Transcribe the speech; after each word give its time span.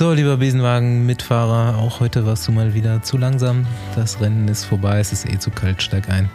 So, 0.00 0.14
lieber 0.14 0.38
Besenwagen-Mitfahrer, 0.38 1.76
auch 1.76 2.00
heute 2.00 2.24
warst 2.24 2.48
du 2.48 2.52
mal 2.52 2.72
wieder 2.72 3.02
zu 3.02 3.18
langsam. 3.18 3.66
Das 3.94 4.18
Rennen 4.18 4.48
ist 4.48 4.64
vorbei, 4.64 4.98
es 4.98 5.12
ist 5.12 5.28
eh 5.28 5.38
zu 5.38 5.50
kalt, 5.50 5.82
steig 5.82 6.08
ein. 6.08 6.30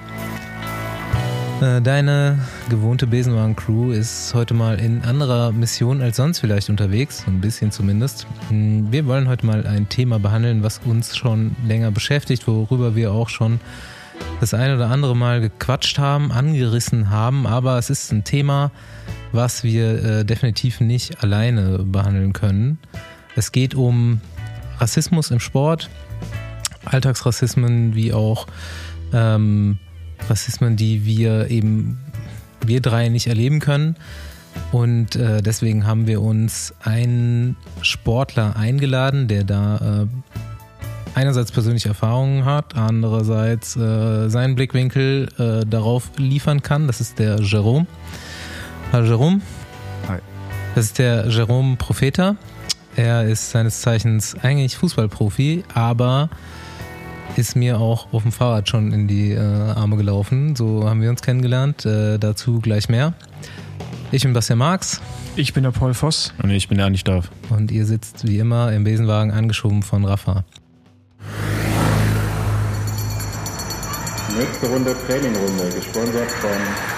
Äh, 1.62 1.82
deine 1.82 2.38
gewohnte 2.70 3.08
Besenwagen-Crew 3.08 3.92
ist 3.92 4.36
heute 4.36 4.54
mal 4.54 4.80
in 4.80 5.02
anderer 5.02 5.52
Mission 5.52 6.04
als 6.04 6.18
sonst 6.18 6.42
vielleicht 6.42 6.70
unterwegs, 6.70 7.24
ein 7.26 7.42
bisschen 7.42 7.72
zumindest. 7.72 8.28
Hm, 8.50 8.92
wir 8.92 9.08
wollen 9.08 9.28
heute 9.28 9.48
mal 9.48 9.66
ein 9.66 9.90
Thema 9.90 10.20
behandeln, 10.20 10.62
was 10.62 10.82
uns 10.86 11.18
schon 11.18 11.56
länger 11.68 11.90
beschäftigt, 11.90 12.48
worüber 12.48 12.96
wir 12.96 13.14
auch 13.14 13.30
schon 13.30 13.60
das 14.42 14.54
ein 14.54 14.76
oder 14.76 14.92
andere 14.92 15.16
Mal 15.16 15.42
gequatscht 15.42 15.98
haben, 15.98 16.32
angerissen 16.32 17.10
haben, 17.10 17.48
aber 17.48 17.80
es 17.80 17.90
ist 17.90 18.12
ein 18.12 18.24
Thema, 18.24 18.70
was 19.32 19.64
wir 19.64 20.04
äh, 20.04 20.24
definitiv 20.24 20.82
nicht 20.82 21.24
alleine 21.24 21.80
behandeln 21.80 22.32
können. 22.32 22.78
Es 23.36 23.52
geht 23.52 23.76
um 23.76 24.22
Rassismus 24.80 25.32
im 25.32 25.40
Sport, 25.40 25.90
Alltagsrassismen 26.86 27.94
wie 27.94 28.14
auch 28.14 28.48
ähm, 29.14 29.78
Rassismen, 30.30 30.78
die 30.78 31.06
wir 31.06 31.50
eben, 31.50 32.00
wir 32.66 32.82
drei 32.82 33.10
nicht 33.10 33.28
erleben 33.28 33.60
können. 33.60 33.96
Und 34.72 35.18
äh, 35.18 35.42
deswegen 35.42 35.86
haben 35.86 36.08
wir 36.08 36.22
uns 36.22 36.74
einen 36.82 37.58
Sportler 37.82 38.56
eingeladen, 38.56 39.28
der 39.28 39.44
da 39.44 40.04
äh, 40.04 40.08
einerseits 41.14 41.52
persönliche 41.52 41.90
Erfahrungen 41.90 42.46
hat, 42.46 42.76
andererseits 42.76 43.76
äh, 43.76 44.30
seinen 44.30 44.56
Blickwinkel 44.56 45.28
äh, 45.38 45.66
darauf 45.66 46.10
liefern 46.18 46.62
kann. 46.62 46.88
Das 46.88 47.02
ist 47.02 47.20
der 47.20 47.42
Jerome. 47.42 47.86
Hallo 48.94 49.08
Jerome. 49.08 49.42
Hi. 50.08 50.20
Das 50.74 50.86
ist 50.86 51.00
der 51.00 51.28
Jerome 51.28 51.76
Profeta. 51.76 52.38
Er 52.96 53.26
ist 53.26 53.52
seines 53.52 53.82
Zeichens 53.82 54.36
eigentlich 54.42 54.78
Fußballprofi, 54.78 55.64
aber 55.74 56.30
ist 57.36 57.56
mir 57.56 57.80
auch 57.80 58.14
auf 58.14 58.24
dem 58.24 58.32
Fahrrad 58.32 58.70
schon 58.70 58.94
in 58.94 59.08
die 59.08 59.32
äh, 59.32 59.40
Arme 59.40 59.98
gelaufen. 59.98 60.56
So 60.56 60.88
haben 60.88 61.02
wir 61.02 61.10
uns 61.10 61.22
kennengelernt. 61.22 61.86
Äh, 61.86 62.18
dazu 62.18 62.60
gleich 62.62 62.88
mehr. 62.88 63.14
Ich 64.12 64.24
bin 64.24 64.32
Bastian 64.32 64.60
Marx. 64.60 65.02
Ich 65.36 65.54
bin 65.54 65.64
der 65.64 65.72
Paul 65.72 65.94
Voss. 65.94 66.34
Und 66.42 66.52
ich 66.52 66.70
bin 66.70 66.78
der 66.78 66.88
Andi 66.88 67.00
Staff. 67.00 67.30
Und 67.50 67.72
ihr 67.72 67.86
sitzt 67.86 68.26
wie 68.26 68.40
immer 68.40 68.72
im 68.72 68.86
Besenwagen 68.86 69.32
angeschoben 69.32 69.84
von 69.84 70.06
Rafa. 70.06 70.46
Nächste 74.38 74.68
Runde 74.68 74.96
Trainingrunde, 75.06 75.70
gesponsert 75.76 76.32
von 76.32 76.95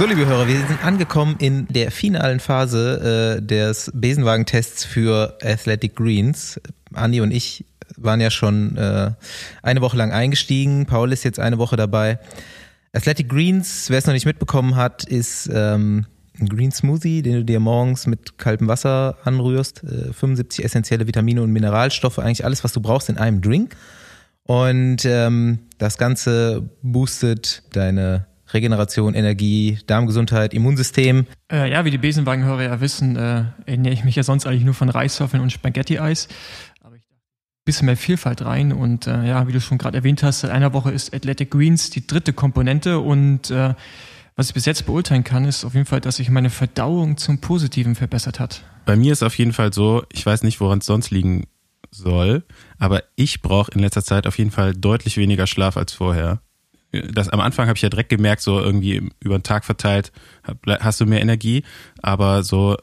so, 0.00 0.06
liebe 0.06 0.24
Hörer, 0.24 0.48
wir 0.48 0.56
sind 0.56 0.82
angekommen 0.82 1.36
in 1.40 1.66
der 1.68 1.90
finalen 1.90 2.40
Phase 2.40 3.36
äh, 3.36 3.42
des 3.42 3.90
Besenwagentests 3.92 4.82
für 4.82 5.36
Athletic 5.42 5.94
Greens. 5.94 6.58
Andi 6.94 7.20
und 7.20 7.30
ich 7.32 7.66
waren 7.98 8.18
ja 8.18 8.30
schon 8.30 8.78
äh, 8.78 9.10
eine 9.62 9.82
Woche 9.82 9.98
lang 9.98 10.10
eingestiegen. 10.10 10.86
Paul 10.86 11.12
ist 11.12 11.22
jetzt 11.22 11.38
eine 11.38 11.58
Woche 11.58 11.76
dabei. 11.76 12.18
Athletic 12.94 13.28
Greens, 13.28 13.90
wer 13.90 13.98
es 13.98 14.06
noch 14.06 14.14
nicht 14.14 14.24
mitbekommen 14.24 14.74
hat, 14.74 15.04
ist 15.04 15.50
ähm, 15.52 16.06
ein 16.40 16.48
Green 16.48 16.72
Smoothie, 16.72 17.20
den 17.20 17.34
du 17.34 17.44
dir 17.44 17.60
morgens 17.60 18.06
mit 18.06 18.38
kaltem 18.38 18.68
Wasser 18.68 19.18
anrührst. 19.24 19.84
Äh, 19.84 20.14
75 20.14 20.64
essentielle 20.64 21.08
Vitamine 21.08 21.42
und 21.42 21.52
Mineralstoffe, 21.52 22.20
eigentlich 22.20 22.46
alles, 22.46 22.64
was 22.64 22.72
du 22.72 22.80
brauchst 22.80 23.10
in 23.10 23.18
einem 23.18 23.42
Drink. 23.42 23.76
Und 24.44 25.04
ähm, 25.04 25.58
das 25.76 25.98
Ganze 25.98 26.70
boostet 26.80 27.64
deine 27.74 28.29
Regeneration, 28.52 29.14
Energie, 29.14 29.78
Darmgesundheit, 29.86 30.54
Immunsystem. 30.54 31.26
Äh, 31.50 31.70
ja, 31.70 31.84
wie 31.84 31.90
die 31.90 31.98
Besenwagenhörer 31.98 32.62
ja 32.62 32.80
wissen, 32.80 33.16
äh, 33.16 33.44
ernähre 33.66 33.94
ich 33.94 34.04
mich 34.04 34.16
ja 34.16 34.22
sonst 34.22 34.46
eigentlich 34.46 34.64
nur 34.64 34.74
von 34.74 34.88
Reiswaffeln 34.88 35.42
und 35.42 35.50
Spaghetti-Eis. 35.50 36.28
Aber 36.82 36.96
ich 36.96 37.02
dachte, 37.02 37.14
ein 37.14 37.64
bisschen 37.64 37.86
mehr 37.86 37.96
Vielfalt 37.96 38.44
rein. 38.44 38.72
Und 38.72 39.06
äh, 39.06 39.26
ja, 39.26 39.46
wie 39.46 39.52
du 39.52 39.60
schon 39.60 39.78
gerade 39.78 39.98
erwähnt 39.98 40.22
hast, 40.22 40.40
seit 40.40 40.50
einer 40.50 40.72
Woche 40.72 40.90
ist 40.90 41.14
Athletic 41.14 41.50
Greens 41.50 41.90
die 41.90 42.06
dritte 42.06 42.32
Komponente. 42.32 43.00
Und 43.00 43.50
äh, 43.50 43.74
was 44.36 44.48
ich 44.48 44.54
bis 44.54 44.64
jetzt 44.64 44.86
beurteilen 44.86 45.24
kann, 45.24 45.44
ist 45.44 45.64
auf 45.64 45.74
jeden 45.74 45.86
Fall, 45.86 46.00
dass 46.00 46.16
sich 46.16 46.30
meine 46.30 46.50
Verdauung 46.50 47.16
zum 47.16 47.40
Positiven 47.40 47.94
verbessert 47.94 48.40
hat. 48.40 48.62
Bei 48.86 48.96
mir 48.96 49.12
ist 49.12 49.22
auf 49.22 49.36
jeden 49.38 49.52
Fall 49.52 49.72
so, 49.72 50.04
ich 50.12 50.24
weiß 50.24 50.42
nicht, 50.42 50.60
woran 50.60 50.78
es 50.78 50.86
sonst 50.86 51.10
liegen 51.10 51.46
soll, 51.90 52.44
aber 52.78 53.02
ich 53.16 53.42
brauche 53.42 53.72
in 53.72 53.80
letzter 53.80 54.02
Zeit 54.02 54.26
auf 54.26 54.38
jeden 54.38 54.50
Fall 54.50 54.74
deutlich 54.74 55.16
weniger 55.16 55.46
Schlaf 55.46 55.76
als 55.76 55.92
vorher 55.92 56.40
das 56.92 57.28
am 57.28 57.40
Anfang 57.40 57.68
habe 57.68 57.76
ich 57.76 57.82
ja 57.82 57.88
direkt 57.88 58.08
gemerkt, 58.08 58.42
so 58.42 58.58
irgendwie 58.60 59.10
über 59.20 59.38
den 59.38 59.42
Tag 59.42 59.64
verteilt, 59.64 60.12
hast 60.66 61.00
du 61.00 61.06
mehr 61.06 61.20
Energie, 61.20 61.64
aber 62.02 62.42
so 62.42 62.76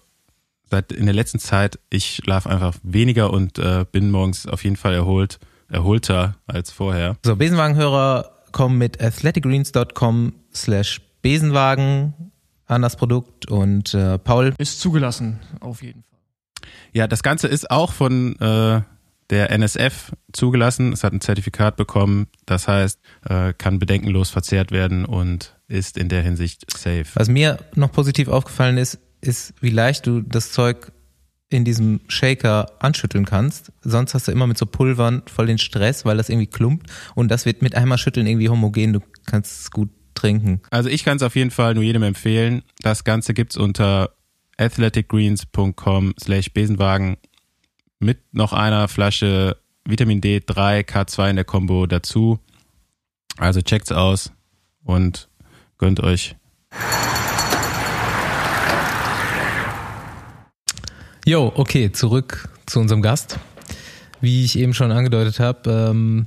seit 0.70 0.92
in 0.92 1.06
der 1.06 1.16
letzten 1.16 1.40
Zeit, 1.40 1.80
ich 1.90 2.16
schlafe 2.24 2.50
einfach 2.50 2.76
weniger 2.84 3.32
und 3.32 3.58
äh, 3.58 3.86
bin 3.92 4.12
morgens 4.12 4.48
auf 4.48 4.64
jeden 4.64 4.76
Fall 4.76 4.94
erholt, 4.94 5.40
erholter 5.70 6.36
als 6.46 6.72
vorher. 6.72 7.18
So, 7.26 7.36
Besenwagenhörer 7.36 8.32
kommen 8.52 8.78
mit 8.78 9.02
athleticgreens.com 9.02 10.34
slash 10.54 11.02
Besenwagen 11.22 12.14
an 12.66 12.82
das 12.82 12.96
Produkt 12.96 13.50
und 13.50 13.94
äh, 13.94 14.18
Paul 14.18 14.54
ist 14.58 14.80
zugelassen, 14.80 15.40
auf 15.60 15.82
jeden 15.82 16.04
Fall. 16.04 16.20
Ja, 16.94 17.08
das 17.08 17.24
Ganze 17.24 17.48
ist 17.48 17.72
auch 17.72 17.94
von 17.94 18.36
äh, 18.40 18.82
der 19.30 19.52
NSF 19.52 20.12
zugelassen. 20.34 20.94
Es 20.94 21.04
hat 21.04 21.14
ein 21.14 21.22
Zertifikat 21.22 21.76
bekommen. 21.76 22.28
Das 22.46 22.68
heißt, 22.68 23.00
äh, 23.28 23.54
kann 23.54 23.80
bedenkenlos 23.80 24.30
verzehrt 24.30 24.72
werden 24.72 25.06
und 25.06 25.58
ist 25.68 25.98
in 25.98 26.10
der 26.10 26.22
Hinsicht 26.22 26.72
safe. 26.72 27.06
Was 27.16 27.28
mir 27.28 27.58
noch 27.76 27.92
positiv 27.92 28.30
aufgefallen 28.30 28.78
ist, 28.78 29.00
ist, 29.22 29.54
wie 29.62 29.70
leicht 29.70 30.08
du 30.08 30.22
das 30.22 30.52
Zeug 30.52 30.92
in 31.50 31.64
diesem 31.64 32.02
Shaker 32.08 32.68
anschütteln 32.80 33.26
kannst. 33.26 33.72
Sonst 33.82 34.14
hast 34.14 34.28
du 34.28 34.32
immer 34.32 34.48
mit 34.48 34.58
so 34.58 34.66
Pulvern 34.66 35.24
voll 35.28 35.48
den 35.48 35.58
Stress, 35.58 36.04
weil 36.04 36.18
das 36.18 36.30
irgendwie 36.30 36.48
klumpt. 36.48 36.90
Und 37.16 37.30
das 37.30 37.46
wird 37.46 37.62
mit 37.62 37.76
einmal 37.76 37.98
schütteln 37.98 38.28
irgendwie 38.28 38.50
homogen. 38.50 38.94
Du 38.94 39.00
kannst 39.26 39.62
es 39.62 39.72
gut 39.72 39.90
trinken. 40.14 40.62
Also 40.72 40.90
ich 40.90 41.04
kann 41.06 41.18
es 41.18 41.24
auf 41.24 41.36
jeden 41.36 41.52
Fall 41.52 41.74
nur 41.74 41.84
jedem 41.84 42.04
empfehlen. 42.04 42.64
Das 42.82 43.04
Ganze 43.04 43.34
gibt's 43.34 43.56
unter 43.56 44.12
athleticgreens.com 44.58 46.16
slash 46.20 46.52
Besenwagen 46.52 47.18
mit 48.00 48.20
noch 48.34 48.54
einer 48.54 48.88
Flasche 48.88 49.58
Vitamin 49.86 50.22
D3 50.22 50.86
K2 50.86 51.30
in 51.30 51.36
der 51.38 51.46
Combo 51.46 51.86
dazu. 51.86 52.40
Also 53.38 53.62
checkt's 53.62 53.92
aus 53.92 54.32
und 54.84 55.30
gönnt 55.78 56.02
euch. 56.02 56.36
Jo, 61.26 61.52
okay, 61.56 61.92
zurück 61.92 62.50
zu 62.66 62.80
unserem 62.80 63.02
Gast. 63.02 63.40
Wie 64.22 64.44
ich 64.44 64.58
eben 64.58 64.74
schon 64.74 64.92
angedeutet 64.92 65.40
habe, 65.40 65.70
ähm, 65.70 66.26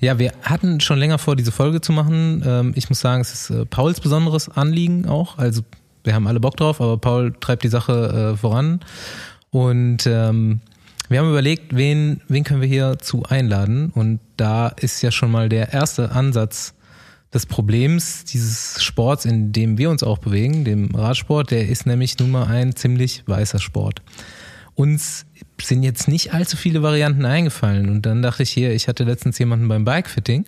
ja, 0.00 0.18
wir 0.18 0.32
hatten 0.42 0.80
schon 0.80 0.98
länger 0.98 1.18
vor, 1.18 1.34
diese 1.34 1.52
Folge 1.52 1.80
zu 1.80 1.92
machen. 1.92 2.42
Ähm, 2.46 2.72
ich 2.76 2.88
muss 2.88 3.00
sagen, 3.00 3.22
es 3.22 3.32
ist 3.32 3.50
äh, 3.50 3.64
Pauls 3.66 4.00
besonderes 4.00 4.48
Anliegen 4.48 5.08
auch. 5.08 5.38
Also 5.38 5.62
wir 6.04 6.14
haben 6.14 6.26
alle 6.26 6.40
Bock 6.40 6.56
drauf, 6.56 6.80
aber 6.80 6.98
Paul 6.98 7.34
treibt 7.40 7.64
die 7.64 7.68
Sache 7.68 8.32
äh, 8.34 8.36
voran. 8.36 8.80
Und 9.50 10.06
ähm, 10.06 10.60
wir 11.08 11.20
haben 11.20 11.30
überlegt, 11.30 11.74
wen, 11.76 12.20
wen 12.28 12.44
können 12.44 12.60
wir 12.60 12.68
hier 12.68 12.98
zu 12.98 13.24
einladen. 13.24 13.90
Und 13.90 14.20
da 14.36 14.68
ist 14.68 15.02
ja 15.02 15.10
schon 15.10 15.30
mal 15.30 15.48
der 15.48 15.72
erste 15.72 16.10
Ansatz 16.10 16.74
des 17.32 17.46
Problems 17.46 18.24
dieses 18.24 18.82
Sports, 18.82 19.24
in 19.24 19.52
dem 19.52 19.78
wir 19.78 19.90
uns 19.90 20.02
auch 20.02 20.18
bewegen, 20.18 20.64
dem 20.64 20.94
Radsport, 20.94 21.50
der 21.50 21.68
ist 21.68 21.86
nämlich 21.86 22.18
nun 22.18 22.30
mal 22.30 22.46
ein 22.46 22.74
ziemlich 22.74 23.24
weißer 23.26 23.58
Sport. 23.60 24.02
Uns 24.74 25.26
sind 25.60 25.82
jetzt 25.82 26.08
nicht 26.08 26.34
allzu 26.34 26.56
viele 26.56 26.82
Varianten 26.82 27.24
eingefallen. 27.24 27.88
Und 27.88 28.02
dann 28.02 28.22
dachte 28.22 28.42
ich 28.42 28.50
hier, 28.50 28.72
ich 28.72 28.88
hatte 28.88 29.04
letztens 29.04 29.38
jemanden 29.38 29.68
beim 29.68 29.84
Bikefitting. 29.84 30.44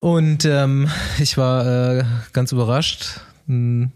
Und 0.00 0.44
ähm, 0.44 0.88
ich 1.18 1.38
war 1.38 1.98
äh, 1.98 2.04
ganz 2.32 2.52
überrascht. 2.52 3.20
Ein 3.48 3.92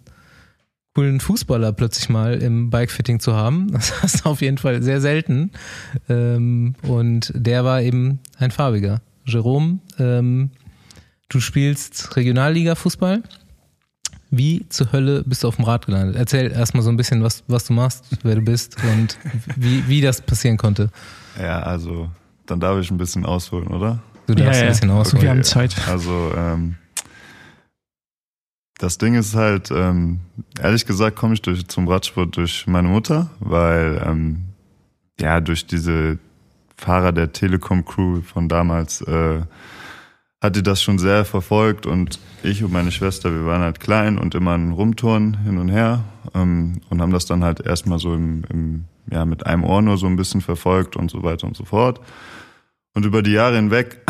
coolen 0.95 1.21
Fußballer 1.21 1.73
plötzlich 1.73 2.09
mal 2.09 2.35
im 2.43 2.71
Bikefitting 2.71 3.21
zu 3.21 3.35
haben. 3.35 3.69
Das 3.73 4.03
hast 4.03 4.25
du 4.25 4.31
auf 4.31 4.41
jeden 4.41 4.59
Fall 4.59 4.83
sehr 4.83 5.01
selten. 5.01 5.53
Ähm, 6.09 6.75
und 6.83 7.33
der 7.35 7.65
war 7.65 7.83
eben 7.83 8.21
ein 8.39 8.51
farbiger. 8.51 9.01
Jerome, 9.25 9.79
ähm, 9.99 10.51
du 11.29 11.41
spielst 11.41 12.17
Regionalliga-Fußball. 12.17 13.23
Wie 14.33 14.69
zur 14.69 14.93
Hölle 14.93 15.25
bist 15.25 15.43
du 15.43 15.49
auf 15.49 15.57
dem 15.57 15.65
Rad 15.65 15.87
gelandet? 15.87 16.17
Erzähl 16.17 16.53
erstmal 16.53 16.85
so 16.85 16.91
ein 16.91 16.97
bisschen, 16.97 17.23
was, 17.23 17.43
was 17.49 17.65
du 17.65 17.73
machst, 17.73 18.05
wer 18.23 18.37
du 18.37 18.43
bist 18.43 18.77
und 18.93 19.19
wie, 19.57 19.87
wie 19.89 20.01
das 20.01 20.21
passieren 20.23 20.57
konnte. 20.57 20.91
Ja, 21.41 21.61
also 21.61 22.11
dann 22.47 22.61
darf 22.61 22.79
ich 22.79 22.91
ein 22.91 22.99
bisschen 22.99 23.25
ausholen, 23.25 23.69
oder? 23.69 24.01
Du 24.27 24.35
darfst 24.35 24.55
ja, 24.55 24.59
ja. 24.59 24.63
ein 24.63 24.69
bisschen 24.69 24.91
ausholen. 24.91 25.23
Wir 25.23 25.31
haben 25.31 25.43
Zeit. 25.43 25.75
Also 25.89 26.33
ähm, 26.37 26.77
das 28.81 28.97
Ding 28.97 29.15
ist 29.15 29.35
halt, 29.37 29.71
ähm, 29.71 30.21
ehrlich 30.59 30.87
gesagt 30.87 31.15
komme 31.15 31.35
ich 31.35 31.43
durch, 31.43 31.69
zum 31.69 31.87
Radsport 31.87 32.37
durch 32.37 32.67
meine 32.67 32.89
Mutter, 32.89 33.31
weil 33.39 34.03
ähm, 34.05 34.45
ja 35.21 35.41
durch 35.41 35.67
diese 35.67 36.19
Fahrer 36.79 37.13
der 37.13 37.33
Telekom-Crew 37.33 38.23
von 38.23 38.49
damals 38.49 39.03
äh, 39.03 39.43
hat 40.41 40.57
die 40.57 40.63
das 40.63 40.83
schon 40.83 40.99
sehr 40.99 41.27
verfolgt 41.27 41.85
und 41.85 42.19
ich 42.43 42.65
und 42.65 42.73
meine 42.73 42.91
Schwester, 42.91 43.31
wir 43.31 43.45
waren 43.45 43.61
halt 43.61 43.81
klein 43.81 44.17
und 44.17 44.35
immer 44.35 44.55
ein 44.55 44.73
Rumturnen 44.73 45.37
hin 45.43 45.59
und 45.59 45.69
her 45.69 46.03
ähm, 46.35 46.81
und 46.89 47.03
haben 47.03 47.13
das 47.13 47.27
dann 47.27 47.45
halt 47.45 47.61
erstmal 47.61 47.99
so 47.99 48.15
im, 48.15 48.45
im, 48.49 48.85
ja, 49.13 49.27
mit 49.27 49.45
einem 49.45 49.65
Ohr 49.65 49.83
nur 49.83 49.99
so 49.99 50.07
ein 50.07 50.17
bisschen 50.17 50.41
verfolgt 50.41 50.97
und 50.97 51.11
so 51.11 51.23
weiter 51.23 51.47
und 51.47 51.55
so 51.55 51.67
fort. 51.67 52.01
Und 52.95 53.05
über 53.05 53.23
die 53.23 53.33
Jahre 53.33 53.57
hinweg 53.57 54.01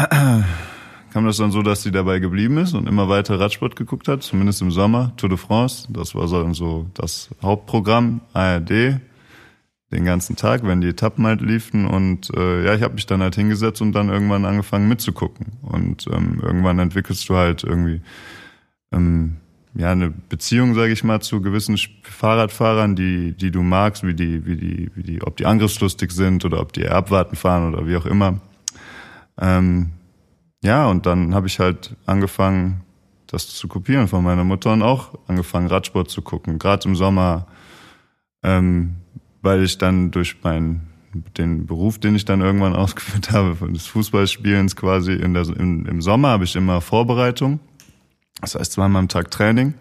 kam 1.12 1.26
das 1.26 1.36
dann 1.36 1.50
so, 1.50 1.62
dass 1.62 1.82
sie 1.82 1.90
dabei 1.90 2.18
geblieben 2.18 2.58
ist 2.58 2.74
und 2.74 2.88
immer 2.88 3.08
weiter 3.08 3.38
Radsport 3.38 3.76
geguckt 3.76 4.08
hat, 4.08 4.22
zumindest 4.22 4.62
im 4.62 4.70
Sommer, 4.70 5.12
Tour 5.16 5.28
de 5.28 5.38
France. 5.38 5.88
Das 5.90 6.14
war 6.14 6.28
so 6.28 6.86
das 6.94 7.30
Hauptprogramm, 7.42 8.20
ARD, 8.32 9.00
den 9.92 10.04
ganzen 10.04 10.36
Tag, 10.36 10.62
wenn 10.64 10.80
die 10.80 10.88
Etappen 10.88 11.26
halt 11.26 11.40
liefen. 11.40 11.86
Und 11.86 12.30
äh, 12.36 12.64
ja, 12.64 12.74
ich 12.74 12.82
habe 12.82 12.94
mich 12.94 13.06
dann 13.06 13.22
halt 13.22 13.34
hingesetzt 13.34 13.82
und 13.82 13.92
dann 13.92 14.08
irgendwann 14.08 14.44
angefangen 14.44 14.88
mitzugucken. 14.88 15.46
Und 15.62 16.06
ähm, 16.12 16.40
irgendwann 16.42 16.78
entwickelst 16.78 17.28
du 17.28 17.36
halt 17.36 17.64
irgendwie 17.64 18.00
ähm, 18.92 19.36
ja 19.74 19.90
eine 19.92 20.10
Beziehung, 20.10 20.74
sage 20.74 20.92
ich 20.92 21.04
mal, 21.04 21.20
zu 21.20 21.40
gewissen 21.40 21.76
Fahrradfahrern, 22.02 22.94
die 22.94 23.32
die 23.32 23.50
du 23.50 23.62
magst, 23.62 24.06
wie 24.06 24.14
die 24.14 24.46
wie 24.46 24.56
die 24.56 24.90
wie 24.94 25.02
die, 25.02 25.22
ob 25.22 25.36
die 25.36 25.46
angriffslustig 25.46 26.12
sind 26.12 26.44
oder 26.44 26.60
ob 26.60 26.72
die 26.72 26.88
abwarten 26.88 27.36
fahren 27.36 27.72
oder 27.72 27.86
wie 27.86 27.96
auch 27.96 28.06
immer. 28.06 28.40
Ähm, 29.40 29.90
ja, 30.62 30.86
und 30.86 31.06
dann 31.06 31.34
habe 31.34 31.46
ich 31.46 31.58
halt 31.58 31.96
angefangen, 32.06 32.82
das 33.26 33.48
zu 33.48 33.68
kopieren 33.68 34.08
von 34.08 34.24
meiner 34.24 34.44
Mutter 34.44 34.72
und 34.72 34.82
auch 34.82 35.18
angefangen, 35.26 35.68
Radsport 35.68 36.10
zu 36.10 36.22
gucken, 36.22 36.58
gerade 36.58 36.88
im 36.88 36.96
Sommer, 36.96 37.46
ähm, 38.42 38.96
weil 39.42 39.62
ich 39.62 39.78
dann 39.78 40.10
durch 40.10 40.42
meinen 40.42 40.88
den 41.36 41.66
Beruf, 41.66 41.98
den 41.98 42.14
ich 42.14 42.24
dann 42.24 42.40
irgendwann 42.40 42.74
ausgeführt 42.76 43.32
habe, 43.32 43.72
des 43.72 43.86
Fußballspielens 43.86 44.76
quasi 44.76 45.12
in 45.12 45.34
der, 45.34 45.48
im, 45.48 45.86
im 45.86 46.02
Sommer 46.02 46.28
habe 46.28 46.44
ich 46.44 46.56
immer 46.56 46.80
Vorbereitung, 46.80 47.60
das 48.40 48.54
heißt 48.54 48.72
zweimal 48.72 49.00
am 49.00 49.08
Tag 49.08 49.30
Training. 49.30 49.74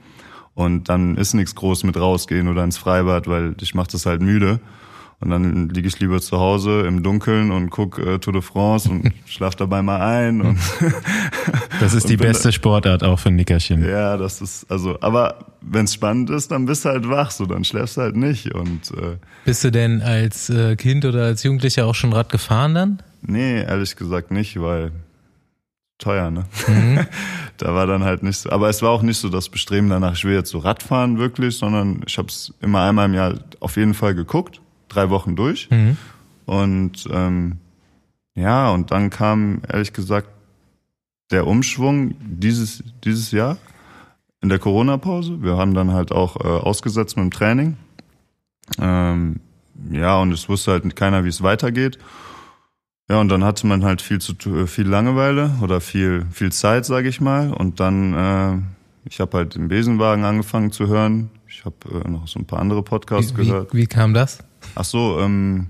Und 0.55 0.89
dann 0.89 1.15
ist 1.15 1.33
nichts 1.33 1.55
groß 1.55 1.85
mit 1.85 1.95
rausgehen 1.95 2.49
oder 2.49 2.65
ins 2.65 2.77
Freibad, 2.77 3.27
weil 3.27 3.55
ich 3.61 3.75
mache 3.75 3.91
das 3.91 4.05
halt 4.05 4.21
müde. 4.21 4.59
Und 5.21 5.31
dann 5.31 5.67
liege 5.67 5.87
ich 5.87 5.99
lieber 5.99 6.21
zu 6.21 6.39
Hause 6.39 6.85
im 6.87 7.03
Dunkeln 7.03 7.51
und 7.51 7.69
guck 7.69 7.99
äh, 7.99 8.19
Tour 8.19 8.31
de 8.31 8.41
France 8.41 8.89
und 8.89 9.11
schlaf 9.25 9.53
dabei 9.55 9.81
mal 9.81 9.99
ein. 9.99 10.39
Und 10.39 10.59
das 11.81 11.93
ist 11.93 12.07
die 12.07 12.15
beste 12.15 12.53
Sportart 12.53 13.03
auch 13.03 13.19
für 13.19 13.27
ein 13.27 13.35
Nickerchen. 13.35 13.85
Ja, 13.85 14.15
das 14.15 14.39
ist, 14.41 14.71
also, 14.71 14.97
aber 15.01 15.45
wenn 15.59 15.85
es 15.85 15.93
spannend 15.93 16.29
ist, 16.29 16.51
dann 16.51 16.65
bist 16.65 16.85
du 16.85 16.89
halt 16.89 17.09
wach, 17.09 17.31
so 17.31 17.45
dann 17.45 17.65
schläfst 17.65 17.97
du 17.97 18.01
halt 18.01 18.15
nicht. 18.15 18.55
Und, 18.55 18.91
äh, 18.91 19.17
bist 19.43 19.61
du 19.65 19.71
denn 19.71 20.01
als 20.01 20.49
äh, 20.49 20.77
Kind 20.77 21.03
oder 21.03 21.25
als 21.25 21.43
Jugendlicher 21.43 21.85
auch 21.85 21.95
schon 21.95 22.13
Rad 22.13 22.29
gefahren 22.29 22.73
dann? 22.73 23.03
Nee, 23.21 23.61
ehrlich 23.61 23.97
gesagt 23.97 24.31
nicht, 24.31 24.61
weil 24.61 24.93
teuer, 25.97 26.31
ne? 26.31 26.45
Mhm. 26.65 26.99
da 27.57 27.75
war 27.75 27.87
dann 27.87 28.05
halt 28.05 28.23
nicht 28.23 28.37
so. 28.37 28.51
Aber 28.51 28.69
es 28.69 28.81
war 28.81 28.91
auch 28.91 29.01
nicht 29.01 29.17
so 29.17 29.27
das 29.27 29.49
Bestreben 29.49 29.89
danach, 29.89 30.13
ich 30.13 30.23
will 30.23 30.33
jetzt 30.33 30.49
so 30.49 30.59
Radfahren 30.59 31.19
wirklich, 31.19 31.57
sondern 31.57 32.03
ich 32.07 32.17
habe 32.17 32.29
es 32.29 32.53
immer 32.61 32.83
einmal 32.83 33.07
im 33.07 33.15
Jahr 33.15 33.33
auf 33.59 33.75
jeden 33.75 33.93
Fall 33.93 34.15
geguckt 34.15 34.61
drei 34.89 35.09
Wochen 35.09 35.35
durch. 35.35 35.69
Mhm. 35.69 35.97
Und 36.45 37.07
ähm, 37.11 37.57
ja, 38.35 38.71
und 38.71 38.91
dann 38.91 39.09
kam 39.09 39.61
ehrlich 39.71 39.93
gesagt 39.93 40.29
der 41.31 41.45
Umschwung 41.45 42.15
dieses, 42.21 42.83
dieses 43.03 43.31
Jahr 43.31 43.57
in 44.41 44.49
der 44.49 44.59
Corona-Pause. 44.59 45.41
Wir 45.43 45.57
haben 45.57 45.73
dann 45.73 45.91
halt 45.91 46.11
auch 46.11 46.37
äh, 46.37 46.47
ausgesetzt 46.47 47.17
mit 47.17 47.25
dem 47.25 47.31
Training. 47.31 47.77
Ähm, 48.79 49.39
ja, 49.91 50.17
und 50.19 50.31
es 50.31 50.49
wusste 50.49 50.71
halt 50.71 50.95
keiner, 50.95 51.23
wie 51.23 51.29
es 51.29 51.43
weitergeht. 51.43 51.97
Ja, 53.09 53.19
und 53.19 53.29
dann 53.29 53.43
hatte 53.43 53.65
man 53.65 53.83
halt 53.83 54.01
viel 54.01 54.19
zu 54.19 54.35
viel 54.67 54.87
Langeweile 54.87 55.57
oder 55.61 55.81
viel 55.81 56.27
viel 56.31 56.51
Zeit, 56.51 56.85
sage 56.85 57.09
ich 57.09 57.19
mal. 57.19 57.51
Und 57.51 57.79
dann, 57.79 58.13
äh, 58.13 59.09
ich 59.09 59.19
habe 59.19 59.37
halt 59.37 59.55
im 59.55 59.67
Besenwagen 59.67 60.23
angefangen 60.25 60.71
zu 60.71 60.87
hören. 60.87 61.31
Ich 61.47 61.65
habe 61.65 61.75
äh, 62.05 62.07
noch 62.07 62.27
so 62.27 62.39
ein 62.39 62.45
paar 62.45 62.59
andere 62.59 62.83
Podcasts 62.83 63.35
wie, 63.35 63.45
gehört. 63.45 63.73
Wie, 63.73 63.79
wie 63.79 63.87
kam 63.87 64.13
das? 64.13 64.39
Ach 64.75 64.85
so, 64.85 65.19
ähm, 65.19 65.67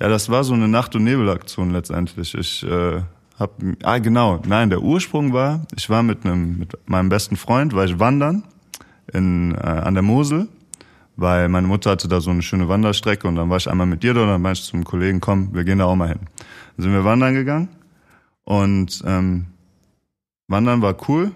ja, 0.00 0.08
das 0.08 0.28
war 0.28 0.44
so 0.44 0.54
eine 0.54 0.68
Nacht- 0.68 0.94
und 0.94 1.04
Nebelaktion 1.04 1.70
letztendlich. 1.70 2.34
Ich 2.34 2.62
äh, 2.62 3.02
hab, 3.38 3.62
ah 3.82 3.98
genau, 3.98 4.40
nein, 4.46 4.70
der 4.70 4.82
Ursprung 4.82 5.32
war, 5.32 5.66
ich 5.76 5.88
war 5.90 6.02
mit 6.02 6.24
einem, 6.24 6.58
mit 6.58 6.76
meinem 6.88 7.08
besten 7.08 7.36
Freund, 7.36 7.74
war 7.74 7.84
ich 7.84 7.98
wandern 7.98 8.44
in, 9.12 9.54
äh, 9.54 9.58
an 9.58 9.94
der 9.94 10.02
Mosel, 10.02 10.48
weil 11.16 11.48
meine 11.48 11.66
Mutter 11.66 11.90
hatte 11.90 12.08
da 12.08 12.20
so 12.20 12.30
eine 12.30 12.42
schöne 12.42 12.68
Wanderstrecke 12.68 13.26
und 13.26 13.36
dann 13.36 13.50
war 13.50 13.56
ich 13.56 13.70
einmal 13.70 13.86
mit 13.86 14.02
dir 14.02 14.14
da 14.14 14.22
und 14.22 14.28
dann 14.28 14.42
meinte 14.42 14.60
ich 14.60 14.66
zum 14.66 14.84
Kollegen, 14.84 15.20
komm, 15.20 15.54
wir 15.54 15.64
gehen 15.64 15.78
da 15.78 15.86
auch 15.86 15.96
mal 15.96 16.08
hin. 16.08 16.20
Dann 16.76 16.84
sind 16.84 16.92
wir 16.92 17.04
wandern 17.04 17.34
gegangen 17.34 17.68
und 18.44 19.02
ähm, 19.06 19.46
wandern 20.48 20.82
war 20.82 20.96
cool, 21.08 21.32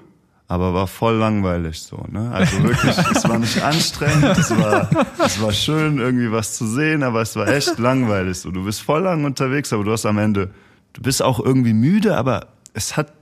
aber 0.51 0.75
war 0.75 0.89
voll 0.89 1.15
langweilig 1.15 1.81
so, 1.81 2.05
ne? 2.09 2.29
Also 2.33 2.61
wirklich, 2.65 2.99
es 3.15 3.29
war 3.29 3.39
nicht 3.39 3.63
anstrengend, 3.63 4.37
es 4.37 4.51
war, 4.59 4.91
es 5.25 5.41
war 5.41 5.53
schön, 5.53 5.99
irgendwie 5.99 6.33
was 6.33 6.57
zu 6.57 6.67
sehen, 6.67 7.05
aber 7.05 7.23
es 7.23 7.37
war 7.37 7.47
echt 7.47 7.79
langweilig 7.79 8.41
so. 8.41 8.51
Du 8.51 8.65
bist 8.65 8.83
voll 8.83 9.03
lang 9.03 9.25
unterwegs, 9.25 9.73
aber 9.73 9.85
du 9.85 9.93
hast 9.93 10.07
am 10.07 10.19
Ende, 10.19 10.51
du 10.93 11.03
bist 11.03 11.23
auch 11.23 11.39
irgendwie 11.39 11.73
müde, 11.73 12.17
aber 12.17 12.49
es 12.75 12.97
hat, 12.97 13.13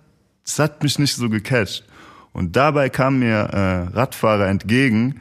es 0.43 0.59
hat 0.59 0.83
mich 0.83 0.99
nicht 0.99 1.17
so 1.17 1.29
gecatcht. 1.29 1.85
Und 2.33 2.57
dabei 2.57 2.89
kam 2.89 3.19
mir 3.19 3.37
äh, 3.37 3.95
Radfahrer 3.95 4.49
entgegen, 4.49 5.21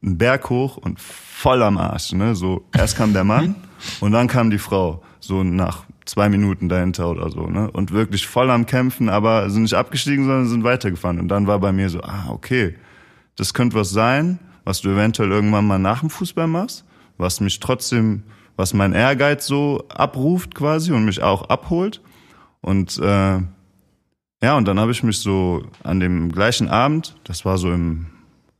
einen 0.00 0.16
Berg 0.16 0.50
hoch 0.50 0.76
und 0.76 1.00
voll 1.00 1.60
am 1.64 1.76
Arsch, 1.76 2.12
ne? 2.12 2.36
So, 2.36 2.66
erst 2.72 2.96
kam 2.96 3.12
der 3.12 3.24
Mann 3.24 3.56
und 3.98 4.12
dann 4.12 4.28
kam 4.28 4.50
die 4.50 4.58
Frau, 4.58 5.02
so 5.18 5.42
nach 5.42 5.87
zwei 6.08 6.28
Minuten 6.28 6.68
dahinter 6.68 7.10
oder 7.10 7.30
so, 7.30 7.46
ne? 7.46 7.70
Und 7.70 7.92
wirklich 7.92 8.26
voll 8.26 8.50
am 8.50 8.64
Kämpfen, 8.66 9.08
aber 9.08 9.50
sind 9.50 9.62
nicht 9.62 9.74
abgestiegen, 9.74 10.24
sondern 10.24 10.48
sind 10.48 10.64
weitergefahren. 10.64 11.20
Und 11.20 11.28
dann 11.28 11.46
war 11.46 11.58
bei 11.60 11.70
mir 11.70 11.90
so, 11.90 12.00
ah, 12.00 12.26
okay, 12.30 12.76
das 13.36 13.52
könnte 13.52 13.76
was 13.76 13.90
sein, 13.90 14.38
was 14.64 14.80
du 14.80 14.88
eventuell 14.88 15.30
irgendwann 15.30 15.66
mal 15.66 15.78
nach 15.78 16.00
dem 16.00 16.10
Fußball 16.10 16.46
machst, 16.46 16.84
was 17.18 17.40
mich 17.40 17.60
trotzdem, 17.60 18.22
was 18.56 18.72
mein 18.72 18.94
Ehrgeiz 18.94 19.46
so 19.46 19.84
abruft 19.88 20.54
quasi 20.54 20.92
und 20.92 21.04
mich 21.04 21.22
auch 21.22 21.48
abholt. 21.50 22.00
Und 22.62 22.98
äh, 22.98 23.40
ja, 24.42 24.56
und 24.56 24.66
dann 24.66 24.80
habe 24.80 24.92
ich 24.92 25.02
mich 25.02 25.18
so 25.18 25.62
an 25.84 26.00
dem 26.00 26.32
gleichen 26.32 26.68
Abend, 26.68 27.16
das 27.24 27.44
war 27.44 27.58
so 27.58 27.70
im 27.70 28.06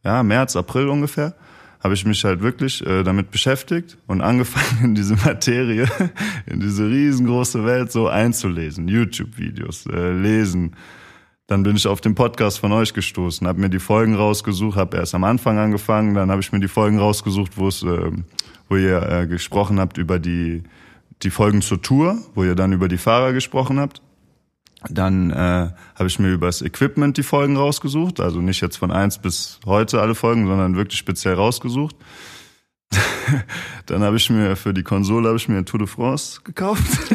ja, 0.04 0.22
März, 0.22 0.54
April 0.54 0.88
ungefähr, 0.88 1.34
habe 1.80 1.94
ich 1.94 2.04
mich 2.04 2.24
halt 2.24 2.42
wirklich 2.42 2.84
äh, 2.86 3.02
damit 3.02 3.30
beschäftigt 3.30 3.98
und 4.06 4.20
angefangen 4.20 4.84
in 4.84 4.94
diese 4.94 5.16
Materie, 5.16 5.86
in 6.46 6.60
diese 6.60 6.88
riesengroße 6.88 7.64
Welt 7.64 7.92
so 7.92 8.08
einzulesen, 8.08 8.88
YouTube-Videos, 8.88 9.86
äh, 9.86 10.12
lesen. 10.12 10.76
Dann 11.46 11.62
bin 11.62 11.76
ich 11.76 11.86
auf 11.86 12.00
den 12.00 12.14
Podcast 12.14 12.58
von 12.58 12.72
euch 12.72 12.92
gestoßen, 12.92 13.46
habe 13.46 13.60
mir 13.60 13.70
die 13.70 13.78
Folgen 13.78 14.14
rausgesucht, 14.14 14.76
habe 14.76 14.96
erst 14.98 15.14
am 15.14 15.24
Anfang 15.24 15.58
angefangen, 15.58 16.14
dann 16.14 16.30
habe 16.30 16.40
ich 16.40 16.52
mir 16.52 16.60
die 16.60 16.68
Folgen 16.68 16.98
rausgesucht, 16.98 17.56
wo 17.56 17.68
es, 17.68 17.82
äh, 17.82 18.10
wo 18.68 18.76
ihr 18.76 19.02
äh, 19.02 19.26
gesprochen 19.26 19.80
habt 19.80 19.96
über 19.96 20.18
die 20.18 20.62
die 21.22 21.30
Folgen 21.30 21.62
zur 21.62 21.82
Tour, 21.82 22.18
wo 22.34 22.44
ihr 22.44 22.54
dann 22.54 22.72
über 22.72 22.88
die 22.88 22.98
Fahrer 22.98 23.32
gesprochen 23.32 23.80
habt. 23.80 24.02
Dann 24.88 25.30
äh, 25.30 25.34
habe 25.34 26.06
ich 26.06 26.18
mir 26.18 26.32
über 26.32 26.46
das 26.46 26.62
Equipment 26.62 27.16
die 27.16 27.24
Folgen 27.24 27.56
rausgesucht, 27.56 28.20
also 28.20 28.40
nicht 28.40 28.60
jetzt 28.60 28.76
von 28.76 28.92
eins 28.92 29.18
bis 29.18 29.58
heute 29.66 30.00
alle 30.00 30.14
Folgen, 30.14 30.46
sondern 30.46 30.76
wirklich 30.76 30.98
speziell 30.98 31.34
rausgesucht. 31.34 31.96
Dann 33.86 34.02
habe 34.02 34.16
ich 34.16 34.30
mir 34.30 34.56
für 34.56 34.72
die 34.72 34.82
Konsole 34.82 35.28
habe 35.28 35.36
ich 35.36 35.48
mir 35.48 35.62
Tour 35.64 35.80
de 35.80 35.86
France 35.88 36.40
gekauft. 36.42 36.82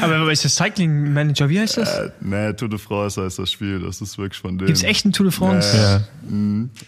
Aber 0.00 0.32
ist 0.32 0.44
das 0.44 0.54
Cycling 0.54 1.12
Manager, 1.12 1.48
wie 1.48 1.60
heißt 1.60 1.76
das? 1.78 1.98
Äh, 1.98 2.10
nee, 2.20 2.52
Tour 2.54 2.68
de 2.68 2.78
France 2.78 3.22
heißt 3.22 3.38
das 3.38 3.50
Spiel, 3.50 3.80
das 3.80 4.00
ist 4.00 4.16
wirklich 4.16 4.40
von 4.40 4.56
denen. 4.58 4.68
Gibt's 4.68 4.84
echt 4.84 5.04
ein 5.04 5.12
Tour 5.12 5.26
de 5.26 5.32
France? 5.32 5.76
Ja. 5.76 5.98
ja. 5.98 6.04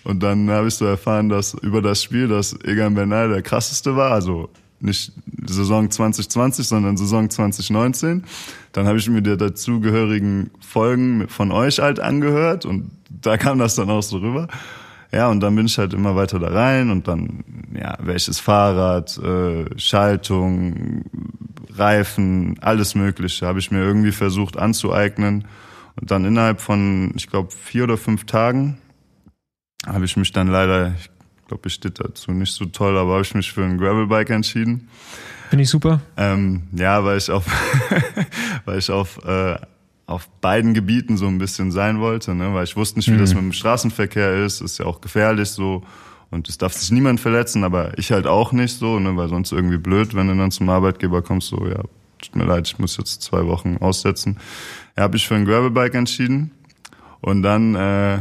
Und 0.04 0.22
dann 0.22 0.48
habe 0.48 0.68
ich 0.68 0.74
so 0.74 0.86
erfahren, 0.86 1.28
dass 1.28 1.54
über 1.54 1.82
das 1.82 2.02
Spiel, 2.02 2.28
dass 2.28 2.58
Egan 2.64 2.94
Bernal 2.94 3.28
der 3.28 3.42
krasseste 3.42 3.96
war, 3.96 4.12
also 4.12 4.48
nicht 4.84 5.12
Saison 5.46 5.90
2020, 5.90 6.68
sondern 6.68 6.96
Saison 6.96 7.28
2019. 7.28 8.24
Dann 8.72 8.86
habe 8.86 8.98
ich 8.98 9.08
mir 9.08 9.22
die 9.22 9.36
dazugehörigen 9.36 10.50
Folgen 10.60 11.28
von 11.28 11.52
euch 11.52 11.80
halt 11.80 12.00
angehört 12.00 12.66
und 12.66 12.90
da 13.08 13.36
kam 13.38 13.58
das 13.58 13.74
dann 13.74 13.90
auch 13.90 14.02
so 14.02 14.18
rüber. 14.18 14.48
Ja, 15.12 15.30
und 15.30 15.40
dann 15.40 15.54
bin 15.54 15.66
ich 15.66 15.78
halt 15.78 15.94
immer 15.94 16.16
weiter 16.16 16.38
da 16.38 16.48
rein 16.48 16.90
und 16.90 17.06
dann, 17.06 17.44
ja, 17.72 17.96
welches 18.00 18.40
Fahrrad, 18.40 19.16
äh, 19.18 19.66
Schaltung, 19.78 21.04
Reifen, 21.76 22.56
alles 22.60 22.94
Mögliche 22.94 23.46
habe 23.46 23.58
ich 23.58 23.70
mir 23.70 23.80
irgendwie 23.80 24.12
versucht 24.12 24.56
anzueignen. 24.56 25.46
Und 26.00 26.10
dann 26.10 26.24
innerhalb 26.24 26.60
von, 26.60 27.12
ich 27.14 27.28
glaube, 27.28 27.50
vier 27.52 27.84
oder 27.84 27.96
fünf 27.96 28.24
Tagen 28.26 28.78
habe 29.86 30.04
ich 30.04 30.16
mich 30.16 30.32
dann 30.32 30.48
leider, 30.48 30.94
ich 30.98 31.10
glaube, 31.48 31.68
ich 31.68 31.74
steht 31.74 32.00
dazu 32.00 32.32
nicht 32.32 32.52
so 32.52 32.64
toll, 32.66 32.96
aber 32.96 33.12
habe 33.12 33.22
ich 33.22 33.34
mich 33.34 33.52
für 33.52 33.64
ein 33.64 33.78
Gravelbike 33.78 34.30
entschieden. 34.30 34.88
Finde 35.48 35.62
ich 35.62 35.70
super. 35.70 36.00
Ähm, 36.16 36.62
ja, 36.72 37.04
weil 37.04 37.18
ich 37.18 37.30
auf, 37.30 37.44
weil 38.64 38.78
ich 38.78 38.90
auf, 38.90 39.24
äh, 39.24 39.56
auf 40.06 40.28
beiden 40.40 40.74
Gebieten 40.74 41.16
so 41.16 41.26
ein 41.26 41.38
bisschen 41.38 41.70
sein 41.70 42.00
wollte, 42.00 42.34
ne? 42.34 42.54
weil 42.54 42.64
ich 42.64 42.76
wusste 42.76 42.98
nicht, 42.98 43.08
wie 43.08 43.12
mhm. 43.12 43.20
das 43.20 43.34
mit 43.34 43.42
dem 43.42 43.52
Straßenverkehr 43.52 44.44
ist, 44.44 44.60
ist 44.60 44.78
ja 44.78 44.86
auch 44.86 45.00
gefährlich 45.00 45.50
so 45.50 45.82
und 46.30 46.48
es 46.48 46.58
darf 46.58 46.72
sich 46.72 46.90
niemand 46.90 47.20
verletzen, 47.20 47.64
aber 47.64 47.96
ich 47.98 48.10
halt 48.10 48.26
auch 48.26 48.52
nicht 48.52 48.76
so, 48.76 48.98
ne? 48.98 49.16
weil 49.16 49.28
sonst 49.28 49.52
irgendwie 49.52 49.78
blöd, 49.78 50.14
wenn 50.14 50.28
du 50.28 50.36
dann 50.36 50.50
zum 50.50 50.68
Arbeitgeber 50.68 51.22
kommst, 51.22 51.48
so 51.48 51.66
ja, 51.66 51.82
tut 52.20 52.36
mir 52.36 52.44
leid, 52.44 52.66
ich 52.66 52.78
muss 52.78 52.96
jetzt 52.96 53.22
zwei 53.22 53.46
Wochen 53.46 53.76
aussetzen. 53.78 54.38
Ja, 54.96 55.04
habe 55.04 55.16
ich 55.16 55.28
für 55.28 55.34
ein 55.34 55.44
Gravelbike 55.44 55.94
entschieden 55.94 56.50
und 57.20 57.42
dann 57.42 57.74
äh, 57.74 58.18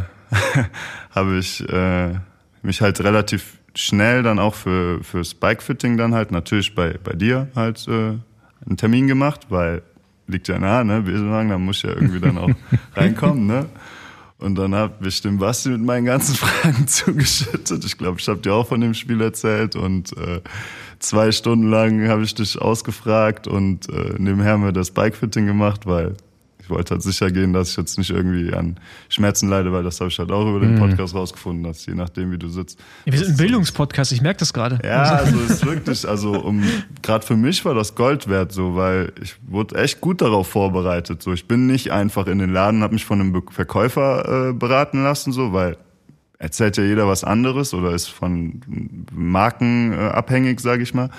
habe 1.11 1.37
ich 1.37 1.67
äh, 1.67 2.15
mich 2.63 2.81
halt 2.81 3.01
relativ 3.01 3.59
schnell 3.75 4.23
dann 4.23 4.39
auch 4.39 4.55
für 4.55 5.03
fürs 5.03 5.33
Bikefitting 5.33 5.97
dann 5.97 6.13
halt 6.13 6.31
natürlich 6.31 6.75
bei 6.75 6.97
bei 7.03 7.13
dir 7.13 7.49
halt 7.55 7.87
äh, 7.87 8.17
einen 8.65 8.77
Termin 8.77 9.07
gemacht, 9.07 9.47
weil 9.49 9.81
liegt 10.27 10.47
ja 10.47 10.59
nah, 10.59 10.83
ne? 10.83 11.01
Besenwagen, 11.01 11.49
da 11.49 11.57
muss 11.57 11.77
ich 11.77 11.83
ja 11.83 11.89
irgendwie 11.89 12.19
dann 12.19 12.37
auch 12.37 12.49
reinkommen, 12.95 13.45
ne? 13.45 13.65
Und 14.39 14.55
dann 14.55 14.75
habe 14.75 15.07
ich 15.07 15.21
dem 15.21 15.37
Basti 15.37 15.69
mit 15.69 15.81
meinen 15.81 16.05
ganzen 16.05 16.35
Fragen 16.35 16.87
zugeschüttet. 16.87 17.83
Ich 17.85 17.97
glaube, 17.97 18.19
ich 18.19 18.27
habe 18.27 18.39
dir 18.39 18.53
auch 18.53 18.67
von 18.67 18.81
dem 18.81 18.93
Spiel 18.93 19.21
erzählt 19.21 19.75
und 19.75 20.15
äh, 20.17 20.41
zwei 20.99 21.31
Stunden 21.31 21.69
lang 21.69 22.07
habe 22.07 22.23
ich 22.23 22.35
dich 22.35 22.59
ausgefragt 22.59 23.47
und 23.47 23.89
äh, 23.89 24.15
nebenher 24.17 24.53
haben 24.53 24.63
wir 24.63 24.71
das 24.71 24.91
Bikefitting 24.91 25.45
gemacht, 25.45 25.85
weil 25.85 26.15
ich 26.63 26.69
wollte 26.69 26.91
halt 26.91 27.03
sicher 27.03 27.29
gehen, 27.29 27.51
dass 27.51 27.71
ich 27.71 27.77
jetzt 27.77 27.97
nicht 27.97 28.09
irgendwie 28.09 28.53
an 28.53 28.77
Schmerzen 29.09 29.49
leide, 29.49 29.73
weil 29.73 29.83
das 29.83 29.99
habe 29.99 30.09
ich 30.09 30.17
halt 30.17 30.31
auch 30.31 30.47
über 30.47 30.61
den 30.61 30.79
Podcast 30.79 31.13
rausgefunden, 31.13 31.63
dass 31.63 31.85
je 31.85 31.93
nachdem, 31.93 32.31
wie 32.31 32.37
du 32.37 32.47
sitzt. 32.47 32.79
Ja, 33.05 33.11
wir 33.11 33.19
sind 33.19 33.31
ein 33.31 33.37
Bildungspodcast, 33.37 34.13
ich 34.13 34.21
merke 34.21 34.39
das 34.39 34.53
gerade. 34.53 34.79
Ja, 34.81 35.15
also 35.15 35.39
ist 35.39 35.65
wirklich, 35.65 36.07
also 36.07 36.31
um 36.31 36.63
gerade 37.01 37.25
für 37.25 37.35
mich 37.35 37.65
war 37.65 37.73
das 37.73 37.95
Gold 37.95 38.29
wert, 38.29 38.53
so, 38.53 38.75
weil 38.75 39.11
ich 39.21 39.35
wurde 39.45 39.75
echt 39.75 39.99
gut 39.99 40.21
darauf 40.21 40.47
vorbereitet. 40.47 41.21
So, 41.21 41.33
ich 41.33 41.47
bin 41.47 41.67
nicht 41.67 41.91
einfach 41.91 42.27
in 42.27 42.39
den 42.39 42.53
Laden, 42.53 42.81
habe 42.81 42.93
mich 42.93 43.03
von 43.03 43.19
einem 43.19 43.43
Verkäufer 43.49 44.49
äh, 44.49 44.53
beraten 44.53 45.03
lassen, 45.03 45.33
so, 45.33 45.51
weil 45.51 45.77
erzählt 46.39 46.77
ja 46.77 46.83
jeder 46.83 47.07
was 47.07 47.25
anderes 47.25 47.73
oder 47.73 47.91
ist 47.91 48.07
von 48.07 48.61
Marken 49.11 49.91
äh, 49.91 49.97
abhängig, 49.97 50.61
sage 50.61 50.83
ich 50.83 50.93
mal. 50.93 51.09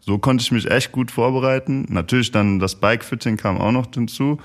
So 0.00 0.18
konnte 0.18 0.42
ich 0.42 0.52
mich 0.52 0.70
echt 0.70 0.92
gut 0.92 1.10
vorbereiten. 1.10 1.86
Natürlich 1.88 2.30
dann 2.30 2.58
das 2.58 2.74
Bikefitting 2.74 3.36
kam 3.36 3.58
auch 3.58 3.72
noch 3.72 3.86
hinzu. 3.92 4.38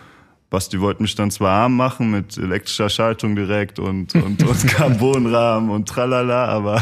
Basti 0.49 0.81
wollte 0.81 1.01
mich 1.03 1.13
dann 1.15 1.29
zwar 1.29 1.51
arm 1.51 1.75
machen 1.75 2.09
mit 2.09 2.37
elektrischer 2.37 2.89
Schaltung 2.89 3.35
direkt 3.35 3.77
und, 3.77 4.15
und, 4.15 4.41
und 4.43 4.67
Carbonrahmen 4.67 5.69
und 5.69 5.87
tralala, 5.87 6.45
aber 6.45 6.81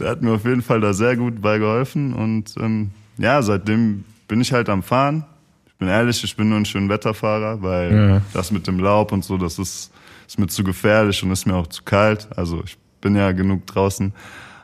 der 0.00 0.10
hat 0.10 0.22
mir 0.22 0.32
auf 0.32 0.44
jeden 0.44 0.62
Fall 0.62 0.80
da 0.80 0.92
sehr 0.92 1.16
gut 1.16 1.40
bei 1.40 1.58
geholfen. 1.58 2.12
Und 2.12 2.54
ähm, 2.58 2.90
ja, 3.18 3.40
seitdem 3.42 4.04
bin 4.26 4.40
ich 4.40 4.52
halt 4.52 4.68
am 4.68 4.82
Fahren. 4.82 5.24
Ich 5.66 5.74
bin 5.74 5.86
ehrlich, 5.88 6.22
ich 6.24 6.36
bin 6.36 6.48
nur 6.48 6.58
ein 6.58 6.64
schöner 6.64 6.88
Wetterfahrer, 6.88 7.62
weil 7.62 7.94
Ja. 7.94 8.22
das 8.32 8.50
mit 8.50 8.66
dem 8.66 8.80
Laub 8.80 9.12
und 9.12 9.24
so, 9.24 9.36
das 9.38 9.58
ist, 9.60 9.92
ist 10.26 10.38
mir 10.40 10.48
zu 10.48 10.64
gefährlich 10.64 11.22
und 11.22 11.30
ist 11.30 11.46
mir 11.46 11.54
auch 11.54 11.68
zu 11.68 11.82
kalt. 11.84 12.26
Also 12.36 12.62
ich 12.64 12.76
bin 13.00 13.14
ja 13.14 13.30
genug 13.30 13.64
draußen. 13.68 14.12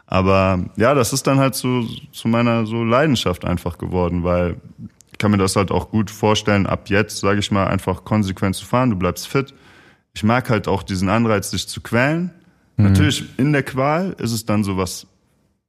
Aber 0.07 0.59
ja, 0.77 0.93
das 0.95 1.13
ist 1.13 1.27
dann 1.27 1.39
halt 1.39 1.55
so 1.55 1.85
zu 2.13 2.29
meiner 2.29 2.67
so 2.67 2.83
Leidenschaft 2.85 3.45
einfach 3.45 3.79
geworden, 3.79 4.23
weil 4.25 4.57
ich 5.15 5.19
kann 5.19 5.31
mir 5.31 5.39
das 5.39 5.55
halt 5.55 5.71
auch 5.71 5.91
gut 5.91 6.11
vorstellen, 6.11 6.67
ab 6.67 6.91
jetzt, 6.91 7.19
sage 7.19 7.39
ich 7.39 7.53
mal, 7.53 7.69
einfach 7.69 8.03
konsequent 8.05 8.57
zu 8.57 8.67
fahren, 8.67 8.91
du 8.91 8.97
bleibst 8.97 9.29
fit. 9.29 9.55
Ich 10.13 10.25
mag 10.25 10.51
halt 10.51 10.67
auch 10.67 10.83
diesen 10.83 11.09
Anreiz, 11.09 11.53
dich 11.53 11.69
zu 11.69 11.81
quälen. 11.81 12.33
Natürlich, 12.77 13.39
in 13.39 13.53
der 13.53 13.63
Qual 13.63 14.17
ist 14.19 14.33
es 14.33 14.45
dann 14.45 14.65
so, 14.65 14.77
was, 14.77 15.07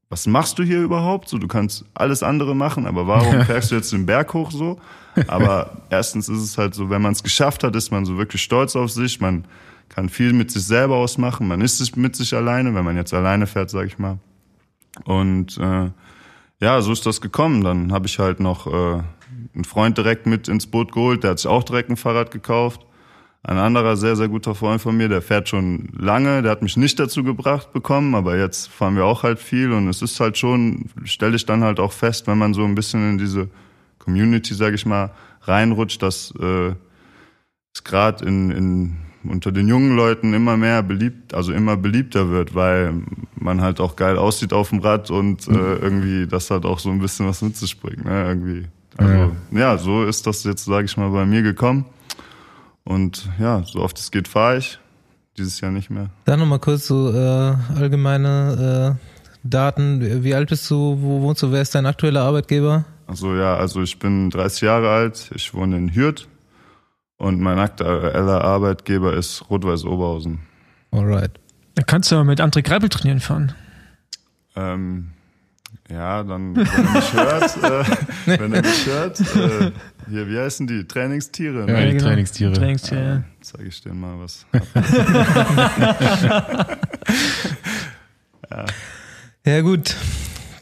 was 0.10 0.26
machst 0.26 0.58
du 0.58 0.64
hier 0.64 0.82
überhaupt? 0.82 1.30
So, 1.30 1.38
du 1.38 1.48
kannst 1.48 1.86
alles 1.94 2.24
andere 2.24 2.56
machen, 2.56 2.88
aber 2.88 3.06
warum 3.06 3.42
fährst 3.46 3.70
du 3.70 3.76
jetzt 3.76 3.94
den 3.94 4.08
Berg 4.08 4.34
hoch 4.34 4.50
so? 4.50 4.80
Aber 5.28 5.84
erstens 5.92 6.28
ist 6.28 6.42
es 6.42 6.58
halt 6.58 6.74
so, 6.74 6.90
wenn 6.90 7.04
man 7.04 7.12
es 7.12 7.22
geschafft 7.22 7.64
hat, 7.64 7.76
ist 7.76 7.92
man 7.92 8.04
so 8.04 8.18
wirklich 8.18 8.42
stolz 8.42 8.76
auf 8.76 8.90
sich. 8.90 9.22
Man 9.22 9.46
kann 9.90 10.10
viel 10.10 10.34
mit 10.34 10.50
sich 10.50 10.66
selber 10.66 10.96
ausmachen. 10.96 11.48
Man 11.48 11.62
ist 11.62 11.78
sich 11.78 11.96
mit 11.96 12.16
sich 12.16 12.34
alleine, 12.34 12.74
wenn 12.74 12.84
man 12.84 12.98
jetzt 12.98 13.14
alleine 13.14 13.46
fährt, 13.46 13.70
sag 13.70 13.86
ich 13.86 14.00
mal. 14.00 14.18
Und 15.04 15.60
äh, 15.60 15.92
ja, 16.60 16.82
so 16.82 16.92
ist 16.92 17.06
das 17.06 17.22
gekommen. 17.22 17.64
Dann 17.64 17.94
habe 17.94 18.08
ich 18.08 18.18
halt 18.18 18.40
noch 18.40 18.66
äh, 18.66 19.04
einen 19.54 19.64
Freund 19.64 19.98
direkt 19.98 20.26
mit 20.26 20.48
ins 20.48 20.68
Boot 20.68 20.92
geholt, 20.92 21.24
der 21.24 21.32
hat 21.32 21.40
sich 21.40 21.48
auch 21.48 21.64
direkt 21.64 21.90
ein 21.90 21.98
Fahrrad 21.98 22.32
gekauft. 22.32 22.86
Ein 23.44 23.58
anderer 23.60 23.96
sehr, 23.96 24.16
sehr 24.16 24.28
guter 24.28 24.56
Freund 24.56 24.82
von 24.82 24.98
mir, 24.98 25.08
der 25.08 25.22
fährt 25.22 25.48
schon 25.50 25.90
lange, 25.96 26.42
der 26.42 26.52
hat 26.52 26.64
mich 26.64 26.78
nicht 26.78 27.00
dazu 27.00 27.24
gebracht 27.24 27.74
bekommen, 27.74 28.16
aber 28.16 28.38
jetzt 28.38 28.70
fahren 28.70 28.96
wir 28.96 29.06
auch 29.06 29.22
halt 29.22 29.38
viel 29.38 29.72
und 29.72 29.88
es 29.88 30.02
ist 30.02 30.20
halt 30.20 30.36
schon, 30.38 30.90
stelle 31.04 31.36
ich 31.36 31.46
dann 31.46 31.64
halt 31.64 31.80
auch 31.80 31.92
fest, 31.92 32.26
wenn 32.26 32.40
man 32.40 32.56
so 32.56 32.64
ein 32.64 32.74
bisschen 32.74 33.12
in 33.12 33.18
diese 33.20 33.50
Community, 34.00 34.56
sag 34.56 34.74
ich 34.74 34.88
mal, 34.88 35.12
reinrutscht, 35.42 36.02
dass 36.02 36.34
äh, 36.40 36.74
es 37.72 37.84
gerade 37.84 38.26
in, 38.26 38.50
in 38.50 38.98
unter 39.30 39.52
den 39.52 39.68
jungen 39.68 39.96
Leuten 39.96 40.34
immer 40.34 40.58
mehr 40.58 40.84
beliebt, 40.84 41.34
also 41.34 41.52
immer 41.54 41.78
beliebter 41.78 42.30
wird, 42.30 42.56
weil 42.56 42.94
man 43.36 43.62
halt 43.62 43.80
auch 43.80 43.96
geil 43.96 44.18
aussieht 44.18 44.54
auf 44.54 44.70
dem 44.70 44.80
Rad 44.80 45.12
und 45.12 45.48
äh, 45.48 45.76
irgendwie 45.76 46.28
das 46.28 46.52
hat 46.52 46.66
auch 46.66 46.80
so 46.80 46.90
ein 46.90 47.00
bisschen 47.00 47.28
was 47.28 47.42
mit 47.42 47.56
sich 47.56 47.80
bringt, 47.80 48.06
ne? 48.06 48.26
Irgendwie. 48.26 48.66
Also 48.98 49.36
ja, 49.52 49.78
so 49.78 50.06
ist 50.06 50.26
das 50.28 50.44
jetzt, 50.44 50.66
sage 50.66 50.86
ich 50.86 50.98
mal, 50.98 51.10
bei 51.10 51.26
mir 51.26 51.42
gekommen. 51.42 51.86
Und 52.84 53.30
ja, 53.40 53.64
so 53.64 53.80
oft 53.80 53.98
es 53.98 54.12
geht, 54.12 54.28
fahre 54.28 54.58
ich. 54.58 54.80
Dieses 55.38 55.60
Jahr 55.60 55.72
nicht 55.72 55.90
mehr. 55.90 56.10
Dann 56.24 56.40
nochmal 56.40 56.60
kurz 56.60 56.88
so 56.88 57.12
äh, 57.12 57.56
allgemeine 57.76 58.98
äh, 59.02 59.48
Daten. 59.48 60.24
Wie 60.24 60.34
alt 60.34 60.50
bist 60.50 60.70
du? 60.72 60.98
Wo 61.02 61.22
wohnst 61.22 61.44
du? 61.44 61.52
Wer 61.52 61.62
ist 61.62 61.76
dein 61.76 61.86
aktueller 61.86 62.22
Arbeitgeber? 62.22 62.86
Also 63.08 63.36
ja, 63.36 63.56
also 63.58 63.82
ich 63.82 64.00
bin 64.00 64.30
30 64.30 64.62
Jahre 64.62 64.90
alt, 64.90 65.30
ich 65.36 65.54
wohne 65.54 65.78
in 65.78 65.94
Hürth 65.94 66.28
und 67.18 67.40
mein 67.40 67.60
aktueller 67.60 68.44
Arbeitgeber 68.44 69.14
ist 69.14 69.50
Rot-Weiß 69.50 69.86
Oberhausen. 69.86 70.40
Alright. 70.92 71.32
Da 71.76 71.84
kannst 71.84 72.12
du 72.12 72.16
aber 72.16 72.24
mit 72.24 72.40
André 72.40 72.62
Greipel 72.62 72.90
trainieren 72.90 73.20
fahren. 73.20 73.54
Ähm, 74.56 75.12
ja, 75.90 76.24
dann, 76.24 76.56
wenn 76.56 76.66
er 76.66 76.92
mich 76.94 77.14
hört, 77.14 77.58
äh, 77.64 77.84
wenn 78.40 78.54
er 78.54 78.62
mich 78.62 78.86
hört, 78.86 79.20
äh, 79.20 79.72
hier, 80.10 80.28
wie 80.28 80.38
heißen 80.40 80.68
die? 80.68 80.86
Trainingstiere, 80.88 81.68
Ja, 81.68 81.80
ne? 81.80 81.92
die 81.92 81.98
Trainingstiere. 81.98 82.54
Trainingstiere. 82.54 83.04
ja. 83.04 83.24
Zeige 83.42 83.66
ich 83.66 83.82
dir 83.82 83.94
mal 83.94 84.16
was. 84.20 84.46
Ja 89.48 89.62
gut, 89.62 89.96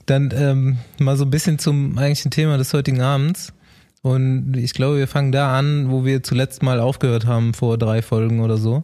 dann 0.05 0.31
ähm, 0.35 0.77
mal 0.99 1.15
so 1.15 1.23
ein 1.23 1.29
bisschen 1.31 1.57
zum 1.57 1.97
eigentlichen 1.97 2.31
Thema 2.31 2.57
des 2.57 2.73
heutigen 2.73 3.01
Abends. 3.01 3.53
Und 4.01 4.57
ich 4.57 4.73
glaube, 4.73 4.97
wir 4.97 5.07
fangen 5.07 5.31
da 5.31 5.57
an, 5.57 5.89
wo 5.89 6.03
wir 6.03 6.21
zuletzt 6.23 6.61
mal 6.63 6.81
aufgehört 6.81 7.25
haben, 7.25 7.53
vor 7.53 7.77
drei 7.77 8.01
Folgen 8.01 8.41
oder 8.41 8.57
so. 8.57 8.83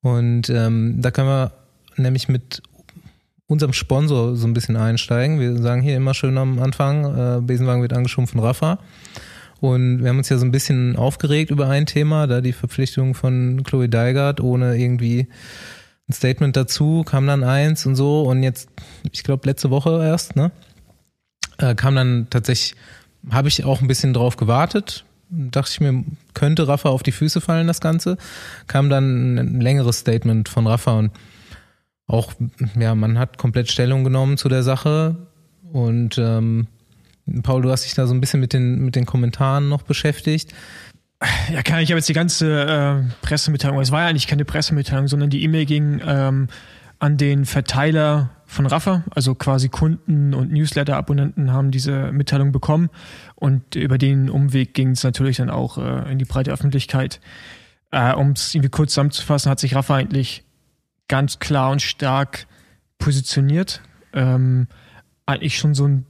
Und 0.00 0.48
ähm, 0.48 0.96
da 1.02 1.10
können 1.10 1.28
wir 1.28 1.52
nämlich 1.96 2.28
mit 2.28 2.62
unserem 3.46 3.72
Sponsor 3.72 4.36
so 4.36 4.46
ein 4.46 4.54
bisschen 4.54 4.76
einsteigen. 4.76 5.40
Wir 5.40 5.56
sagen 5.58 5.82
hier 5.82 5.96
immer 5.96 6.14
schön 6.14 6.38
am 6.38 6.58
Anfang, 6.58 7.04
äh, 7.04 7.40
Besenwagen 7.40 7.82
wird 7.82 7.92
angeschoben 7.92 8.26
von 8.26 8.40
Rafa. 8.40 8.78
Und 9.60 10.02
wir 10.02 10.08
haben 10.08 10.18
uns 10.18 10.28
ja 10.28 10.38
so 10.38 10.44
ein 10.44 10.50
bisschen 10.50 10.96
aufgeregt 10.96 11.50
über 11.50 11.68
ein 11.68 11.86
Thema, 11.86 12.26
da 12.26 12.40
die 12.40 12.52
Verpflichtung 12.52 13.14
von 13.14 13.62
Chloe 13.62 13.88
Deigert 13.88 14.40
ohne 14.40 14.76
irgendwie 14.76 15.28
ein 16.08 16.12
Statement 16.12 16.56
dazu, 16.56 17.04
kam 17.04 17.26
dann 17.26 17.44
eins 17.44 17.86
und 17.86 17.94
so 17.94 18.22
und 18.22 18.42
jetzt, 18.42 18.68
ich 19.12 19.22
glaube 19.22 19.48
letzte 19.48 19.70
Woche 19.70 20.04
erst, 20.04 20.34
ne, 20.34 20.50
äh, 21.58 21.76
kam 21.76 21.94
dann 21.94 22.26
tatsächlich, 22.28 22.74
habe 23.30 23.46
ich 23.46 23.64
auch 23.64 23.80
ein 23.80 23.86
bisschen 23.86 24.12
drauf 24.12 24.36
gewartet, 24.36 25.04
dachte 25.30 25.70
ich 25.72 25.80
mir, 25.80 26.04
könnte 26.34 26.66
Rafa 26.66 26.88
auf 26.88 27.04
die 27.04 27.12
Füße 27.12 27.40
fallen, 27.40 27.68
das 27.68 27.80
Ganze, 27.80 28.16
kam 28.66 28.90
dann 28.90 29.38
ein 29.38 29.60
längeres 29.60 29.98
Statement 29.98 30.48
von 30.48 30.66
Rafa 30.66 30.98
und 30.98 31.12
auch, 32.12 32.32
ja, 32.78 32.94
man 32.94 33.18
hat 33.18 33.38
komplett 33.38 33.70
Stellung 33.70 34.04
genommen 34.04 34.36
zu 34.36 34.48
der 34.48 34.62
Sache 34.62 35.16
und 35.72 36.18
ähm, 36.18 36.66
Paul, 37.42 37.62
du 37.62 37.70
hast 37.70 37.84
dich 37.84 37.94
da 37.94 38.06
so 38.06 38.14
ein 38.14 38.20
bisschen 38.20 38.40
mit 38.40 38.52
den, 38.52 38.84
mit 38.84 38.96
den 38.96 39.06
Kommentaren 39.06 39.68
noch 39.68 39.82
beschäftigt. 39.82 40.52
Ja, 41.52 41.62
klar, 41.62 41.80
ich 41.80 41.90
habe 41.90 41.98
jetzt 41.98 42.08
die 42.08 42.14
ganze 42.14 42.62
äh, 42.64 43.24
Pressemitteilung, 43.24 43.80
es 43.80 43.92
war 43.92 44.02
ja 44.02 44.08
eigentlich 44.08 44.26
keine 44.26 44.44
Pressemitteilung, 44.44 45.06
sondern 45.06 45.30
die 45.30 45.42
E-Mail 45.44 45.66
ging 45.66 46.00
ähm, 46.04 46.48
an 46.98 47.16
den 47.16 47.44
Verteiler 47.44 48.30
von 48.44 48.66
Rafa, 48.66 49.04
also 49.10 49.34
quasi 49.34 49.68
Kunden 49.68 50.34
und 50.34 50.52
Newsletter-Abonnenten 50.52 51.52
haben 51.52 51.70
diese 51.70 52.12
Mitteilung 52.12 52.52
bekommen 52.52 52.90
und 53.36 53.76
über 53.76 53.98
den 53.98 54.28
Umweg 54.28 54.74
ging 54.74 54.90
es 54.90 55.04
natürlich 55.04 55.38
dann 55.38 55.48
auch 55.48 55.78
äh, 55.78 56.10
in 56.12 56.18
die 56.18 56.24
breite 56.24 56.52
Öffentlichkeit. 56.52 57.20
Äh, 57.92 58.14
um 58.14 58.32
es 58.32 58.54
irgendwie 58.54 58.70
kurz 58.70 58.92
zusammenzufassen, 58.92 59.50
hat 59.50 59.60
sich 59.60 59.74
Rafa 59.74 59.94
eigentlich 59.94 60.44
ganz 61.08 61.38
klar 61.38 61.70
und 61.70 61.82
stark 61.82 62.46
positioniert. 62.98 63.82
Ähm, 64.12 64.68
eigentlich 65.26 65.58
schon 65.58 65.74
so 65.74 65.86
ein, 65.86 66.06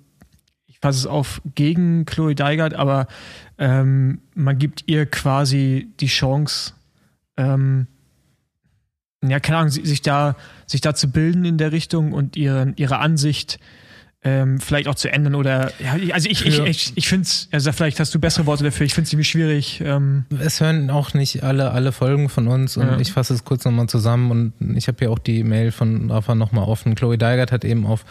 ich 0.67 0.79
fasse 0.81 0.99
es 0.99 1.07
auf, 1.07 1.41
gegen 1.55 2.05
Chloe 2.07 2.35
Deigert, 2.35 2.75
aber 2.75 3.07
ähm, 3.59 4.21
man 4.35 4.59
gibt 4.59 4.85
ihr 4.87 5.07
quasi 5.07 5.89
die 6.01 6.07
Chance, 6.07 6.75
ähm, 7.37 7.87
ja, 9.25 9.39
keine 9.39 9.59
Ahnung, 9.59 9.71
si- 9.71 9.87
sich 9.87 10.03
da, 10.03 10.37
sich 10.67 10.81
da 10.81 10.95
zu 10.95 11.11
bilden 11.11 11.45
in 11.45 11.57
der 11.57 11.71
Richtung 11.71 12.13
und 12.13 12.37
ihre, 12.37 12.73
ihre 12.77 12.99
Ansicht 12.99 13.61
ähm, 14.25 14.61
vielleicht 14.61 14.87
auch 14.87 14.95
zu 14.95 15.13
ändern 15.13 15.35
oder 15.35 15.73
ja, 15.81 15.97
also 16.15 16.29
ich, 16.29 16.47
ich, 16.47 16.59
ich, 16.61 16.93
ich 16.95 17.09
finde 17.09 17.25
es, 17.25 17.49
also 17.51 17.73
vielleicht 17.73 17.99
hast 17.99 18.15
du 18.15 18.21
bessere 18.21 18.47
Worte 18.47 18.63
dafür, 18.63 18.87
ich 18.87 18.95
finde 18.95 19.05
es 19.05 19.11
ziemlich 19.11 19.29
schwierig. 19.29 19.81
Ähm, 19.85 20.27
Es 20.39 20.61
hören 20.61 20.91
auch 20.91 21.13
nicht 21.13 21.43
alle, 21.43 21.73
alle 21.73 21.91
Folgen 21.91 22.29
von 22.29 22.47
uns 22.47 22.77
und 22.77 22.87
Ja. 22.87 22.99
ich 23.01 23.13
fasse 23.13 23.35
es 23.35 23.45
kurz 23.45 23.65
nochmal 23.65 23.89
zusammen 23.89 24.31
und 24.61 24.77
ich 24.77 24.87
habe 24.87 24.99
hier 25.01 25.11
auch 25.11 25.19
die 25.19 25.43
Mail 25.43 25.73
von 25.73 26.11
Rafa 26.11 26.35
nochmal 26.37 26.65
offen. 26.65 26.95
Chloe 26.95 27.19
Deigert 27.19 27.51
hat 27.51 27.65
eben 27.65 27.85
auf 27.85 28.05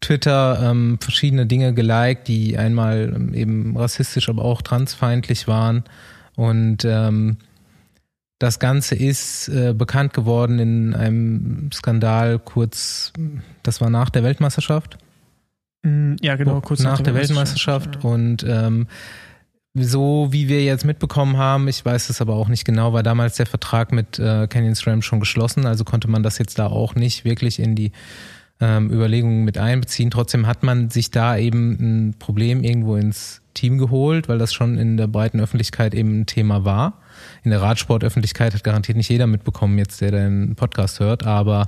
Twitter 0.00 0.70
ähm, 0.70 0.98
verschiedene 1.00 1.46
Dinge 1.46 1.74
geliked, 1.74 2.28
die 2.28 2.56
einmal 2.56 3.12
ähm, 3.14 3.34
eben 3.34 3.76
rassistisch, 3.76 4.28
aber 4.28 4.44
auch 4.44 4.62
transfeindlich 4.62 5.48
waren. 5.48 5.84
Und 6.36 6.84
ähm, 6.84 7.38
das 8.38 8.58
Ganze 8.60 8.94
ist 8.94 9.48
äh, 9.48 9.74
bekannt 9.76 10.14
geworden 10.14 10.58
in 10.58 10.94
einem 10.94 11.70
Skandal 11.72 12.38
kurz, 12.38 13.12
das 13.62 13.80
war 13.82 13.90
nach 13.90 14.08
der 14.08 14.22
Weltmeisterschaft. 14.22 14.96
Mm, 15.82 16.16
Ja, 16.20 16.36
genau, 16.36 16.60
kurz 16.60 16.82
nach 16.82 17.00
der 17.00 17.14
Weltmeisterschaft. 17.14 17.98
Ja. 18.02 18.10
Und 18.10 18.44
ähm, 18.46 18.86
so 19.74 20.28
wie 20.30 20.48
wir 20.48 20.64
jetzt 20.64 20.84
mitbekommen 20.84 21.36
haben, 21.36 21.68
ich 21.68 21.84
weiß 21.84 22.10
es 22.10 22.20
aber 22.20 22.34
auch 22.34 22.48
nicht 22.48 22.64
genau, 22.64 22.92
war 22.92 23.02
damals 23.02 23.36
der 23.36 23.46
Vertrag 23.46 23.92
mit 23.92 24.18
äh, 24.18 24.46
Canyon 24.48 24.74
SRAM 24.74 25.02
schon 25.02 25.20
geschlossen, 25.20 25.64
also 25.64 25.84
konnte 25.84 26.08
man 26.08 26.22
das 26.22 26.38
jetzt 26.38 26.58
da 26.58 26.66
auch 26.66 26.96
nicht 26.96 27.24
wirklich 27.24 27.60
in 27.60 27.76
die 27.76 27.92
ähm, 28.60 28.90
Überlegungen 28.90 29.44
mit 29.44 29.58
einbeziehen. 29.58 30.10
Trotzdem 30.10 30.46
hat 30.46 30.62
man 30.62 30.90
sich 30.90 31.10
da 31.10 31.36
eben 31.36 32.08
ein 32.08 32.14
Problem 32.18 32.62
irgendwo 32.62 32.96
ins 32.96 33.42
Team 33.54 33.78
geholt, 33.78 34.28
weil 34.28 34.38
das 34.38 34.52
schon 34.52 34.76
in 34.76 34.96
der 34.96 35.06
breiten 35.06 35.40
Öffentlichkeit 35.40 35.94
eben 35.94 36.20
ein 36.20 36.26
Thema 36.26 36.64
war. 36.64 37.00
In 37.42 37.50
der 37.50 37.62
Radsportöffentlichkeit 37.62 38.54
hat 38.54 38.64
garantiert 38.64 38.96
nicht 38.96 39.08
jeder 39.08 39.26
mitbekommen, 39.26 39.78
jetzt 39.78 40.00
der 40.00 40.10
den 40.10 40.56
Podcast 40.56 41.00
hört, 41.00 41.24
aber 41.24 41.66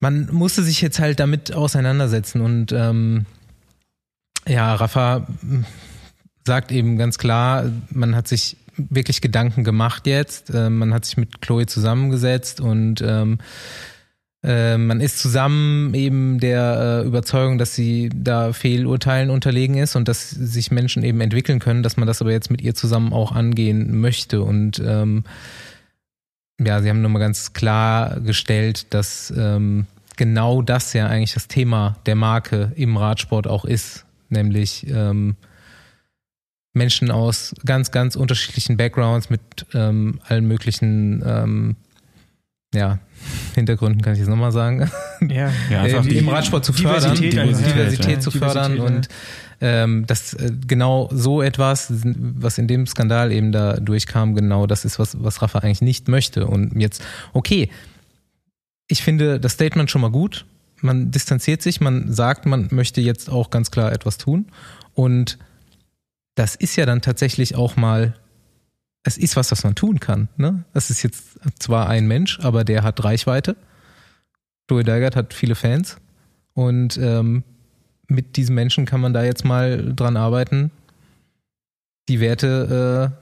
man 0.00 0.28
musste 0.32 0.62
sich 0.62 0.80
jetzt 0.80 0.98
halt 0.98 1.20
damit 1.20 1.54
auseinandersetzen 1.54 2.40
und 2.40 2.72
ähm, 2.72 3.26
ja, 4.46 4.74
Rafa 4.74 5.26
sagt 6.44 6.70
eben 6.70 6.96
ganz 6.96 7.18
klar, 7.18 7.70
man 7.90 8.14
hat 8.14 8.28
sich 8.28 8.56
wirklich 8.76 9.20
Gedanken 9.20 9.64
gemacht 9.64 10.06
jetzt, 10.06 10.50
äh, 10.50 10.70
man 10.70 10.94
hat 10.94 11.04
sich 11.04 11.16
mit 11.16 11.40
Chloe 11.40 11.66
zusammengesetzt 11.66 12.60
und 12.60 13.02
ähm, 13.02 13.38
äh, 14.44 14.76
man 14.76 15.00
ist 15.00 15.18
zusammen 15.18 15.92
eben 15.94 16.38
der 16.38 17.02
äh, 17.02 17.06
Überzeugung, 17.06 17.58
dass 17.58 17.74
sie 17.74 18.10
da 18.14 18.52
Fehlurteilen 18.52 19.30
unterlegen 19.30 19.76
ist 19.76 19.96
und 19.96 20.08
dass 20.08 20.30
sich 20.30 20.70
Menschen 20.70 21.02
eben 21.02 21.20
entwickeln 21.20 21.58
können, 21.58 21.82
dass 21.82 21.96
man 21.96 22.06
das 22.06 22.20
aber 22.20 22.30
jetzt 22.30 22.50
mit 22.50 22.60
ihr 22.60 22.74
zusammen 22.74 23.12
auch 23.12 23.32
angehen 23.32 23.98
möchte 23.98 24.42
und 24.42 24.80
ähm, 24.84 25.24
ja, 26.60 26.80
sie 26.80 26.88
haben 26.88 27.02
nochmal 27.02 27.20
ganz 27.20 27.52
klar 27.52 28.20
gestellt, 28.20 28.92
dass 28.94 29.32
ähm, 29.36 29.86
genau 30.16 30.62
das 30.62 30.92
ja 30.92 31.06
eigentlich 31.06 31.34
das 31.34 31.48
Thema 31.48 31.96
der 32.06 32.14
Marke 32.14 32.72
im 32.76 32.96
Radsport 32.96 33.46
auch 33.46 33.64
ist, 33.64 34.06
nämlich 34.28 34.86
ähm, 34.88 35.36
Menschen 36.72 37.10
aus 37.10 37.54
ganz, 37.64 37.90
ganz 37.90 38.16
unterschiedlichen 38.16 38.76
Backgrounds 38.76 39.30
mit 39.30 39.40
ähm, 39.74 40.20
allen 40.28 40.46
möglichen 40.46 41.22
ähm, 41.26 41.76
ja, 42.74 42.98
Hintergründen, 43.54 44.02
kann 44.02 44.12
ich 44.12 44.18
jetzt 44.18 44.28
nochmal 44.28 44.52
sagen, 44.52 44.90
Ja, 45.28 45.50
Ja, 45.70 45.80
einfach 45.82 46.04
äh, 46.04 46.08
die 46.08 46.18
im 46.18 46.28
Radsport 46.28 46.64
zu 46.64 46.72
fördern, 46.72 47.14
Diversität 47.14 47.32
Diversität, 47.32 48.08
ja. 48.16 48.20
zu 48.20 48.30
Diversität, 48.30 48.42
fördern 48.42 48.76
ja. 48.76 48.82
und 48.82 49.08
ähm, 49.60 50.04
das 50.06 50.34
äh, 50.34 50.52
genau 50.66 51.08
so 51.12 51.42
etwas, 51.42 51.92
was 52.04 52.58
in 52.58 52.68
dem 52.68 52.86
Skandal 52.86 53.32
eben 53.32 53.52
da 53.52 53.74
durchkam, 53.74 54.34
genau 54.34 54.66
das 54.66 54.84
ist, 54.84 54.98
was, 54.98 55.22
was 55.22 55.42
Rafa 55.42 55.60
eigentlich 55.60 55.82
nicht 55.82 56.08
möchte. 56.08 56.46
Und 56.46 56.78
jetzt, 56.80 57.02
okay, 57.32 57.70
ich 58.88 59.02
finde 59.02 59.40
das 59.40 59.52
Statement 59.52 59.90
schon 59.90 60.02
mal 60.02 60.10
gut. 60.10 60.44
Man 60.82 61.10
distanziert 61.10 61.62
sich, 61.62 61.80
man 61.80 62.12
sagt, 62.12 62.46
man 62.46 62.68
möchte 62.70 63.00
jetzt 63.00 63.30
auch 63.30 63.50
ganz 63.50 63.70
klar 63.70 63.92
etwas 63.92 64.18
tun. 64.18 64.46
Und 64.94 65.38
das 66.34 66.54
ist 66.54 66.76
ja 66.76 66.86
dann 66.86 67.00
tatsächlich 67.00 67.56
auch 67.56 67.76
mal, 67.76 68.14
es 69.02 69.16
ist 69.16 69.36
was, 69.36 69.50
was 69.50 69.64
man 69.64 69.74
tun 69.74 70.00
kann. 70.00 70.28
Ne? 70.36 70.64
Das 70.74 70.90
ist 70.90 71.02
jetzt 71.02 71.38
zwar 71.58 71.88
ein 71.88 72.06
Mensch, 72.06 72.38
aber 72.40 72.64
der 72.64 72.82
hat 72.82 73.02
Reichweite. 73.02 73.56
Joey 74.68 74.84
Dygert 74.84 75.16
hat 75.16 75.32
viele 75.32 75.54
Fans. 75.54 75.96
Und 76.52 76.98
ähm, 76.98 77.42
mit 78.08 78.36
diesem 78.36 78.54
Menschen 78.54 78.84
kann 78.84 79.00
man 79.00 79.12
da 79.12 79.24
jetzt 79.24 79.44
mal 79.44 79.92
dran 79.94 80.16
arbeiten, 80.16 80.70
die 82.08 82.20
Werte 82.20 83.12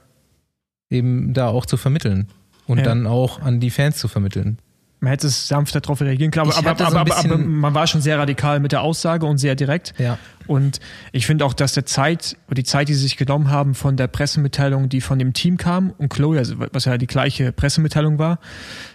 äh, 0.91 0.95
eben 0.95 1.33
da 1.33 1.47
auch 1.47 1.65
zu 1.65 1.77
vermitteln. 1.77 2.27
Und 2.67 2.79
Ja. 2.79 2.83
dann 2.85 3.05
auch 3.05 3.41
an 3.41 3.59
die 3.59 3.69
Fans 3.69 3.97
zu 3.97 4.07
vermitteln. 4.07 4.57
man 5.01 5.11
hätte 5.11 5.27
es 5.27 5.47
sanfter 5.47 5.81
darauf 5.81 6.01
reagieren 6.01 6.31
können, 6.31 6.51
aber, 6.51 6.67
aber, 6.67 6.89
so 6.89 6.97
aber, 6.97 7.15
aber, 7.15 7.37
man 7.37 7.75
war 7.75 7.85
schon 7.85 8.01
sehr 8.01 8.17
radikal 8.17 8.59
mit 8.59 8.71
der 8.71 8.81
Aussage 8.81 9.27
und 9.27 9.37
sehr 9.37 9.53
direkt. 9.53 9.93
Ja. 9.99 10.17
Und 10.47 10.79
ich 11.11 11.27
finde 11.27 11.45
auch, 11.45 11.53
dass 11.53 11.73
der 11.73 11.85
Zeit, 11.85 12.37
die 12.49 12.63
Zeit, 12.63 12.87
die 12.89 12.95
sie 12.95 13.01
sich 13.01 13.17
genommen 13.17 13.51
haben 13.51 13.75
von 13.75 13.97
der 13.97 14.07
Pressemitteilung, 14.07 14.89
die 14.89 15.01
von 15.01 15.19
dem 15.19 15.33
Team 15.33 15.57
kam 15.57 15.91
und 15.99 16.09
Chloe, 16.09 16.39
also 16.39 16.55
was 16.71 16.85
ja 16.85 16.97
die 16.97 17.05
gleiche 17.05 17.51
Pressemitteilung 17.51 18.17
war, 18.17 18.39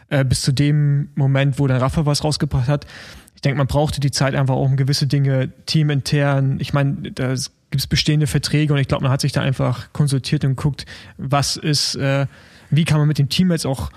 äh, 0.09 0.25
bis 0.25 0.41
zu 0.43 0.51
dem 0.51 1.11
Moment, 1.15 1.61
wo 1.61 1.69
dann 1.69 1.79
Rafa 1.79 2.07
was 2.07 2.25
rausgebracht 2.25 2.67
hat. 2.67 2.87
Ich 3.41 3.43
denke, 3.43 3.57
man 3.57 3.69
brauchte 3.69 4.01
die 4.01 4.11
Zeit 4.11 4.35
einfach 4.35 4.55
auch 4.55 4.67
um 4.67 4.77
gewisse 4.77 5.07
Dinge 5.07 5.49
teamintern. 5.65 6.59
Ich 6.61 6.75
meine, 6.75 7.11
da 7.11 7.29
gibt 7.29 7.81
es 7.81 7.87
bestehende 7.87 8.27
Verträge 8.27 8.75
und 8.75 8.79
ich 8.79 8.87
glaube, 8.87 9.03
man 9.03 9.11
hat 9.11 9.23
sich 9.23 9.33
da 9.33 9.41
einfach 9.41 9.95
konsultiert 9.95 10.45
und 10.45 10.57
guckt, 10.57 10.85
was 11.17 11.57
ist, 11.57 11.95
äh, 11.95 12.27
wie 12.69 12.85
kann 12.85 12.99
man 12.99 13.09
mit 13.09 13.17
dem 13.17 13.31
Team 13.31 13.51
jetzt 13.51 13.65
auch 13.65 13.93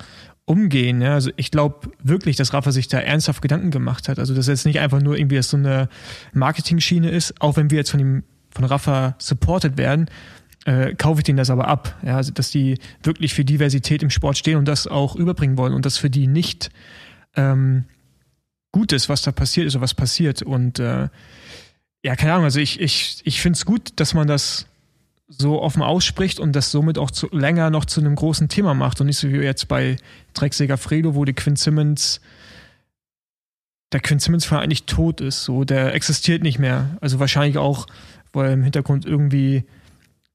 umgehen. 0.45 1.01
Ja? 1.01 1.15
Also 1.15 1.29
ich 1.35 1.51
glaube 1.51 1.91
wirklich, 2.01 2.37
dass 2.37 2.53
Rafa 2.53 2.71
sich 2.71 2.87
da 2.87 2.99
ernsthaft 2.99 3.41
Gedanken 3.41 3.69
gemacht 3.69 4.07
hat. 4.07 4.17
Also 4.17 4.33
dass 4.33 4.47
jetzt 4.47 4.65
nicht 4.65 4.79
einfach 4.79 5.01
nur 5.01 5.17
irgendwie 5.17 5.41
so 5.41 5.57
eine 5.57 5.89
Marketing-Schiene 6.31 7.09
ist, 7.09 7.41
auch 7.41 7.57
wenn 7.57 7.69
wir 7.69 7.79
jetzt 7.79 7.91
von 7.91 7.99
ihm, 7.99 8.23
von 8.49 8.63
Rafa 8.63 9.15
supported 9.17 9.77
werden, 9.77 10.09
äh, 10.63 10.95
kaufe 10.95 11.19
ich 11.19 11.25
denen 11.25 11.37
das 11.37 11.49
aber 11.49 11.67
ab. 11.67 11.97
Ja? 12.01 12.15
Also 12.15 12.31
dass 12.31 12.49
die 12.49 12.79
wirklich 13.03 13.33
für 13.33 13.43
Diversität 13.43 14.03
im 14.03 14.09
Sport 14.09 14.37
stehen 14.37 14.55
und 14.55 14.69
das 14.69 14.87
auch 14.87 15.17
überbringen 15.17 15.57
wollen 15.57 15.73
und 15.73 15.85
das 15.85 15.97
für 15.97 16.09
die 16.09 16.27
nicht 16.27 16.69
ähm, 17.35 17.83
gut 18.73 18.91
ist, 18.91 19.07
was 19.07 19.21
da 19.21 19.31
passiert 19.31 19.67
ist 19.67 19.75
oder 19.75 19.83
was 19.83 19.93
passiert. 19.93 20.41
Und 20.41 20.79
äh, 20.79 21.07
ja, 22.03 22.15
keine 22.17 22.33
Ahnung, 22.33 22.43
also 22.43 22.59
ich, 22.59 22.81
ich, 22.81 23.21
ich 23.23 23.41
finde 23.41 23.55
es 23.55 23.65
gut, 23.65 23.93
dass 23.95 24.13
man 24.13 24.27
das 24.27 24.67
so 25.29 25.61
offen 25.61 25.81
ausspricht 25.81 26.39
und 26.39 26.53
das 26.53 26.71
somit 26.71 26.97
auch 26.97 27.09
zu, 27.09 27.29
länger 27.31 27.69
noch 27.69 27.85
zu 27.85 28.01
einem 28.01 28.15
großen 28.15 28.49
Thema 28.49 28.73
macht 28.73 28.99
und 28.99 29.07
nicht 29.07 29.17
so 29.17 29.29
wie 29.31 29.37
jetzt 29.37 29.69
bei 29.69 29.95
Drecksäger 30.33 30.77
Fredo, 30.77 31.15
wo 31.15 31.23
die 31.23 31.33
Quinn 31.33 31.55
Simmons 31.55 32.19
der 33.93 34.01
Quinn 34.01 34.19
Simmons 34.19 34.45
Verein 34.45 34.63
eigentlich 34.63 34.85
tot 34.85 35.21
ist, 35.21 35.43
so 35.43 35.63
der 35.63 35.93
existiert 35.93 36.41
nicht 36.41 36.59
mehr. 36.59 36.97
Also 36.99 37.19
wahrscheinlich 37.19 37.57
auch, 37.57 37.85
weil 38.33 38.51
im 38.51 38.63
Hintergrund 38.63 39.05
irgendwie 39.05 39.63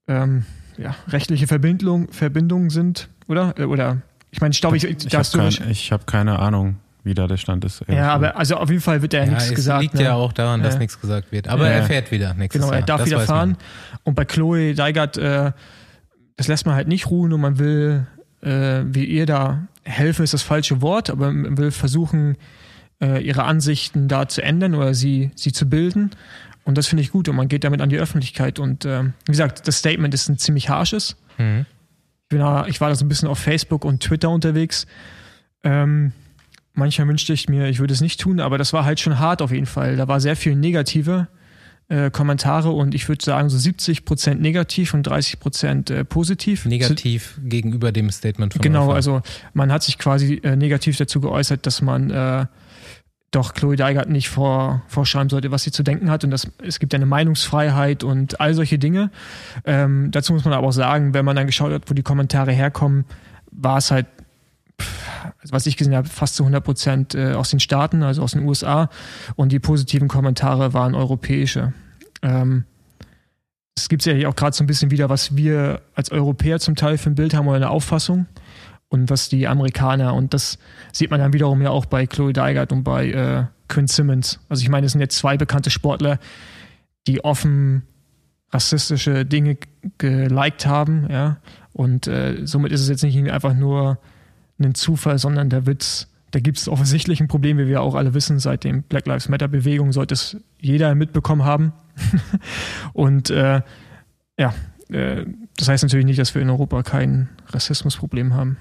ähm, 0.07 0.47
ja, 0.79 0.95
rechtliche 1.09 1.47
Verbindung, 1.47 2.09
Verbindungen 2.13 2.71
sind, 2.71 3.09
oder? 3.27 3.59
Äh, 3.59 3.65
Oder 3.65 4.01
ich 4.31 4.41
meine, 4.41 4.53
ich, 4.53 4.63
Ich 4.63 5.07
da 5.09 5.19
hast 5.19 5.35
du 5.35 5.41
habe 5.41 5.55
kein, 5.55 5.71
ich 5.71 5.93
hab 5.93 6.07
keine 6.07 6.39
Ahnung, 6.39 6.77
wie 7.09 7.15
da 7.15 7.27
der 7.27 7.37
Stand 7.39 7.65
ist. 7.65 7.83
ja, 7.89 8.13
aber 8.13 8.37
also 8.37 8.57
auf 8.57 8.69
jeden 8.71 8.81
Fall 8.83 9.03
wird 9.03 9.13
da 9.15 9.19
ja, 9.19 9.27
nichts 9.27 9.47
es 9.47 9.55
gesagt. 9.55 9.83
liegt 9.83 9.95
ne? 9.95 10.05
ja 10.05 10.15
auch 10.15 10.33
daran, 10.33 10.63
dass 10.63 10.75
Ja. 10.75 10.79
nichts 10.79 11.01
gesagt 11.01 11.33
wird. 11.33 11.49
Aber 11.49 11.67
Ja. 11.67 11.73
er 11.79 11.83
fährt 11.85 12.11
wieder 12.13 12.35
nächstes 12.35 12.61
Genau, 12.63 12.73
Jahr. 12.73 12.83
er 12.83 12.87
darf 12.87 12.99
Das 13.01 13.07
wieder 13.09 13.19
weiß 13.19 13.29
man. 13.29 13.37
fahren. 13.37 13.57
Und 14.05 14.15
bei 14.15 14.25
Chloe 14.25 14.75
Deigert, 14.75 15.17
äh, 15.17 15.51
das 16.37 16.47
lässt 16.47 16.67
man 16.67 16.75
halt 16.77 16.87
nicht 16.87 17.11
ruhen 17.11 17.33
und 17.33 17.41
man 17.41 17.59
will, 17.59 18.07
äh, 18.43 18.83
wie 18.87 19.05
ihr 19.05 19.27
da 19.27 19.67
helfen, 19.83 20.23
ist 20.23 20.35
das 20.35 20.43
falsche 20.43 20.81
Wort, 20.83 21.11
aber 21.11 21.33
man 21.33 21.57
will 21.59 21.71
versuchen, 21.73 22.37
äh, 23.01 23.21
ihre 23.23 23.45
Ansichten 23.45 24.07
da 24.09 24.29
zu 24.29 24.43
ändern 24.43 24.75
oder 24.75 24.93
sie, 24.95 25.31
sie 25.35 25.53
zu 25.53 25.69
bilden. 25.69 26.11
Und 26.65 26.77
das 26.77 26.87
finde 26.87 27.03
ich 27.03 27.11
gut 27.11 27.29
und 27.29 27.37
man 27.37 27.49
geht 27.49 27.65
damit 27.65 27.81
an 27.81 27.89
die 27.89 27.97
Öffentlichkeit. 27.99 28.59
Und 28.59 28.85
äh, 28.85 29.05
wie 29.05 29.11
gesagt, 29.33 29.67
das 29.67 29.79
Statement 29.79 30.13
ist 30.15 30.29
ein 30.29 30.37
ziemlich 30.39 30.69
harsches. 30.69 31.17
Mhm. 31.39 31.65
Ich, 32.25 32.29
bin 32.29 32.41
da, 32.41 32.67
ich 32.67 32.81
war 32.83 32.91
da 32.91 32.95
so 32.95 33.05
ein 33.05 33.09
bisschen 33.09 33.29
auf 33.29 33.39
Facebook 33.39 33.85
und 33.87 34.03
Twitter 34.03 34.29
unterwegs. 34.29 34.87
Ähm, 35.65 36.13
manchmal 36.79 37.09
wünschte 37.09 37.33
ich 37.33 37.49
mir, 37.49 37.69
ich 37.69 37.79
würde 37.79 37.93
es 37.93 38.01
nicht 38.01 38.21
tun, 38.21 38.41
aber 38.41 38.59
das 38.59 38.73
war 38.73 38.85
halt 38.85 39.01
schon 39.01 39.19
hart 39.19 39.43
auf 39.43 39.51
jeden 39.51 39.67
Fall. 39.67 39.97
Da 39.97 40.09
war 40.09 40.21
sehr 40.21 40.37
viel 40.37 40.55
negative 40.57 41.29
äh, 41.89 42.11
Kommentare 42.11 42.71
und 42.71 42.95
ich 42.95 43.09
würde 43.09 43.25
sagen 43.25 43.49
so 43.49 43.57
70% 43.57 44.35
negativ 44.35 44.95
und 44.95 45.09
30% 45.09 45.93
äh, 45.93 46.05
positiv. 46.05 46.67
Negativ 46.67 47.39
gegenüber 47.43 47.93
dem 47.93 48.11
Statement 48.11 48.55
von 48.55 48.63
Genau, 48.63 48.93
also 48.93 49.23
man 49.55 49.73
hat 49.73 49.83
sich 49.83 49.99
quasi 49.99 50.41
äh, 50.43 50.57
negativ 50.57 50.97
dazu 50.97 51.21
geäußert, 51.21 51.67
dass 51.67 51.83
man 51.83 52.11
äh, 52.11 52.47
doch 53.31 53.53
Chloe 53.53 53.77
Deigert 53.77 54.09
nicht 54.09 54.29
vor, 54.29 54.83
vorschreiben 54.87 55.29
sollte, 55.29 55.51
was 55.51 55.63
sie 55.63 55.71
zu 55.71 55.83
denken 55.83 56.11
hat 56.11 56.25
und 56.25 56.31
dass 56.31 56.51
es 56.63 56.79
gibt 56.79 56.95
eine 56.95 57.07
Meinungsfreiheit 57.07 58.03
und 58.05 58.41
all 58.41 58.55
solche 58.55 58.79
Dinge. 58.79 59.11
Ähm, 59.65 60.11
dazu 60.11 60.33
muss 60.33 60.45
man 60.45 60.55
aber 60.55 60.69
auch 60.69 60.73
sagen, 60.73 61.13
wenn 61.15 61.25
man 61.25 61.37
dann 61.37 61.47
geschaut 61.47 61.73
hat, 61.73 61.91
wo 61.91 61.95
die 61.95 62.03
Kommentare 62.03 62.53
herkommen, 62.53 63.05
war 63.51 63.79
es 63.79 63.91
halt, 63.91 64.07
was 65.51 65.67
ich 65.67 65.77
gesehen 65.77 65.95
habe, 65.95 66.09
fast 66.09 66.37
zu 66.37 66.43
100 66.43 66.65
Prozent 66.65 67.15
äh, 67.15 67.33
aus 67.33 67.51
den 67.51 67.61
Staaten, 67.61 68.03
also 68.03 68.23
aus 68.23 68.33
den 68.33 68.45
USA 68.45 68.89
und 69.37 69.53
die 69.53 69.59
positiven 69.59 70.09
Kommentare 70.09 70.75
waren 70.75 70.95
europäische. 70.95 71.73
Ähm, 72.23 72.65
es 73.77 73.89
gibt 73.89 74.05
ja 74.05 74.29
auch 74.29 74.35
gerade 74.35 74.57
so 74.57 74.65
ein 74.65 74.67
bisschen 74.67 74.91
wieder, 74.91 75.09
was 75.09 75.37
wir 75.37 75.83
als 75.95 76.11
Europäer 76.11 76.59
zum 76.59 76.75
Teil 76.75 76.99
für 76.99 77.11
ein 77.11 77.15
Bild 77.15 77.35
haben 77.35 77.47
oder 77.47 77.57
eine 77.57 77.71
Auffassung 77.71 78.27
und 78.89 79.11
was 79.11 79.29
die 79.29 79.47
Amerikaner 79.47 80.15
und 80.15 80.35
das 80.35 80.59
sieht 80.93 81.11
man 81.11 81.21
dann 81.21 81.33
wiederum 81.33 81.63
ja 81.63 81.71
auch 81.71 81.87
bei 81.87 82.07
Chloe 82.07 82.33
Deigert 82.33 82.73
und 82.73 82.83
bei 82.83 83.11
äh, 83.11 83.45
Quinn 83.69 83.87
Simmons. 83.87 84.41
Also 84.49 84.63
ich 84.63 84.69
meine, 84.69 84.87
es 84.87 84.93
sind 84.93 85.01
jetzt 85.01 85.17
zwei 85.17 85.37
bekannte 85.37 85.71
Sportler, 85.71 86.19
die 87.07 87.23
offen 87.25 87.83
rassistische 88.51 89.27
Dinge 89.27 89.59
geliked 89.99 90.67
haben, 90.67 91.07
ja. 91.11 91.39
Und 91.73 92.09
äh, 92.09 92.45
somit 92.45 92.73
ist 92.73 92.81
es 92.81 92.89
jetzt 92.89 93.05
nicht 93.05 93.31
einfach 93.31 93.55
nur 93.55 93.99
ein 94.59 94.75
Zufall, 94.75 95.19
sondern 95.19 95.51
da 95.51 95.67
wird 95.67 96.09
Da 96.31 96.41
gibt 96.41 96.59
es 96.59 96.69
offensichtlich 96.69 97.21
ein 97.21 97.29
Problem, 97.29 97.59
wie 97.59 97.67
wir 97.67 97.81
auch 97.81 97.95
alle 97.95 98.13
wissen, 98.13 98.39
seit 98.39 98.65
dem 98.65 98.83
Black 98.83 99.07
Lives 99.07 99.29
Matter 99.29 99.49
Bewegung 99.49 99.93
sollte 99.93 100.15
es 100.15 100.37
jeder 100.61 100.95
mitbekommen 100.95 101.45
haben. 101.45 101.73
und 102.93 103.31
äh, 103.31 103.63
ja, 104.39 104.55
äh, 104.91 105.25
das 105.57 105.69
heißt 105.69 105.83
natürlich 105.85 106.07
nicht, 106.07 106.19
dass 106.19 106.35
wir 106.35 106.43
in 106.43 106.51
Europa 106.51 106.83
kein 106.83 107.29
Rassismusproblem 107.49 108.35
haben. 108.35 108.57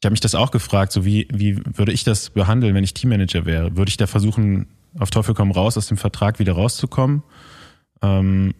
Ich 0.00 0.06
habe 0.06 0.12
mich 0.12 0.20
das 0.20 0.34
auch 0.34 0.50
gefragt, 0.50 0.92
so 0.92 1.04
wie, 1.04 1.26
wie 1.32 1.60
würde 1.76 1.92
ich 1.92 2.04
das 2.04 2.30
behandeln, 2.30 2.74
wenn 2.74 2.84
ich 2.84 2.92
Teammanager 2.92 3.46
wäre? 3.46 3.76
Würde 3.76 3.88
ich 3.88 3.96
da 3.96 4.06
versuchen, 4.06 4.66
auf 4.98 5.10
Teufel 5.10 5.34
komm 5.34 5.50
raus, 5.50 5.78
aus 5.78 5.86
dem 5.86 5.96
Vertrag 5.96 6.38
wieder 6.38 6.52
rauszukommen? 6.52 7.22
Ähm, 8.02 8.54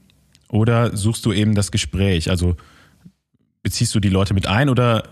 oder 0.49 0.97
suchst 0.97 1.27
du 1.27 1.33
eben 1.33 1.55
das 1.55 1.71
Gespräch? 1.71 2.31
Also 2.31 2.57
beziehst 3.63 3.95
du 3.95 4.01
die 4.01 4.09
Leute 4.09 4.33
mit 4.33 4.47
ein 4.47 4.69
oder 4.69 5.03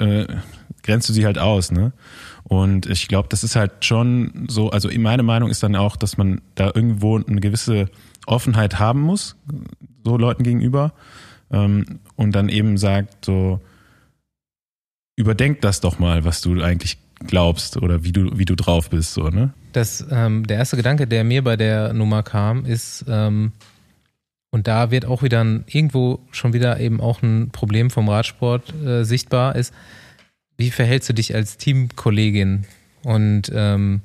äh, 0.00 0.26
grenzt 0.82 1.08
du 1.08 1.12
sie 1.12 1.24
halt 1.26 1.38
aus, 1.38 1.70
ne? 1.70 1.92
Und 2.44 2.86
ich 2.86 3.06
glaube, 3.06 3.28
das 3.28 3.44
ist 3.44 3.54
halt 3.54 3.84
schon 3.84 4.46
so, 4.48 4.70
also 4.70 4.88
meine 4.98 5.22
Meinung 5.22 5.50
ist 5.50 5.62
dann 5.62 5.76
auch, 5.76 5.96
dass 5.96 6.16
man 6.16 6.40
da 6.56 6.72
irgendwo 6.74 7.16
eine 7.16 7.40
gewisse 7.40 7.88
Offenheit 8.26 8.78
haben 8.78 9.00
muss, 9.02 9.36
so 10.04 10.16
Leuten 10.16 10.42
gegenüber, 10.42 10.92
ähm, 11.52 12.00
und 12.16 12.34
dann 12.34 12.48
eben 12.48 12.76
sagt, 12.76 13.24
so, 13.24 13.60
überdenk 15.16 15.60
das 15.60 15.80
doch 15.80 15.98
mal, 15.98 16.24
was 16.24 16.40
du 16.40 16.60
eigentlich 16.62 16.98
glaubst 17.26 17.76
oder 17.76 18.02
wie 18.02 18.12
du, 18.12 18.38
wie 18.38 18.46
du 18.46 18.56
drauf 18.56 18.90
bist, 18.90 19.14
so, 19.14 19.28
ne? 19.28 19.52
Das, 19.72 20.04
ähm, 20.10 20.46
der 20.46 20.56
erste 20.56 20.76
Gedanke, 20.76 21.06
der 21.06 21.22
mir 21.22 21.44
bei 21.44 21.56
der 21.56 21.92
Nummer 21.92 22.22
kam, 22.22 22.64
ist, 22.64 23.04
ähm, 23.06 23.52
und 24.50 24.66
da 24.66 24.90
wird 24.90 25.04
auch 25.04 25.22
wieder 25.22 25.42
ein, 25.42 25.64
irgendwo 25.66 26.20
schon 26.32 26.52
wieder 26.52 26.80
eben 26.80 27.00
auch 27.00 27.22
ein 27.22 27.50
Problem 27.50 27.90
vom 27.90 28.08
Radsport 28.08 28.74
äh, 28.84 29.04
sichtbar, 29.04 29.56
ist, 29.56 29.72
wie 30.56 30.70
verhältst 30.70 31.08
du 31.08 31.14
dich 31.14 31.34
als 31.34 31.56
Teamkollegin? 31.56 32.66
Und 33.02 33.50
ähm, 33.54 34.02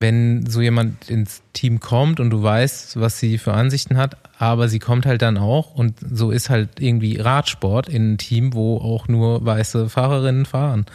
wenn 0.00 0.44
so 0.46 0.60
jemand 0.60 1.08
ins 1.08 1.42
Team 1.52 1.78
kommt 1.78 2.20
und 2.20 2.30
du 2.30 2.42
weißt, 2.42 3.00
was 3.00 3.18
sie 3.18 3.38
für 3.38 3.54
Ansichten 3.54 3.96
hat, 3.96 4.16
aber 4.38 4.68
sie 4.68 4.80
kommt 4.80 5.06
halt 5.06 5.22
dann 5.22 5.38
auch 5.38 5.74
und 5.74 5.94
so 6.10 6.32
ist 6.32 6.50
halt 6.50 6.80
irgendwie 6.80 7.18
Radsport 7.18 7.88
in 7.88 8.02
einem 8.02 8.18
Team, 8.18 8.52
wo 8.52 8.78
auch 8.78 9.06
nur 9.06 9.46
weiße 9.46 9.88
Fahrerinnen 9.88 10.44
fahren. 10.44 10.86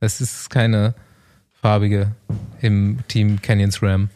Es 0.00 0.22
ist 0.22 0.48
keine 0.48 0.94
farbige 1.60 2.12
im 2.60 3.00
Team 3.08 3.42
Canyons 3.42 3.82
Ram. 3.82 4.08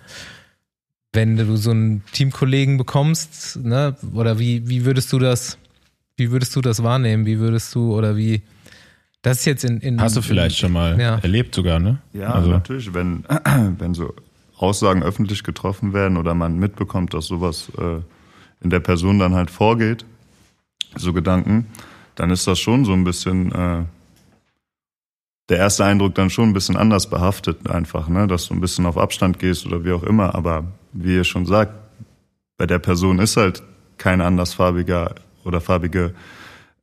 Wenn 1.12 1.36
du 1.36 1.56
so 1.56 1.70
einen 1.70 2.02
Teamkollegen 2.12 2.78
bekommst, 2.78 3.56
ne, 3.62 3.96
oder 4.14 4.38
wie, 4.38 4.68
wie 4.68 4.84
würdest 4.84 5.12
du 5.12 5.18
das, 5.18 5.58
wie 6.16 6.30
würdest 6.30 6.56
du 6.56 6.60
das 6.60 6.82
wahrnehmen? 6.82 7.26
Wie 7.26 7.38
würdest 7.38 7.74
du 7.74 7.94
oder 7.94 8.16
wie 8.16 8.42
das 9.22 9.38
ist 9.38 9.44
jetzt 9.44 9.64
in. 9.64 9.78
in 9.78 10.00
Hast 10.00 10.16
du 10.16 10.22
vielleicht 10.22 10.58
schon 10.58 10.72
mal 10.72 11.00
ja. 11.00 11.18
erlebt 11.18 11.54
sogar, 11.54 11.78
ne? 11.78 11.98
Ja, 12.12 12.32
also. 12.32 12.50
natürlich. 12.50 12.92
Wenn, 12.92 13.24
wenn 13.78 13.94
so 13.94 14.14
Aussagen 14.56 15.02
öffentlich 15.02 15.44
getroffen 15.44 15.92
werden 15.92 16.16
oder 16.16 16.34
man 16.34 16.58
mitbekommt, 16.58 17.14
dass 17.14 17.26
sowas 17.26 17.70
äh, 17.78 18.00
in 18.62 18.70
der 18.70 18.80
Person 18.80 19.20
dann 19.20 19.34
halt 19.34 19.50
vorgeht, 19.50 20.04
so 20.96 21.12
Gedanken, 21.12 21.66
dann 22.16 22.30
ist 22.30 22.46
das 22.46 22.58
schon 22.58 22.84
so 22.84 22.92
ein 22.92 23.04
bisschen 23.04 23.52
äh, 23.52 23.84
der 25.48 25.58
erste 25.58 25.84
Eindruck 25.84 26.14
dann 26.14 26.30
schon 26.30 26.50
ein 26.50 26.52
bisschen 26.52 26.76
anders 26.76 27.08
behaftet 27.08 27.68
einfach, 27.68 28.08
ne? 28.08 28.26
dass 28.26 28.48
du 28.48 28.54
ein 28.54 28.60
bisschen 28.60 28.86
auf 28.86 28.98
Abstand 28.98 29.38
gehst 29.38 29.66
oder 29.66 29.84
wie 29.84 29.92
auch 29.92 30.02
immer. 30.02 30.34
Aber 30.34 30.64
wie 30.92 31.16
ihr 31.16 31.24
schon 31.24 31.46
sagt, 31.46 31.74
bei 32.56 32.66
der 32.66 32.78
Person 32.78 33.18
ist 33.18 33.36
halt 33.36 33.62
kein 33.98 34.20
andersfarbiger 34.20 35.14
oder 35.44 35.60
farbige 35.60 36.14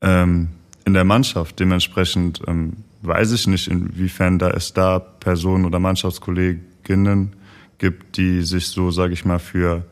ähm, 0.02 0.50
in 0.86 0.94
der 0.94 1.06
Mannschaft. 1.06 1.60
Dementsprechend 1.60 2.42
ähm, 2.48 2.78
weiß 3.02 3.32
ich 3.32 3.48
nicht, 3.48 3.68
inwiefern 3.68 4.40
da 4.40 4.50
es 4.50 4.74
da 4.74 5.00
Personen 5.00 5.66
oder 5.66 5.80
Mannschaftskolleginnen 5.80 7.36
gibt, 7.78 8.18
die 8.18 8.42
sich 8.42 8.68
so, 8.68 8.92
sage 8.92 9.14
ich 9.14 9.26
mal, 9.26 9.40
für 9.40 9.86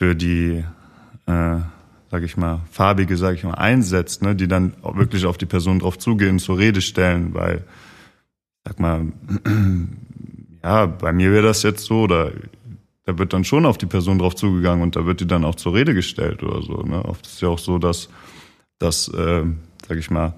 für 0.00 0.16
die, 0.16 0.64
äh, 1.26 1.58
sage 2.10 2.24
ich 2.24 2.38
mal, 2.38 2.62
farbige, 2.70 3.18
sage 3.18 3.36
ich 3.36 3.44
mal, 3.44 3.54
einsetzt, 3.54 4.22
ne, 4.22 4.34
die 4.34 4.48
dann 4.48 4.72
auch 4.80 4.96
wirklich 4.96 5.26
auf 5.26 5.36
die 5.36 5.46
Person 5.46 5.78
drauf 5.78 5.98
zugehen, 5.98 6.38
zur 6.38 6.56
Rede 6.58 6.80
stellen, 6.80 7.34
weil, 7.34 7.64
sag 8.64 8.80
mal, 8.80 9.12
ja, 10.64 10.86
bei 10.86 11.12
mir 11.12 11.32
wäre 11.32 11.48
das 11.48 11.62
jetzt 11.62 11.84
so, 11.84 12.04
oder 12.04 12.32
da 13.10 13.18
wird 13.18 13.32
dann 13.32 13.44
schon 13.44 13.66
auf 13.66 13.76
die 13.76 13.86
Person 13.86 14.20
drauf 14.20 14.36
zugegangen 14.36 14.82
und 14.82 14.94
da 14.94 15.04
wird 15.04 15.20
die 15.20 15.26
dann 15.26 15.44
auch 15.44 15.56
zur 15.56 15.74
Rede 15.74 15.94
gestellt 15.94 16.44
oder 16.44 16.62
so. 16.62 16.82
Ne? 16.82 17.04
Oft 17.04 17.26
ist 17.26 17.40
ja 17.40 17.48
auch 17.48 17.58
so, 17.58 17.78
dass, 17.78 18.08
dass 18.78 19.08
äh, 19.08 19.44
sag 19.88 19.98
ich 19.98 20.10
mal, 20.10 20.34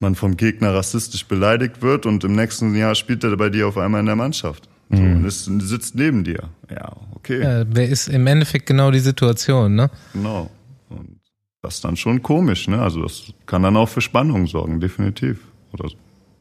man 0.00 0.14
vom 0.14 0.36
Gegner 0.36 0.72
rassistisch 0.72 1.26
beleidigt 1.26 1.82
wird 1.82 2.06
und 2.06 2.24
im 2.24 2.34
nächsten 2.34 2.74
Jahr 2.74 2.94
spielt 2.94 3.24
er 3.24 3.36
bei 3.36 3.50
dir 3.50 3.68
auf 3.68 3.76
einmal 3.76 4.00
in 4.00 4.06
der 4.06 4.16
Mannschaft. 4.16 4.68
So, 4.90 5.02
mhm. 5.02 5.16
und 5.16 5.24
es 5.26 5.44
sitzt 5.44 5.96
neben 5.96 6.24
dir. 6.24 6.48
Ja, 6.70 6.96
okay. 7.14 7.42
Ja, 7.42 7.64
wer 7.68 7.88
ist 7.88 8.08
im 8.08 8.26
Endeffekt 8.26 8.64
genau 8.64 8.90
die 8.90 9.00
Situation, 9.00 9.74
ne? 9.74 9.90
Genau. 10.14 10.50
Und 10.88 11.20
das 11.60 11.74
ist 11.74 11.84
dann 11.84 11.96
schon 11.96 12.22
komisch, 12.22 12.68
ne? 12.68 12.80
Also 12.80 13.02
das 13.02 13.34
kann 13.44 13.62
dann 13.62 13.76
auch 13.76 13.90
für 13.90 14.00
Spannung 14.00 14.46
sorgen, 14.46 14.80
definitiv. 14.80 15.40
Oder 15.72 15.90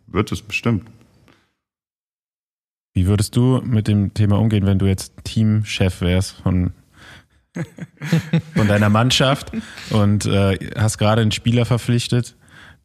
wird 0.06 0.32
es 0.32 0.42
bestimmt. 0.42 0.88
Wie 2.98 3.06
würdest 3.06 3.36
du 3.36 3.62
mit 3.64 3.88
dem 3.88 4.16
Thema 4.16 4.40
umgehen, 4.40 4.66
wenn 4.66 4.80
du 4.80 4.88
jetzt 4.88 5.14
Teamchef 5.24 6.02
wärst 6.02 6.32
von, 6.32 6.74
von 8.56 8.68
deiner 8.68 8.90
Mannschaft 8.90 9.52
und 9.92 10.26
äh, 10.26 10.58
hast 10.76 10.98
gerade 10.98 11.22
einen 11.22 11.32
Spieler 11.32 11.66
verpflichtet, 11.66 12.36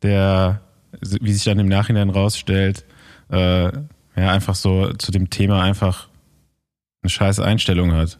der, 0.02 0.60
wie 1.00 1.32
sich 1.32 1.44
dann 1.44 1.58
im 1.58 1.66
Nachhinein 1.66 2.10
rausstellt, 2.10 2.84
äh, 3.30 3.72
ja, 3.72 3.72
einfach 4.14 4.54
so 4.54 4.92
zu 4.92 5.12
dem 5.12 5.30
Thema 5.30 5.62
einfach 5.62 6.10
eine 7.00 7.08
scheiß 7.08 7.40
Einstellung 7.40 7.92
hat. 7.92 8.18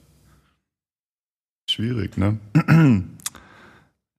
Schwierig, 1.68 2.16
ne? 2.16 2.38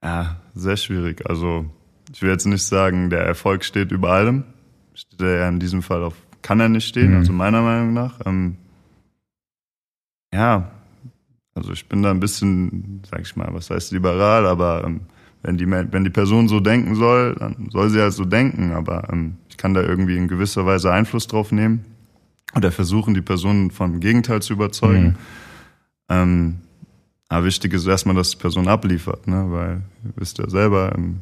ja, 0.03 0.39
sehr 0.53 0.77
schwierig. 0.77 1.27
Also, 1.27 1.65
ich 2.13 2.21
will 2.21 2.29
jetzt 2.29 2.45
nicht 2.45 2.61
sagen, 2.61 3.09
der 3.09 3.25
Erfolg 3.25 3.65
steht 3.65 3.91
über 3.91 4.11
allem. 4.11 4.43
Steht 4.93 5.21
er 5.21 5.37
ja 5.39 5.49
in 5.49 5.59
diesem 5.59 5.81
Fall 5.81 6.03
auf, 6.03 6.13
kann 6.43 6.59
er 6.59 6.69
nicht 6.69 6.87
stehen, 6.87 7.11
mhm. 7.11 7.17
also 7.17 7.33
meiner 7.33 7.61
Meinung 7.63 7.93
nach. 7.93 8.19
Ähm, 8.25 8.57
ja, 10.31 10.71
also 11.55 11.71
ich 11.71 11.87
bin 11.87 12.03
da 12.03 12.11
ein 12.11 12.19
bisschen, 12.19 13.01
sag 13.09 13.21
ich 13.21 13.35
mal, 13.35 13.49
was 13.51 13.69
heißt 13.69 13.91
liberal, 13.91 14.45
aber 14.45 14.83
ähm, 14.85 15.01
wenn 15.41 15.57
die, 15.57 15.69
wenn 15.69 16.03
die 16.03 16.09
Person 16.09 16.47
so 16.47 16.59
denken 16.59 16.95
soll, 16.95 17.35
dann 17.35 17.69
soll 17.71 17.89
sie 17.89 17.99
halt 17.99 18.13
so 18.13 18.25
denken. 18.25 18.71
Aber 18.71 19.09
ähm, 19.11 19.37
ich 19.49 19.57
kann 19.57 19.73
da 19.73 19.81
irgendwie 19.81 20.17
in 20.17 20.27
gewisser 20.27 20.65
Weise 20.65 20.91
Einfluss 20.91 21.27
drauf 21.27 21.51
nehmen 21.51 21.85
oder 22.55 22.71
versuchen, 22.71 23.13
die 23.13 23.21
Person 23.21 23.71
vom 23.71 23.99
Gegenteil 23.99 24.41
zu 24.41 24.53
überzeugen. 24.53 25.05
Mhm. 25.05 25.15
Ähm, 26.09 26.55
aber 27.29 27.45
wichtig 27.45 27.73
ist 27.73 27.87
erstmal, 27.87 28.15
dass 28.15 28.31
die 28.31 28.37
Person 28.37 28.67
abliefert, 28.67 29.27
ne? 29.27 29.45
weil 29.49 29.81
ihr 30.05 30.13
wisst 30.15 30.37
ja 30.37 30.49
selber, 30.49 30.93
im 30.95 31.21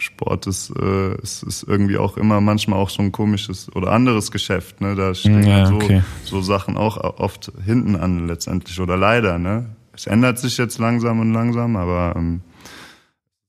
Sport 0.00 0.46
ist, 0.46 0.70
äh, 0.70 1.14
ist, 1.20 1.42
ist 1.42 1.62
irgendwie 1.62 1.98
auch 1.98 2.16
immer 2.16 2.40
manchmal 2.40 2.78
auch 2.78 2.90
so 2.90 3.02
ein 3.02 3.12
komisches 3.12 3.74
oder 3.74 3.92
anderes 3.92 4.30
Geschäft. 4.30 4.80
Ne? 4.80 4.94
Da 4.94 5.14
stehen 5.14 5.46
ja, 5.46 5.66
so, 5.66 5.76
okay. 5.76 6.02
so 6.24 6.40
Sachen 6.40 6.76
auch 6.76 6.96
oft 7.18 7.52
hinten 7.64 7.96
an 7.96 8.26
letztendlich 8.26 8.80
oder 8.80 8.96
leider. 8.96 9.38
Ne? 9.38 9.66
Es 9.92 10.06
ändert 10.06 10.38
sich 10.38 10.56
jetzt 10.56 10.78
langsam 10.78 11.20
und 11.20 11.32
langsam, 11.32 11.76
aber 11.76 12.14
ähm, 12.16 12.40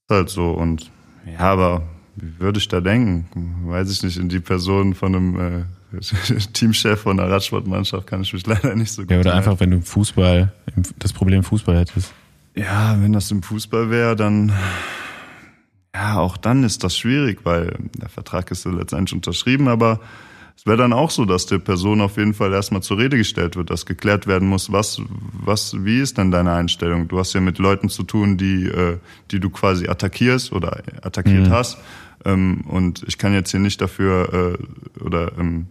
halt 0.09 0.29
so. 0.29 0.51
Und 0.51 0.91
ja, 1.25 1.39
aber 1.39 1.83
wie 2.15 2.39
würde 2.39 2.59
ich 2.59 2.67
da 2.67 2.81
denken? 2.81 3.27
Weiß 3.65 3.89
ich 3.89 4.03
nicht, 4.03 4.17
in 4.17 4.27
die 4.27 4.41
Person 4.41 4.93
von 4.93 5.15
einem 5.15 5.39
äh, 5.39 5.99
Teamchef 6.53 6.99
von 7.01 7.19
einer 7.19 7.31
Radsportmannschaft 7.31 8.07
kann 8.07 8.21
ich 8.21 8.33
mich 8.33 8.45
leider 8.45 8.75
nicht 8.75 8.91
so 8.91 9.03
gut 9.03 9.11
Ja, 9.11 9.19
oder 9.19 9.33
einfach, 9.35 9.59
wenn 9.59 9.71
du 9.71 9.81
Fußball, 9.81 10.51
das 10.99 11.13
Problem 11.13 11.43
Fußball 11.43 11.77
hättest. 11.77 12.13
Ja, 12.55 12.97
wenn 12.99 13.13
das 13.13 13.31
im 13.31 13.41
Fußball 13.41 13.89
wäre, 13.89 14.15
dann 14.17 14.51
ja, 15.93 16.19
auch 16.19 16.37
dann 16.37 16.63
ist 16.63 16.83
das 16.83 16.97
schwierig, 16.97 17.41
weil 17.43 17.77
der 17.97 18.09
Vertrag 18.09 18.49
ist 18.51 18.65
ja 18.65 18.71
letztendlich 18.71 19.13
unterschrieben, 19.13 19.67
aber 19.67 19.99
es 20.55 20.65
wäre 20.65 20.77
dann 20.77 20.93
auch 20.93 21.09
so, 21.09 21.25
dass 21.25 21.47
der 21.47 21.57
Person 21.57 22.01
auf 22.01 22.17
jeden 22.17 22.33
Fall 22.33 22.53
erstmal 22.53 22.83
zur 22.83 22.99
Rede 22.99 23.17
gestellt 23.17 23.55
wird, 23.55 23.69
dass 23.71 23.85
geklärt 23.85 24.27
werden 24.27 24.47
muss, 24.47 24.71
was, 24.71 25.01
was, 25.33 25.75
wie 25.83 25.99
ist 25.99 26.17
denn 26.17 26.29
deine 26.29 26.53
Einstellung? 26.53 27.07
Du 27.07 27.17
hast 27.17 27.33
ja 27.33 27.41
mit 27.41 27.57
Leuten 27.57 27.89
zu 27.89 28.03
tun, 28.03 28.37
die, 28.37 28.67
äh, 28.67 28.97
die 29.31 29.39
du 29.39 29.49
quasi 29.49 29.87
attackierst 29.87 30.51
oder 30.51 30.83
attackiert 31.01 31.47
mhm. 31.47 31.51
hast. 31.51 31.77
Ähm, 32.25 32.61
und 32.67 33.03
ich 33.07 33.17
kann 33.17 33.33
jetzt 33.33 33.51
hier 33.51 33.59
nicht 33.59 33.81
dafür 33.81 34.57
äh, 34.59 35.01
oder 35.03 35.31
ähm, 35.39 35.67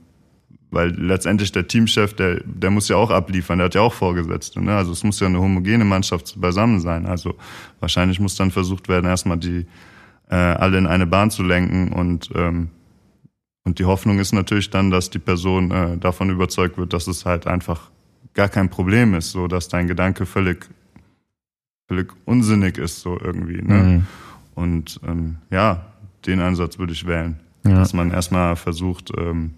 weil 0.72 0.90
letztendlich 0.90 1.52
der 1.52 1.66
Teamchef, 1.66 2.14
der, 2.14 2.40
der 2.44 2.70
muss 2.70 2.88
ja 2.88 2.96
auch 2.96 3.11
abliefern, 3.11 3.59
der 3.59 3.66
hat 3.66 3.74
ja 3.74 3.80
auch 3.80 3.94
Vorgesetzte. 3.94 4.61
Ne? 4.61 4.74
Also 4.74 4.92
es 4.92 5.02
muss 5.02 5.20
ja 5.20 5.26
eine 5.26 5.40
homogene 5.40 5.85
Mannschaft 5.85 6.40
beisammen 6.40 6.80
sein. 6.80 7.06
Also 7.06 7.37
wahrscheinlich 7.80 8.20
muss 8.20 8.37
dann 8.37 8.50
versucht 8.50 8.88
werden, 8.88 9.06
erstmal 9.06 9.38
die 9.38 9.66
äh, 10.30 10.36
alle 10.36 10.78
in 10.78 10.86
eine 10.86 11.06
Bahn 11.06 11.30
zu 11.30 11.42
lenken 11.42 11.92
und 11.92 12.30
ähm, 12.34 12.70
und 13.64 13.78
die 13.78 13.84
Hoffnung 13.84 14.18
ist 14.18 14.32
natürlich 14.32 14.70
dann, 14.70 14.90
dass 14.90 15.10
die 15.10 15.18
Person 15.18 15.70
äh, 15.70 15.98
davon 15.98 16.30
überzeugt 16.30 16.78
wird, 16.78 16.92
dass 16.92 17.06
es 17.06 17.26
halt 17.26 17.46
einfach 17.46 17.90
gar 18.34 18.48
kein 18.48 18.70
Problem 18.70 19.14
ist, 19.14 19.32
so 19.32 19.48
dass 19.48 19.68
dein 19.68 19.86
Gedanke 19.86 20.24
völlig, 20.24 20.68
völlig 21.86 22.12
unsinnig 22.24 22.78
ist, 22.78 23.00
so 23.00 23.18
irgendwie. 23.20 23.60
Ne? 23.60 23.74
Mhm. 23.74 24.06
Und 24.54 25.00
ähm, 25.06 25.36
ja, 25.50 25.86
den 26.26 26.40
Ansatz 26.40 26.78
würde 26.78 26.92
ich 26.92 27.06
wählen. 27.06 27.38
Ja. 27.64 27.74
Dass 27.74 27.92
man 27.92 28.10
erstmal 28.10 28.56
versucht, 28.56 29.12
ähm, 29.18 29.54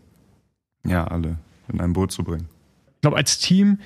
ja, 0.84 1.04
alle 1.04 1.38
in 1.72 1.80
ein 1.80 1.92
Boot 1.92 2.10
zu 2.10 2.24
bringen. 2.24 2.48
Ich 2.96 3.00
glaube, 3.02 3.16
als 3.16 3.38
Team 3.38 3.78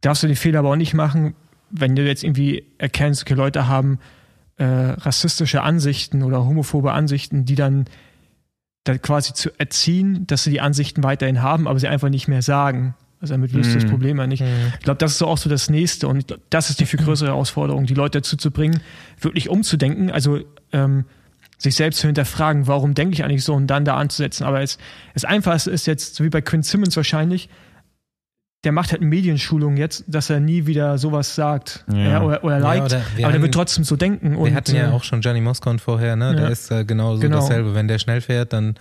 darfst 0.00 0.22
du 0.22 0.26
den 0.26 0.36
Fehler 0.36 0.60
aber 0.60 0.70
auch 0.70 0.76
nicht 0.76 0.94
machen, 0.94 1.34
wenn 1.70 1.94
du 1.94 2.04
jetzt 2.04 2.24
irgendwie 2.24 2.64
erkennst, 2.78 3.22
okay, 3.22 3.34
Leute 3.34 3.68
haben 3.68 3.98
äh, 4.56 4.64
rassistische 4.64 5.62
Ansichten 5.62 6.22
oder 6.22 6.44
homophobe 6.44 6.92
Ansichten, 6.92 7.44
die 7.44 7.54
dann 7.54 7.86
da 8.84 8.98
quasi 8.98 9.32
zu 9.32 9.50
erziehen, 9.58 10.26
dass 10.26 10.44
sie 10.44 10.50
die 10.50 10.60
Ansichten 10.60 11.02
weiterhin 11.02 11.42
haben, 11.42 11.68
aber 11.68 11.78
sie 11.78 11.88
einfach 11.88 12.08
nicht 12.08 12.28
mehr 12.28 12.42
sagen. 12.42 12.94
Also 13.20 13.34
damit 13.34 13.52
löst 13.52 13.70
mm. 13.70 13.74
das 13.74 13.84
mhm. 13.84 13.90
Problem 13.90 14.18
ja 14.18 14.26
nicht. 14.26 14.42
Mm. 14.42 14.72
Ich 14.78 14.84
glaube, 14.84 14.98
das 14.98 15.12
ist 15.12 15.18
so 15.18 15.28
auch 15.28 15.38
so 15.38 15.48
das 15.48 15.70
Nächste 15.70 16.08
und 16.08 16.36
das 16.50 16.70
ist 16.70 16.80
die 16.80 16.86
viel 16.86 16.98
größere 16.98 17.28
Herausforderung, 17.28 17.86
die 17.86 17.94
Leute 17.94 18.18
dazu 18.18 18.36
zu 18.36 18.50
bringen, 18.50 18.80
wirklich 19.20 19.48
umzudenken, 19.48 20.10
also 20.10 20.40
ähm, 20.72 21.04
sich 21.56 21.76
selbst 21.76 22.00
zu 22.00 22.08
hinterfragen, 22.08 22.66
warum 22.66 22.94
denke 22.94 23.14
ich 23.14 23.22
eigentlich 23.22 23.44
so 23.44 23.54
und 23.54 23.68
dann 23.68 23.84
da 23.84 23.96
anzusetzen. 23.96 24.44
Aber 24.44 24.60
es, 24.60 24.78
das 25.14 25.24
Einfachste 25.24 25.70
ist 25.70 25.86
jetzt, 25.86 26.16
so 26.16 26.24
wie 26.24 26.28
bei 26.28 26.40
Quinn 26.40 26.64
Simmons 26.64 26.96
wahrscheinlich, 26.96 27.48
der 28.64 28.72
macht 28.72 28.92
halt 28.92 29.00
eine 29.00 29.10
Medienschulung 29.10 29.76
jetzt, 29.76 30.04
dass 30.06 30.30
er 30.30 30.38
nie 30.38 30.66
wieder 30.66 30.96
sowas 30.96 31.34
sagt 31.34 31.84
ja. 31.92 31.98
Ja, 31.98 32.22
oder, 32.22 32.44
oder 32.44 32.60
liked, 32.60 32.92
ja, 32.92 32.98
oder 32.98 33.24
aber 33.24 33.32
der 33.32 33.42
wird 33.42 33.54
trotzdem 33.54 33.84
so 33.84 33.96
denken. 33.96 34.42
Wir 34.42 34.54
hatten 34.54 34.76
ja 34.76 34.90
äh, 34.90 34.92
auch 34.92 35.02
schon 35.02 35.20
Gianni 35.20 35.40
Moscon 35.40 35.78
vorher, 35.78 36.14
ne? 36.16 36.36
Der 36.36 36.50
ist 36.50 36.70
äh, 36.70 36.84
genau 36.84 37.14
so 37.16 37.20
genau. 37.20 37.36
dasselbe. 37.38 37.74
Wenn 37.74 37.88
der 37.88 37.98
schnell 37.98 38.20
fährt, 38.20 38.52
dann 38.52 38.76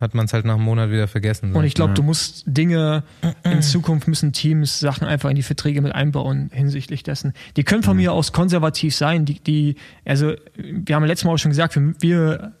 hat 0.00 0.14
man 0.14 0.26
es 0.26 0.32
halt 0.32 0.44
nach 0.44 0.54
einem 0.54 0.62
Monat 0.62 0.90
wieder 0.90 1.08
vergessen. 1.08 1.52
So. 1.52 1.58
Und 1.58 1.64
ich 1.64 1.74
glaube, 1.74 1.94
du 1.94 2.04
musst 2.04 2.44
Dinge, 2.46 3.02
in 3.42 3.62
Zukunft 3.62 4.06
müssen 4.06 4.32
Teams 4.32 4.78
Sachen 4.78 5.08
einfach 5.08 5.28
in 5.28 5.36
die 5.36 5.42
Verträge 5.42 5.82
mit 5.82 5.92
einbauen 5.92 6.50
hinsichtlich 6.52 7.02
dessen. 7.02 7.32
Die 7.56 7.64
können 7.64 7.82
von 7.82 7.96
mhm. 7.96 8.02
mir 8.04 8.12
aus 8.12 8.32
konservativ 8.32 8.94
sein, 8.94 9.24
die, 9.24 9.40
die, 9.40 9.74
also 10.04 10.34
wir 10.56 10.94
haben 10.94 11.04
letztes 11.04 11.24
Mal 11.24 11.32
auch 11.32 11.38
schon 11.38 11.50
gesagt, 11.50 11.74
wir, 11.74 11.94
wir, 11.98 12.52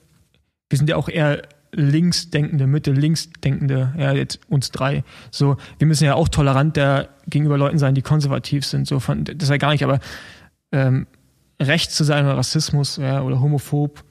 wir 0.68 0.78
sind 0.78 0.90
ja 0.90 0.96
auch 0.96 1.08
eher 1.08 1.42
linksdenkende, 1.72 2.66
Mitte 2.66 2.92
linksdenkende, 2.92 3.94
ja, 3.98 4.12
jetzt 4.12 4.40
uns 4.48 4.70
drei. 4.70 5.04
So, 5.30 5.56
wir 5.78 5.86
müssen 5.86 6.04
ja 6.04 6.14
auch 6.14 6.28
tolerant 6.28 6.76
der 6.76 7.08
gegenüber 7.26 7.58
Leuten 7.58 7.78
sein, 7.78 7.94
die 7.94 8.02
konservativ 8.02 8.64
sind. 8.64 8.86
So 8.86 9.00
von, 9.00 9.24
das 9.24 9.36
ist 9.38 9.50
ja 9.50 9.56
gar 9.58 9.72
nicht, 9.72 9.84
aber 9.84 10.00
ähm, 10.72 11.06
rechts 11.60 11.94
zu 11.94 12.04
sein 12.04 12.24
oder 12.24 12.36
Rassismus 12.36 12.96
ja, 12.96 13.22
oder 13.22 13.40
homophob, 13.40 14.02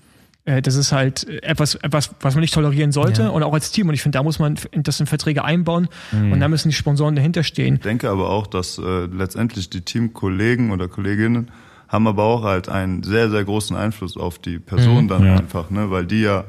äh, 0.45 0.61
das 0.61 0.75
ist 0.75 0.91
halt 0.91 1.27
etwas, 1.43 1.75
etwas, 1.75 2.15
was 2.19 2.35
man 2.35 2.41
nicht 2.41 2.53
tolerieren 2.53 2.91
sollte 2.91 3.23
ja. 3.23 3.29
und 3.29 3.43
auch 3.43 3.53
als 3.53 3.71
Team. 3.71 3.87
Und 3.87 3.93
ich 3.93 4.01
finde, 4.01 4.17
da 4.17 4.23
muss 4.23 4.39
man 4.39 4.57
das 4.73 4.99
in 4.99 5.05
Verträge 5.05 5.43
einbauen 5.43 5.89
mhm. 6.11 6.31
und 6.31 6.39
da 6.39 6.47
müssen 6.47 6.69
die 6.69 6.75
Sponsoren 6.75 7.15
dahinter 7.15 7.43
stehen. 7.43 7.75
Ich 7.75 7.81
denke 7.81 8.09
aber 8.09 8.29
auch, 8.29 8.47
dass 8.47 8.77
äh, 8.77 9.05
letztendlich 9.05 9.69
die 9.69 9.81
Teamkollegen 9.81 10.71
oder 10.71 10.87
Kolleginnen 10.87 11.51
haben 11.87 12.07
aber 12.07 12.23
auch 12.23 12.43
halt 12.43 12.69
einen 12.69 13.03
sehr, 13.03 13.29
sehr 13.29 13.45
großen 13.45 13.75
Einfluss 13.75 14.17
auf 14.17 14.39
die 14.39 14.59
Person 14.59 15.03
mhm. 15.03 15.07
dann 15.07 15.25
ja. 15.25 15.35
einfach, 15.37 15.69
ne? 15.69 15.89
weil 15.89 16.05
die 16.05 16.21
ja 16.21 16.45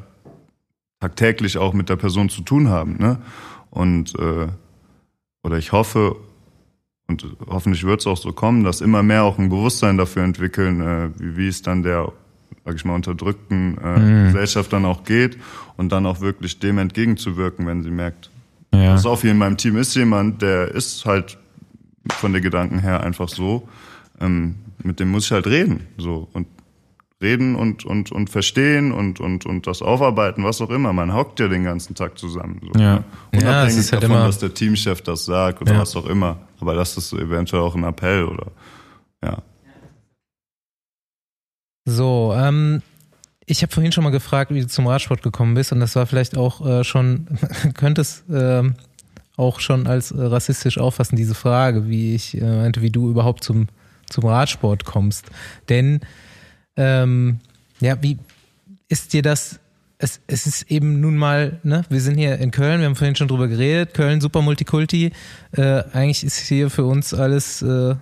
tagtäglich 1.00 1.58
auch 1.58 1.72
mit 1.72 1.88
der 1.88 1.96
Person 1.96 2.28
zu 2.28 2.42
tun 2.42 2.68
haben. 2.68 2.96
Ne? 2.98 3.18
Und 3.70 4.18
äh, 4.18 4.48
oder 5.42 5.58
ich 5.58 5.72
hoffe, 5.72 6.16
und 7.06 7.24
hoffentlich 7.46 7.84
wird 7.84 8.00
es 8.00 8.06
auch 8.06 8.16
so 8.16 8.32
kommen, 8.32 8.64
dass 8.64 8.80
immer 8.80 9.02
mehr 9.02 9.24
auch 9.24 9.38
ein 9.38 9.48
Bewusstsein 9.48 9.96
dafür 9.96 10.24
entwickeln, 10.24 10.80
äh, 10.80 11.10
wie, 11.18 11.36
wie 11.36 11.48
es 11.48 11.62
dann 11.62 11.82
der, 11.82 12.12
sag 12.64 12.74
ich 12.74 12.84
mal, 12.84 12.94
unterdrückten 12.94 13.78
äh, 13.82 13.98
mhm. 13.98 14.24
Gesellschaft 14.26 14.72
dann 14.72 14.84
auch 14.84 15.04
geht 15.04 15.38
und 15.76 15.90
dann 15.90 16.04
auch 16.04 16.20
wirklich 16.20 16.58
dem 16.58 16.78
entgegenzuwirken, 16.78 17.66
wenn 17.66 17.82
sie 17.82 17.90
merkt. 17.90 18.30
Ja. 18.74 18.92
Das 18.92 19.06
auf 19.06 19.24
in 19.24 19.38
meinem 19.38 19.56
Team 19.56 19.76
ist 19.78 19.94
jemand, 19.94 20.42
der 20.42 20.68
ist 20.68 21.06
halt 21.06 21.38
von 22.10 22.32
den 22.32 22.42
Gedanken 22.42 22.78
her 22.78 23.02
einfach 23.02 23.28
so, 23.28 23.68
ähm, 24.20 24.56
mit 24.82 25.00
dem 25.00 25.10
muss 25.10 25.24
ich 25.24 25.32
halt 25.32 25.46
reden. 25.46 25.86
So. 25.96 26.28
Und 26.32 26.46
reden 27.20 27.56
und, 27.56 27.84
und, 27.84 28.12
und 28.12 28.30
verstehen 28.30 28.92
und, 28.92 29.18
und, 29.18 29.44
und 29.44 29.66
das 29.66 29.82
aufarbeiten, 29.82 30.44
was 30.44 30.60
auch 30.60 30.70
immer. 30.70 30.92
Man 30.92 31.12
hockt 31.12 31.40
ja 31.40 31.48
den 31.48 31.64
ganzen 31.64 31.94
Tag 31.94 32.16
zusammen. 32.18 32.60
So, 32.62 32.78
ja. 32.78 32.96
Ne? 32.96 33.04
Unabhängig 33.32 33.86
ja, 33.86 33.92
halt 33.92 34.02
davon, 34.04 34.16
immer, 34.16 34.26
dass 34.26 34.38
der 34.38 34.54
Teamchef 34.54 35.02
das 35.02 35.24
sagt 35.24 35.60
oder 35.60 35.72
ja. 35.72 35.80
was 35.80 35.96
auch 35.96 36.06
immer. 36.06 36.38
Aber 36.60 36.74
das 36.74 36.96
ist 36.96 37.12
eventuell 37.12 37.62
auch 37.62 37.74
ein 37.74 37.84
Appell 37.84 38.24
oder 38.24 38.46
ja. 39.24 39.42
So, 41.84 42.34
ähm, 42.36 42.82
ich 43.46 43.62
habe 43.62 43.72
vorhin 43.72 43.92
schon 43.92 44.04
mal 44.04 44.10
gefragt, 44.10 44.52
wie 44.52 44.60
du 44.60 44.66
zum 44.66 44.86
Radsport 44.86 45.22
gekommen 45.22 45.54
bist 45.54 45.72
und 45.72 45.80
das 45.80 45.96
war 45.96 46.06
vielleicht 46.06 46.36
auch 46.36 46.64
äh, 46.64 46.84
schon, 46.84 47.26
könnte 47.74 48.02
es 48.02 48.28
äh, 48.28 48.62
auch 49.36 49.58
schon 49.60 49.86
als 49.86 50.10
äh, 50.12 50.20
rassistisch 50.20 50.78
auffassen, 50.78 51.16
diese 51.16 51.34
Frage, 51.34 51.88
wie 51.88 52.14
ich 52.14 52.40
äh, 52.40 52.44
meinte, 52.44 52.82
wie 52.82 52.90
du 52.90 53.10
überhaupt 53.10 53.42
zum, 53.42 53.68
zum 54.08 54.26
Radsport 54.26 54.84
kommst. 54.84 55.30
Denn 55.68 56.00
ähm, 56.78 57.40
ja, 57.80 58.00
wie 58.02 58.18
ist 58.88 59.12
dir 59.12 59.22
das? 59.22 59.58
Es, 59.98 60.20
es 60.28 60.46
ist 60.46 60.70
eben 60.70 61.00
nun 61.00 61.16
mal, 61.16 61.58
ne, 61.64 61.84
wir 61.88 62.00
sind 62.00 62.16
hier 62.16 62.38
in 62.38 62.52
Köln, 62.52 62.78
wir 62.78 62.86
haben 62.86 62.94
vorhin 62.94 63.16
schon 63.16 63.26
drüber 63.26 63.48
geredet, 63.48 63.94
Köln 63.94 64.20
super 64.20 64.42
Multikulti. 64.42 65.10
Äh, 65.52 65.82
eigentlich 65.92 66.22
ist 66.22 66.38
hier 66.38 66.70
für 66.70 66.84
uns 66.84 67.12
alles, 67.12 67.62
äh, 67.62 67.96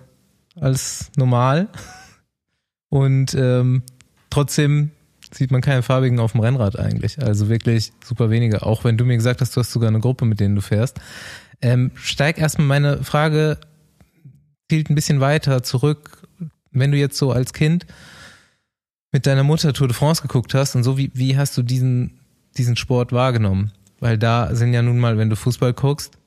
alles 0.55 1.11
normal. 1.17 1.67
Und 2.89 3.33
ähm, 3.33 3.81
trotzdem 4.29 4.91
sieht 5.33 5.51
man 5.51 5.61
keine 5.61 5.81
farbigen 5.81 6.19
auf 6.19 6.33
dem 6.33 6.41
Rennrad 6.41 6.77
eigentlich. 6.77 7.21
Also 7.21 7.49
wirklich 7.49 7.91
super 8.05 8.29
wenige. 8.29 8.61
Auch 8.63 8.83
wenn 8.83 8.95
du 8.95 9.03
mir 9.03 9.17
gesagt 9.17 9.41
hast, 9.41 9.55
du 9.55 9.59
hast 9.59 9.71
sogar 9.71 9.89
eine 9.89 9.99
Gruppe, 9.99 10.25
mit 10.25 10.39
denen 10.39 10.55
du 10.55 10.61
fährst. 10.61 11.01
Ähm, 11.61 11.91
steig 11.95 12.37
erstmal 12.37 12.67
meine 12.67 13.03
Frage, 13.03 13.57
zielt 14.69 14.89
ein 14.89 14.95
bisschen 14.95 15.19
weiter 15.19 15.63
zurück. 15.63 16.27
Wenn 16.71 16.91
du 16.91 16.97
jetzt 16.97 17.17
so 17.17 17.31
als 17.31 17.53
Kind 17.53 17.87
mit 19.17 19.25
deiner 19.25 19.41
Mutter 19.41 19.73
Tour 19.73 19.87
de 19.87 19.97
France 19.97 20.21
geguckt 20.21 20.53
hast 20.53 20.75
und 20.75 20.83
so, 20.83 20.95
wie, 20.95 21.09
wie 21.15 21.35
hast 21.35 21.57
du 21.57 21.63
diesen, 21.63 22.19
diesen 22.55 22.75
Sport 22.75 23.11
wahrgenommen? 23.11 23.71
Weil 23.99 24.19
da 24.19 24.53
sind 24.53 24.73
ja 24.73 24.83
nun 24.83 24.99
mal, 24.99 25.17
wenn 25.17 25.31
du 25.31 25.35
Fußball 25.35 25.73
guckst, 25.73 26.19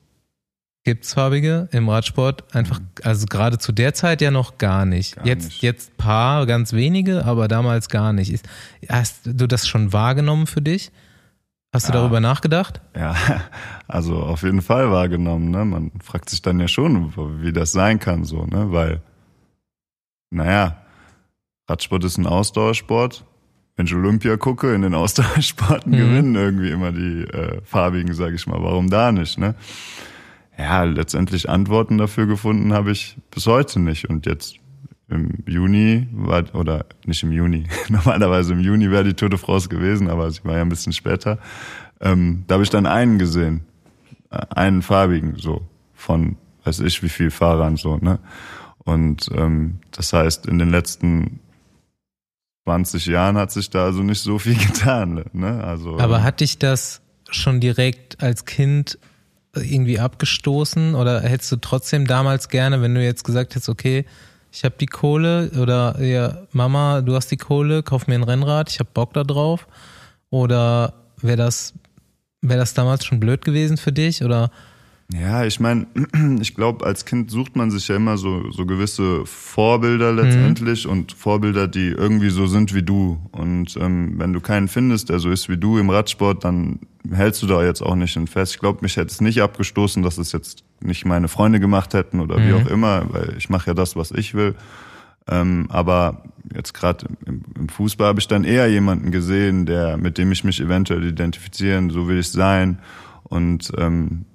gibt's 0.83 1.13
farbige 1.13 1.69
im 1.71 1.87
Radsport 1.87 2.53
einfach, 2.53 2.81
mhm. 2.81 2.87
also 3.03 3.27
gerade 3.27 3.59
zu 3.59 3.71
der 3.71 3.93
Zeit 3.93 4.19
ja 4.19 4.29
noch 4.29 4.57
gar 4.57 4.83
nicht. 4.83 5.15
Gar 5.15 5.25
jetzt, 5.25 5.45
nicht. 5.45 5.61
jetzt 5.61 5.95
paar, 5.95 6.45
ganz 6.45 6.73
wenige, 6.73 7.23
aber 7.23 7.47
damals 7.47 7.87
gar 7.87 8.11
nicht. 8.11 8.43
Hast 8.89 9.21
du 9.23 9.47
das 9.47 9.69
schon 9.69 9.93
wahrgenommen 9.93 10.45
für 10.45 10.61
dich? 10.61 10.91
Hast 11.73 11.87
du 11.87 11.93
ja. 11.93 11.99
darüber 11.99 12.19
nachgedacht? 12.19 12.81
Ja, 12.93 13.15
also 13.87 14.17
auf 14.17 14.43
jeden 14.43 14.61
Fall 14.61 14.91
wahrgenommen. 14.91 15.49
Ne? 15.49 15.63
Man 15.63 15.91
fragt 16.03 16.29
sich 16.29 16.41
dann 16.41 16.59
ja 16.59 16.67
schon, 16.67 17.13
wie 17.41 17.53
das 17.53 17.71
sein 17.71 17.99
kann, 17.99 18.25
so, 18.25 18.45
ne? 18.47 18.73
Weil, 18.73 19.01
naja, 20.29 20.81
Radsport 21.71 22.03
ist 22.03 22.17
ein 22.17 22.27
Ausdauersport. 22.27 23.23
Wenn 23.77 23.85
ich 23.85 23.95
Olympia 23.95 24.35
gucke, 24.35 24.73
in 24.73 24.81
den 24.81 24.93
Ausdauersporten 25.03 25.93
mhm. 25.93 25.97
gewinnen 25.97 26.35
irgendwie 26.35 26.69
immer 26.69 26.91
die 26.91 27.23
äh, 27.23 27.61
farbigen, 27.63 28.13
sage 28.13 28.35
ich 28.35 28.45
mal. 28.45 28.61
Warum 28.61 28.89
da 28.89 29.11
nicht? 29.11 29.39
Ne? 29.39 29.55
Ja, 30.57 30.83
letztendlich 30.83 31.49
Antworten 31.49 31.97
dafür 31.97 32.27
gefunden 32.27 32.73
habe 32.73 32.91
ich 32.91 33.17
bis 33.31 33.47
heute 33.47 33.79
nicht. 33.79 34.09
Und 34.09 34.25
jetzt 34.25 34.57
im 35.07 35.43
Juni 35.45 36.07
war, 36.11 36.43
oder 36.53 36.85
nicht 37.05 37.23
im 37.23 37.31
Juni, 37.31 37.67
normalerweise 37.89 38.53
im 38.53 38.59
Juni 38.59 38.91
wäre 38.91 39.05
die 39.05 39.13
Tour 39.13 39.29
de 39.29 39.39
France 39.39 39.69
gewesen, 39.69 40.09
aber 40.09 40.29
sie 40.29 40.43
war 40.43 40.55
ja 40.55 40.61
ein 40.61 40.69
bisschen 40.69 40.93
später. 40.93 41.39
Ähm, 42.01 42.43
da 42.47 42.55
habe 42.55 42.63
ich 42.63 42.69
dann 42.69 42.85
einen 42.85 43.17
gesehen, 43.17 43.61
äh, 44.29 44.45
einen 44.49 44.81
farbigen, 44.81 45.35
so 45.37 45.61
von, 45.93 46.35
weiß 46.65 46.81
ich, 46.81 47.01
wie 47.03 47.09
viel 47.09 47.31
Fahrern 47.31 47.77
so, 47.77 47.97
ne? 47.97 48.19
Und 48.83 49.29
ähm, 49.35 49.79
das 49.91 50.11
heißt, 50.11 50.47
in 50.47 50.57
den 50.57 50.69
letzten 50.69 51.39
20 52.65 53.07
Jahren 53.07 53.37
hat 53.37 53.51
sich 53.51 53.69
da 53.69 53.85
also 53.85 54.03
nicht 54.03 54.21
so 54.21 54.39
viel 54.39 54.55
getan. 54.67 55.25
Ne? 55.33 55.63
Also, 55.63 55.99
Aber 55.99 56.17
ähm, 56.17 56.23
hat 56.23 56.41
dich 56.41 56.59
das 56.59 57.01
schon 57.29 57.59
direkt 57.59 58.21
als 58.21 58.45
Kind 58.45 58.99
irgendwie 59.55 59.99
abgestoßen 59.99 60.95
oder 60.95 61.21
hättest 61.21 61.51
du 61.51 61.55
trotzdem 61.57 62.07
damals 62.07 62.49
gerne, 62.49 62.81
wenn 62.81 62.95
du 62.95 63.03
jetzt 63.03 63.23
gesagt 63.23 63.55
hättest, 63.55 63.69
okay, 63.69 64.05
ich 64.51 64.63
habe 64.63 64.75
die 64.79 64.85
Kohle 64.85 65.51
oder 65.59 66.01
ja, 66.01 66.37
Mama, 66.51 67.01
du 67.01 67.15
hast 67.15 67.31
die 67.31 67.37
Kohle, 67.37 67.83
kauf 67.83 68.07
mir 68.07 68.15
ein 68.15 68.23
Rennrad, 68.23 68.69
ich 68.69 68.79
habe 68.79 68.89
Bock 68.93 69.13
da 69.13 69.23
drauf? 69.23 69.67
Oder 70.29 70.93
wäre 71.17 71.37
das, 71.37 71.73
wäre 72.41 72.59
das 72.59 72.73
damals 72.73 73.05
schon 73.05 73.19
blöd 73.19 73.43
gewesen 73.43 73.77
für 73.77 73.91
dich 73.91 74.23
oder 74.23 74.51
ja, 75.13 75.43
ich 75.45 75.59
meine, 75.59 75.87
ich 76.39 76.55
glaube, 76.55 76.85
als 76.85 77.05
Kind 77.05 77.31
sucht 77.31 77.55
man 77.55 77.71
sich 77.71 77.87
ja 77.87 77.95
immer 77.95 78.17
so, 78.17 78.51
so 78.51 78.65
gewisse 78.65 79.25
Vorbilder 79.25 80.13
letztendlich 80.13 80.85
mhm. 80.85 80.91
und 80.91 81.11
Vorbilder, 81.11 81.67
die 81.67 81.89
irgendwie 81.89 82.29
so 82.29 82.47
sind 82.47 82.73
wie 82.73 82.83
du. 82.83 83.19
Und 83.31 83.75
ähm, 83.77 84.13
wenn 84.17 84.33
du 84.33 84.39
keinen 84.39 84.67
findest, 84.67 85.09
der 85.09 85.19
so 85.19 85.29
ist 85.29 85.49
wie 85.49 85.57
du 85.57 85.77
im 85.77 85.89
Radsport, 85.89 86.43
dann 86.43 86.79
hältst 87.11 87.41
du 87.43 87.47
da 87.47 87.63
jetzt 87.63 87.81
auch 87.81 87.95
nicht 87.95 88.17
fest. 88.29 88.53
Ich 88.53 88.59
glaube, 88.59 88.79
mich 88.81 88.95
hätte 88.95 89.11
es 89.11 89.21
nicht 89.21 89.41
abgestoßen, 89.41 90.03
dass 90.03 90.17
es 90.17 90.31
jetzt 90.31 90.63
nicht 90.79 91.05
meine 91.05 91.27
Freunde 91.27 91.59
gemacht 91.59 91.93
hätten 91.93 92.19
oder 92.19 92.39
mhm. 92.39 92.47
wie 92.47 92.53
auch 92.53 92.67
immer, 92.67 93.05
weil 93.11 93.35
ich 93.37 93.49
mache 93.49 93.67
ja 93.67 93.73
das, 93.73 93.95
was 93.95 94.11
ich 94.11 94.33
will. 94.33 94.55
Ähm, 95.27 95.67
aber 95.69 96.23
jetzt 96.53 96.73
gerade 96.73 97.05
im, 97.25 97.43
im, 97.57 97.69
Fußball 97.69 98.07
habe 98.07 98.19
ich 98.19 98.27
dann 98.27 98.43
eher 98.43 98.67
jemanden 98.67 99.11
gesehen, 99.11 99.65
der 99.65 99.97
mit 99.97 100.17
dem 100.17 100.31
ich 100.31 100.43
mich 100.43 100.59
eventuell 100.59 101.03
identifizieren, 101.03 101.89
so 101.89 102.07
will 102.07 102.19
ich 102.19 102.31
sein. 102.31 102.79
Und 103.23 103.71
ähm, 103.77 104.25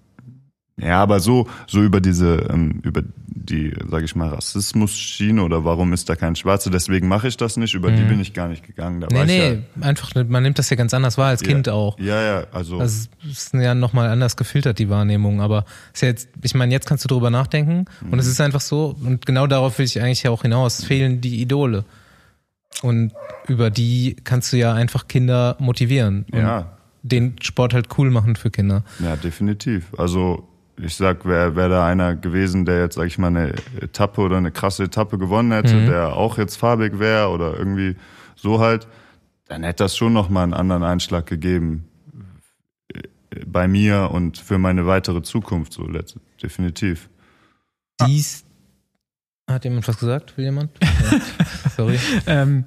ja, 0.79 1.01
aber 1.03 1.21
so, 1.21 1.49
so 1.67 1.83
über 1.83 2.01
diese, 2.01 2.47
ähm, 2.51 2.81
über 2.83 3.03
die, 3.29 3.73
sage 3.89 4.05
ich 4.05 4.17
mal, 4.17 4.29
Rassismus-Schiene 4.29 5.43
oder 5.43 5.65
warum 5.65 5.93
ist 5.93 6.09
da 6.09 6.17
kein 6.17 6.35
Schwarzer, 6.37 6.71
deswegen 6.71 7.07
mache 7.09 7.29
ich 7.29 7.37
das 7.37 7.57
nicht, 7.57 7.75
über 7.75 7.91
die 7.93 8.03
bin 8.03 8.21
ich 8.21 8.35
gar 8.35 8.49
nicht 8.49 8.67
gegangen. 8.67 9.01
Da 9.01 9.07
Nee, 9.11 9.25
nee, 9.25 9.59
einfach, 9.81 10.15
nicht- 10.15 10.29
man 10.29 10.43
nimmt 10.43 10.59
das 10.59 10.69
ja 10.69 10.77
ganz 10.77 10.93
anders 10.93 11.17
wahr 11.17 11.29
als 11.29 11.43
ja, 11.43 11.47
Kind 11.49 11.69
auch. 11.69 11.99
Ja, 11.99 12.21
ja, 12.23 12.47
also, 12.53 12.81
es 12.81 13.09
ist 13.31 13.55
ja 13.55 13.75
nochmal 13.75 14.09
anders 14.09 14.37
gefiltert, 14.37 14.79
die 14.79 14.91
Wahrnehmung. 14.91 15.41
Aber 15.41 15.65
ist 15.95 16.03
ja 16.03 16.09
jetzt, 16.09 16.29
ich 16.43 16.55
meine, 16.55 16.73
jetzt 16.73 16.87
kannst 16.87 17.05
du 17.05 17.09
drüber 17.09 17.31
nachdenken 17.31 17.85
und 18.11 18.19
es 18.19 18.27
ist 18.27 18.41
einfach 18.41 18.61
so, 18.61 18.97
und 19.03 19.25
genau 19.27 19.47
darauf 19.47 19.79
will 19.79 19.87
ich 19.87 20.01
eigentlich 20.03 20.25
ja 20.25 20.31
auch 20.31 20.43
hinaus, 20.43 20.81
es 20.81 20.85
fehlen 20.85 21.21
die 21.21 21.41
Idole. 21.41 21.85
Und 22.83 23.13
über 23.49 23.71
die 23.71 24.17
kannst 24.25 24.53
du 24.53 24.57
ja 24.59 24.75
einfach 24.75 25.09
Kinder 25.09 25.57
motivieren. 25.59 26.27
Und 26.33 26.41
ja, 26.41 26.77
Den 27.03 27.37
Sport 27.41 27.73
halt 27.73 27.87
cool 27.97 28.11
machen 28.11 28.37
für 28.37 28.51
Kinder. 28.51 28.83
Ja, 28.99 29.17
definitiv. 29.17 29.95
Also 29.97 30.47
ich 30.79 30.95
sag, 30.97 31.25
wäre 31.25 31.57
wär 31.57 31.69
da 31.69 31.87
einer 31.87 32.15
gewesen, 32.17 32.65
der 32.65 32.81
jetzt, 32.81 32.97
sag 32.97 33.07
ich 33.07 33.19
mal, 33.19 33.29
eine 33.29 33.55
Etappe 33.81 34.21
oder 34.21 34.37
eine 34.37 34.53
krasse 34.53 34.85
Etappe 34.85 35.19
gewonnen 35.19 35.53
hätte, 35.53 35.75
Mhm. 35.75 35.87
der 35.87 36.13
auch 36.15 36.39
jetzt 36.39 36.57
farbig 36.57 36.99
wäre 36.99 37.29
oder 37.31 37.57
irgendwie 37.57 37.97
so 38.35 38.61
halt, 38.61 38.87
dann 39.47 39.63
hätte 39.63 39.85
das 39.85 39.97
schon 39.97 40.13
nochmal 40.13 40.43
einen 40.45 40.55
anderen 40.55 40.83
Einschlag 40.83 41.25
gegeben 41.27 41.89
äh, 42.95 43.03
bei 43.47 43.69
mir 43.69 44.11
und 44.13 44.39
für 44.39 44.59
meine 44.59 44.87
weitere 44.87 45.23
Zukunft 45.23 45.73
so 45.73 45.89
definitiv. 46.43 47.09
Dies. 48.07 48.45
Hat 49.49 49.65
jemand 49.65 49.87
was 49.87 49.99
gesagt? 49.99 50.37
Will 50.37 50.45
jemand? 50.45 50.71
Sorry. 51.77 51.99
Ähm, 52.27 52.65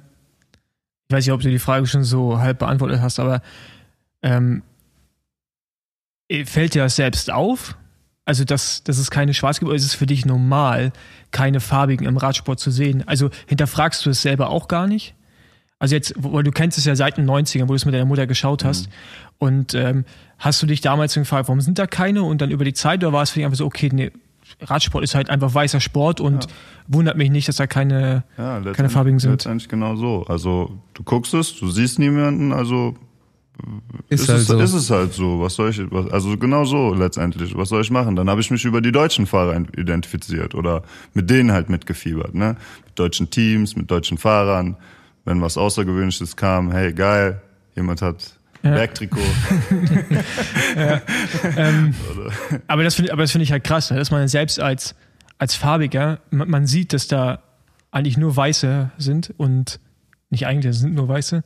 ich 1.08 1.14
weiß 1.14 1.26
nicht, 1.26 1.32
ob 1.32 1.42
du 1.42 1.50
die 1.50 1.58
Frage 1.58 1.86
schon 1.86 2.04
so 2.04 2.38
halb 2.38 2.58
beantwortet 2.60 3.00
hast, 3.00 3.20
aber 3.20 3.42
ähm, 4.22 4.62
fällt 6.44 6.74
dir 6.74 6.82
das 6.84 6.96
selbst 6.96 7.30
auf? 7.30 7.76
Also, 8.30 8.44
dass, 8.44 8.84
dass 8.84 8.98
es 8.98 9.10
keine 9.10 9.34
Schwarz 9.34 9.58
gibt, 9.58 9.68
oder 9.68 9.76
ist 9.76 9.84
es 9.84 9.94
für 9.94 10.06
dich 10.06 10.24
normal, 10.24 10.92
keine 11.32 11.58
farbigen 11.58 12.06
im 12.06 12.16
Radsport 12.16 12.60
zu 12.60 12.70
sehen? 12.70 13.02
Also, 13.08 13.30
hinterfragst 13.46 14.06
du 14.06 14.10
es 14.10 14.22
selber 14.22 14.50
auch 14.50 14.68
gar 14.68 14.86
nicht? 14.86 15.16
Also 15.80 15.96
jetzt, 15.96 16.14
weil 16.16 16.44
du 16.44 16.52
kennst 16.52 16.78
es 16.78 16.84
ja 16.84 16.94
seit 16.94 17.16
den 17.16 17.28
90ern, 17.28 17.62
wo 17.62 17.72
du 17.72 17.74
es 17.74 17.84
mit 17.86 17.92
deiner 17.92 18.04
Mutter 18.04 18.28
geschaut 18.28 18.64
hast. 18.64 18.88
Und 19.38 19.74
ähm, 19.74 20.04
hast 20.38 20.62
du 20.62 20.66
dich 20.66 20.80
damals 20.80 21.14
gefragt, 21.14 21.48
warum 21.48 21.60
sind 21.60 21.80
da 21.80 21.88
keine? 21.88 22.22
Und 22.22 22.40
dann 22.40 22.52
über 22.52 22.64
die 22.64 22.72
Zeit, 22.72 23.02
oder 23.02 23.12
war 23.12 23.24
es 23.24 23.30
für 23.30 23.40
dich 23.40 23.46
einfach 23.46 23.58
so, 23.58 23.66
okay, 23.66 23.90
nee, 23.92 24.12
Radsport 24.60 25.02
ist 25.02 25.16
halt 25.16 25.28
einfach 25.28 25.52
weißer 25.52 25.80
Sport 25.80 26.20
und 26.20 26.46
wundert 26.86 27.16
mich 27.16 27.30
nicht, 27.32 27.48
dass 27.48 27.56
da 27.56 27.66
keine, 27.66 28.22
Ja, 28.38 28.60
keine 28.60 28.90
farbigen 28.90 29.18
sind. 29.18 29.32
Letztendlich 29.32 29.68
genau 29.68 29.96
so. 29.96 30.24
Also 30.28 30.78
du 30.94 31.02
guckst 31.02 31.34
es, 31.34 31.56
du 31.56 31.68
siehst 31.68 31.98
niemanden, 31.98 32.52
also 32.52 32.94
Ist, 34.08 34.22
ist, 34.22 34.28
halt 34.28 34.40
es, 34.40 34.46
so. 34.46 34.58
ist 34.58 34.72
es 34.72 34.90
halt 34.90 35.12
so. 35.12 35.40
Was 35.40 35.54
soll 35.54 35.70
ich, 35.70 35.80
was, 35.90 36.10
also 36.10 36.36
genau 36.36 36.64
so 36.64 36.94
letztendlich. 36.94 37.56
Was 37.56 37.68
soll 37.68 37.82
ich 37.82 37.90
machen? 37.90 38.16
Dann 38.16 38.30
habe 38.30 38.40
ich 38.40 38.50
mich 38.50 38.64
über 38.64 38.80
die 38.80 38.92
deutschen 38.92 39.26
Fahrer 39.26 39.54
identifiziert 39.76 40.54
oder 40.54 40.82
mit 41.14 41.28
denen 41.28 41.52
halt 41.52 41.68
mitgefiebert, 41.68 42.34
ne? 42.34 42.56
Mit 42.86 42.98
deutschen 42.98 43.30
Teams, 43.30 43.76
mit 43.76 43.90
deutschen 43.90 44.18
Fahrern. 44.18 44.76
Wenn 45.24 45.42
was 45.42 45.58
Außergewöhnliches 45.58 46.36
kam, 46.36 46.72
hey 46.72 46.92
geil, 46.92 47.42
jemand 47.76 48.00
hat 48.00 48.38
Ja. 48.62 48.72
Bergtrikot. 48.72 49.20
Ähm, 51.56 51.94
aber 52.66 52.84
das 52.84 52.94
finde 52.94 53.12
aber 53.12 53.22
das 53.22 53.32
finde 53.32 53.44
ich 53.44 53.52
halt 53.52 53.64
krass, 53.64 53.90
ne, 53.90 53.98
dass 53.98 54.10
man 54.10 54.26
selbst 54.28 54.60
als, 54.60 54.94
als 55.38 55.54
Farbiger, 55.54 56.20
man, 56.30 56.48
man 56.48 56.66
sieht, 56.66 56.92
dass 56.92 57.08
da 57.08 57.42
eigentlich 57.90 58.16
nur 58.16 58.36
Weiße 58.36 58.90
sind 58.98 59.34
und 59.36 59.80
nicht 60.30 60.46
eigentlich, 60.46 60.70
es 60.70 60.80
sind 60.80 60.94
nur 60.94 61.08
Weiße 61.08 61.42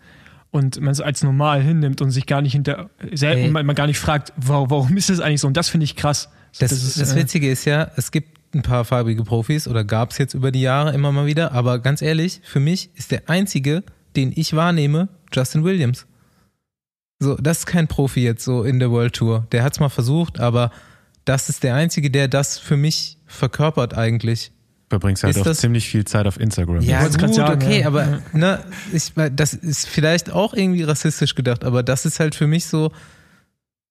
und 0.55 0.81
man 0.81 0.93
es 0.93 1.01
als 1.01 1.25
normal 1.25 1.61
hinnimmt 1.61 2.01
und 2.01 2.13
sich 2.13 2.27
gar 2.27 2.41
nicht 2.41 2.53
hinter, 2.53 2.89
selber, 3.13 3.41
Ey. 3.41 3.51
man, 3.51 3.67
man 3.67 3.75
gar 3.75 3.89
nicht 3.89 3.99
fragt, 3.99 4.33
warum, 4.37 4.71
warum 4.71 4.97
ist 4.97 5.11
das 5.11 5.19
eigentlich 5.19 5.41
so? 5.41 5.49
Und 5.49 5.57
das 5.57 5.69
finde 5.69 5.83
ich 5.83 5.97
krass. 5.97 6.29
Das, 6.61 6.71
das, 6.71 7.13
äh, 7.13 7.17
Witzige 7.17 7.51
ist 7.51 7.65
ja, 7.65 7.91
es 7.97 8.13
gibt 8.13 8.55
ein 8.55 8.63
paar 8.63 8.85
farbige 8.85 9.25
Profis 9.25 9.67
oder 9.67 9.83
gab 9.83 10.13
es 10.13 10.19
jetzt 10.19 10.33
über 10.33 10.53
die 10.53 10.61
Jahre 10.61 10.95
immer 10.95 11.11
mal 11.11 11.27
wieder, 11.27 11.51
aber 11.51 11.81
ganz 11.81 12.03
ehrlich, 12.03 12.41
für 12.45 12.61
mich 12.61 12.91
ist 12.95 13.11
der 13.11 13.29
einzige, 13.29 13.83
den 14.15 14.33
ich 14.37 14.55
wahrnehme, 14.55 15.09
Justin 15.33 15.65
Williams. 15.65 16.07
So, 17.19 17.35
das 17.35 17.59
ist 17.59 17.67
kein 17.67 17.89
Profi 17.89 18.21
jetzt 18.21 18.45
so 18.45 18.63
in 18.63 18.79
der 18.79 18.93
World 18.93 19.15
Tour. 19.15 19.49
Der 19.51 19.65
hat 19.65 19.73
es 19.73 19.81
mal 19.81 19.89
versucht, 19.89 20.39
aber 20.39 20.71
das 21.25 21.49
ist 21.49 21.65
der 21.65 21.75
einzige, 21.75 22.13
der 22.13 22.29
das 22.29 22.61
für 22.61 22.77
mich 22.77 23.19
verkörpert 23.27 23.95
eigentlich. 23.95 24.53
Verbringst 24.95 25.25
halt 25.25 25.37
Ist 25.37 25.47
auch 25.47 25.53
ziemlich 25.53 25.89
viel 25.89 26.05
Zeit 26.05 26.27
auf 26.27 26.39
Instagram. 26.39 26.81
Ja, 26.83 27.07
gut, 27.09 27.35
sagen, 27.35 27.63
okay, 27.63 27.81
ja. 27.81 27.87
aber 27.89 28.21
ne, 28.33 28.61
ich, 28.93 29.13
das 29.35 29.53
ist 29.55 29.87
vielleicht 29.89 30.31
auch 30.31 30.55
irgendwie 30.55 30.83
rassistisch 30.85 31.35
gedacht, 31.35 31.65
aber 31.65 31.83
das 31.83 32.07
ist 32.07 32.21
halt 32.21 32.35
für 32.35 32.47
mich 32.47 32.67
so 32.67 32.93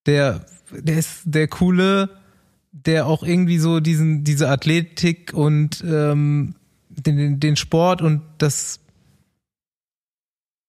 der, 0.06 0.46
der 0.72 0.98
ist 0.98 1.22
der 1.26 1.48
coole, 1.48 2.10
der 2.72 3.06
auch 3.06 3.24
irgendwie 3.24 3.58
so 3.60 3.80
diesen, 3.80 4.24
diese 4.24 4.50
Athletik 4.50 5.34
und 5.34 5.84
ähm, 5.86 6.56
den, 6.90 7.18
den- 7.18 7.40
den 7.40 7.56
Sport 7.56 8.02
und 8.02 8.22
das 8.38 8.80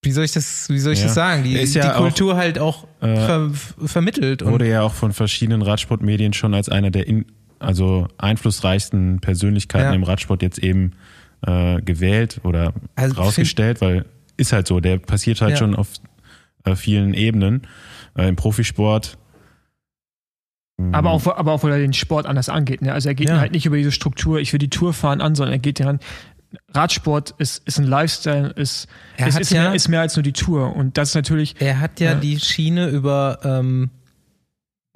wie 0.03 0.13
soll 0.13 0.25
ich 0.25 0.33
das, 0.33 0.69
wie 0.69 0.79
soll 0.81 0.93
ich 0.93 0.99
Ja. 0.99 1.07
das 1.07 1.15
sagen? 1.15 1.45
Die, 1.45 1.55
ist 1.55 1.75
ja 1.75 1.91
die 1.93 1.97
Kultur 1.97 2.37
halt 2.37 2.59
auch 2.59 2.87
äh, 3.01 3.15
ver, 3.17 3.51
vermittelt. 3.87 4.43
Und 4.43 4.53
Wurde 4.53 4.69
ja 4.69 4.83
auch 4.83 4.93
von 4.93 5.15
verschiedenen 5.15 5.63
Radsportmedien 5.63 6.35
schon 6.35 6.53
als 6.53 6.69
einer 6.69 6.91
der 6.91 7.07
in, 7.07 7.25
also 7.59 8.09
einflussreichsten 8.19 9.21
Persönlichkeiten 9.21 9.87
Ja. 9.87 9.93
im 9.95 10.03
Radsport 10.03 10.43
jetzt 10.43 10.59
eben 10.59 10.93
äh, 11.47 11.81
gewählt 11.83 12.41
oder 12.45 12.73
Also 12.97 13.17
rausgestellt, 13.17 13.81
weil 13.81 14.05
ist 14.37 14.53
halt 14.53 14.67
so, 14.67 14.81
der 14.81 14.99
passiert 14.99 15.41
halt 15.41 15.53
Ja. 15.53 15.57
schon 15.59 15.75
auf 15.77 15.89
äh, 16.65 16.75
vielen 16.77 17.15
Ebenen. 17.15 17.63
Äh, 18.17 18.29
Im 18.29 18.37
Profisport. 18.37 19.19
Aber 20.93 21.11
auch, 21.13 21.25
aber 21.27 21.53
auch, 21.53 21.63
weil 21.63 21.73
er 21.73 21.79
den 21.79 21.93
Sport 21.93 22.27
anders 22.27 22.49
angeht. 22.49 22.83
Ne? 22.83 22.93
Also 22.93 23.09
er 23.09 23.15
geht 23.15 23.29
Ja. 23.29 23.39
halt 23.39 23.53
nicht 23.53 23.65
über 23.67 23.77
diese 23.77 23.93
Struktur, 23.93 24.41
ich 24.41 24.53
will 24.53 24.59
die 24.59 24.71
Tour 24.71 24.93
fahren 24.93 25.21
an, 25.21 25.35
sondern 25.37 25.53
er 25.53 25.59
geht 25.61 25.79
daran, 25.79 26.01
Radsport 26.73 27.35
ist, 27.39 27.67
ist 27.67 27.79
ein 27.79 27.85
Lifestyle, 27.87 28.49
ist, 28.51 28.89
Er 29.17 29.29
ist, 29.29 29.35
hat 29.35 29.43
ist, 29.43 29.51
ja- 29.53 29.63
mehr, 29.65 29.75
ist 29.75 29.89
mehr 29.89 30.01
als 30.01 30.17
nur 30.17 30.23
die 30.25 30.33
Tour. 30.33 30.75
Und 30.75 30.99
das 30.99 31.11
ist 31.11 31.15
natürlich, 31.15 31.55
Er 31.61 31.79
hat 31.81 32.01
ja, 32.01 32.13
Ja. 32.13 32.15
die 32.19 32.41
Schiene 32.41 32.89
über 32.89 33.39
ähm, 33.45 33.91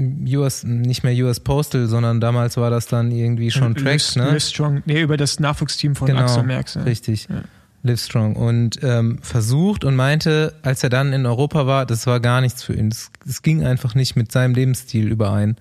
US, 0.00 0.62
nicht 0.62 1.02
mehr 1.02 1.12
US 1.24 1.40
Postal, 1.40 1.88
sondern 1.88 2.20
damals 2.20 2.56
war 2.56 2.70
das 2.70 2.86
dann 2.86 3.10
irgendwie 3.10 3.50
schon 3.50 3.74
äh, 3.74 3.80
Tracks, 3.80 4.14
Live- 4.14 4.24
ne? 4.26 4.32
Live 4.32 4.44
Strong, 4.44 4.82
nee, 4.86 5.00
über 5.02 5.16
das 5.16 5.40
Nachwuchsteam 5.40 5.96
von 5.96 6.06
Genau, 6.06 6.20
Axel 6.20 6.44
Merckx. 6.44 6.74
Ja. 6.74 6.82
Richtig. 6.82 7.28
Ja. 7.28 7.42
Livestrong. 7.82 8.36
Und 8.36 8.80
ähm, 8.82 9.18
versucht 9.22 9.84
und 9.84 9.94
meinte, 9.96 10.54
als 10.62 10.82
er 10.82 10.90
dann 10.90 11.12
in 11.12 11.26
Europa 11.26 11.66
war, 11.66 11.86
das 11.86 12.06
war 12.06 12.20
gar 12.20 12.40
nichts 12.40 12.62
für 12.62 12.74
ihn. 12.74 12.88
Es, 12.88 13.42
ging 13.42 13.64
einfach 13.64 13.94
nicht 13.94 14.16
mit 14.16 14.32
seinem 14.32 14.54
Lebensstil 14.54 15.08
überein. 15.08 15.56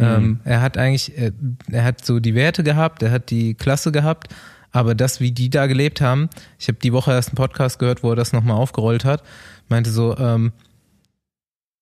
Ähm, 0.00 0.38
er 0.44 0.60
hat 0.62 0.78
eigentlich, 0.78 1.18
er, 1.18 1.32
er 1.72 1.82
hat 1.82 2.04
so 2.04 2.20
die 2.20 2.36
Werte 2.36 2.62
gehabt, 2.62 3.02
er 3.02 3.10
hat 3.10 3.30
die 3.30 3.54
Klasse 3.54 3.90
gehabt, 3.90 4.32
aber 4.70 4.94
das, 4.94 5.18
wie 5.18 5.32
die 5.32 5.50
da 5.50 5.66
gelebt 5.66 6.00
haben, 6.00 6.28
ich 6.60 6.68
habe 6.68 6.78
die 6.80 6.92
Woche 6.92 7.10
erst 7.10 7.30
einen 7.30 7.36
Podcast 7.36 7.80
gehört, 7.80 8.04
wo 8.04 8.10
er 8.10 8.16
das 8.16 8.32
nochmal 8.32 8.56
aufgerollt 8.56 9.04
hat, 9.04 9.24
meinte 9.68 9.90
so, 9.90 10.16
ähm, 10.16 10.52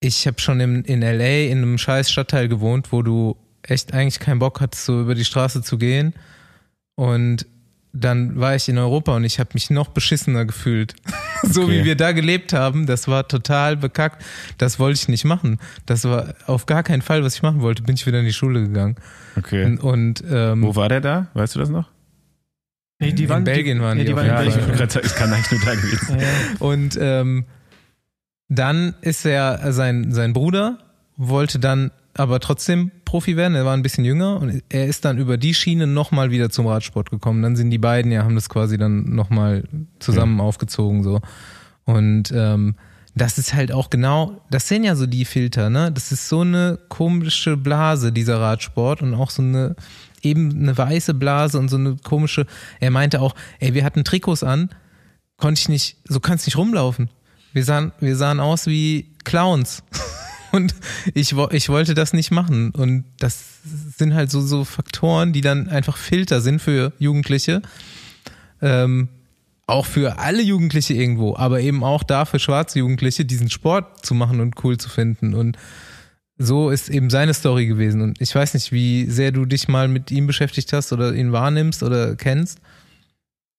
ich 0.00 0.26
habe 0.26 0.40
schon 0.40 0.60
in, 0.60 0.84
in 0.84 1.00
LA 1.00 1.50
in 1.50 1.58
einem 1.58 1.78
scheiß 1.78 2.10
Stadtteil 2.10 2.48
gewohnt, 2.48 2.92
wo 2.92 3.02
du 3.02 3.36
echt 3.62 3.94
eigentlich 3.94 4.20
keinen 4.20 4.38
Bock 4.38 4.60
hattest, 4.60 4.84
so 4.84 5.00
über 5.00 5.14
die 5.14 5.24
Straße 5.24 5.62
zu 5.62 5.78
gehen. 5.78 6.14
Und 6.94 7.46
dann 7.92 8.38
war 8.38 8.54
ich 8.54 8.68
in 8.68 8.76
Europa 8.76 9.16
und 9.16 9.24
ich 9.24 9.40
habe 9.40 9.50
mich 9.54 9.70
noch 9.70 9.88
beschissener 9.88 10.44
gefühlt. 10.44 10.94
so 11.42 11.62
Okay. 11.62 11.72
wie 11.80 11.84
wir 11.84 11.96
da 11.96 12.12
gelebt 12.12 12.52
haben, 12.52 12.86
das 12.86 13.08
war 13.08 13.26
total 13.26 13.76
bekackt. 13.76 14.22
Das 14.58 14.78
wollte 14.78 15.00
ich 15.00 15.08
nicht 15.08 15.24
machen. 15.24 15.58
Das 15.86 16.04
war 16.04 16.34
auf 16.46 16.66
gar 16.66 16.82
keinen 16.82 17.02
Fall, 17.02 17.22
was 17.24 17.36
ich 17.36 17.42
machen 17.42 17.62
wollte. 17.62 17.82
Bin 17.82 17.94
ich 17.94 18.06
wieder 18.06 18.20
in 18.20 18.26
die 18.26 18.32
Schule 18.34 18.62
gegangen. 18.62 18.96
Okay. 19.36 19.64
Und, 19.64 19.78
und 19.78 20.24
ähm, 20.30 20.62
Wo 20.62 20.76
war 20.76 20.88
der 20.88 21.00
da? 21.00 21.28
Weißt 21.34 21.54
du 21.54 21.58
das 21.58 21.70
noch? 21.70 21.90
Nee, 22.98 23.12
die 23.12 23.24
In 23.24 23.28
waren, 23.28 23.44
Belgien 23.44 23.80
waren 23.80 23.98
nee, 23.98 24.04
die 24.04 24.08
die 24.08 24.14
auf 24.14 24.20
waren 24.20 24.46
in 24.46 24.50
jeden 24.52 24.88
ich 24.88 24.96
es 24.96 25.14
kann 25.14 25.32
eigentlich 25.32 25.50
nur 25.50 25.60
da 25.60 25.74
gewesen. 25.74 26.18
Ja. 26.18 26.26
Und 26.60 26.98
ähm, 27.00 27.44
dann 28.48 28.94
ist 29.00 29.24
er, 29.24 29.72
sein, 29.72 30.12
sein 30.12 30.32
Bruder 30.32 30.78
wollte 31.16 31.58
dann 31.58 31.90
aber 32.14 32.40
trotzdem 32.40 32.90
Profi 33.04 33.36
werden. 33.36 33.54
Er 33.54 33.64
war 33.64 33.74
ein 33.74 33.82
bisschen 33.82 34.04
jünger 34.04 34.40
und 34.40 34.62
er 34.68 34.86
ist 34.86 35.04
dann 35.04 35.18
über 35.18 35.36
die 35.36 35.54
Schiene 35.54 35.86
nochmal 35.86 36.30
wieder 36.30 36.50
zum 36.50 36.66
Radsport 36.66 37.10
gekommen. 37.10 37.42
Dann 37.42 37.56
sind 37.56 37.70
die 37.70 37.78
beiden 37.78 38.10
ja, 38.10 38.24
haben 38.24 38.34
das 38.34 38.48
quasi 38.48 38.78
dann 38.78 39.14
nochmal 39.14 39.64
zusammen 39.98 40.40
aufgezogen 40.40 41.02
so. 41.02 41.20
Und 41.84 42.32
ähm, 42.34 42.74
das 43.14 43.38
ist 43.38 43.54
halt 43.54 43.72
auch 43.72 43.88
genau, 43.90 44.42
das 44.50 44.68
sind 44.68 44.84
ja 44.84 44.94
so 44.94 45.06
die 45.06 45.24
Filter, 45.24 45.70
ne? 45.70 45.90
Das 45.90 46.12
ist 46.12 46.28
so 46.28 46.42
eine 46.42 46.78
komische 46.88 47.56
Blase, 47.56 48.12
dieser 48.12 48.40
Radsport 48.40 49.00
und 49.00 49.14
auch 49.14 49.30
so 49.30 49.42
eine, 49.42 49.74
eben 50.22 50.50
eine 50.50 50.76
weiße 50.76 51.14
Blase 51.14 51.58
und 51.58 51.68
so 51.68 51.76
eine 51.76 51.96
komische, 51.96 52.46
er 52.78 52.90
meinte 52.90 53.20
auch, 53.22 53.34
ey, 53.58 53.72
wir 53.72 53.84
hatten 53.84 54.04
Trikots 54.04 54.42
an, 54.42 54.68
konnte 55.38 55.60
ich 55.60 55.68
nicht, 55.70 55.96
so 56.06 56.20
kannst 56.20 56.46
nicht 56.46 56.58
rumlaufen. 56.58 57.08
Wir 57.56 57.64
sahen, 57.64 57.92
wir 58.00 58.16
sahen 58.16 58.38
aus 58.38 58.66
wie 58.66 59.14
Clowns. 59.24 59.82
Und 60.52 60.74
ich, 61.14 61.34
ich 61.52 61.68
wollte 61.70 61.94
das 61.94 62.12
nicht 62.12 62.30
machen. 62.30 62.70
Und 62.72 63.04
das 63.18 63.42
sind 63.96 64.12
halt 64.12 64.30
so, 64.30 64.42
so 64.42 64.64
Faktoren, 64.64 65.32
die 65.32 65.40
dann 65.40 65.66
einfach 65.70 65.96
Filter 65.96 66.42
sind 66.42 66.60
für 66.60 66.92
Jugendliche. 66.98 67.62
Ähm, 68.60 69.08
auch 69.66 69.86
für 69.86 70.18
alle 70.18 70.42
Jugendliche 70.42 70.92
irgendwo, 70.92 71.34
aber 71.34 71.60
eben 71.62 71.82
auch 71.82 72.02
da 72.02 72.26
für 72.26 72.38
schwarze 72.38 72.80
Jugendliche, 72.80 73.24
diesen 73.24 73.48
Sport 73.48 74.04
zu 74.04 74.14
machen 74.14 74.40
und 74.40 74.62
cool 74.62 74.76
zu 74.76 74.90
finden. 74.90 75.32
Und 75.32 75.56
so 76.36 76.68
ist 76.68 76.90
eben 76.90 77.08
seine 77.08 77.32
Story 77.32 77.64
gewesen. 77.64 78.02
Und 78.02 78.20
ich 78.20 78.34
weiß 78.34 78.52
nicht, 78.52 78.70
wie 78.70 79.06
sehr 79.06 79.32
du 79.32 79.46
dich 79.46 79.66
mal 79.66 79.88
mit 79.88 80.10
ihm 80.10 80.26
beschäftigt 80.26 80.74
hast 80.74 80.92
oder 80.92 81.14
ihn 81.14 81.32
wahrnimmst 81.32 81.82
oder 81.82 82.16
kennst. 82.16 82.58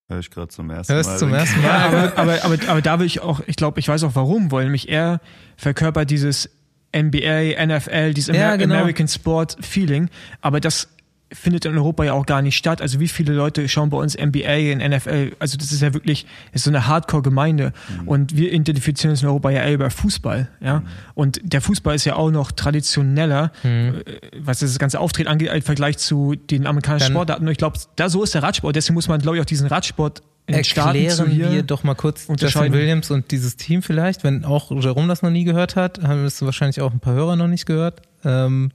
Hör 0.09 0.19
ich 0.19 0.29
gerade 0.29 0.47
zum 0.47 0.69
ersten 0.69 0.93
Hörst 0.93 1.09
Mal. 1.09 1.17
zum 1.17 1.33
ersten 1.33 1.61
Ja, 1.63 1.69
Mal. 1.91 2.13
aber, 2.13 2.17
aber, 2.17 2.43
aber, 2.45 2.69
aber 2.69 2.81
da 2.81 2.99
will 2.99 3.05
ich 3.05 3.19
auch, 3.21 3.41
ich 3.45 3.55
glaube, 3.57 3.79
ich 3.79 3.87
weiß 3.87 4.03
auch 4.03 4.15
warum, 4.15 4.51
weil 4.51 4.63
nämlich 4.63 4.87
er 4.89 5.19
verkörpert 5.57 6.09
dieses 6.09 6.49
NBA, 6.95 7.63
NFL, 7.65 8.13
dieses 8.13 8.35
Ja, 8.35 8.49
Amer 8.49 8.57
genau. 8.57 8.75
American 8.75 9.07
Sport 9.09 9.57
Feeling, 9.59 10.09
aber 10.41 10.61
das 10.61 10.87
findet 11.31 11.65
in 11.65 11.77
Europa 11.77 12.03
ja 12.05 12.13
auch 12.13 12.25
gar 12.25 12.41
nicht 12.41 12.55
statt. 12.55 12.81
Also 12.81 12.99
wie 12.99 13.07
viele 13.07 13.33
Leute 13.33 13.67
schauen 13.67 13.89
bei 13.89 13.97
uns 13.97 14.15
NBA 14.17 14.53
in 14.71 14.77
NFL? 14.79 15.33
Also 15.39 15.57
das 15.57 15.71
ist 15.71 15.81
ja 15.81 15.93
wirklich 15.93 16.25
ist 16.53 16.63
so 16.63 16.69
eine 16.71 16.87
Hardcore-Gemeinde 16.87 17.73
und 18.05 18.35
wir 18.37 18.53
identifizieren 18.53 19.11
uns 19.11 19.21
in 19.21 19.27
Europa 19.27 19.49
ja 19.49 19.61
eher 19.63 19.73
über 19.73 19.89
Fußball, 19.89 20.47
ja. 20.61 20.83
Und 21.15 21.39
der 21.43 21.61
Fußball 21.61 21.95
ist 21.95 22.05
ja 22.05 22.15
auch 22.15 22.31
noch 22.31 22.51
traditioneller, 22.51 23.51
äh, 23.63 23.91
was 24.39 24.59
das 24.59 24.79
ganze 24.79 24.99
Auftreten 24.99 25.27
angeht, 25.29 25.49
im 25.53 25.61
Vergleich 25.61 25.97
zu 25.97 26.35
den 26.35 26.65
amerikanischen 26.65 27.07
Dann- 27.07 27.13
Sportarten. 27.13 27.45
Und 27.45 27.51
ich 27.51 27.57
glaube, 27.57 27.77
da 27.95 28.09
so 28.09 28.23
ist 28.23 28.33
der 28.33 28.43
Radsport. 28.43 28.75
Deswegen 28.75 28.93
muss 28.93 29.07
man, 29.07 29.19
glaube 29.21 29.37
ich, 29.37 29.41
auch 29.41 29.45
diesen 29.45 29.67
Radsport 29.67 30.21
in 30.47 30.55
Erklären 30.55 31.29
hier 31.29 31.51
wir 31.51 31.63
doch 31.63 31.83
mal 31.83 31.95
kurz 31.95 32.27
Justin. 32.39 32.71
Williams 32.71 33.11
und 33.11 33.31
dieses 33.31 33.57
Team 33.57 33.81
vielleicht, 33.81 34.23
wenn 34.23 34.45
auch 34.45 34.71
Jerome 34.71 35.07
das 35.09 35.21
noch 35.21 35.29
nie 35.29 35.43
gehört 35.43 35.75
hat, 35.75 36.01
haben 36.01 36.23
es 36.23 36.41
wahrscheinlich 36.41 36.79
auch 36.79 36.93
ein 36.93 37.01
paar 37.01 37.13
Hörer 37.13 37.35
noch 37.35 37.47
nicht 37.47 37.65
gehört. 37.65 38.01
Ähm, 38.23 38.71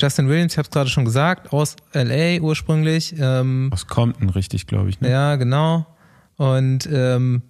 Justin 0.00 0.28
Williams, 0.28 0.52
ich 0.52 0.58
habe 0.58 0.66
es 0.66 0.70
gerade 0.70 0.90
schon 0.90 1.04
gesagt, 1.04 1.52
aus 1.52 1.76
LA 1.92 2.40
ursprünglich. 2.40 3.14
Ähm, 3.18 3.70
Aus 3.72 3.86
Compton, 3.86 4.28
richtig, 4.30 4.66
glaube 4.66 4.90
ich. 4.90 5.00
Ne? 5.00 5.10
ja, 5.10 5.36
genau. 5.36 5.86
Und 6.36 6.88
ähm, 6.92 7.42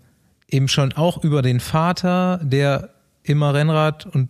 eben 0.49 0.69
schon 0.69 0.93
auch 0.93 1.25
über 1.25 1.43
den 1.43 1.61
Vater, 1.61 2.41
der 2.43 2.91
immer 3.23 3.55
Rennrad 3.55 4.07
und 4.07 4.29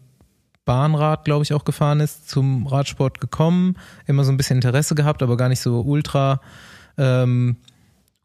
Bahnrad, 0.64 1.24
glaube 1.24 1.42
ich, 1.42 1.52
auch 1.52 1.64
gefahren 1.64 2.00
ist, 2.00 2.30
zum 2.30 2.66
Radsport 2.66 3.20
gekommen, 3.20 3.76
immer 4.06 4.24
so 4.24 4.32
ein 4.32 4.36
bisschen 4.36 4.58
Interesse 4.58 4.94
gehabt, 4.94 5.22
aber 5.22 5.36
gar 5.36 5.48
nicht 5.48 5.60
so 5.60 5.80
ultra, 5.80 6.40
ähm, 6.96 7.56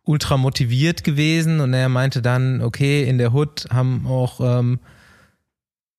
ultra 0.04 0.38
motiviert 0.38 1.04
gewesen. 1.04 1.60
Und 1.60 1.74
er 1.74 1.90
meinte 1.90 2.22
dann, 2.22 2.62
okay, 2.62 3.04
in 3.04 3.18
der 3.18 3.34
Hood 3.34 3.68
haben 3.72 4.06
auch 4.08 4.40
ähm, 4.40 4.80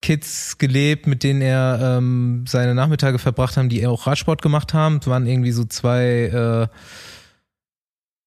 Kids 0.02 0.58
gelebt, 0.58 1.06
mit 1.06 1.22
denen 1.22 1.42
er 1.42 1.98
ähm, 1.98 2.44
seine 2.48 2.74
Nachmittage 2.74 3.18
verbracht 3.18 3.56
haben, 3.56 3.68
die 3.68 3.86
auch 3.86 4.06
Radsport 4.06 4.40
gemacht 4.42 4.72
haben. 4.72 4.98
Es 5.00 5.06
waren 5.06 5.26
irgendwie 5.26 5.52
so 5.52 5.64
zwei 5.64 6.68
äh, 6.70 6.74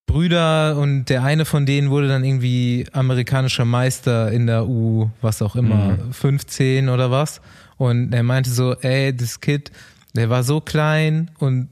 Brüder 0.05 0.77
und 0.77 1.05
der 1.05 1.23
eine 1.23 1.45
von 1.45 1.65
denen 1.65 1.89
wurde 1.89 2.07
dann 2.07 2.23
irgendwie 2.23 2.85
amerikanischer 2.93 3.65
Meister 3.65 4.31
in 4.31 4.45
der 4.45 4.67
U, 4.67 5.09
was 5.21 5.41
auch 5.41 5.55
immer, 5.55 5.97
15 6.11 6.89
oder 6.89 7.09
was. 7.09 7.41
Und 7.77 8.13
er 8.13 8.21
meinte 8.21 8.51
so, 8.51 8.75
ey, 8.75 9.15
das 9.15 9.41
Kid, 9.41 9.71
der 10.15 10.29
war 10.29 10.43
so 10.43 10.61
klein 10.61 11.31
und 11.39 11.69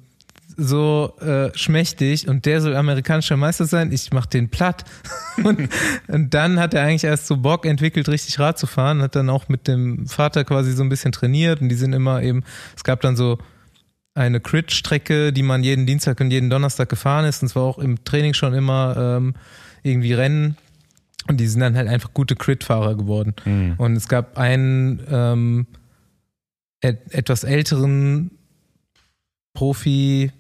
so 0.58 1.14
äh, 1.20 1.49
schmächtig 1.58 2.28
und 2.28 2.45
der 2.45 2.62
soll 2.62 2.76
amerikanischer 2.76 3.38
Meister 3.38 3.66
sein, 3.66 3.91
ich 3.91 4.12
mach 4.12 4.26
den 4.26 4.49
platt. 4.49 4.86
und, 5.43 5.70
und 6.08 6.34
dann 6.34 6.60
hat 6.60 6.74
er 6.74 6.84
eigentlich 6.84 7.04
erst 7.04 7.28
so 7.28 7.38
Bock 7.38 7.66
entwickelt, 7.66 8.10
richtig 8.10 8.39
Rad 8.39 8.58
zu 8.58 8.68
fahren, 8.68 9.02
hat 9.02 9.16
dann 9.16 9.30
auch 9.30 9.49
mit 9.49 9.68
dem 9.68 10.08
Vater 10.08 10.43
quasi 10.43 10.74
so 10.74 10.84
ein 10.84 10.89
bisschen 10.89 11.12
trainiert 11.12 11.62
und 11.62 11.70
die 11.70 11.76
sind 11.76 11.93
immer 11.93 12.22
eben, 12.22 12.43
es 12.76 12.84
gab 12.84 13.02
dann 13.02 13.16
so 13.16 13.38
eine 14.14 14.39
Crit-Strecke, 14.39 15.32
die 15.32 15.43
man 15.43 15.64
jeden 15.64 15.86
Dienstag 15.86 16.20
und 16.20 16.32
jeden 16.32 16.49
Donnerstag 16.49 16.89
gefahren 16.89 17.26
ist 17.26 17.41
und 17.41 17.49
zwar 17.49 17.64
auch 17.64 17.80
im 17.80 18.04
Training 18.04 18.34
schon 18.34 18.54
immer 18.54 18.95
ähm, 18.97 19.36
irgendwie 19.84 20.14
Rennen 20.14 20.58
und 21.28 21.38
die 21.39 21.47
sind 21.47 21.62
dann 21.62 21.76
halt 21.76 21.88
einfach 21.88 22.14
gute 22.14 22.36
Crit-Fahrer 22.36 22.95
geworden. 22.95 23.36
Mhm. 23.45 23.76
Und 23.78 23.95
es 23.95 24.08
gab 24.08 24.38
einen 24.38 25.02
ähm, 25.10 25.68
et 26.82 27.14
etwas 27.14 27.43
älteren 27.43 28.32
Profi, 29.54 30.32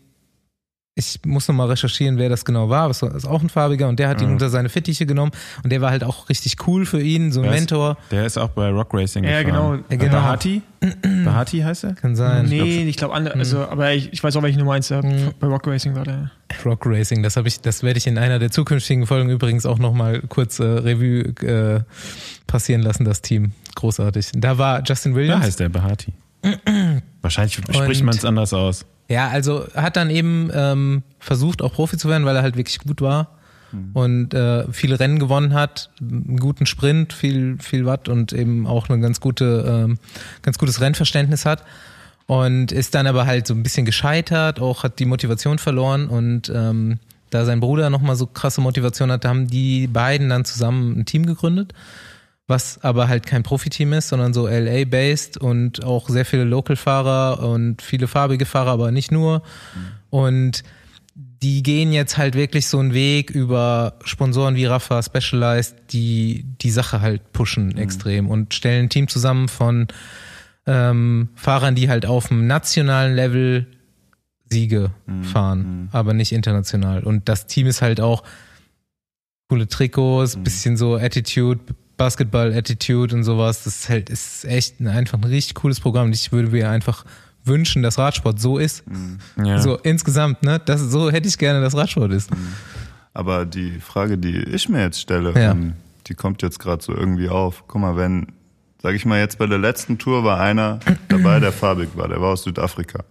ich 1.01 1.19
muss 1.25 1.47
noch 1.47 1.55
mal 1.55 1.67
recherchieren, 1.67 2.17
wer 2.17 2.29
das 2.29 2.45
genau 2.45 2.69
war, 2.69 2.87
das 2.87 3.01
ist 3.01 3.25
auch 3.25 3.41
ein 3.41 3.49
farbiger 3.49 3.87
und 3.89 3.97
der 3.99 4.07
hat 4.07 4.21
ihn 4.21 4.27
Mhm. 4.27 4.33
unter 4.33 4.49
seine 4.49 4.69
Fittiche 4.69 5.05
genommen 5.05 5.31
und 5.63 5.71
der 5.71 5.81
war 5.81 5.89
halt 5.91 6.03
auch 6.03 6.29
richtig 6.29 6.55
cool 6.67 6.85
für 6.85 7.01
ihn, 7.01 7.31
so 7.31 7.41
ein 7.41 7.47
ist- 7.49 7.55
Mentor, 7.55 7.97
Der 8.11 8.25
ist 8.25 8.37
auch 8.37 8.49
bei 8.49 8.69
Rock 8.69 8.93
Racing 8.93 9.23
Ja, 9.23 9.41
gefahren. 9.43 9.45
genau. 9.45 9.83
Ja, 9.89 9.95
genau. 9.97 10.11
Bahati? 10.11 10.61
Bahati 11.25 11.59
heißt 11.59 11.83
er? 11.83 11.93
kann 11.93 12.15
sein. 12.15 12.45
Nee, 12.45 12.83
ich 12.85 12.97
glaube 12.97 13.13
andere, 13.13 13.35
also, 13.37 13.59
aber 13.67 13.93
ich, 13.93 14.11
ich 14.13 14.23
weiß 14.23 14.35
auch, 14.35 14.43
welche 14.43 14.57
Nummer 14.59 14.73
eins 14.73 14.87
da 14.87 15.01
Mhm. 15.01 15.31
bei 15.39 15.47
Rock 15.47 15.67
Racing 15.67 15.95
war 15.95 16.03
der. 16.03 16.31
Rock 16.65 16.85
Racing, 16.85 17.23
das 17.23 17.37
habe 17.37 17.47
ich, 17.47 17.61
das 17.61 17.83
werde 17.83 17.97
ich 17.97 18.07
in 18.07 18.17
einer 18.17 18.39
der 18.39 18.51
zukünftigen 18.51 19.05
Folgen 19.07 19.29
übrigens 19.29 19.65
auch 19.65 19.79
noch 19.79 19.93
mal 19.93 20.21
kurz 20.27 20.59
äh, 20.59 20.63
Revue 20.63 21.33
äh, 21.47 21.81
passieren 22.47 22.81
lassen, 22.81 23.05
das 23.05 23.21
Team. 23.21 23.51
Großartig. 23.75 24.31
Da 24.35 24.57
war 24.57 24.83
Justin 24.83 25.13
Ja, 25.13 25.17
Williams. 25.17 25.43
heißt 25.45 25.59
der 25.59 25.69
Bahati. 25.69 26.13
Wahrscheinlich 27.21 27.55
spricht 27.71 28.03
man 28.03 28.15
es 28.15 28.25
anders 28.25 28.53
aus. 28.53 28.85
Ja, 29.07 29.27
also 29.27 29.67
hat 29.75 29.97
dann 29.97 30.09
eben 30.09 30.49
ähm, 30.53 31.03
versucht, 31.19 31.61
auch 31.61 31.73
Profi 31.73 31.97
zu 31.97 32.09
werden, 32.09 32.25
weil 32.25 32.35
er 32.35 32.43
halt 32.43 32.55
wirklich 32.55 32.79
gut 32.79 33.01
war. 33.01 33.29
Und 33.93 34.33
äh, 34.33 34.65
viele 34.71 34.99
Rennen 34.99 35.17
gewonnen 35.17 35.53
hat, 35.53 35.89
einen 36.01 36.37
guten 36.37 36.65
Sprint, 36.65 37.13
viel, 37.13 37.57
viel 37.59 37.85
Watt 37.85 38.09
und 38.09 38.33
eben 38.33 38.67
auch 38.67 38.89
ein 38.89 39.01
ganz 39.01 39.21
gute, 39.21 39.85
ähm, 39.85 39.97
ganz 40.41 40.57
gutes 40.57 40.81
Rennverständnis 40.81 41.45
hat. 41.45 41.63
Und 42.27 42.71
ist 42.71 42.95
dann 42.95 43.07
aber 43.07 43.25
halt 43.25 43.47
so 43.47 43.53
ein 43.53 43.63
bisschen 43.63 43.85
gescheitert, 43.85 44.59
auch 44.59 44.83
hat 44.83 44.99
die 44.99 45.05
Motivation 45.05 45.57
verloren 45.57 46.07
und 46.07 46.51
ähm, 46.53 46.99
da 47.29 47.45
sein 47.45 47.59
Bruder 47.59 47.89
nochmal 47.89 48.15
so 48.15 48.25
krasse 48.25 48.61
Motivation 48.61 49.11
hatte, 49.11 49.27
haben 49.27 49.47
die 49.47 49.87
beiden 49.87 50.29
dann 50.29 50.45
zusammen 50.45 50.99
ein 50.99 51.05
Team 51.05 51.25
gegründet, 51.25 51.73
was 52.47 52.83
aber 52.83 53.07
halt 53.07 53.25
kein 53.25 53.43
Profiteam 53.43 53.93
ist, 53.93 54.09
sondern 54.09 54.33
so 54.33 54.47
LA-based 54.47 55.37
und 55.37 55.83
auch 55.83 56.09
sehr 56.09 56.25
viele 56.25 56.43
Local-Fahrer 56.43 57.47
und 57.47 57.81
viele 57.81 58.07
farbige 58.07 58.45
Fahrer, 58.45 58.71
aber 58.71 58.91
nicht 58.91 59.11
nur. 59.11 59.41
Und 60.09 60.63
die 61.15 61.63
gehen 61.63 61.91
jetzt 61.91 62.17
halt 62.17 62.35
wirklich 62.35 62.67
so 62.67 62.79
einen 62.79 62.93
Weg 62.93 63.31
über 63.31 63.93
Sponsoren 64.03 64.55
wie 64.55 64.65
Rafa, 64.65 65.01
Specialized, 65.01 65.75
die 65.91 66.45
die 66.61 66.71
Sache 66.71 67.01
halt 67.01 67.33
pushen 67.33 67.77
extrem 67.77 68.29
und 68.29 68.53
stellen 68.53 68.85
ein 68.85 68.89
Team 68.89 69.07
zusammen 69.07 69.47
von 69.47 69.87
ähm, 70.67 71.29
Fahrern, 71.35 71.75
die 71.75 71.89
halt 71.89 72.05
auf 72.05 72.27
dem 72.27 72.47
nationalen 72.47 73.15
Level 73.15 73.65
Siege 74.51 74.91
fahren, 75.23 75.89
aber 75.91 76.13
nicht 76.13 76.33
international. 76.33 77.03
Und 77.03 77.29
das 77.29 77.47
Team 77.47 77.67
ist 77.67 77.81
halt 77.81 78.01
auch 78.01 78.23
coole 79.49 79.67
Trikots, 79.67 80.35
bisschen 80.35 80.77
so 80.77 80.95
Attitude, 80.95 81.61
Basketball-Attitude 81.97 83.15
und 83.15 83.23
sowas. 83.23 83.63
Das 83.63 83.75
ist 83.79 83.89
halt 83.89 84.09
ist 84.09 84.45
echt 84.45 84.79
ein, 84.79 84.87
einfach 84.87 85.17
ein 85.17 85.23
richtig 85.23 85.55
cooles 85.55 85.79
Programm. 85.79 86.11
Ich 86.11 86.31
würde 86.31 86.49
mir 86.49 86.69
einfach 86.69 87.05
wünschen, 87.43 87.81
dass 87.83 87.97
Radsport 87.97 88.39
so 88.39 88.57
ist. 88.57 88.83
Ja. 89.43 89.59
So 89.59 89.77
insgesamt, 89.77 90.43
ne? 90.43 90.59
Das, 90.63 90.81
so 90.81 91.11
hätte 91.11 91.27
ich 91.27 91.37
gerne, 91.37 91.61
dass 91.61 91.75
Radsport 91.75 92.11
ist. 92.11 92.29
Aber 93.13 93.45
die 93.45 93.79
Frage, 93.79 94.17
die 94.17 94.37
ich 94.37 94.69
mir 94.69 94.81
jetzt 94.81 94.99
stelle, 95.01 95.33
Ja. 95.33 95.51
ähm, 95.51 95.73
die 96.07 96.13
kommt 96.13 96.41
jetzt 96.41 96.59
gerade 96.59 96.83
so 96.83 96.93
irgendwie 96.93 97.29
auf. 97.29 97.63
Guck 97.67 97.81
mal, 97.81 97.95
wenn, 97.97 98.27
sag 98.81 98.95
ich 98.95 99.05
mal, 99.05 99.19
jetzt 99.19 99.37
bei 99.37 99.47
der 99.47 99.57
letzten 99.59 99.97
Tour 99.97 100.23
war 100.23 100.39
einer 100.39 100.79
dabei, 101.07 101.39
der 101.39 101.51
farbig 101.51 101.89
war, 101.95 102.07
der 102.07 102.21
war 102.21 102.29
aus 102.29 102.43
Südafrika. 102.43 103.03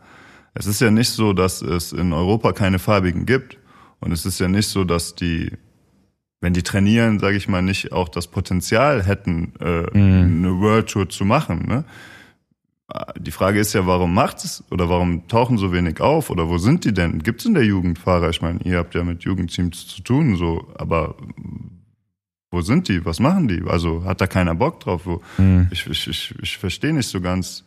Es 0.54 0.66
ist 0.66 0.80
ja 0.80 0.90
nicht 0.90 1.10
so, 1.10 1.32
dass 1.32 1.62
es 1.62 1.92
in 1.92 2.12
Europa 2.12 2.52
keine 2.52 2.78
Farbigen 2.78 3.26
gibt. 3.26 3.56
Und 4.00 4.12
es 4.12 4.24
ist 4.26 4.40
ja 4.40 4.48
nicht 4.48 4.68
so, 4.68 4.82
dass 4.84 5.14
die, 5.14 5.52
wenn 6.40 6.52
die 6.54 6.62
trainieren, 6.62 7.18
sage 7.18 7.36
ich 7.36 7.48
mal, 7.48 7.62
nicht 7.62 7.92
auch 7.92 8.08
das 8.08 8.26
Potenzial 8.26 9.04
hätten, 9.04 9.52
äh, 9.60 9.86
eine 9.92 10.58
World 10.60 10.88
Tour 10.88 11.08
zu 11.08 11.24
machen. 11.24 11.66
Ne? 11.66 11.84
Die 13.18 13.30
Frage 13.30 13.60
ist 13.60 13.72
ja, 13.72 13.86
warum 13.86 14.14
macht 14.14 14.38
es 14.44 14.64
oder 14.70 14.88
warum 14.88 15.28
tauchen 15.28 15.58
so 15.58 15.72
wenig 15.72 16.00
auf 16.00 16.28
oder 16.28 16.48
wo 16.48 16.58
sind 16.58 16.84
die 16.84 16.92
denn? 16.92 17.20
Gibt 17.22 17.40
es 17.40 17.46
in 17.46 17.54
der 17.54 17.64
Jugend 17.64 17.98
Fahrer? 18.00 18.30
Ich 18.30 18.42
meine, 18.42 18.58
ihr 18.64 18.78
habt 18.78 18.94
ja 18.96 19.04
mit 19.04 19.22
Jugendteams 19.22 19.86
zu 19.86 20.02
tun, 20.02 20.36
so, 20.36 20.66
aber 20.76 21.14
wo 22.50 22.62
sind 22.62 22.88
die? 22.88 23.04
Was 23.04 23.20
machen 23.20 23.46
die? 23.46 23.62
Also 23.68 24.04
hat 24.04 24.20
da 24.20 24.26
keiner 24.26 24.56
Bock 24.56 24.80
drauf? 24.80 25.02
Wo, 25.04 25.20
Ich, 25.70 25.86
ich, 25.86 26.08
ich, 26.08 26.34
ich 26.42 26.58
verstehe 26.58 26.92
nicht 26.92 27.06
so 27.08 27.20
ganz. 27.20 27.64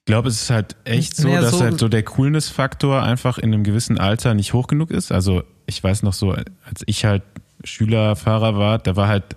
Ich 0.00 0.06
glaube, 0.06 0.28
es 0.28 0.42
ist 0.42 0.50
halt 0.50 0.76
echt 0.84 1.16
so, 1.16 1.28
dass 1.28 1.50
so- 1.52 1.60
halt 1.60 1.78
so 1.80 1.88
der 1.88 2.04
Coolness-Faktor 2.04 3.02
einfach 3.02 3.38
in 3.38 3.52
einem 3.52 3.64
gewissen 3.64 3.98
Alter 3.98 4.34
nicht 4.34 4.52
hoch 4.52 4.68
genug 4.68 4.90
ist. 4.92 5.10
Also 5.10 5.42
ich 5.66 5.82
weiß 5.82 6.04
noch 6.04 6.12
so, 6.12 6.30
als 6.32 6.82
ich 6.86 7.04
halt 7.04 7.22
Schülerfahrer 7.64 8.56
war, 8.56 8.78
da 8.78 8.96
war 8.96 9.08
halt 9.08 9.36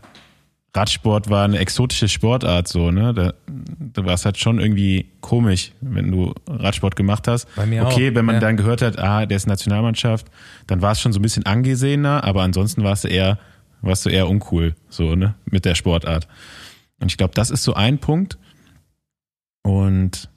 Radsport 0.75 1.29
war 1.29 1.45
eine 1.45 1.57
exotische 1.59 2.09
Sportart 2.09 2.67
so, 2.67 2.91
ne? 2.91 3.13
Da, 3.13 3.33
da 3.47 4.05
war 4.05 4.13
es 4.13 4.25
halt 4.25 4.37
schon 4.37 4.59
irgendwie 4.59 5.09
komisch, 5.21 5.71
wenn 5.79 6.11
du 6.11 6.33
Radsport 6.47 6.97
gemacht 6.97 7.27
hast. 7.27 7.47
Bei 7.55 7.65
mir 7.65 7.85
okay, 7.85 8.11
auch, 8.11 8.15
wenn 8.15 8.25
man 8.25 8.35
ja. 8.35 8.41
dann 8.41 8.57
gehört 8.57 8.81
hat, 8.81 8.99
ah, 8.99 9.25
der 9.25 9.37
ist 9.37 9.47
Nationalmannschaft, 9.47 10.27
dann 10.67 10.81
war 10.81 10.91
es 10.91 10.99
schon 10.99 11.13
so 11.13 11.19
ein 11.19 11.21
bisschen 11.21 11.45
angesehener, 11.45 12.25
aber 12.25 12.43
ansonsten 12.43 12.83
warst 12.83 13.05
du 13.05 13.07
eher, 13.07 13.39
warst 13.81 14.05
du 14.05 14.09
eher 14.09 14.27
uncool, 14.27 14.75
so, 14.89 15.15
ne, 15.15 15.35
mit 15.45 15.63
der 15.63 15.75
Sportart. 15.75 16.27
Und 16.99 17.09
ich 17.09 17.17
glaube, 17.17 17.33
das 17.33 17.51
ist 17.51 17.63
so 17.63 17.73
ein 17.73 17.99
Punkt. 17.99 18.37
Und 19.63 20.29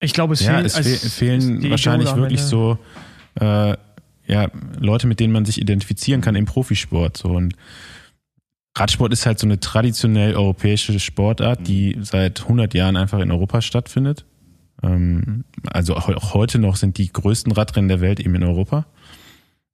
Ich 0.00 0.14
glaube, 0.14 0.32
es 0.32 0.40
ja, 0.40 0.52
fehlen, 0.52 0.64
es 0.64 0.76
fe 0.76 1.10
fehlen 1.10 1.70
wahrscheinlich 1.70 2.14
wirklich 2.16 2.42
so 2.42 2.78
äh, 3.38 3.76
ja, 4.26 4.50
Leute, 4.78 5.06
mit 5.06 5.20
denen 5.20 5.32
man 5.32 5.44
sich 5.44 5.60
identifizieren 5.60 6.20
kann 6.20 6.34
im 6.34 6.46
Profisport. 6.46 7.16
So. 7.16 7.28
Und 7.30 7.54
Radsport 8.76 9.12
ist 9.12 9.26
halt 9.26 9.38
so 9.38 9.46
eine 9.46 9.60
traditionell 9.60 10.34
europäische 10.34 10.98
Sportart, 10.98 11.66
die 11.66 11.96
seit 12.00 12.42
100 12.42 12.74
Jahren 12.74 12.96
einfach 12.96 13.20
in 13.20 13.30
Europa 13.30 13.60
stattfindet. 13.62 14.24
Ähm, 14.82 15.44
also 15.70 15.96
auch 15.96 16.34
heute 16.34 16.58
noch 16.58 16.76
sind 16.76 16.98
die 16.98 17.12
größten 17.12 17.52
Radrennen 17.52 17.88
der 17.88 18.00
Welt 18.00 18.20
eben 18.20 18.34
in 18.34 18.42
Europa. 18.42 18.86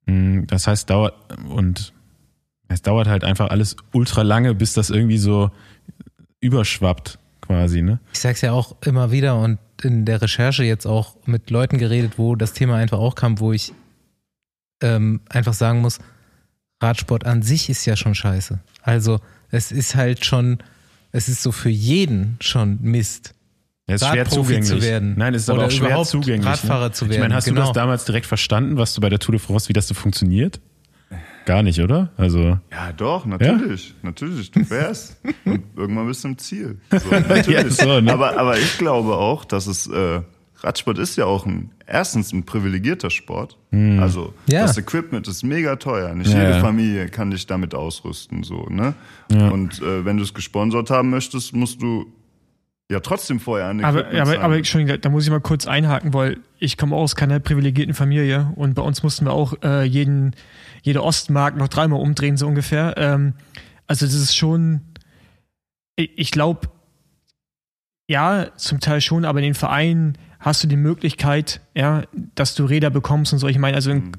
Mm, 0.05 0.43
Das 0.47 0.67
heißt, 0.67 0.89
dauert 0.89 1.13
und 1.49 1.93
es 2.67 2.81
dauert 2.81 3.07
halt 3.07 3.23
einfach 3.23 3.49
alles 3.49 3.75
ultra 3.91 4.21
lange, 4.21 4.53
bis 4.55 4.73
das 4.73 4.89
irgendwie 4.89 5.17
so 5.17 5.51
überschwappt 6.39 7.19
quasi, 7.41 7.81
ne? 7.81 7.99
Ich 8.13 8.19
sag's 8.19 8.41
ja 8.41 8.53
auch 8.53 8.75
immer 8.85 9.11
wieder 9.11 9.39
und 9.39 9.59
in 9.83 10.05
der 10.05 10.21
Recherche 10.21 10.63
jetzt 10.63 10.85
auch 10.85 11.15
mit 11.25 11.49
Leuten 11.49 11.77
geredet, 11.77 12.13
wo 12.17 12.35
das 12.35 12.53
Thema 12.53 12.75
einfach 12.75 12.99
auch 12.99 13.15
kam, 13.15 13.39
wo 13.39 13.51
ich 13.51 13.73
ähm, 14.81 15.21
einfach 15.29 15.53
sagen 15.53 15.81
muss, 15.81 15.99
Radsport 16.81 17.25
an 17.25 17.41
sich 17.41 17.69
ist 17.69 17.85
ja 17.85 17.95
schon 17.95 18.15
scheiße. 18.15 18.59
Also 18.81 19.19
es 19.49 19.71
ist 19.71 19.95
halt 19.95 20.25
schon, 20.25 20.59
es 21.11 21.29
ist 21.29 21.43
so 21.43 21.51
für 21.51 21.69
jeden 21.69 22.37
schon 22.41 22.79
Mist. 22.81 23.35
Ja, 23.87 23.95
ist 23.95 24.07
schwer 24.07 24.25
zugänglich. 24.25 24.69
zu 24.69 24.81
werden. 24.81 25.15
Nein, 25.17 25.33
es 25.33 25.43
ist 25.43 25.49
aber 25.49 25.65
auch 25.65 25.71
schwer 25.71 26.03
zugänglich. 26.03 26.45
Radfahrer 26.45 26.85
ne? 26.85 26.91
zu 26.93 27.05
Ich 27.05 27.11
meine, 27.11 27.21
werden, 27.23 27.33
hast 27.33 27.47
du 27.47 27.51
genau. 27.51 27.65
das 27.65 27.73
damals 27.73 28.05
direkt 28.05 28.25
verstanden, 28.25 28.77
was 28.77 28.93
du 28.93 29.01
bei 29.01 29.09
der 29.09 29.19
Tour 29.19 29.33
de 29.33 29.39
France, 29.39 29.69
wie 29.69 29.73
das 29.73 29.87
so 29.87 29.93
funktioniert? 29.93 30.61
Gar 31.45 31.63
nicht, 31.63 31.79
oder? 31.81 32.11
Also 32.17 32.59
Ja, 32.71 32.93
doch, 32.95 33.25
natürlich. 33.25 33.95
Natürlich, 34.03 34.51
du 34.51 34.63
fährst. 34.63 35.17
und 35.45 35.63
irgendwann 35.75 36.07
bist 36.07 36.23
du 36.23 36.29
im 36.29 36.37
Ziel. 36.37 36.79
So, 36.91 37.09
natürlich. 37.27 37.49
Ja, 37.49 37.69
so, 37.69 37.99
ne? 37.99 38.13
aber, 38.13 38.37
aber 38.37 38.57
ich 38.57 38.77
glaube 38.77 39.15
auch, 39.15 39.43
dass 39.43 39.67
es, 39.67 39.87
äh, 39.87 40.21
Radsport 40.63 40.97
ist 40.99 41.15
ja 41.15 41.25
auch 41.25 41.45
ein, 41.45 41.71
erstens 41.87 42.31
ein 42.33 42.43
privilegierter 42.43 43.09
Sport. 43.09 43.57
Also, 43.99 44.33
Ja. 44.47 44.61
das 44.61 44.77
Equipment 44.77 45.27
ist 45.27 45.43
mega 45.43 45.75
teuer. 45.77 46.13
Nicht 46.13 46.31
Hm. 46.33 46.39
Ja, 46.41 46.47
jede. 46.49 46.59
Familie 46.61 47.07
kann 47.09 47.31
dich 47.31 47.47
damit 47.47 47.73
ausrüsten, 47.73 48.43
so, 48.43 48.67
ne? 48.69 48.93
Ja. 49.31 49.49
Und, 49.49 49.81
äh, 49.81 50.05
wenn 50.05 50.17
du 50.17 50.23
es 50.23 50.33
gesponsert 50.33 50.89
haben 50.91 51.09
möchtest, 51.09 51.53
musst 51.55 51.81
du 51.81 52.05
ja 52.91 52.99
trotzdem 52.99 53.39
vorher 53.39 53.67
an 53.69 53.83
Aber, 53.83 53.99
Equipment 54.01 54.21
aber, 54.21 54.31
zahlen. 54.31 54.41
aber 54.43 54.57
Entschuldigung, 54.57 55.01
da 55.01 55.09
muss 55.09 55.23
ich 55.23 55.29
mal 55.31 55.39
kurz 55.41 55.65
einhaken, 55.65 56.13
weil 56.13 56.37
ich 56.59 56.77
komme 56.77 56.95
aus 56.95 57.15
keiner 57.15 57.39
privilegierten 57.39 57.93
Familie 57.95 58.51
und 58.55 58.73
bei 58.75 58.81
uns 58.81 59.01
mussten 59.01 59.25
wir 59.25 59.31
auch 59.31 59.53
äh, 59.63 59.83
jeden, 59.83 60.35
jede 60.83 61.01
Ostmark 61.01 61.55
noch 61.57 61.69
dreimal 61.69 62.01
umdrehen, 62.01 62.35
so 62.37 62.45
ungefähr. 62.47 62.93
Ähm, 62.97 63.33
also 63.87 64.05
das 64.05 64.13
ist 64.15 64.35
schon, 64.35 64.81
ich, 65.95 66.11
ich 66.17 66.31
glaube, 66.31 66.67
ja, 68.07 68.47
zum 68.57 68.79
Teil 68.81 68.99
schon, 69.01 69.23
aber 69.25 69.39
in 69.39 69.45
den 69.45 69.53
Vereinen 69.53 70.17
hast 70.41 70.63
du 70.63 70.67
die 70.67 70.75
Möglichkeit, 70.75 71.61
ja, 71.73 72.03
dass 72.35 72.53
du 72.55 72.65
Räder 72.65 72.89
bekommst 72.89 73.31
und 73.33 73.39
so. 73.39 73.47
Ich 73.47 73.57
meine, 73.57 73.75
also 73.75 73.93
Mhm. 73.93 74.11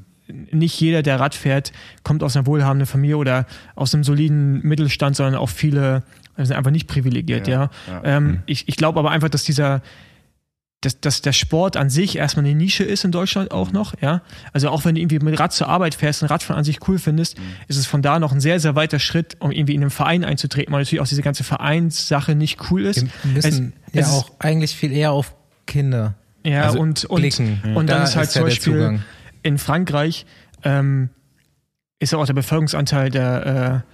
nicht 0.51 0.81
jeder, 0.81 1.03
der 1.03 1.21
Rad 1.21 1.35
fährt, 1.35 1.73
kommt 2.05 2.23
aus 2.23 2.37
einer 2.37 2.47
wohlhabenden 2.47 2.87
Familie 2.87 3.17
oder 3.19 3.47
aus 3.75 3.93
einem 3.93 4.05
soliden 4.05 4.63
Mittelstand, 4.63 5.17
sondern 5.17 5.35
auch 5.35 5.51
viele 5.51 6.05
sind 6.39 6.57
einfach 6.57 6.71
nicht 6.71 6.87
privilegiert, 6.89 7.47
ja. 7.47 7.71
Ja, 7.87 7.93
ja. 7.93 8.17
Ähm, 8.17 8.43
ich 8.47 8.67
ich 8.69 8.77
glaube 8.77 8.99
aber 8.99 9.11
einfach, 9.11 9.29
dass 9.29 9.45
dieser, 9.45 9.83
dass, 10.81 10.99
dass 11.01 11.23
der 11.23 11.33
Sport 11.33 11.77
an 11.77 11.91
sich 11.91 12.17
erstmal 12.17 12.45
eine 12.47 12.55
Nische 12.57 12.83
ist 12.83 13.05
in 13.05 13.13
Deutschland 13.13 13.51
auch 13.53 13.71
noch, 13.71 13.95
ja. 14.01 14.23
Also 14.53 14.71
auch 14.71 14.85
wenn 14.85 14.95
du 14.95 15.01
irgendwie 15.01 15.19
mit 15.21 15.39
Rad 15.39 15.53
zur 15.53 15.69
Arbeit 15.69 15.95
fährst 15.95 16.23
und 16.23 16.31
Radfahren 16.31 16.59
an 16.59 16.65
sich 16.65 16.89
cool 16.89 16.99
findest, 16.99 17.37
ist 17.69 17.77
es 17.77 17.87
von 17.87 18.01
da 18.03 18.19
noch 18.19 18.33
ein 18.33 18.41
sehr, 18.41 18.59
sehr 18.59 18.75
weiter 18.75 18.99
Schritt, 18.99 19.37
um 19.41 19.53
irgendwie 19.53 19.75
in 19.75 19.83
einen 19.83 19.91
Verein 19.91 20.25
einzutreten, 20.25 20.73
weil 20.73 20.81
natürlich 20.81 21.01
auch 21.03 21.07
diese 21.07 21.23
ganze 21.23 21.45
Vereinssache 21.45 22.35
nicht 22.35 22.71
cool 22.71 22.85
ist. 22.87 23.07
Wir 23.25 23.33
müssen 23.33 23.75
Es- 23.89 23.95
ja 23.95 24.01
es 24.01 24.07
ist- 24.09 24.15
auch 24.15 24.31
eigentlich 24.41 24.75
viel 24.75 24.93
eher 24.93 25.13
auf 25.13 25.35
Kinder 25.67 26.15
Ja, 26.45 26.63
Also 26.65 26.81
und, 26.81 27.05
und, 27.05 27.21
blicken. 27.21 27.61
und 27.75 27.89
dann 27.89 27.99
Da 27.99 28.05
ist 28.05 28.17
halt 28.17 28.27
ist 28.29 28.33
zum 28.35 28.43
Beispiel 28.45 28.73
Zugang. 28.75 29.03
in 29.43 29.59
Frankreich 29.59 30.27
ähm, 30.65 31.11
ist 31.99 32.13
ja 32.13 32.19
auch 32.19 32.27
der 32.27 32.33
Bevölkerungsanteil 32.35 33.11
der, 33.11 33.83
äh, 33.85 33.89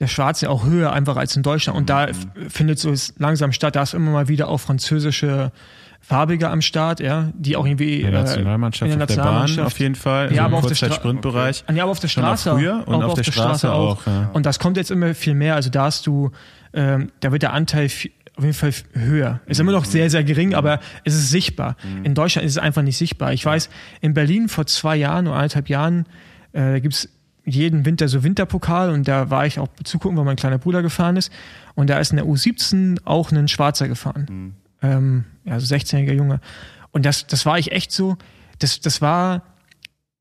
der 0.00 0.06
Schwarzen 0.08 0.48
auch 0.48 0.66
höher 0.66 0.92
einfach 0.92 1.16
als 1.16 1.36
in 1.36 1.42
Deutschland. 1.42 1.78
Und 1.78 1.88
da 1.90 2.06
f- 2.08 2.26
findet 2.48 2.78
so 2.78 2.90
es 2.90 3.14
langsam 3.18 3.52
statt. 3.52 3.76
Da 3.76 3.82
ist 3.82 3.94
immer 3.94 4.10
mal 4.10 4.28
wieder 4.28 4.48
auch 4.48 4.58
französische 4.58 5.52
Farbige 6.00 6.50
am 6.50 6.60
Start, 6.60 7.00
ja, 7.00 7.30
die 7.34 7.56
auch 7.56 7.64
irgendwie 7.66 8.00
in 8.02 8.10
der 8.12 8.20
Nationalmannschaft 8.22 8.92
in 8.92 8.98
der 8.98 9.04
auf 9.08 9.14
der 9.14 9.22
Bahn 9.22 9.42
Nationalmannschaft- 9.42 9.66
auf 9.66 9.78
jeden 9.80 9.94
Fall. 9.94 10.24
Ja, 10.26 10.28
also 10.28 10.40
aber 10.42 10.48
im 10.48 10.54
auf 10.54 10.66
Kurzzeit-Sprintbereich. 10.66 11.64
Ah, 11.66 11.72
Ja, 11.72 11.82
aber 11.84 11.92
auf 11.92 11.98
der 12.00 12.08
auch 12.08 12.12
Straße. 12.12 12.50
früher 12.50 12.82
und 12.86 12.94
auch 12.96 13.02
auf 13.10 13.14
der 13.14 13.22
Straße 13.24 13.72
auch, 13.72 14.06
ja. 14.06 14.30
Und 14.32 14.44
das 14.46 14.58
kommt 14.58 14.76
jetzt 14.76 14.90
immer 14.90 15.14
viel 15.14 15.34
mehr. 15.34 15.54
Also 15.54 15.70
da 15.70 15.84
hast 15.84 16.06
du, 16.06 16.30
ähm, 16.74 17.10
da 17.20 17.32
wird 17.32 17.42
der 17.42 17.52
Anteil 17.54 17.88
fi- 17.88 18.12
auf 18.36 18.44
jeden 18.44 18.54
Fall 18.54 18.72
höher. 18.92 19.40
Ist 19.46 19.60
immer 19.60 19.72
noch 19.72 19.84
sehr, 19.84 20.10
sehr 20.10 20.22
gering, 20.22 20.54
aber 20.54 20.80
es 21.04 21.14
ist 21.14 21.30
sichtbar. 21.30 21.76
In 22.04 22.14
Deutschland 22.14 22.46
ist 22.46 22.52
es 22.52 22.58
einfach 22.58 22.82
nicht 22.82 22.98
sichtbar. 22.98 23.32
Ich 23.32 23.44
weiß, 23.44 23.70
in 24.02 24.14
Berlin 24.14 24.48
vor 24.48 24.66
zwei 24.66 24.96
Jahren 24.96 25.26
oder 25.26 25.36
eineinhalb 25.36 25.68
Jahren 25.68 26.06
äh, 26.52 26.80
gibt 26.80 26.94
es 26.94 27.08
jeden 27.46 27.86
Winter 27.86 28.08
so 28.08 28.22
Winterpokal 28.24 28.90
und 28.90 29.08
da 29.08 29.30
war 29.30 29.46
ich 29.46 29.58
auch 29.58 29.68
zugucken, 29.84 30.18
weil 30.18 30.24
mein 30.24 30.36
kleiner 30.36 30.58
Bruder 30.58 30.82
gefahren 30.82 31.16
ist. 31.16 31.32
Und 31.74 31.88
da 31.88 31.98
ist 31.98 32.10
in 32.10 32.16
der 32.16 32.26
U17 32.26 32.98
auch 33.04 33.30
ein 33.30 33.48
Schwarzer 33.48 33.88
gefahren. 33.88 34.54
Ähm, 34.82 35.24
ja, 35.44 35.54
also 35.54 35.74
16-jähriger 35.74 36.12
Junge. 36.12 36.40
Und 36.90 37.06
das, 37.06 37.26
das 37.26 37.46
war 37.46 37.58
ich 37.58 37.72
echt 37.72 37.92
so, 37.92 38.16
das, 38.58 38.80
das 38.80 39.00
war, 39.00 39.42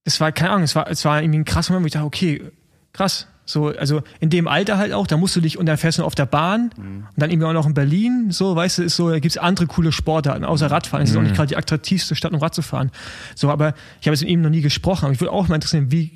das 0.04 0.22
war, 0.22 0.32
keine 0.32 0.52
Ahnung, 0.52 0.64
es 0.64 0.76
war, 0.76 0.90
es 0.90 1.04
war 1.04 1.22
irgendwie 1.22 1.40
ein 1.40 1.46
krasser 1.46 1.74
Moment, 1.74 1.86
wo 1.86 1.88
ich 1.88 1.94
dachte, 1.94 2.06
okay, 2.06 2.52
krass. 2.94 3.28
So, 3.46 3.68
also 3.68 4.02
in 4.20 4.32
dem 4.32 4.48
Alter 4.48 4.78
halt 4.78 4.92
auch, 4.92 5.06
da 5.06 5.18
musst 5.18 5.36
du 5.36 5.42
dich, 5.42 5.58
und 5.60 5.68
dann 5.68 5.78
fährst 5.78 6.00
du 6.00 6.04
auf 6.04 6.16
der 6.16 6.26
Bahn 6.26 6.72
und 6.78 7.06
dann 7.16 7.30
irgendwie 7.30 7.48
auch 7.48 7.54
noch 7.54 7.68
in 7.68 7.76
Berlin, 7.76 8.32
so, 8.32 8.56
weißt 8.56 8.80
du, 8.80 8.84
ist 8.84 8.96
so, 8.96 9.10
da 9.12 9.20
gibt's 9.20 9.38
andere 9.38 9.68
coole 9.68 9.92
Sportarten, 9.92 10.44
außer 10.44 10.72
Radfahren. 10.72 11.04
Es 11.04 11.12
ist 11.12 11.18
auch 11.18 11.22
nicht 11.22 11.36
gerade 11.36 11.48
die 11.48 11.58
attraktivste 11.58 12.16
Stadt, 12.16 12.34
um 12.34 12.40
Rad 12.40 12.56
zu 12.56 12.64
fahren. 12.64 12.92
So, 13.36 13.52
aber 13.52 13.76
ich 14.02 14.08
habe 14.08 14.16
jetzt 14.16 14.22
mit 14.22 14.32
ihm 14.32 14.42
noch 14.42 14.50
nie 14.50 14.62
gesprochen, 14.62 15.06
aber 15.06 15.14
ich 15.14 15.22
würde 15.22 15.32
auch 15.32 15.48
mal 15.48 15.56
interessieren, 15.56 15.92
wie, 15.92 16.12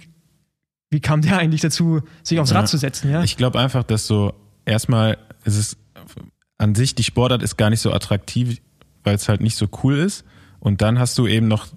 wie 0.89 0.99
kam 0.99 1.21
der 1.21 1.38
eigentlich 1.38 1.61
dazu, 1.61 2.01
sich 2.23 2.39
aufs 2.39 2.49
Ja. 2.49 2.57
Rad 2.57 2.67
zu 2.67 2.77
setzen, 2.77 3.11
ja? 3.11 3.23
Ich 3.23 3.38
glaube 3.38 3.59
einfach, 3.59 3.84
dass 3.84 4.07
so 4.07 4.34
erstmal 4.65 5.17
ist 5.45 5.57
es 5.57 5.77
an 6.57 6.75
sich 6.75 6.95
die 6.95 7.03
Sportart 7.03 7.41
ist 7.43 7.57
gar 7.57 7.69
nicht 7.69 7.80
so 7.80 7.93
attraktiv, 7.93 8.59
weil 9.03 9.15
es 9.15 9.30
halt 9.30 9.41
nicht 9.41 9.55
so 9.55 9.67
cool 9.84 9.97
ist. 9.97 10.25
Und 10.59 10.82
dann 10.82 10.99
hast 10.99 11.17
du 11.17 11.25
eben 11.27 11.47
noch 11.47 11.67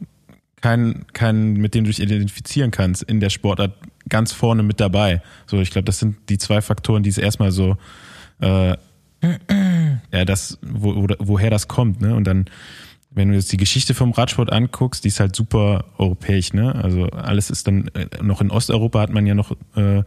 keinen, 0.61 1.07
keinen, 1.13 1.55
mit 1.55 1.75
dem 1.75 1.85
du 1.85 1.91
dich 1.91 2.01
identifizieren 2.01 2.71
kannst 2.71 3.03
in 3.03 3.21
der 3.21 3.31
Sportart 3.31 3.75
ganz 4.13 4.33
vorne 4.33 4.63
mit 4.63 4.79
dabei. 4.79 5.23
So, 5.47 5.61
ich 5.61 5.71
glaube, 5.71 5.87
das 5.87 5.99
sind 5.99 6.29
die 6.29 6.37
zwei 6.37 6.61
Faktoren, 6.61 7.03
die 7.03 7.09
es 7.09 7.17
erstmal 7.17 7.51
so, 7.51 7.79
äh, 8.41 8.77
ja, 10.13 10.25
das, 10.27 10.59
wo, 10.63 10.95
wo, 10.97 11.07
woher 11.19 11.49
das 11.49 11.67
kommt, 11.67 12.03
ne? 12.03 12.15
Und 12.15 12.25
dann, 12.25 12.45
wenn 13.11 13.31
du 13.31 13.35
jetzt 13.35 13.51
die 13.53 13.57
Geschichte 13.57 13.95
vom 13.95 14.13
Radsport 14.13 14.53
anguckst, 14.53 15.05
die 15.05 15.09
ist 15.09 15.19
halt 15.19 15.35
super 15.35 15.87
europäisch, 15.97 16.53
ne? 16.53 16.75
Also 16.75 17.07
alles 17.07 17.49
ist 17.49 17.67
dann 17.67 17.89
äh, 17.95 18.07
noch 18.23 18.43
in 18.43 18.51
Osteuropa 18.51 19.01
hat 19.01 19.11
man 19.11 19.27
ja 19.27 19.35
noch 19.35 19.57
äh, 19.77 20.03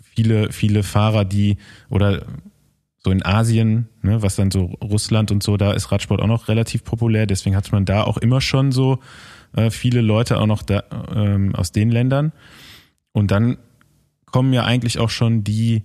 viele, 0.00 0.50
viele 0.50 0.82
Fahrer, 0.82 1.26
die 1.26 1.58
oder 1.90 2.22
so 3.04 3.10
in 3.10 3.22
Asien, 3.26 3.88
ne, 4.00 4.22
was 4.22 4.36
dann 4.36 4.50
so 4.50 4.72
Russland 4.82 5.30
und 5.30 5.42
so, 5.42 5.58
da 5.58 5.72
ist 5.72 5.92
Radsport 5.92 6.22
auch 6.22 6.26
noch 6.26 6.48
relativ 6.48 6.82
populär. 6.84 7.26
Deswegen 7.26 7.56
hat 7.56 7.70
man 7.72 7.84
da 7.84 8.04
auch 8.04 8.16
immer 8.16 8.40
schon 8.40 8.72
so 8.72 9.00
äh, 9.54 9.68
viele 9.70 10.00
Leute 10.00 10.40
auch 10.40 10.46
noch 10.46 10.62
da, 10.62 10.84
ähm, 11.14 11.54
aus 11.54 11.72
den 11.72 11.90
Ländern. 11.90 12.32
Und 13.14 13.30
dann 13.30 13.56
kommen 14.26 14.52
ja 14.52 14.64
eigentlich 14.64 14.98
auch 14.98 15.08
schon 15.08 15.44
die, 15.44 15.84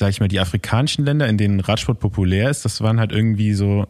sag 0.00 0.10
ich 0.10 0.20
mal, 0.20 0.28
die 0.28 0.40
afrikanischen 0.40 1.04
Länder, 1.04 1.28
in 1.28 1.38
denen 1.38 1.60
Radsport 1.60 2.00
populär 2.00 2.50
ist. 2.50 2.64
Das 2.64 2.80
waren 2.80 2.98
halt 2.98 3.12
irgendwie 3.12 3.52
so 3.52 3.86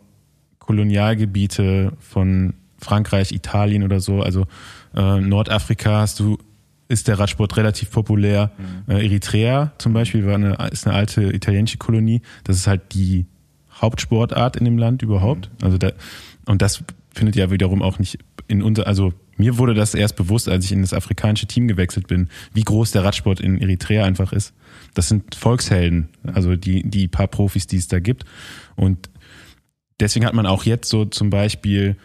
Kolonialgebiete 0.59 1.93
von 2.01 2.55
Frankreich, 2.79 3.33
Italien 3.33 3.85
oder 3.85 4.01
so. 4.01 4.21
Also 4.21 4.47
äh, 4.95 5.21
Nordafrika 5.21 6.01
hast 6.01 6.21
du 6.21 6.39
ist 6.89 7.07
der 7.07 7.19
Radsport 7.19 7.57
relativ 7.57 7.91
populär. 7.91 8.51
Äh, 8.89 9.05
Eritrea 9.07 9.73
zum 9.79 9.93
Beispiel 9.93 10.27
war 10.27 10.35
eine, 10.35 10.57
ist 10.73 10.87
eine 10.87 10.97
alte 10.97 11.23
italienische 11.35 11.79
Kolonie. 11.79 12.23
Das 12.45 12.57
ist 12.57 12.67
halt 12.67 12.95
die 12.95 13.27
Hauptsportart 13.75 14.57
in 14.57 14.65
dem 14.65 14.79
Land 14.79 15.03
überhaupt. 15.03 15.51
Also 15.63 15.79
da, 15.79 15.93
und 16.47 16.63
das 16.63 16.83
findet 17.15 17.37
ja 17.37 17.51
wiederum 17.51 17.83
auch 17.83 17.99
nicht 17.99 18.19
in 18.49 18.63
unser, 18.63 18.87
also 18.87 19.13
mir 19.39 19.57
wurde 19.57 19.75
das 19.75 19.95
erst 19.95 20.17
bewusst, 20.17 20.49
als 20.49 20.65
ich 20.65 20.73
in 20.73 20.83
das 20.83 20.93
afrikanische 20.93 21.47
Team 21.47 21.69
gewechselt 21.69 22.07
bin, 22.09 22.29
wie 22.53 22.63
groß 22.63 22.91
der 22.91 23.05
Radsport 23.05 23.41
in 23.41 23.61
Eritrea 23.61 24.05
einfach 24.05 24.33
ist. 24.33 24.53
Das 24.95 25.09
sind 25.09 25.35
Volkshelden, 25.35 26.09
also 26.25 26.57
die, 26.57 26.83
die 26.83 27.09
paar 27.09 27.29
Profis, 27.29 27.67
die 27.67 27.77
es 27.77 27.89
da 27.89 28.01
gibt. 28.01 28.25
Und 28.77 29.09
deswegen 30.01 30.27
hat 30.27 30.35
man 30.35 30.47
auch 30.47 30.65
jetzt 30.65 30.91
so 30.91 31.05
zum 31.05 31.31
Beispiel 31.31 31.97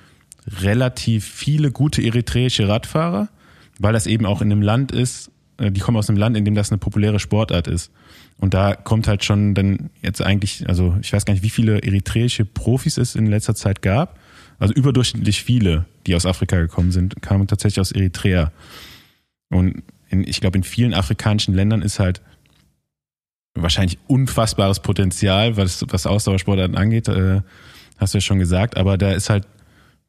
relativ 0.47 1.25
viele 1.25 1.71
gute 1.71 2.01
eritreische 2.01 2.67
Radfahrer, 2.67 3.29
weil 3.79 3.93
das 3.93 4.07
eben 4.07 4.25
auch 4.25 4.41
in 4.41 4.51
einem 4.51 4.61
Land 4.61 4.91
ist, 4.91 5.31
äh, 5.57 5.71
die 5.71 5.79
kommen 5.79 5.97
aus 5.97 6.09
einem 6.09 6.17
Land, 6.17 6.37
in 6.37 6.45
dem 6.45 6.55
das 6.55 6.71
eine 6.71 6.77
populäre 6.77 7.19
Sportart 7.19 7.67
ist. 7.67 7.91
Und 8.37 8.53
da 8.53 8.75
kommt 8.75 9.07
halt 9.07 9.23
schon 9.23 9.53
dann 9.53 9.89
jetzt 10.01 10.21
eigentlich, 10.21 10.67
also 10.67 10.97
ich 11.01 11.13
weiß 11.13 11.25
gar 11.25 11.33
nicht, 11.33 11.43
wie 11.43 11.49
viele 11.49 11.81
eritreische 11.81 12.45
Profis 12.45 12.97
es 12.97 13.15
in 13.15 13.27
letzter 13.27 13.55
Zeit 13.55 13.81
gab. 13.81 14.19
Also 14.63 14.75
überdurchschnittlich 14.75 15.43
viele, 15.43 15.87
die 16.07 16.15
aus 16.15 16.25
Afrika 16.25 16.55
gekommen 16.55 16.93
sind, 16.93 17.21
kamen 17.21 17.47
tatsächlich 17.47 17.81
aus 17.81 17.91
Eritrea. 17.91 18.53
Und 19.49 19.83
in, 20.07 20.25
ich 20.25 20.39
glaube, 20.39 20.57
in 20.57 20.63
vielen 20.63 20.93
afrikanischen 20.93 21.53
Ländern 21.53 21.81
ist 21.81 21.99
halt 21.99 22.21
wahrscheinlich 23.55 23.99
unfassbares 24.07 24.79
Potenzial, 24.79 25.57
was, 25.57 25.83
was 25.89 26.07
Ausdauersportarten 26.07 26.77
angeht, 26.77 27.09
äh, 27.09 27.41
hast 27.97 28.13
du 28.13 28.19
ja 28.19 28.21
schon 28.21 28.39
gesagt, 28.39 28.77
aber 28.77 28.97
da 28.97 29.11
ist 29.11 29.29
halt, 29.29 29.45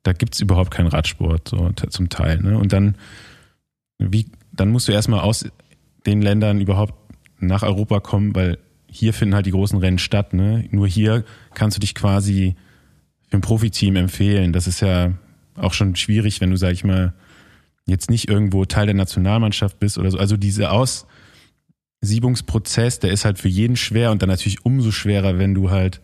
da 0.05 0.13
gibt's 0.13 0.39
überhaupt 0.41 0.71
keinen 0.71 0.87
Radsport, 0.87 1.49
so 1.49 1.73
zum 1.73 2.09
Teil. 2.09 2.39
Ne? 2.41 2.57
Und 2.57 2.73
dann, 2.73 2.95
wie, 3.99 4.27
dann 4.53 4.71
musst 4.71 4.87
du 4.87 4.93
erstmal 4.93 5.19
aus 5.19 5.47
den 6.07 6.23
Ländern 6.23 6.61
überhaupt 6.61 6.95
nach 7.41 7.65
Europa 7.65 7.99
kommen, 7.99 8.37
weil 8.37 8.59
hier 8.89 9.15
finden 9.15 9.35
halt 9.35 9.47
die 9.47 9.51
großen 9.51 9.81
Rennen 9.81 9.99
statt. 9.99 10.33
Ne? 10.33 10.69
Nur 10.71 10.87
hier 10.87 11.25
kannst 11.55 11.77
du 11.77 11.81
dich 11.81 11.97
quasi 11.97 12.55
ein 13.35 13.43
Profiteam 13.43 13.97
empfehlen. 13.97 14.53
Das 14.53 14.67
ist 14.67 14.81
ja 14.81 15.13
auch 15.57 15.73
schon 15.73 15.97
schwierig, 15.97 16.41
wenn 16.41 16.51
du, 16.51 16.57
sag 16.57 16.73
ich 16.73 16.85
mal, 16.85 17.15
jetzt 17.87 18.11
nicht 18.11 18.29
irgendwo 18.29 18.65
Teil 18.65 18.87
der 18.87 18.95
Nationalmannschaft 18.95 19.79
bist 19.79 19.99
oder 19.99 20.11
so. 20.11 20.19
Also 20.19 20.37
dieser 20.37 20.73
Aussiebungsprozess, 22.03 22.99
der 22.99 23.11
ist 23.13 23.25
halt 23.25 23.39
für 23.39 23.49
jeden 23.49 23.77
schwer 23.77 24.11
und 24.11 24.23
dann 24.23 24.29
natürlich 24.29 24.65
umso 24.65 24.91
schwerer, 24.91 25.39
wenn 25.39 25.55
du 25.55 25.71
halt 25.71 26.01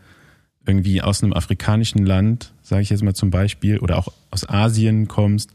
irgendwie 0.66 1.00
aus 1.00 1.22
einem 1.22 1.32
afrikanischen 1.32 2.04
Land, 2.04 2.52
sage 2.62 2.82
ich 2.82 2.90
jetzt 2.90 3.02
mal 3.02 3.14
zum 3.14 3.30
Beispiel, 3.30 3.78
oder 3.78 3.96
auch 3.96 4.12
aus 4.30 4.46
Asien 4.48 5.08
kommst. 5.08 5.50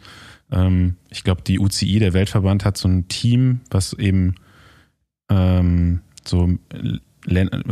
Ähm, 0.51 0.95
ich 1.09 1.23
glaube, 1.23 1.43
die 1.43 1.59
UCI, 1.59 1.99
der 1.99 2.13
Weltverband, 2.13 2.65
hat 2.65 2.77
so 2.77 2.87
ein 2.87 3.07
Team, 3.07 3.61
was 3.69 3.93
eben 3.93 4.35
ähm, 5.29 6.01
so 6.25 6.49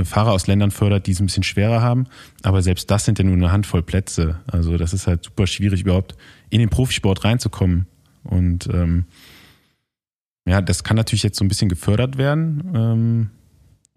Fahrer 0.04 0.32
aus 0.32 0.47
Ländern 0.47 0.72
fördert, 0.72 1.08
die 1.08 1.12
es 1.12 1.20
ein 1.20 1.26
bisschen 1.26 1.43
schwerer 1.43 1.82
haben. 1.82 2.08
Aber 2.41 2.62
selbst 2.62 2.89
das 2.89 3.06
sind 3.06 3.20
ja 3.20 3.26
nur 3.26 3.36
eine 3.36 3.51
Handvoll 3.51 3.84
Plätze. 3.84 4.39
Also 4.47 4.78
das 4.78 4.93
ist 4.93 5.08
halt 5.08 5.24
super 5.24 5.47
schwierig, 5.47 5.82
überhaupt 5.82 6.16
in 6.49 6.60
den 6.60 6.70
Profisport 6.70 7.24
reinzukommen. 7.24 7.88
Und 8.24 8.68
ähm, 8.74 9.06
ja, 10.45 10.62
das 10.62 10.84
kann 10.84 10.97
natürlich 10.97 11.24
jetzt 11.24 11.38
so 11.38 11.45
ein 11.45 11.47
bisschen 11.47 11.70
gefördert 11.70 12.18
werden. 12.18 12.72
Ähm, 12.76 13.30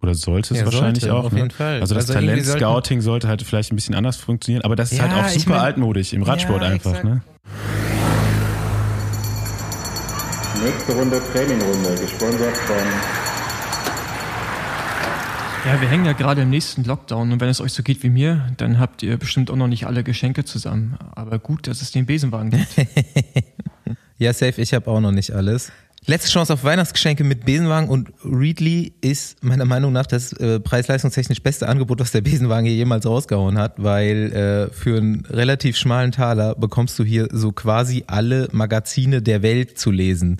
oder 0.02 0.14
sollte 0.14 0.54
es 0.54 0.60
ja, 0.60 0.66
wahrscheinlich 0.66 1.04
sollte, 1.04 1.16
auch. 1.16 1.24
Auf 1.24 1.32
ne? 1.32 1.38
jeden 1.38 1.50
Fall. 1.50 1.80
Also 1.80 1.94
das 1.94 2.10
also 2.10 2.20
Talent-Scouting 2.20 3.00
sollte 3.00 3.28
halt 3.28 3.42
vielleicht 3.42 3.72
ein 3.72 3.76
bisschen 3.76 3.94
anders 3.94 4.16
funktionieren, 4.16 4.62
aber 4.64 4.76
das 4.76 4.92
ist 4.92 4.98
ja, 4.98 5.08
halt 5.08 5.24
auch 5.24 5.28
super 5.28 5.36
ich 5.36 5.46
mein, 5.46 5.58
altmodisch 5.60 6.12
im 6.12 6.22
Radsport 6.22 6.62
ja, 6.62 6.68
einfach. 6.68 7.02
Ne? 7.02 7.22
Nächste 10.62 10.92
Runde 10.94 11.20
Trainingrunde, 11.32 11.94
gesponsert 12.00 12.56
von 12.56 13.25
ja, 15.66 15.80
wir 15.80 15.88
hängen 15.88 16.04
ja 16.04 16.12
gerade 16.12 16.42
im 16.42 16.50
nächsten 16.50 16.84
Lockdown 16.84 17.32
und 17.32 17.40
wenn 17.40 17.48
es 17.48 17.60
euch 17.60 17.72
so 17.72 17.82
geht 17.82 18.04
wie 18.04 18.08
mir, 18.08 18.52
dann 18.56 18.78
habt 18.78 19.02
ihr 19.02 19.16
bestimmt 19.16 19.50
auch 19.50 19.56
noch 19.56 19.66
nicht 19.66 19.86
alle 19.86 20.04
Geschenke 20.04 20.44
zusammen. 20.44 20.96
Aber 21.16 21.40
gut, 21.40 21.66
dass 21.66 21.82
es 21.82 21.90
den 21.90 22.06
Besenwagen 22.06 22.50
gibt. 22.50 22.68
ja, 24.18 24.32
safe, 24.32 24.62
ich 24.62 24.72
habe 24.74 24.88
auch 24.88 25.00
noch 25.00 25.10
nicht 25.10 25.32
alles. 25.32 25.72
Letzte 26.08 26.30
Chance 26.30 26.52
auf 26.52 26.62
Weihnachtsgeschenke 26.62 27.24
mit 27.24 27.44
Besenwagen 27.44 27.88
und 27.88 28.12
Readly 28.24 28.92
ist 29.00 29.42
meiner 29.42 29.64
Meinung 29.64 29.92
nach 29.92 30.06
das 30.06 30.32
äh, 30.34 30.60
preis-leistungstechnisch 30.60 31.42
beste 31.42 31.68
Angebot, 31.68 31.98
was 31.98 32.12
der 32.12 32.20
Besenwagen 32.20 32.66
hier 32.66 32.76
jemals 32.76 33.04
rausgehauen 33.04 33.58
hat, 33.58 33.82
weil 33.82 34.32
äh, 34.32 34.72
für 34.72 34.98
einen 34.98 35.26
relativ 35.26 35.76
schmalen 35.76 36.12
Taler 36.12 36.54
bekommst 36.54 36.96
du 37.00 37.02
hier 37.02 37.26
so 37.32 37.50
quasi 37.50 38.04
alle 38.06 38.48
Magazine 38.52 39.20
der 39.20 39.42
Welt 39.42 39.80
zu 39.80 39.90
lesen. 39.90 40.36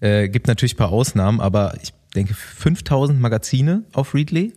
Äh, 0.00 0.30
gibt 0.30 0.46
natürlich 0.46 0.78
paar 0.78 0.90
Ausnahmen, 0.90 1.38
aber 1.38 1.74
ich 1.82 1.92
denke 2.14 2.32
5000 2.32 3.20
Magazine 3.20 3.84
auf 3.92 4.14
Readly 4.14 4.54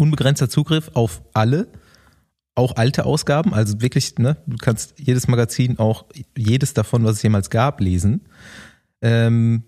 unbegrenzter 0.00 0.48
Zugriff 0.48 0.90
auf 0.94 1.22
alle, 1.32 1.68
auch 2.54 2.76
alte 2.76 3.06
Ausgaben. 3.06 3.54
Also 3.54 3.80
wirklich, 3.80 4.18
ne, 4.18 4.36
du 4.46 4.56
kannst 4.56 4.94
jedes 4.98 5.28
Magazin, 5.28 5.78
auch 5.78 6.06
jedes 6.36 6.74
davon, 6.74 7.04
was 7.04 7.16
es 7.16 7.22
jemals 7.22 7.50
gab, 7.50 7.80
lesen. 7.80 8.22
Ähm, 9.02 9.64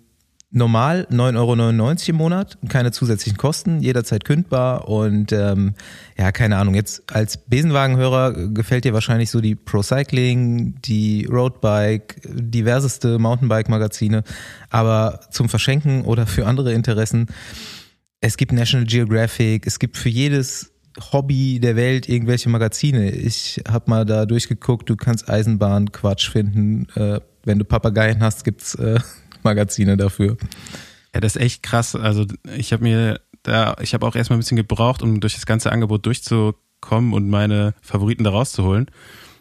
normal 0.52 1.06
9,99 1.10 1.38
Euro 1.38 1.96
im 2.08 2.16
Monat, 2.16 2.58
keine 2.68 2.92
zusätzlichen 2.92 3.38
Kosten, 3.38 3.80
jederzeit 3.80 4.24
kündbar 4.24 4.86
und 4.86 5.32
ähm, 5.32 5.74
ja, 6.18 6.30
keine 6.30 6.58
Ahnung, 6.58 6.74
jetzt 6.74 7.10
als 7.12 7.38
Besenwagenhörer 7.38 8.48
gefällt 8.48 8.84
dir 8.84 8.92
wahrscheinlich 8.92 9.30
so 9.30 9.40
die 9.40 9.54
Pro 9.54 9.82
Cycling, 9.82 10.74
die 10.82 11.24
Roadbike, 11.24 12.20
diverseste 12.26 13.18
Mountainbike-Magazine, 13.18 14.24
aber 14.68 15.20
zum 15.30 15.48
Verschenken 15.48 16.02
oder 16.02 16.26
für 16.26 16.46
andere 16.46 16.74
Interessen 16.74 17.28
es 18.22 18.36
gibt 18.36 18.52
National 18.52 18.86
Geographic, 18.86 19.66
es 19.66 19.78
gibt 19.78 19.96
für 19.96 20.08
jedes 20.08 20.72
Hobby 21.12 21.58
der 21.58 21.74
Welt 21.74 22.08
irgendwelche 22.08 22.48
Magazine. 22.48 23.10
Ich 23.10 23.60
habe 23.68 23.90
mal 23.90 24.06
da 24.06 24.26
durchgeguckt, 24.26 24.88
du 24.88 24.96
kannst 24.96 25.28
Eisenbahn-Quatsch 25.28 26.30
finden. 26.30 26.86
Äh, 26.94 27.20
wenn 27.44 27.58
du 27.58 27.64
Papageien 27.64 28.22
hast, 28.22 28.44
gibt's 28.44 28.76
äh, 28.76 29.00
Magazine 29.42 29.96
dafür. 29.96 30.36
Ja, 31.12 31.20
das 31.20 31.36
ist 31.36 31.42
echt 31.42 31.62
krass. 31.64 31.96
Also 31.96 32.26
ich 32.56 32.72
habe 32.72 32.84
mir 32.84 33.20
da, 33.42 33.74
ich 33.80 33.92
habe 33.92 34.06
auch 34.06 34.14
erstmal 34.14 34.36
ein 34.36 34.40
bisschen 34.40 34.56
gebraucht, 34.56 35.02
um 35.02 35.20
durch 35.20 35.34
das 35.34 35.44
ganze 35.44 35.72
Angebot 35.72 36.06
durchzukommen 36.06 37.12
und 37.12 37.28
meine 37.28 37.74
Favoriten 37.82 38.22
da 38.22 38.30
rauszuholen. 38.30 38.86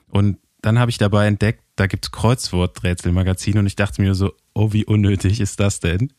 Und 0.07 0.37
dann 0.63 0.79
habe 0.79 0.89
ich 0.89 0.97
dabei 0.97 1.27
entdeckt, 1.27 1.61
da 1.75 1.85
gibt's 1.85 2.11
Kreuzworträtselmagazine 2.11 3.59
und 3.59 3.67
ich 3.67 3.75
dachte 3.75 4.01
mir 4.01 4.15
so, 4.15 4.33
oh, 4.55 4.73
wie 4.73 4.85
unnötig 4.85 5.39
ist 5.39 5.59
das 5.59 5.79
denn? 5.79 6.11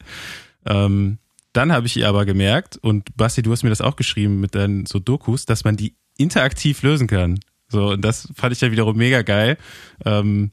Ähm, 0.64 1.18
dann 1.52 1.72
habe 1.72 1.86
ich 1.86 1.96
ihr 1.96 2.08
aber 2.08 2.24
gemerkt, 2.24 2.76
und 2.78 3.16
Basti, 3.16 3.42
du 3.42 3.52
hast 3.52 3.62
mir 3.62 3.70
das 3.70 3.80
auch 3.80 3.96
geschrieben 3.96 4.40
mit 4.40 4.54
deinen 4.54 4.86
so 4.86 4.98
Dokus, 4.98 5.46
dass 5.46 5.64
man 5.64 5.76
die 5.76 5.94
interaktiv 6.16 6.82
lösen 6.82 7.06
kann. 7.06 7.40
So, 7.68 7.90
und 7.90 8.02
das 8.02 8.28
fand 8.34 8.52
ich 8.52 8.60
ja 8.60 8.70
wiederum 8.70 8.96
mega 8.96 9.22
geil. 9.22 9.56
Ähm, 10.04 10.50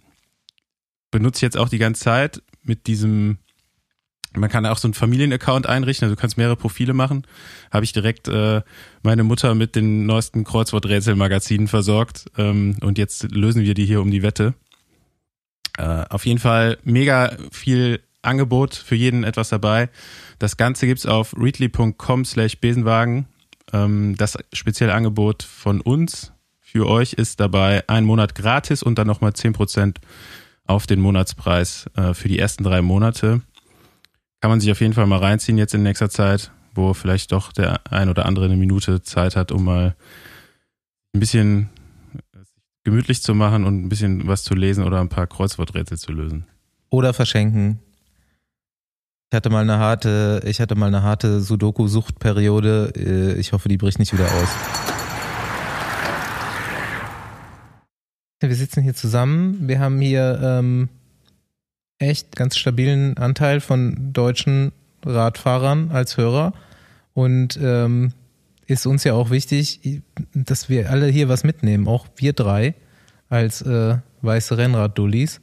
benutze 1.11 1.39
ich 1.39 1.41
jetzt 1.41 1.57
auch 1.57 1.69
die 1.69 1.77
ganze 1.77 2.01
Zeit 2.01 2.41
mit 2.63 2.87
diesem, 2.87 3.37
man 4.33 4.49
kann 4.49 4.65
auch 4.65 4.77
so 4.77 4.87
einen 4.87 4.93
Familienaccount 4.93 5.67
einrichten, 5.67 6.05
also 6.05 6.15
du 6.15 6.21
kannst 6.21 6.37
mehrere 6.37 6.55
Profile 6.55 6.93
machen. 6.93 7.25
Habe 7.71 7.83
ich 7.83 7.93
direkt 7.93 8.27
äh, 8.27 8.61
meine 9.03 9.23
Mutter 9.23 9.55
mit 9.55 9.75
den 9.75 10.05
neuesten 10.05 10.43
Kreuzworträtselmagazinen 10.43 11.67
versorgt 11.67 12.25
ähm, 12.37 12.77
und 12.81 12.97
jetzt 12.97 13.31
lösen 13.31 13.63
wir 13.63 13.73
die 13.73 13.85
hier 13.85 14.01
um 14.01 14.11
die 14.11 14.23
Wette. 14.23 14.53
Äh, 15.77 16.05
auf 16.09 16.25
jeden 16.25 16.39
Fall 16.39 16.77
mega 16.83 17.35
viel 17.51 18.01
Angebot, 18.21 18.75
für 18.75 18.95
jeden 18.95 19.23
etwas 19.23 19.49
dabei. 19.49 19.89
Das 20.39 20.55
Ganze 20.55 20.87
gibt's 20.87 21.05
auf 21.05 21.35
readly.com 21.37 22.25
slash 22.25 22.59
Besenwagen. 22.59 23.27
Ähm, 23.73 24.15
das 24.17 24.37
spezielle 24.53 24.93
Angebot 24.93 25.43
von 25.43 25.81
uns 25.81 26.31
für 26.61 26.87
euch 26.87 27.13
ist 27.13 27.39
dabei 27.39 27.83
ein 27.87 28.05
Monat 28.05 28.35
gratis 28.35 28.81
und 28.81 28.97
dann 28.97 29.07
nochmal 29.07 29.33
zehn 29.33 29.53
Prozent 29.53 29.99
auf 30.65 30.87
den 30.87 31.01
Monatspreis 31.01 31.87
äh, 31.95 32.13
für 32.13 32.29
die 32.29 32.39
ersten 32.39 32.63
drei 32.63 32.81
Monate. 32.81 33.41
Kann 34.39 34.49
man 34.49 34.61
sich 34.61 34.71
auf 34.71 34.79
jeden 34.79 34.93
Fall 34.93 35.07
mal 35.07 35.19
reinziehen 35.19 35.57
jetzt 35.57 35.73
in 35.73 35.83
nächster 35.83 36.09
Zeit, 36.09 36.51
wo 36.73 36.93
vielleicht 36.93 37.31
doch 37.33 37.51
der 37.51 37.91
ein 37.91 38.07
oder 38.07 38.25
andere 38.25 38.45
eine 38.45 38.55
Minute 38.55 39.01
Zeit 39.01 39.35
hat, 39.35 39.51
um 39.51 39.65
mal 39.65 39.95
ein 41.13 41.19
bisschen 41.19 41.69
gemütlich 42.83 43.21
zu 43.21 43.35
machen 43.35 43.65
und 43.65 43.83
ein 43.83 43.89
bisschen 43.89 44.27
was 44.27 44.43
zu 44.43 44.55
lesen 44.55 44.85
oder 44.85 45.01
ein 45.01 45.09
paar 45.09 45.27
Kreuzworträtsel 45.27 45.97
zu 45.97 46.13
lösen. 46.13 46.45
Oder 46.89 47.13
verschenken. 47.13 47.79
Ich 49.31 49.35
hatte 49.35 49.51
mal 49.51 49.61
eine 49.61 49.77
harte, 49.77 50.41
ich 50.43 50.59
hatte 50.59 50.73
mal 50.73 50.87
eine 50.87 51.03
harte 51.03 51.39
Sudoku-Suchtperiode. 51.39 52.93
Äh, 52.95 53.39
ich 53.39 53.53
hoffe, 53.53 53.69
die 53.69 53.77
bricht 53.77 53.99
nicht 53.99 54.11
wieder 54.11 54.25
aus. 54.25 54.49
Wir 58.39 58.55
sitzen 58.55 58.81
hier 58.81 58.95
zusammen. 58.95 59.67
Wir 59.67 59.79
haben 59.79 60.01
hier 60.01 60.39
ähm, 60.41 60.89
echt 61.99 62.35
ganz 62.35 62.57
stabilen 62.57 63.17
Anteil 63.17 63.59
von 63.59 64.13
deutschen 64.13 64.71
Radfahrern 65.05 65.91
als 65.91 66.17
Hörer. 66.17 66.53
Und 67.13 67.59
ähm, 67.61 68.13
ist 68.65 68.87
uns 68.87 69.03
ja 69.03 69.13
auch 69.13 69.29
wichtig, 69.29 70.01
dass 70.33 70.69
wir 70.69 70.89
alle 70.89 71.05
hier 71.05 71.29
was 71.29 71.43
mitnehmen, 71.43 71.87
auch 71.87 72.07
wir 72.15 72.33
drei 72.33 72.73
als 73.29 73.61
äh, 73.61 73.97
weiße 74.23 74.57
Rennrad-Dullis. 74.57 75.39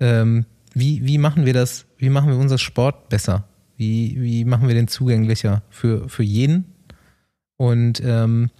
Ähm, 0.00 0.46
wie, 0.74 1.06
wie 1.06 1.18
machen 1.18 1.46
wir 1.46 1.52
das, 1.52 1.86
wie 2.00 2.08
machen 2.10 2.30
wir 2.30 2.38
unser 2.38 2.58
Sport 2.58 3.08
besser? 3.08 3.44
Wie, 3.76 4.20
wie 4.20 4.44
machen 4.44 4.68
wir 4.68 4.74
den 4.74 4.88
zugänglicher 4.88 5.62
für, 5.70 6.08
für 6.08 6.22
jeden? 6.22 6.64
Und 7.56 8.02
ähm, 8.04 8.50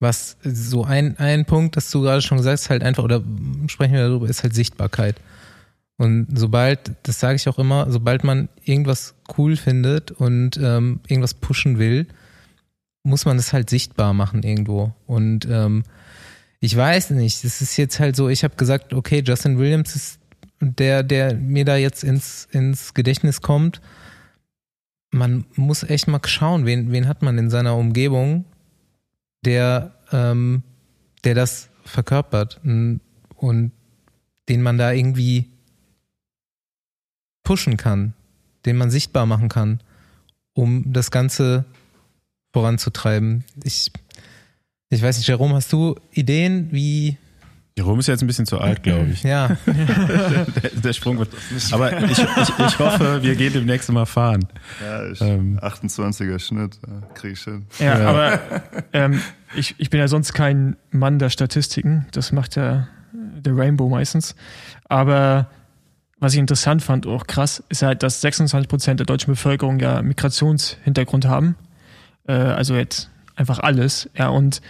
was 0.00 0.36
so 0.42 0.84
ein, 0.84 1.18
ein 1.18 1.46
Punkt, 1.46 1.76
das 1.76 1.90
du 1.90 2.02
gerade 2.02 2.22
schon 2.22 2.38
gesagt 2.38 2.60
hast, 2.60 2.70
halt 2.70 2.82
einfach, 2.82 3.04
oder 3.04 3.22
sprechen 3.68 3.94
wir 3.94 4.08
darüber, 4.08 4.28
ist 4.28 4.42
halt 4.42 4.54
Sichtbarkeit. 4.54 5.16
Und 5.96 6.26
sobald, 6.34 6.92
das 7.04 7.20
sage 7.20 7.36
ich 7.36 7.48
auch 7.48 7.58
immer, 7.58 7.90
sobald 7.90 8.24
man 8.24 8.48
irgendwas 8.64 9.14
cool 9.38 9.56
findet 9.56 10.10
und 10.10 10.58
ähm, 10.58 11.00
irgendwas 11.06 11.34
pushen 11.34 11.78
will, 11.78 12.06
muss 13.04 13.24
man 13.24 13.36
das 13.36 13.52
halt 13.52 13.70
sichtbar 13.70 14.12
machen 14.12 14.42
irgendwo. 14.42 14.92
Und 15.06 15.46
ähm, 15.50 15.84
ich 16.60 16.76
weiß 16.76 17.10
nicht, 17.10 17.44
das 17.44 17.60
ist 17.60 17.76
jetzt 17.76 18.00
halt 18.00 18.16
so, 18.16 18.28
ich 18.28 18.44
habe 18.44 18.56
gesagt, 18.56 18.92
okay, 18.92 19.22
Justin 19.24 19.58
Williams 19.58 19.94
ist 19.94 20.18
der, 20.60 21.02
der 21.02 21.34
mir 21.34 21.64
da 21.64 21.76
jetzt 21.76 22.04
ins, 22.04 22.48
ins 22.50 22.94
Gedächtnis 22.94 23.40
kommt. 23.40 23.80
Man 25.10 25.44
muss 25.54 25.82
echt 25.82 26.08
mal 26.08 26.20
schauen, 26.24 26.66
wen, 26.66 26.90
wen 26.92 27.06
hat 27.06 27.22
man 27.22 27.38
in 27.38 27.50
seiner 27.50 27.76
Umgebung, 27.76 28.44
der, 29.44 29.94
ähm, 30.10 30.62
der 31.24 31.34
das 31.34 31.68
verkörpert 31.84 32.60
und, 32.64 33.00
den 34.48 34.62
man 34.62 34.78
da 34.78 34.92
irgendwie 34.92 35.50
pushen 37.44 37.76
kann, 37.76 38.14
den 38.66 38.76
man 38.76 38.90
sichtbar 38.90 39.26
machen 39.26 39.48
kann, 39.48 39.80
um 40.54 40.92
das 40.92 41.10
Ganze 41.10 41.64
voranzutreiben. 42.52 43.44
Ich, 43.62 43.90
ich 44.90 45.02
weiß 45.02 45.18
nicht, 45.18 45.28
Jerome, 45.28 45.54
hast 45.54 45.72
du 45.72 45.96
Ideen, 46.12 46.68
wie, 46.72 47.18
Rom 47.82 47.98
ist 47.98 48.06
jetzt 48.06 48.22
ein 48.22 48.26
bisschen 48.28 48.46
zu 48.46 48.60
alt, 48.60 48.82
glaube 48.84 49.06
ich. 49.12 49.22
Ja, 49.24 49.56
Der, 49.66 50.70
der 50.74 50.92
Sprung 50.92 51.18
wird. 51.18 51.30
Aber 51.72 52.02
ich, 52.04 52.18
ich, 52.18 52.58
ich 52.58 52.78
hoffe, 52.78 53.22
wir 53.22 53.34
gehen 53.34 53.52
demnächst 53.52 53.90
mal 53.90 54.06
fahren. 54.06 54.46
Ja, 54.80 55.10
ich, 55.10 55.20
Ähm. 55.20 55.58
28er 55.60 56.38
Schnitt, 56.38 56.78
ja, 56.86 57.06
krieg 57.14 57.32
ich 57.32 57.42
hin. 57.42 57.66
Ja, 57.80 57.98
Ja. 57.98 58.08
aber 58.08 58.40
ähm, 58.92 59.20
ich, 59.56 59.74
ich 59.78 59.90
bin 59.90 59.98
ja 59.98 60.06
sonst 60.08 60.34
kein 60.34 60.76
Mann 60.92 61.18
der 61.18 61.30
Statistiken. 61.30 62.06
Das 62.12 62.30
macht 62.30 62.54
ja 62.54 62.86
der 63.12 63.56
Rainbow 63.56 63.88
meistens. 63.88 64.36
Aber 64.88 65.48
was 66.20 66.32
ich 66.34 66.38
interessant 66.38 66.80
fand, 66.82 67.06
auch 67.08 67.26
krass, 67.26 67.62
ist 67.70 67.82
halt, 67.82 68.02
dass 68.04 68.20
26 68.20 68.68
Prozent 68.68 69.00
der 69.00 69.06
deutschen 69.06 69.32
Bevölkerung 69.32 69.80
ja 69.80 70.00
Migrationshintergrund 70.00 71.26
haben. 71.26 71.56
Äh, 72.28 72.34
also 72.34 72.76
jetzt 72.76 73.10
einfach 73.34 73.58
alles. 73.58 74.08
Ja, 74.16 74.28
und 74.28 74.60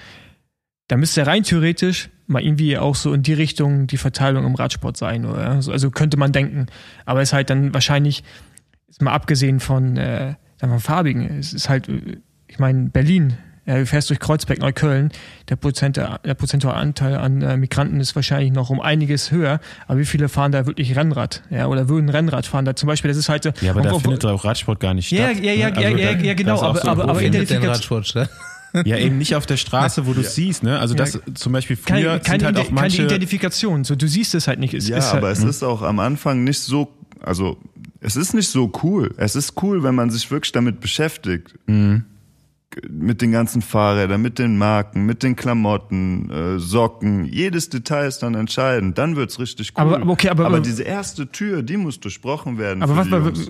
da 0.88 0.96
müsste 0.96 1.26
rein 1.26 1.42
theoretisch 1.42 2.10
mal 2.26 2.42
irgendwie 2.42 2.78
auch 2.78 2.94
so 2.94 3.12
in 3.12 3.22
die 3.22 3.32
Richtung 3.34 3.86
die 3.86 3.96
Verteilung 3.98 4.44
im 4.46 4.54
Radsport 4.54 4.96
sein, 4.96 5.24
oder? 5.26 5.50
Also, 5.68 5.90
könnte 5.90 6.16
man 6.16 6.32
denken. 6.32 6.66
Aber 7.04 7.20
es 7.22 7.30
ist 7.30 7.32
halt 7.34 7.50
dann 7.50 7.72
wahrscheinlich, 7.74 8.24
ist 8.88 9.02
mal 9.02 9.12
abgesehen 9.12 9.60
von, 9.60 9.96
äh, 9.96 10.34
sagen 10.60 10.72
wir, 10.72 10.80
Farbigen, 10.80 11.38
es 11.38 11.52
ist 11.52 11.68
halt, 11.68 11.88
äh, 11.88 12.18
ich 12.48 12.58
meine, 12.58 12.88
Berlin, 12.90 13.34
ja, 13.66 13.78
du 13.78 13.86
fährst 13.86 14.10
durch 14.10 14.20
Kreuzberg, 14.20 14.58
Neukölln, 14.58 15.10
der, 15.48 15.56
Prozent, 15.56 15.96
der 15.96 16.34
prozentuale 16.34 16.76
Anteil 16.76 17.14
an 17.16 17.40
äh, 17.40 17.56
Migranten 17.56 17.98
ist 17.98 18.14
wahrscheinlich 18.14 18.52
noch 18.52 18.68
um 18.68 18.78
einiges 18.80 19.30
höher. 19.30 19.58
Aber 19.86 19.98
wie 19.98 20.04
viele 20.04 20.28
fahren 20.28 20.52
da 20.52 20.66
wirklich 20.66 20.94
Rennrad? 20.96 21.42
Ja, 21.48 21.66
oder 21.68 21.88
würden 21.88 22.10
Rennrad 22.10 22.44
fahren? 22.44 22.66
Da 22.66 22.76
zum 22.76 22.86
Beispiel, 22.88 23.08
das 23.08 23.16
ist 23.16 23.30
halt. 23.30 23.46
Ja, 23.62 23.70
aber 23.70 23.80
da 23.80 23.98
findet 23.98 24.22
auch 24.26 24.44
Radsport 24.44 24.80
gar 24.80 24.92
nicht 24.92 25.10
Ja, 25.10 25.30
statt. 25.30 25.42
ja, 25.42 25.52
ja, 25.52 25.70
ne? 25.70 25.80
ja, 25.80 25.86
Also 25.88 25.98
ja, 25.98 26.12
da- 26.12 26.20
ja, 26.20 26.34
genau, 26.34 26.48
da 26.50 26.54
ist 26.56 26.62
auch 26.62 26.68
aber- 26.68 26.78
so 26.80 26.88
aber- 26.88 27.02
aber 27.04 27.12
Problem. 27.14 27.32
findet 27.32 27.50
den 27.50 27.56
Identifikat- 27.62 27.70
Radsport 27.76 28.06
statt. 28.06 28.30
Ja, 28.84 28.96
eben 28.98 29.18
nicht 29.18 29.34
auf 29.36 29.46
der 29.46 29.56
Straße, 29.56 30.06
wo 30.06 30.12
du 30.12 30.20
es 30.20 30.34
siehst, 30.34 30.62
ne? 30.62 30.78
Also 30.78 30.94
das 30.94 31.20
zum 31.34 31.52
Beispiel 31.52 31.76
früher 31.76 31.94
keine, 31.94 32.20
keine, 32.20 32.40
sind 32.40 32.44
halt 32.44 32.58
auch 32.58 32.70
manche. 32.70 32.96
keine 32.98 33.08
Identifikation. 33.08 33.84
So, 33.84 33.94
du 33.94 34.08
siehst 34.08 34.34
es 34.34 34.48
halt 34.48 34.58
nicht. 34.58 34.74
Es 34.74 34.88
Ja, 34.88 34.98
ist 34.98 35.12
halt, 35.12 35.18
aber 35.18 35.30
es 35.30 35.42
ist 35.42 35.62
auch 35.62 35.82
am 35.82 36.00
Anfang 36.00 36.44
nicht 36.44 36.60
so, 36.60 36.92
also 37.20 37.58
es 38.00 38.16
ist 38.16 38.34
nicht 38.34 38.48
so 38.48 38.70
cool. 38.82 39.14
Es 39.16 39.36
ist 39.36 39.62
cool, 39.62 39.82
wenn 39.82 39.94
man 39.94 40.10
sich 40.10 40.30
wirklich 40.30 40.52
damit 40.52 40.80
beschäftigt. 40.80 41.54
Mhm. 41.66 42.04
Mit 42.90 43.22
den 43.22 43.30
ganzen 43.32 43.62
Fahrrädern, 43.62 44.20
mit 44.22 44.38
den 44.38 44.58
Marken, 44.58 45.06
mit 45.06 45.22
den 45.22 45.36
Klamotten, 45.36 46.30
äh, 46.30 46.58
Socken. 46.58 47.24
Jedes 47.24 47.68
Detail 47.68 48.06
ist 48.06 48.18
dann 48.20 48.34
entscheidend. 48.34 48.98
Dann 48.98 49.16
wird's 49.16 49.38
richtig 49.38 49.72
cool. 49.76 49.82
Aber- 49.82 49.96
aber 50.00 50.10
okay, 50.12 50.28
aber- 50.28 50.46
aber 50.46 50.60
diese 50.60 50.82
erste 50.82 51.30
Tür, 51.30 51.62
die 51.62 51.76
muss 51.76 52.00
durchbrochen 52.00 52.58
werden. 52.58 52.82
aber 52.82 52.96
was, 52.96 53.06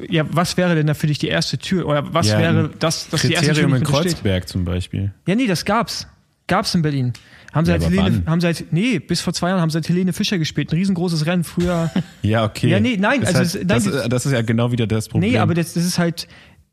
ja, 0.09 0.25
was 0.31 0.57
wäre 0.57 0.75
denn 0.75 0.87
da 0.87 0.95
für 0.95 1.07
dich 1.07 1.19
die 1.19 1.29
erste 1.29 1.59
Tür? 1.59 1.87
Oder 1.87 2.13
was 2.13 2.29
Ja, 2.29 2.39
wäre 2.39 2.65
ein 2.65 2.71
das, 2.79 3.09
dass 3.09 3.23
die 3.23 3.33
erste 3.33 3.47
Tür 3.47 3.55
Kriterium 3.55 3.75
in? 3.77 3.85
Kreuzberg 3.85 4.49
zum 4.49 4.65
Beispiel. 4.65 5.13
Ja, 5.27 5.35
nee, 5.35 5.47
das 5.47 5.65
gab's. 5.65 6.07
Gab's 6.47 6.75
in 6.75 6.83
Berlin. 6.83 7.15
Haben 7.55 7.65
sie 7.65 7.73
Ja, 7.73 7.79
halt 7.79 7.89
Helene, 7.91 8.23
wann? 8.25 8.31
haben 8.33 8.41
sie 8.41 8.47
halt, 8.49 8.67
nee, 8.73 8.99
bis 8.99 9.21
vor 9.23 9.33
zwei 9.33 9.49
Jahren 9.49 9.61
haben 9.61 9.71
sie 9.71 9.77
halt 9.77 9.89
Helene 9.89 10.13
Fischer 10.13 10.37
gespielt. 10.39 10.73
Ein 10.73 10.77
riesengroßes 10.77 11.25
Rennen 11.25 11.45
früher. 11.45 11.91
Ja, 12.23 12.45
okay. 12.45 12.69
Ja, 12.69 12.81
nee, 12.81 12.97
nein, 12.99 13.23
Ist 13.23 13.29
also 13.35 13.43
es- 13.43 13.55
nein, 13.55 13.67
das, 13.69 14.09
das 14.09 14.27
ist 14.27 14.33
ja 14.33 14.43
genau 14.43 14.71
wieder 14.73 14.87
das 14.87 15.09
Problem. 15.09 15.31
Nee, 15.33 15.39
aber 15.39 15.55
das, 15.55 15.73
das 15.75 15.85
ist 15.85 15.99
halt, 15.99 16.27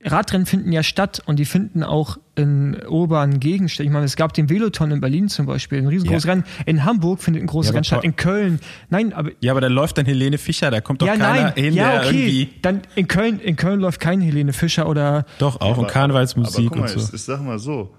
Radrennen 0.04 0.46
finden 0.46 0.72
ja 0.72 0.84
statt 0.84 1.22
und 1.26 1.38
die 1.38 1.46
finden 1.46 1.84
auch 1.84 2.18
in 2.36 2.78
urbanen 2.88 3.40
Gegenden 3.40 3.72
Ich 3.86 3.90
meine, 3.90 4.06
es 4.06 4.16
gab 4.16 4.34
den 4.34 4.50
Veloton 4.50 4.92
in 4.92 5.02
Berlin 5.02 5.30
zum 5.30 5.46
Beispiel, 5.46 5.80
ein 5.80 5.88
riesengroßes 5.88 6.24
Ja. 6.24 6.32
Rennen. 6.32 6.44
In 6.66 6.86
Hamburg 6.86 7.22
findet 7.22 7.44
ein 7.44 7.48
großes 7.48 7.70
Ja, 7.70 7.72
aber 7.72 7.76
Rennen 7.76 7.84
statt, 7.84 8.04
in 8.04 8.16
Köln. 8.16 8.60
Nein, 8.90 9.14
aber 9.14 9.32
ja, 9.42 9.52
aber 9.52 9.62
da 9.62 9.68
läuft 9.68 9.98
dann 9.98 10.06
Helene 10.06 10.38
Fischer, 10.38 10.72
da 10.72 10.82
kommt 10.82 11.02
doch 11.02 11.08
ja, 11.08 11.18
keiner 11.18 11.44
nein, 11.44 11.54
hin, 11.56 11.74
ja, 11.74 11.92
der 11.92 12.02
okay. 12.02 12.18
irgendwie. 12.18 12.50
Dann 12.62 12.82
in 12.96 13.08
Köln, 13.08 13.40
in 13.40 13.56
Köln 13.56 13.80
läuft 13.80 14.00
kein 14.00 14.22
Helene 14.22 14.54
Fischer 14.54 14.88
oder 14.88 15.26
Doch, 15.40 15.62
auch 15.62 15.78
und 15.78 15.84
Aber 15.86 15.88
Karnevalsmusik 15.88 16.70
guck 16.70 16.78
mal, 16.78 16.84
und 16.84 16.90
so. 16.90 17.00
Ich, 17.00 17.14
ich 17.14 17.22
sag 17.22 17.42
mal 17.42 17.60
so. 17.60 17.92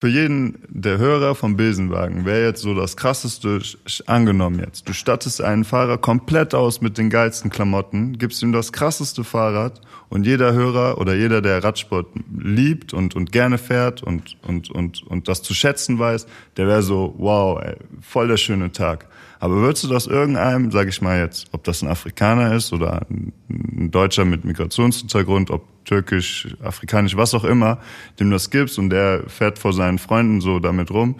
Für 0.00 0.06
jeden 0.06 0.62
der 0.68 0.98
Hörer 0.98 1.34
vom 1.34 1.56
Besenwagen 1.56 2.24
wäre 2.24 2.46
jetzt 2.46 2.62
so 2.62 2.72
das 2.72 2.96
krasseste, 2.96 3.60
angenommen 4.06 4.60
jetzt. 4.60 4.88
Du 4.88 4.92
stattest 4.92 5.42
einen 5.42 5.64
Fahrer 5.64 5.98
komplett 5.98 6.54
aus 6.54 6.80
mit 6.80 6.98
den 6.98 7.10
geilsten 7.10 7.50
Klamotten, 7.50 8.16
gibst 8.16 8.40
ihm 8.40 8.52
das 8.52 8.72
krasseste 8.72 9.24
Fahrrad 9.24 9.80
und 10.08 10.24
jeder 10.24 10.52
Hörer 10.52 10.98
oder 10.98 11.16
jeder, 11.16 11.42
der 11.42 11.64
Radsport 11.64 12.06
liebt 12.38 12.94
und, 12.94 13.16
und 13.16 13.32
gerne 13.32 13.58
fährt 13.58 14.04
und, 14.04 14.36
und, 14.46 14.70
und, 14.70 15.02
und 15.02 15.26
das 15.26 15.42
zu 15.42 15.52
schätzen 15.52 15.98
weiß, 15.98 16.28
der 16.56 16.68
wäre 16.68 16.82
so, 16.82 17.16
wow, 17.18 17.60
ey, 17.60 17.74
voll 18.00 18.28
der 18.28 18.36
schöne 18.36 18.70
Tag. 18.70 19.08
Aber 19.40 19.56
würdest 19.56 19.82
du 19.82 19.88
das 19.88 20.06
irgendeinem, 20.06 20.70
sag 20.70 20.86
ich 20.86 21.02
mal 21.02 21.18
jetzt, 21.18 21.48
ob 21.50 21.64
das 21.64 21.82
ein 21.82 21.88
Afrikaner 21.88 22.54
ist 22.54 22.72
oder 22.72 23.04
ein 23.10 23.90
Deutscher 23.90 24.24
mit 24.24 24.44
Migrationshintergrund, 24.44 25.50
ob 25.50 25.77
türkisch, 25.88 26.48
afrikanisch, 26.62 27.16
was 27.16 27.34
auch 27.34 27.44
immer, 27.44 27.78
dem 28.20 28.30
das 28.30 28.50
gibst 28.50 28.78
und 28.78 28.90
der 28.90 29.24
fährt 29.26 29.58
vor 29.58 29.72
seinen 29.72 29.98
Freunden 29.98 30.40
so 30.40 30.58
damit 30.58 30.90
rum, 30.90 31.16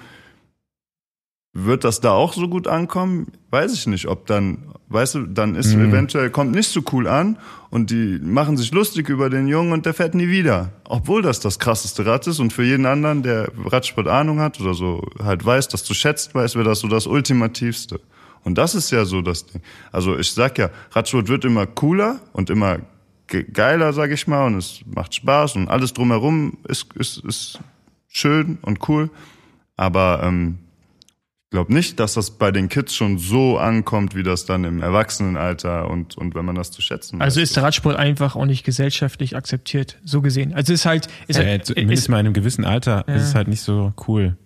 wird 1.55 1.85
das 1.85 2.01
da 2.01 2.13
auch 2.13 2.35
so 2.35 2.49
gut 2.49 2.69
ankommen? 2.69 3.33
Weiß 3.51 3.73
ich 3.73 3.87
nicht, 3.87 4.07
ob 4.07 4.27
dann, 4.27 4.75
weißt 4.89 5.15
du, 5.17 5.27
dann 5.27 5.55
ist 5.55 5.75
eventuell, 5.75 6.31
kommt 6.31 6.53
nicht 6.53 6.69
so 6.69 6.83
cool 6.93 7.09
an 7.09 7.39
und 7.71 7.91
die 7.91 8.19
machen 8.23 8.57
sich 8.57 8.71
lustig 8.73 9.09
über 9.09 9.31
den 9.31 9.49
Jungen 9.49 9.73
und 9.73 9.87
der 9.87 9.95
fährt 9.95 10.15
nie 10.15 10.29
wieder. 10.29 10.71
Obwohl 10.85 11.23
das 11.23 11.41
das 11.41 11.59
krasseste 11.59 12.05
Rad 12.05 12.27
ist 12.27 12.39
und 12.39 12.53
für 12.53 12.65
jeden 12.65 12.85
anderen, 12.85 13.23
der 13.23 13.51
Radsport 13.65 14.07
Ahnung 14.07 14.41
hat 14.41 14.61
oder 14.61 14.75
so 14.75 15.03
halt 15.23 15.45
weiß, 15.45 15.69
das 15.69 15.83
zu 15.83 15.95
schätzen 15.95 16.35
weiß, 16.35 16.55
wäre 16.55 16.69
das 16.69 16.81
so 16.81 16.89
das 16.89 17.07
Ultimativste. 17.07 18.01
Und 18.45 18.57
das 18.57 18.75
ist 18.75 18.91
ja 18.91 19.05
so 19.05 19.23
das 19.23 19.47
Ding. 19.47 19.63
Also 19.91 20.17
ich 20.19 20.31
sag 20.31 20.59
ja, 20.59 20.71
Radsport 20.93 21.29
wird 21.29 21.45
immer 21.45 21.67
cooler 21.67 22.21
und 22.35 22.51
immer 22.51 22.79
geiler, 23.29 23.93
sag 23.93 24.11
ich 24.11 24.27
mal, 24.27 24.47
und 24.47 24.57
es 24.57 24.81
macht 24.87 25.15
Spaß 25.15 25.57
und 25.57 25.69
alles 25.69 25.93
drumherum 25.93 26.59
ist, 26.67 26.93
ist, 26.95 27.19
ist 27.25 27.61
schön 28.09 28.59
und 28.63 28.89
cool. 28.89 29.11
Aber 29.77 30.21
ähm, 30.25 30.59
ich 31.45 31.51
glaube 31.53 31.73
nicht, 31.73 31.99
dass 31.99 32.15
das 32.15 32.33
bei 32.33 32.51
den 32.51 32.69
Kids 32.69 32.95
schon 32.95 33.17
so 33.19 33.57
ankommt, 33.59 34.15
wie 34.15 34.23
das 34.23 34.45
dann 34.45 34.65
im 34.65 34.83
Erwachsenenalter 34.83 35.89
und, 35.91 36.17
und 36.19 36.35
wenn 36.35 36.45
man 36.45 36.55
das 36.55 36.71
zu 36.71 36.83
schätzen 36.83 37.23
Also 37.23 37.41
weiß. 37.41 37.45
ist 37.49 37.57
der 37.57 37.63
Radsport 37.63 37.97
einfach 37.97 38.37
auch 38.37 38.45
nicht 38.45 38.65
gesellschaftlich 38.65 39.35
akzeptiert, 39.37 39.99
so 40.05 40.21
gesehen. 40.21 40.53
Also 40.53 40.73
ist 40.75 40.85
halt, 40.85 41.09
ist 41.27 41.39
Ja, 41.39 41.47
halt 41.47 41.65
zumindest 41.65 42.03
ist, 42.05 42.09
mal 42.09 42.21
in 42.21 42.27
einem 42.27 42.35
gewissen 42.35 42.65
Alter 42.67 43.07
ist 43.09 43.23
es 43.23 43.35
halt 43.35 43.49
nicht 43.49 43.63
so 43.63 43.95
cool. 44.09 44.37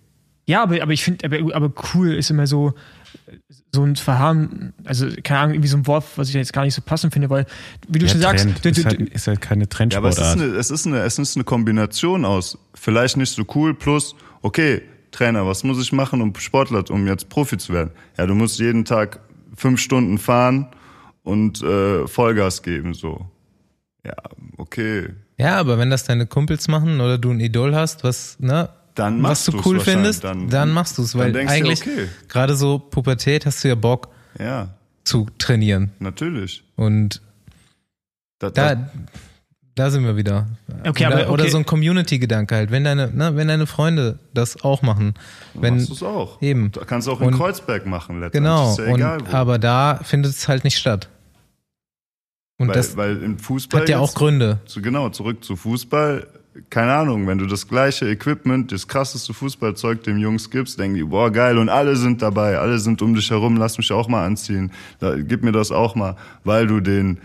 ja, 0.45 0.63
aber, 0.63 0.81
aber 0.81 0.93
ich 0.93 1.03
finde, 1.03 1.25
aber, 1.25 1.53
aber 1.55 1.73
cool 1.93 2.13
ist 2.13 2.29
immer 2.29 2.47
so, 2.47 2.73
so 3.71 3.83
ein 3.83 3.95
Verharren, 3.95 4.73
also 4.85 5.07
keine 5.23 5.39
Ahnung, 5.39 5.53
irgendwie 5.55 5.67
so 5.67 5.77
ein 5.77 5.87
Wort, 5.87 6.05
was 6.15 6.29
ich 6.29 6.35
jetzt 6.35 6.53
gar 6.53 6.63
nicht 6.63 6.73
so 6.75 6.81
passend 6.81 7.13
finde, 7.13 7.29
weil, 7.29 7.45
wie 7.87 7.99
du 7.99 8.05
Ja, 8.05 8.11
schon 8.11 8.21
sagst, 8.21 8.45
Trend. 8.45 8.65
du, 8.65 8.69
ist, 8.69 8.79
du, 8.79 8.85
halt, 8.85 8.99
ist 9.09 9.27
halt 9.27 9.41
keine 9.41 9.63
Ja, 9.63 9.97
aber 9.97 10.09
es 10.09 10.17
ist, 10.17 10.23
Trendsportart. 10.23 10.39
eine, 10.39 10.45
es, 10.57 10.71
ist 10.71 10.87
eine, 10.87 10.99
es 10.99 11.19
ist 11.19 11.35
eine 11.35 11.43
Kombination 11.43 12.25
aus 12.25 12.57
vielleicht 12.75 13.17
nicht 13.17 13.31
so 13.33 13.43
cool 13.55 13.73
plus, 13.73 14.15
okay, 14.41 14.81
Trainer, 15.11 15.45
was 15.45 15.63
muss 15.63 15.81
ich 15.81 15.91
machen, 15.91 16.21
um 16.21 16.33
Sportler, 16.35 16.83
um 16.89 17.05
jetzt 17.07 17.29
Profi 17.29 17.57
zu 17.57 17.73
werden? 17.73 17.91
Ja, 18.17 18.25
du 18.25 18.33
musst 18.35 18.59
jeden 18.59 18.83
Tag 18.85 19.19
fünf 19.55 19.79
Stunden 19.79 20.17
fahren 20.17 20.67
und 21.23 21.61
äh, 21.61 22.07
Vollgas 22.07 22.63
geben, 22.63 22.93
so. 22.93 23.25
Ja, 24.05 24.15
okay. 24.57 25.09
Ja, 25.37 25.57
aber 25.57 25.77
wenn 25.77 25.89
das 25.89 26.03
deine 26.03 26.25
Kumpels 26.27 26.67
machen 26.67 26.99
oder 26.99 27.17
du 27.17 27.31
ein 27.31 27.39
Idol 27.39 27.73
hast, 27.75 28.03
was, 28.03 28.39
ne, 28.39 28.69
Dann 28.95 29.15
was 29.23 29.29
machst 29.29 29.47
du 29.47 29.51
du's 29.53 29.65
cool 29.65 29.79
findest, 29.79 30.23
Dann- 30.23 30.49
dann, 30.49 30.71
machst 30.71 30.97
du 30.97 31.01
es, 31.03 31.17
weil 31.17 31.31
du, 31.33 31.39
eigentlich 31.39 31.81
okay. 31.81 32.07
gerade 32.27 32.55
so 32.55 32.77
Pubertät 32.79 33.45
hast 33.45 33.63
du 33.63 33.67
ja 33.69 33.75
Bock 33.75 34.09
Ja, 34.39 34.69
zu 35.03 35.27
trainieren 35.39 35.91
natürlich. 35.99 36.63
und 36.75 37.21
Da, 38.39 38.49
da, 38.51 38.89
da 39.75 39.89
sind 39.89 40.03
wir 40.05 40.15
wieder. 40.15 40.47
Okay, 40.85 41.07
oder, 41.07 41.15
aber- 41.15 41.23
okay. 41.23 41.31
oder 41.31 41.49
so 41.49 41.57
ein 41.57 41.65
Community-Gedanke 41.65 42.55
halt, 42.55 42.69
wenn 42.71 42.83
deine, 42.83 43.07
ne, 43.09 43.35
wenn 43.35 43.47
deine 43.47 43.65
Freunde 43.65 44.19
das 44.33 44.63
auch 44.63 44.81
machen, 44.83 45.15
wenn 45.55 45.75
machst 45.77 45.89
du 45.89 45.93
es 45.93 46.03
auch. 46.03 46.39
eben. 46.41 46.71
Da 46.73 46.85
kannst 46.85 47.07
du 47.07 47.13
auch 47.13 47.21
in 47.21 47.27
Und- 47.29 47.37
Kreuzberg 47.37 47.85
machen, 47.87 48.19
letztendlich. 48.19 48.51
Genau, 48.53 48.71
Ist 48.73 48.77
ja 48.79 48.85
und, 48.85 48.95
egal, 48.99 49.19
wo. 49.25 49.35
aber 49.35 49.57
da 49.57 49.99
findet 50.03 50.33
es 50.33 50.47
halt 50.47 50.63
nicht 50.65 50.77
statt. 50.77 51.09
Und 52.59 52.67
weil, 52.67 52.75
das 52.75 52.95
weil 52.95 53.23
im 53.23 53.39
Fußball 53.39 53.81
hat 53.81 53.89
ja 53.89 53.97
auch 53.99 54.13
Gründe. 54.13 54.59
zu, 54.67 54.81
genau, 54.83 55.09
zurück 55.09 55.43
zu 55.43 55.55
Fußball. 55.55 56.27
Keine 56.69 56.93
Ahnung, 56.93 57.25
wenn 57.25 57.39
du 57.39 57.47
das 57.47 57.67
gleiche 57.67 58.07
Equipment, 58.07 58.71
das 58.71 58.87
krasseste 58.87 59.33
Fußballzeug 59.33 60.03
dem 60.03 60.17
Jungs 60.17 60.51
gibst, 60.51 60.79
denken 60.79 60.95
die, 60.95 61.03
boah, 61.03 61.31
geil, 61.31 61.57
und 61.57 61.69
alle 61.69 61.95
sind 61.95 62.21
dabei, 62.21 62.59
alle 62.59 62.77
sind 62.77 63.01
um 63.01 63.15
dich 63.15 63.31
herum, 63.31 63.57
lass 63.57 63.79
mich 63.79 63.91
auch 63.91 64.07
mal 64.07 64.23
anziehen, 64.25 64.71
da, 64.99 65.15
gib 65.15 65.43
mir 65.43 65.51
das 65.51 65.71
auch 65.71 65.95
mal, 65.95 66.15
weil 66.43 66.67
du 66.67 66.79
den, 66.79 67.19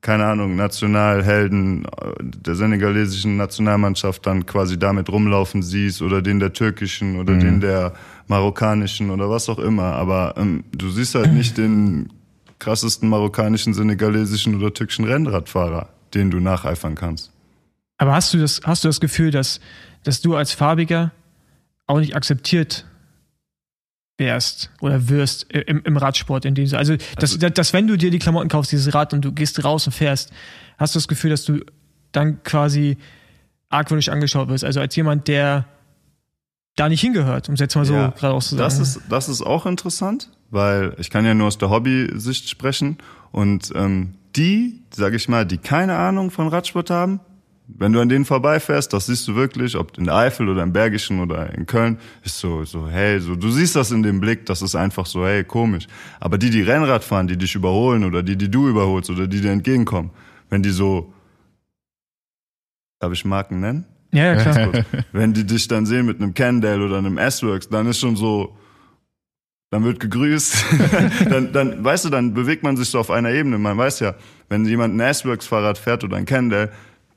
keine 0.00 0.26
Ahnung, 0.26 0.56
Nationalhelden 0.56 1.84
äh, 1.84 1.88
der 2.20 2.56
senegalesischen 2.56 3.36
Nationalmannschaft 3.36 4.26
dann 4.26 4.44
quasi 4.44 4.78
damit 4.78 5.08
rumlaufen 5.08 5.62
siehst 5.62 6.02
oder 6.02 6.20
den 6.20 6.40
der 6.40 6.52
türkischen 6.52 7.18
oder 7.18 7.36
den 7.36 7.60
der 7.60 7.94
marokkanischen 8.26 9.10
oder 9.10 9.30
was 9.30 9.48
auch 9.48 9.58
immer. 9.58 9.94
Aber 9.94 10.34
ähm, 10.36 10.64
du 10.72 10.90
siehst 10.90 11.14
halt 11.14 11.32
nicht 11.32 11.56
den 11.58 12.12
krassesten 12.58 13.08
marokkanischen, 13.08 13.72
senegalesischen 13.72 14.56
oder 14.56 14.74
türkischen 14.74 15.04
Rennradfahrer, 15.04 15.88
den 16.12 16.30
du 16.30 16.40
nacheifern 16.40 16.94
kannst. 16.96 17.33
Aber 17.98 18.14
hast 18.14 18.34
du 18.34 18.38
das, 18.38 18.60
hast 18.64 18.84
du 18.84 18.88
das 18.88 19.00
Gefühl, 19.00 19.30
dass, 19.30 19.60
dass 20.02 20.20
du 20.20 20.36
als 20.36 20.52
Farbiger 20.52 21.12
auch 21.86 22.00
nicht 22.00 22.16
akzeptiert 22.16 22.86
wärst 24.18 24.70
oder 24.80 25.08
wirst 25.08 25.52
im, 25.52 25.82
im 25.84 25.96
Radsport 25.96 26.44
in 26.44 26.54
dem 26.54 26.66
Sinne? 26.66 26.78
Also, 26.78 26.96
dass, 27.18 27.38
dass, 27.38 27.52
dass 27.52 27.72
wenn 27.72 27.86
du 27.86 27.96
dir 27.96 28.10
die 28.10 28.18
Klamotten 28.18 28.48
kaufst, 28.48 28.72
dieses 28.72 28.94
Rad 28.94 29.12
und 29.12 29.24
du 29.24 29.32
gehst 29.32 29.62
raus 29.64 29.86
und 29.86 29.92
fährst, 29.92 30.32
hast 30.78 30.94
du 30.94 30.98
das 30.98 31.08
Gefühl, 31.08 31.30
dass 31.30 31.44
du 31.44 31.60
dann 32.12 32.42
quasi 32.42 32.96
argwöhnisch 33.68 34.08
angeschaut 34.08 34.48
wirst? 34.48 34.64
Also 34.64 34.80
als 34.80 34.94
jemand, 34.96 35.28
der 35.28 35.66
da 36.76 36.88
nicht 36.88 37.00
hingehört, 37.00 37.48
um 37.48 37.54
es 37.54 37.60
jetzt 37.60 37.76
mal 37.76 37.84
so 37.84 37.94
Ja, 37.94 38.08
gerade 38.08 38.34
auszusagen. 38.34 38.64
Das 38.64 38.78
ist, 38.78 39.00
das 39.08 39.28
ist 39.28 39.42
auch 39.42 39.66
interessant, 39.66 40.30
weil 40.50 40.94
ich 40.98 41.10
kann 41.10 41.24
ja 41.24 41.34
nur 41.34 41.46
aus 41.46 41.58
der 41.58 41.70
Hobby-Sicht 41.70 42.48
sprechen. 42.48 42.98
Und 43.30 43.72
ähm, 43.74 44.14
die, 44.34 44.82
sag 44.92 45.14
ich 45.14 45.28
mal, 45.28 45.46
die 45.46 45.58
keine 45.58 45.96
Ahnung 45.96 46.30
von 46.30 46.48
Radsport 46.48 46.90
haben, 46.90 47.20
wenn 47.66 47.92
du 47.92 48.00
an 48.00 48.08
denen 48.08 48.24
vorbeifährst, 48.24 48.92
das 48.92 49.06
siehst 49.06 49.26
du 49.26 49.34
wirklich, 49.34 49.76
ob 49.76 49.96
in 49.96 50.04
der 50.04 50.14
Eifel 50.14 50.48
oder 50.48 50.62
im 50.62 50.72
Bergischen 50.72 51.20
oder 51.20 51.52
in 51.54 51.64
Köln, 51.64 51.98
ist 52.22 52.38
so, 52.38 52.64
so, 52.64 52.88
hey, 52.88 53.18
so, 53.20 53.36
du 53.36 53.50
siehst 53.50 53.74
das 53.74 53.90
in 53.90 54.02
dem 54.02 54.20
Blick, 54.20 54.44
das 54.46 54.60
ist 54.60 54.74
einfach 54.74 55.06
so, 55.06 55.26
hey, 55.26 55.44
komisch. 55.44 55.86
Aber 56.20 56.36
die, 56.36 56.50
die 56.50 56.62
Rennrad 56.62 57.02
fahren, 57.02 57.26
die 57.26 57.38
dich 57.38 57.54
überholen 57.54 58.04
oder 58.04 58.22
die, 58.22 58.36
die 58.36 58.50
du 58.50 58.68
überholst 58.68 59.08
oder 59.08 59.26
die 59.26 59.40
dir 59.40 59.52
entgegenkommen, 59.52 60.10
wenn 60.50 60.62
die 60.62 60.70
so, 60.70 61.12
darf 63.00 63.12
ich 63.12 63.24
Marken 63.24 63.60
nennen? 63.60 63.86
ja, 64.14 64.34
ja, 64.34 64.36
klar. 64.36 64.84
Wenn 65.12 65.32
die 65.32 65.44
dich 65.44 65.66
dann 65.66 65.86
sehen 65.86 66.06
mit 66.06 66.20
einem 66.20 66.34
Candale 66.34 66.84
oder 66.84 66.98
einem 66.98 67.18
S-Works, 67.18 67.68
dann 67.68 67.86
ist 67.88 67.98
schon 67.98 68.14
so, 68.14 68.56
dann 69.70 69.84
wird 69.84 69.98
gegrüßt. 69.98 70.64
dann, 71.30 71.52
dann, 71.52 71.84
weißt 71.84 72.04
du, 72.04 72.10
dann 72.10 72.32
bewegt 72.32 72.62
man 72.62 72.76
sich 72.76 72.88
so 72.90 73.00
auf 73.00 73.10
einer 73.10 73.30
Ebene. 73.30 73.58
Man 73.58 73.76
weiß 73.76 74.00
ja, 74.00 74.14
wenn 74.48 74.64
jemand 74.66 74.94
ein 74.94 75.00
S-Works-Fahrrad 75.00 75.78
fährt 75.78 76.04
oder 76.04 76.16
ein 76.16 76.26
Candale, 76.26 76.70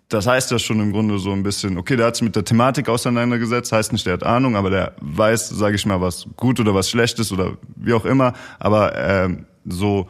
das 0.09 0.25
heißt 0.25 0.51
ja 0.51 0.59
schon 0.59 0.79
im 0.79 0.91
Grunde 0.91 1.19
so 1.19 1.31
ein 1.31 1.43
bisschen, 1.43 1.77
okay, 1.77 1.97
der 1.97 2.07
hat 2.07 2.15
sich 2.15 2.23
mit 2.23 2.35
der 2.35 2.45
Thematik 2.45 2.87
auseinandergesetzt, 2.87 3.71
heißt 3.71 3.91
nicht, 3.91 4.05
der 4.05 4.13
hat 4.13 4.23
Ahnung, 4.23 4.55
aber 4.55 4.69
der 4.69 4.93
weiß, 5.01 5.49
sage 5.49 5.75
ich 5.75 5.85
mal, 5.85 5.99
was 5.99 6.27
gut 6.37 6.59
oder 6.59 6.73
was 6.73 6.89
schlecht 6.89 7.19
ist 7.19 7.31
oder 7.31 7.57
wie 7.75 7.93
auch 7.93 8.05
immer. 8.05 8.33
Aber 8.59 8.95
ähm, 8.95 9.45
so, 9.65 10.07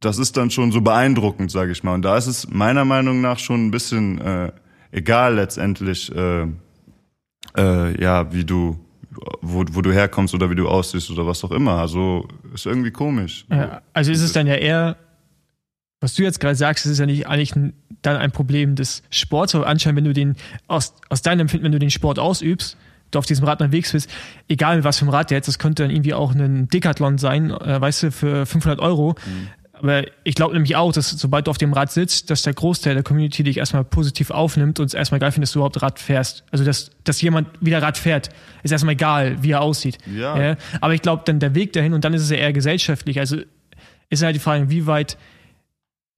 das 0.00 0.18
ist 0.18 0.36
dann 0.36 0.50
schon 0.50 0.72
so 0.72 0.82
beeindruckend, 0.82 1.50
sage 1.50 1.72
ich 1.72 1.82
mal. 1.82 1.94
Und 1.94 2.02
da 2.02 2.16
ist 2.16 2.26
es 2.26 2.50
meiner 2.50 2.84
Meinung 2.84 3.20
nach 3.20 3.38
schon 3.38 3.66
ein 3.66 3.70
bisschen 3.70 4.20
äh, 4.20 4.52
egal 4.90 5.36
letztendlich, 5.36 6.14
äh, 6.14 6.46
äh, 7.56 8.00
ja, 8.00 8.32
wie 8.32 8.44
du, 8.44 8.78
wo, 9.40 9.64
wo 9.70 9.80
du 9.80 9.92
herkommst 9.92 10.34
oder 10.34 10.50
wie 10.50 10.54
du 10.54 10.68
aussiehst 10.68 11.10
oder 11.10 11.26
was 11.26 11.42
auch 11.44 11.50
immer. 11.50 11.78
Also 11.78 12.28
ist 12.52 12.66
irgendwie 12.66 12.90
komisch. 12.90 13.46
Ja, 13.50 13.80
also 13.94 14.12
ist 14.12 14.22
es 14.22 14.32
dann 14.32 14.46
ja 14.46 14.54
eher, 14.54 14.96
was 16.00 16.14
du 16.14 16.22
jetzt 16.22 16.40
gerade 16.40 16.54
sagst, 16.54 16.86
ist 16.86 16.92
es 16.92 16.98
ja 16.98 17.06
nicht 17.06 17.26
eigentlich 17.26 17.56
ein, 17.56 17.72
dann 18.02 18.16
ein 18.16 18.30
Problem 18.30 18.76
des 18.76 19.02
Sports, 19.10 19.54
aber 19.54 19.66
anscheinend, 19.66 19.98
wenn 19.98 20.04
du 20.04 20.12
den, 20.12 20.36
aus, 20.68 20.94
aus 21.08 21.22
deinem 21.22 21.40
Empfinden, 21.40 21.64
wenn 21.64 21.72
du 21.72 21.78
den 21.78 21.90
Sport 21.90 22.18
ausübst, 22.18 22.76
du 23.10 23.18
auf 23.18 23.26
diesem 23.26 23.44
Rad 23.46 23.60
unterwegs 23.60 23.92
bist, 23.92 24.10
egal 24.48 24.76
mit 24.76 24.84
was 24.84 24.98
für 24.98 25.06
ein 25.06 25.08
Rad 25.08 25.30
jetzt, 25.30 25.48
das 25.48 25.58
könnte 25.58 25.82
dann 25.82 25.90
irgendwie 25.90 26.14
auch 26.14 26.34
ein 26.34 26.68
Decathlon 26.68 27.18
sein, 27.18 27.50
äh, 27.50 27.80
weißt 27.80 28.04
du, 28.04 28.12
für 28.12 28.46
500 28.46 28.80
Euro. 28.80 29.16
Aber 29.72 30.04
ich 30.24 30.34
glaube 30.34 30.54
nämlich 30.54 30.74
auch, 30.76 30.92
dass 30.92 31.10
sobald 31.10 31.46
du 31.46 31.50
auf 31.50 31.58
dem 31.58 31.72
Rad 31.72 31.92
sitzt, 31.92 32.30
dass 32.30 32.42
der 32.42 32.52
Großteil 32.52 32.94
der 32.94 33.04
Community 33.04 33.44
dich 33.44 33.58
erstmal 33.58 33.84
positiv 33.84 34.30
aufnimmt 34.30 34.80
und 34.80 34.86
es 34.86 34.94
erstmal 34.94 35.20
geil 35.20 35.30
findet, 35.30 35.48
dass 35.48 35.52
du 35.52 35.60
überhaupt 35.60 35.80
Rad 35.80 36.00
fährst. 36.00 36.44
Also, 36.50 36.64
dass, 36.64 36.90
dass 37.04 37.22
jemand 37.22 37.48
wieder 37.60 37.80
Rad 37.80 37.96
fährt, 37.96 38.28
ist 38.64 38.72
erstmal 38.72 38.94
egal, 38.94 39.42
wie 39.42 39.52
er 39.52 39.60
aussieht. 39.60 39.98
Ja. 40.12 40.56
Aber 40.80 40.94
ich 40.94 41.02
glaube, 41.02 41.22
dann 41.26 41.38
der 41.38 41.54
Weg 41.54 41.72
dahin 41.74 41.94
und 41.94 42.04
dann 42.04 42.12
ist 42.12 42.22
es 42.22 42.30
ja 42.30 42.36
eher 42.36 42.52
gesellschaftlich. 42.52 43.20
Also 43.20 43.36
ist 44.10 44.22
halt 44.22 44.34
die 44.34 44.40
Frage, 44.40 44.68
wie 44.68 44.86
weit 44.86 45.16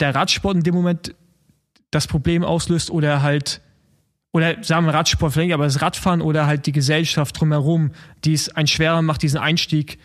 der 0.00 0.14
Radsport 0.14 0.56
in 0.56 0.62
dem 0.62 0.74
Moment 0.74 1.14
das 1.90 2.06
Problem 2.06 2.44
auslöst 2.44 2.90
oder 2.90 3.22
halt, 3.22 3.60
oder 4.32 4.62
sagen 4.62 4.86
wir 4.86 4.94
Radsport 4.94 5.32
vielleicht, 5.32 5.52
aber 5.52 5.64
das 5.64 5.82
Radfahren 5.82 6.20
oder 6.20 6.46
halt 6.46 6.66
die 6.66 6.72
Gesellschaft 6.72 7.38
drumherum, 7.40 7.92
die 8.24 8.32
es 8.32 8.48
ein 8.48 8.66
schwerer 8.66 9.02
macht, 9.02 9.22
diesen 9.22 9.38
Einstieg 9.38 9.98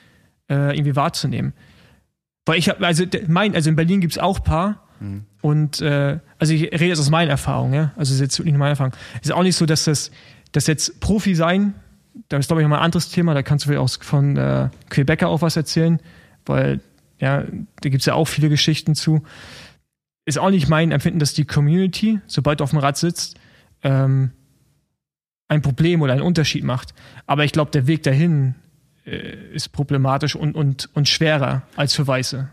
äh, 0.49 0.75
irgendwie 0.75 0.95
wahrzunehmen. 0.95 1.53
Weil 2.45 2.57
ich 2.59 2.69
habe, 2.69 2.85
also 2.85 3.05
mein, 3.27 3.55
also 3.55 3.69
in 3.69 3.75
Berlin 3.75 4.01
gibt's 4.01 4.17
auch 4.17 4.43
paar 4.43 4.87
und 5.41 5.81
äh, 5.81 6.19
also 6.39 6.53
ich 6.53 6.63
rede 6.63 6.85
jetzt 6.85 6.99
aus 6.99 7.09
meiner 7.09 7.31
Erfahrung, 7.31 7.73
ja. 7.73 7.91
Also 7.95 8.11
es 8.11 8.15
ist 8.15 8.21
jetzt 8.21 8.39
wirklich 8.39 8.53
nur 8.53 8.59
meine 8.59 8.71
Erfahrung. 8.71 8.93
Es 9.21 9.27
ist 9.27 9.31
auch 9.31 9.43
nicht 9.43 9.55
so, 9.55 9.65
dass 9.65 9.85
das, 9.85 10.11
dass 10.51 10.67
jetzt 10.67 10.99
Profi 10.99 11.35
sein, 11.35 11.73
da 12.29 12.37
ist 12.37 12.47
glaube 12.47 12.61
ich 12.61 12.65
nochmal 12.65 12.79
ein 12.79 12.85
anderes 12.85 13.09
Thema, 13.09 13.33
da 13.33 13.43
kannst 13.43 13.65
du 13.65 13.69
vielleicht 13.69 13.81
auch 13.81 14.03
von 14.03 14.37
äh, 14.37 14.69
Quebecer 14.89 15.27
auch 15.27 15.41
was 15.41 15.55
erzählen, 15.55 15.99
weil 16.45 16.79
ja, 17.19 17.43
da 17.81 17.89
gibt's 17.89 18.05
ja 18.05 18.13
auch 18.13 18.25
viele 18.25 18.49
Geschichten 18.49 18.95
zu. 18.95 19.23
Ist 20.25 20.39
auch 20.39 20.49
nicht 20.49 20.67
mein 20.67 20.91
Empfinden, 20.91 21.19
dass 21.19 21.33
die 21.33 21.45
Community, 21.45 22.19
sobald 22.25 22.59
du 22.59 22.63
auf 22.63 22.71
dem 22.71 22.79
Rad 22.79 22.97
sitzt, 22.97 23.37
ähm, 23.83 24.31
ein 25.47 25.61
Problem 25.61 26.01
oder 26.01 26.13
einen 26.13 26.23
Unterschied 26.23 26.63
macht. 26.63 26.93
Aber 27.27 27.45
ich 27.45 27.51
glaube, 27.51 27.71
der 27.71 27.85
Weg 27.85 28.03
dahin 28.03 28.55
äh, 29.05 29.53
ist 29.53 29.71
problematisch 29.71 30.35
und, 30.35 30.55
und, 30.55 30.89
und 30.93 31.07
schwerer 31.07 31.63
als 31.75 31.93
für 31.93 32.07
Weiße. 32.07 32.49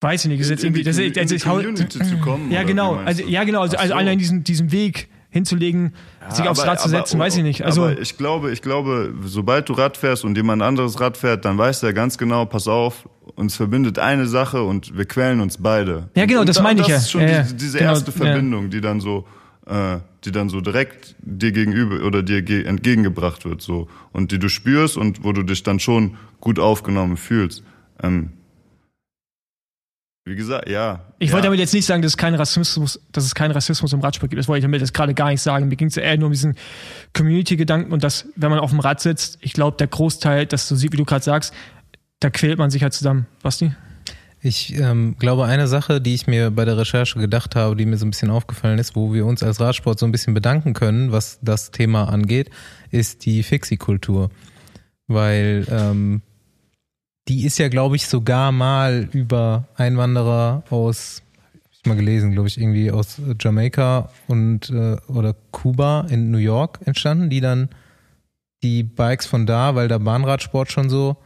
Weiß 0.00 0.24
ich 0.24 0.28
nicht, 0.28 0.40
ist 0.40 0.50
jetzt 0.50 0.62
irgendwie, 0.62 0.82
das 0.82 0.98
in 0.98 1.40
Community 1.40 1.98
zu 1.98 2.18
kommen. 2.18 2.50
ja, 2.52 2.62
genau. 2.62 2.96
Also, 2.96 3.24
ja, 3.24 3.42
genau. 3.44 3.62
Also, 3.62 3.76
also 3.76 3.92
so. 3.92 3.98
allein 3.98 4.18
diesen, 4.18 4.44
diesen 4.44 4.70
Weg 4.70 5.08
hinzulegen, 5.30 5.94
sich 6.30 6.44
Ja, 6.44 6.50
aufs 6.50 6.60
aber- 6.60 6.70
Rad 6.72 6.80
zu 6.80 6.88
aber- 6.88 6.98
setzen, 6.98 7.18
weiß 7.18 7.36
ich 7.36 7.42
nicht. 7.42 7.62
Also, 7.64 7.84
aber 7.84 7.98
ich 8.00 8.16
glaube, 8.16 8.52
ich 8.52 8.62
glaube, 8.62 9.12
sobald 9.24 9.68
du 9.68 9.72
Rad 9.74 9.96
fährst 9.96 10.24
und 10.24 10.36
jemand 10.36 10.62
anderes 10.62 11.00
Rad 11.00 11.16
fährt, 11.16 11.44
dann 11.44 11.58
weiß 11.58 11.80
der 11.80 11.92
ganz 11.92 12.18
genau, 12.18 12.44
pass 12.46 12.68
auf, 12.68 13.08
uns 13.36 13.56
verbindet 13.56 13.98
eine 13.98 14.26
Sache 14.26 14.62
und 14.62 14.96
wir 14.96 15.04
quälen 15.06 15.40
uns 15.40 15.58
beide. 15.58 16.08
Ja, 16.14 16.26
genau, 16.26 16.40
und 16.40 16.48
das 16.48 16.56
da- 16.56 16.62
meine 16.62 16.80
ich 16.82 16.86
ja. 16.86 16.94
Das 16.96 17.04
ist 17.04 17.10
schon 17.10 17.22
Ja, 17.22 17.28
ja. 17.28 17.42
diese, 17.42 17.78
Genau, 17.78 17.90
erste 17.90 18.10
ja. 18.10 18.16
Verbindung, 18.16 18.70
die 18.70 18.80
dann 18.80 19.00
so, 19.00 19.26
äh, 19.66 19.98
die 20.24 20.30
dann 20.32 20.48
so 20.48 20.60
direkt 20.60 21.16
dir 21.20 21.52
gegenüber 21.52 22.06
oder 22.06 22.22
dir 22.22 22.42
ge 22.42 22.64
entgegengebracht 22.64 23.44
wird, 23.44 23.60
so 23.62 23.88
und 24.12 24.30
die 24.32 24.38
du 24.38 24.48
spürst 24.48 24.96
und 24.96 25.24
wo 25.24 25.32
du 25.32 25.42
dich 25.42 25.62
dann 25.62 25.80
schon 25.80 26.16
gut 26.40 26.58
aufgenommen 26.58 27.16
fühlst. 27.16 27.62
Ähm, 28.02 28.30
wie 30.26 30.36
gesagt, 30.36 30.68
ja. 30.70 31.00
ich 31.18 31.28
ja. 31.28 31.34
wollte 31.34 31.46
damit 31.46 31.60
jetzt 31.60 31.74
nicht 31.74 31.84
sagen, 31.84 32.00
dass 32.00 32.12
es 32.12 32.16
keinen 32.16 32.34
Rassismus, 32.34 32.98
dass 33.12 33.24
es 33.24 33.34
keinen 33.34 33.50
Rassismus 33.50 33.92
im 33.92 34.00
Radsport 34.00 34.30
gibt. 34.30 34.40
Das 34.40 34.48
wollte 34.48 34.60
ich 34.60 34.64
damit 34.64 34.80
jetzt 34.80 34.94
gerade 34.94 35.12
gar 35.12 35.28
nicht 35.28 35.42
sagen. 35.42 35.68
Mir 35.68 35.76
ging 35.76 35.88
es 35.88 35.96
eher 35.98 36.16
nur 36.16 36.26
um 36.26 36.32
diesen 36.32 36.56
Community-Gedanken 37.12 37.92
und 37.92 38.02
dass, 38.02 38.26
wenn 38.34 38.50
man 38.50 38.58
auf 38.58 38.70
dem 38.70 38.80
Rad 38.80 39.00
sitzt, 39.00 39.38
ich 39.42 39.52
glaube, 39.52 39.76
der 39.76 39.86
Großteil, 39.86 40.46
dass 40.46 40.66
du 40.68 40.76
siehst, 40.76 40.92
wie 40.92 40.96
du 40.96 41.04
gerade 41.04 41.24
sagst, 41.24 41.52
da 42.20 42.30
quält 42.30 42.58
man 42.58 42.70
sich 42.70 42.82
halt 42.82 42.94
zusammen. 42.94 43.26
Basti? 43.42 43.72
Ich 44.40 44.78
ähm, 44.78 45.16
glaube, 45.18 45.44
eine 45.44 45.66
Sache, 45.68 46.00
die 46.00 46.14
ich 46.14 46.26
mir 46.26 46.50
bei 46.50 46.64
der 46.64 46.76
Recherche 46.78 47.18
gedacht 47.18 47.54
habe, 47.56 47.76
die 47.76 47.86
mir 47.86 47.96
so 47.96 48.06
ein 48.06 48.10
bisschen 48.10 48.30
aufgefallen 48.30 48.78
ist, 48.78 48.94
wo 48.96 49.12
wir 49.12 49.26
uns 49.26 49.42
als 49.42 49.60
Radsport 49.60 49.98
so 49.98 50.06
ein 50.06 50.12
bisschen 50.12 50.34
bedanken 50.34 50.72
können, 50.74 51.12
was 51.12 51.38
das 51.42 51.70
Thema 51.70 52.08
angeht, 52.08 52.50
ist 52.90 53.24
die 53.26 53.42
Fixie-Kultur. 53.42 54.30
Weil 55.06 55.66
ähm, 55.70 56.22
die 57.28 57.44
ist 57.44 57.58
ja, 57.58 57.68
glaube 57.68 57.96
ich, 57.96 58.06
sogar 58.06 58.52
mal 58.52 59.08
über 59.12 59.66
Einwanderer 59.76 60.62
aus, 60.70 61.22
hab 61.54 61.72
ich 61.72 61.86
mal 61.86 61.96
gelesen, 61.96 62.32
glaube 62.32 62.48
ich, 62.48 62.58
irgendwie 62.58 62.90
aus 62.90 63.20
Jamaika 63.40 64.10
und 64.26 64.70
äh, 64.70 64.96
oder 65.08 65.34
Kuba 65.50 66.06
in 66.10 66.30
New 66.30 66.38
York 66.38 66.80
entstanden, 66.84 67.30
die 67.30 67.40
dann 67.40 67.70
die 68.62 68.82
Bikes 68.82 69.26
von 69.26 69.46
da, 69.46 69.74
weil 69.74 69.88
der 69.88 69.98
Bahnradsport 69.98 70.70
schon 70.70 70.90
so 70.90 71.16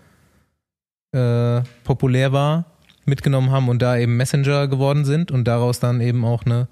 äh, 1.13 1.63
populär 1.85 2.33
war, 2.33 2.67
mitgenommen 3.05 3.51
haben 3.51 3.69
und 3.69 3.81
da 3.81 3.97
eben 3.97 4.17
Messenger 4.17 4.69
geworden 4.69 5.05
sind 5.05 5.31
und 5.31 5.45
daraus 5.45 5.81
dann 5.81 6.01
eben 6.01 6.25
auch 6.25 6.45
eine 6.45 6.69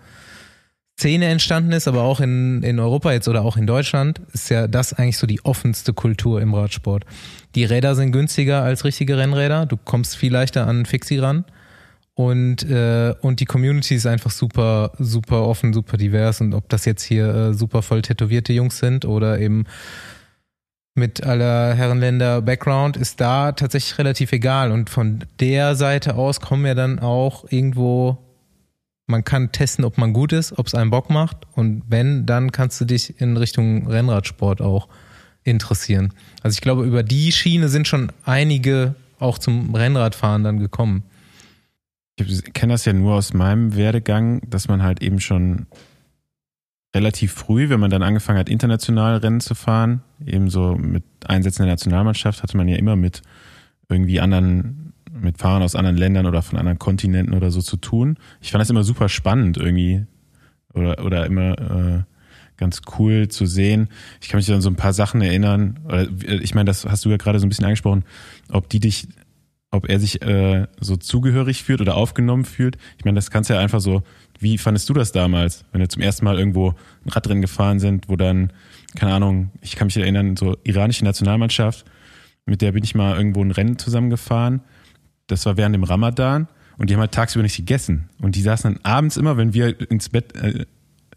Szene 0.98 1.26
entstanden 1.26 1.72
ist, 1.72 1.88
aber 1.88 2.02
auch 2.02 2.20
in, 2.20 2.62
in 2.62 2.80
Europa 2.80 3.12
jetzt 3.12 3.28
oder 3.28 3.44
auch 3.44 3.58
in 3.58 3.66
Deutschland 3.66 4.20
ist 4.32 4.48
ja 4.48 4.66
das 4.66 4.94
eigentlich 4.94 5.18
so 5.18 5.26
die 5.26 5.44
offenste 5.44 5.92
Kultur 5.92 6.40
im 6.40 6.54
Radsport. 6.54 7.04
Die 7.54 7.64
Räder 7.64 7.94
sind 7.94 8.12
günstiger 8.12 8.62
als 8.62 8.84
richtige 8.84 9.18
Rennräder, 9.18 9.66
du 9.66 9.76
kommst 9.76 10.16
viel 10.16 10.32
leichter 10.32 10.66
an 10.66 10.86
Fixie 10.86 11.18
ran 11.18 11.44
und, 12.14 12.62
äh, 12.62 13.14
und 13.20 13.40
die 13.40 13.44
Community 13.44 13.94
ist 13.94 14.06
einfach 14.06 14.30
super, 14.30 14.92
super 14.98 15.46
offen, 15.46 15.74
super 15.74 15.98
divers 15.98 16.40
und 16.40 16.54
ob 16.54 16.66
das 16.70 16.86
jetzt 16.86 17.02
hier 17.02 17.28
äh, 17.28 17.54
super 17.54 17.82
voll 17.82 18.00
tätowierte 18.00 18.54
Jungs 18.54 18.78
sind 18.78 19.04
oder 19.04 19.38
eben 19.38 19.64
mit 20.94 21.22
aller 21.24 21.74
Herrenländer 21.74 22.40
Background 22.40 22.96
ist 22.96 23.20
da 23.20 23.52
tatsächlich 23.52 23.98
relativ 23.98 24.32
egal. 24.32 24.72
Und 24.72 24.88
von 24.88 25.24
der 25.40 25.76
Seite 25.76 26.14
aus 26.14 26.40
kommen 26.40 26.64
ja 26.64 26.74
dann 26.74 26.98
auch 26.98 27.44
irgendwo, 27.50 28.16
man 29.06 29.24
kann 29.24 29.52
testen, 29.52 29.84
ob 29.84 29.98
man 29.98 30.12
gut 30.12 30.32
ist, 30.32 30.58
ob 30.58 30.66
es 30.66 30.74
einen 30.74 30.90
Bock 30.90 31.10
macht. 31.10 31.46
Und 31.54 31.82
wenn, 31.88 32.26
dann 32.26 32.52
kannst 32.52 32.80
du 32.80 32.84
dich 32.84 33.20
in 33.20 33.36
Richtung 33.36 33.86
Rennradsport 33.86 34.60
auch 34.60 34.88
interessieren. 35.44 36.12
Also 36.42 36.54
ich 36.54 36.60
glaube, 36.60 36.84
über 36.84 37.02
die 37.02 37.30
Schiene 37.32 37.68
sind 37.68 37.86
schon 37.86 38.10
einige 38.24 38.96
auch 39.18 39.38
zum 39.38 39.74
Rennradfahren 39.74 40.42
dann 40.42 40.58
gekommen. 40.58 41.04
Ich 42.16 42.52
kenne 42.54 42.74
das 42.74 42.84
ja 42.84 42.92
nur 42.92 43.14
aus 43.14 43.32
meinem 43.32 43.76
Werdegang, 43.76 44.40
dass 44.48 44.68
man 44.68 44.82
halt 44.82 45.02
eben 45.02 45.20
schon 45.20 45.66
relativ 46.94 47.32
früh, 47.32 47.68
wenn 47.68 47.80
man 47.80 47.90
dann 47.90 48.02
angefangen 48.02 48.38
hat, 48.38 48.48
international 48.48 49.18
Rennen 49.18 49.40
zu 49.40 49.54
fahren, 49.54 50.02
ebenso 50.24 50.76
mit 50.76 51.04
Einsätzen 51.26 51.62
der 51.62 51.72
Nationalmannschaft, 51.72 52.42
hatte 52.42 52.56
man 52.56 52.68
ja 52.68 52.76
immer 52.76 52.96
mit 52.96 53.22
irgendwie 53.88 54.20
anderen, 54.20 54.85
mit 55.20 55.38
Fahrern 55.38 55.62
aus 55.62 55.74
anderen 55.74 55.96
Ländern 55.96 56.26
oder 56.26 56.42
von 56.42 56.58
anderen 56.58 56.78
Kontinenten 56.78 57.34
oder 57.34 57.50
so 57.50 57.60
zu 57.60 57.76
tun. 57.76 58.16
Ich 58.40 58.52
fand 58.52 58.60
das 58.60 58.70
immer 58.70 58.84
super 58.84 59.08
spannend 59.08 59.56
irgendwie 59.56 60.04
oder, 60.74 61.04
oder 61.04 61.26
immer 61.26 61.58
äh, 61.58 62.02
ganz 62.56 62.82
cool 62.98 63.28
zu 63.28 63.46
sehen. 63.46 63.88
Ich 64.20 64.28
kann 64.28 64.38
mich 64.38 64.52
an 64.52 64.60
so 64.60 64.70
ein 64.70 64.76
paar 64.76 64.92
Sachen 64.92 65.20
erinnern, 65.20 65.80
oder 65.84 66.08
ich 66.22 66.54
meine, 66.54 66.66
das 66.66 66.84
hast 66.84 67.04
du 67.04 67.10
ja 67.10 67.16
gerade 67.16 67.38
so 67.38 67.46
ein 67.46 67.48
bisschen 67.48 67.64
angesprochen, 67.64 68.04
ob 68.50 68.68
die 68.68 68.80
dich 68.80 69.08
ob 69.72 69.88
er 69.88 69.98
sich 69.98 70.22
äh, 70.22 70.66
so 70.80 70.96
zugehörig 70.96 71.62
fühlt 71.62 71.80
oder 71.80 71.96
aufgenommen 71.96 72.44
fühlt. 72.44 72.78
Ich 72.98 73.04
meine, 73.04 73.16
das 73.16 73.30
kannst 73.30 73.50
du 73.50 73.54
ja 73.54 73.60
einfach 73.60 73.80
so, 73.80 74.02
wie 74.38 74.58
fandest 74.58 74.88
du 74.88 74.94
das 74.94 75.12
damals, 75.12 75.64
wenn 75.72 75.80
wir 75.80 75.88
zum 75.88 76.02
ersten 76.02 76.24
Mal 76.24 76.38
irgendwo 76.38 76.70
ein 77.04 77.10
Radrennen 77.10 77.42
gefahren 77.42 77.78
sind, 77.78 78.08
wo 78.08 78.16
dann, 78.16 78.52
keine 78.94 79.12
Ahnung, 79.12 79.50
ich 79.60 79.76
kann 79.76 79.86
mich 79.86 79.96
erinnern, 79.96 80.36
so 80.36 80.56
iranische 80.64 81.04
Nationalmannschaft, 81.04 81.84
mit 82.46 82.62
der 82.62 82.72
bin 82.72 82.84
ich 82.84 82.94
mal 82.94 83.16
irgendwo 83.16 83.42
ein 83.42 83.50
Rennen 83.50 83.78
zusammengefahren. 83.78 84.60
Das 85.26 85.46
war 85.46 85.56
während 85.56 85.74
dem 85.74 85.84
Ramadan 85.84 86.48
und 86.78 86.90
die 86.90 86.94
haben 86.94 87.00
halt 87.00 87.12
tagsüber 87.12 87.42
nicht 87.42 87.56
gegessen. 87.56 88.08
Und 88.20 88.36
die 88.36 88.42
saßen 88.42 88.74
dann 88.74 88.84
abends 88.84 89.16
immer, 89.16 89.36
wenn 89.36 89.54
wir 89.54 89.90
ins 89.90 90.08
Bett 90.08 90.34
äh, 90.36 90.66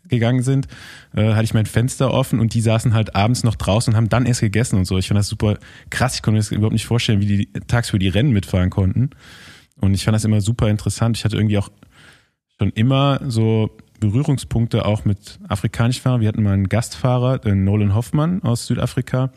gegangen 0.08 0.42
sind, 0.42 0.68
äh, 1.16 1.34
hatte 1.34 1.44
ich 1.44 1.54
mein 1.54 1.66
Fenster 1.66 2.12
offen 2.14 2.40
und 2.40 2.54
die 2.54 2.62
saßen 2.62 2.94
halt 2.94 3.16
abends 3.16 3.44
noch 3.44 3.56
draußen 3.56 3.94
und 3.94 3.98
haben 3.98 4.10
dann 4.10 4.26
erst 4.26 4.42
gegessen 4.42 4.78
und 4.78 4.86
so. 4.86 4.98
Ich 4.98 5.08
fand 5.08 5.20
das 5.20 5.28
super 5.28 5.58
krass. 5.90 6.16
Ich 6.16 6.22
konnte 6.22 6.34
mir 6.34 6.40
das 6.40 6.52
überhaupt 6.52 6.74
nicht 6.74 6.86
vorstellen, 6.86 7.22
wie 7.22 7.26
die 7.26 7.54
tagsüber 7.68 8.00
die 8.00 8.10
Rennen 8.10 8.32
mitfahren 8.32 8.70
konnten. 8.70 9.12
Und 9.80 9.94
ich 9.94 10.04
fand 10.04 10.16
das 10.16 10.26
immer 10.26 10.42
super 10.42 10.70
interessant. 10.70 11.18
Ich 11.18 11.26
hatte 11.26 11.38
irgendwie 11.38 11.58
auch 11.58 11.70
schon 12.58 12.72
immer 12.72 13.22
so 13.28 13.78
Berührungspunkte 14.00 14.86
auch 14.86 15.06
mit 15.06 15.40
afrikanischen 15.48 16.02
Fahrern. 16.02 16.22
Wir 16.22 16.28
hatten 16.28 16.44
mal 16.44 16.54
einen 16.54 16.70
Gastfahrer, 16.70 17.38
den 17.40 17.64
Nolan 17.64 17.94
Hoffmann 17.96 18.44
aus 18.44 18.66
Südafrika. 18.66 19.32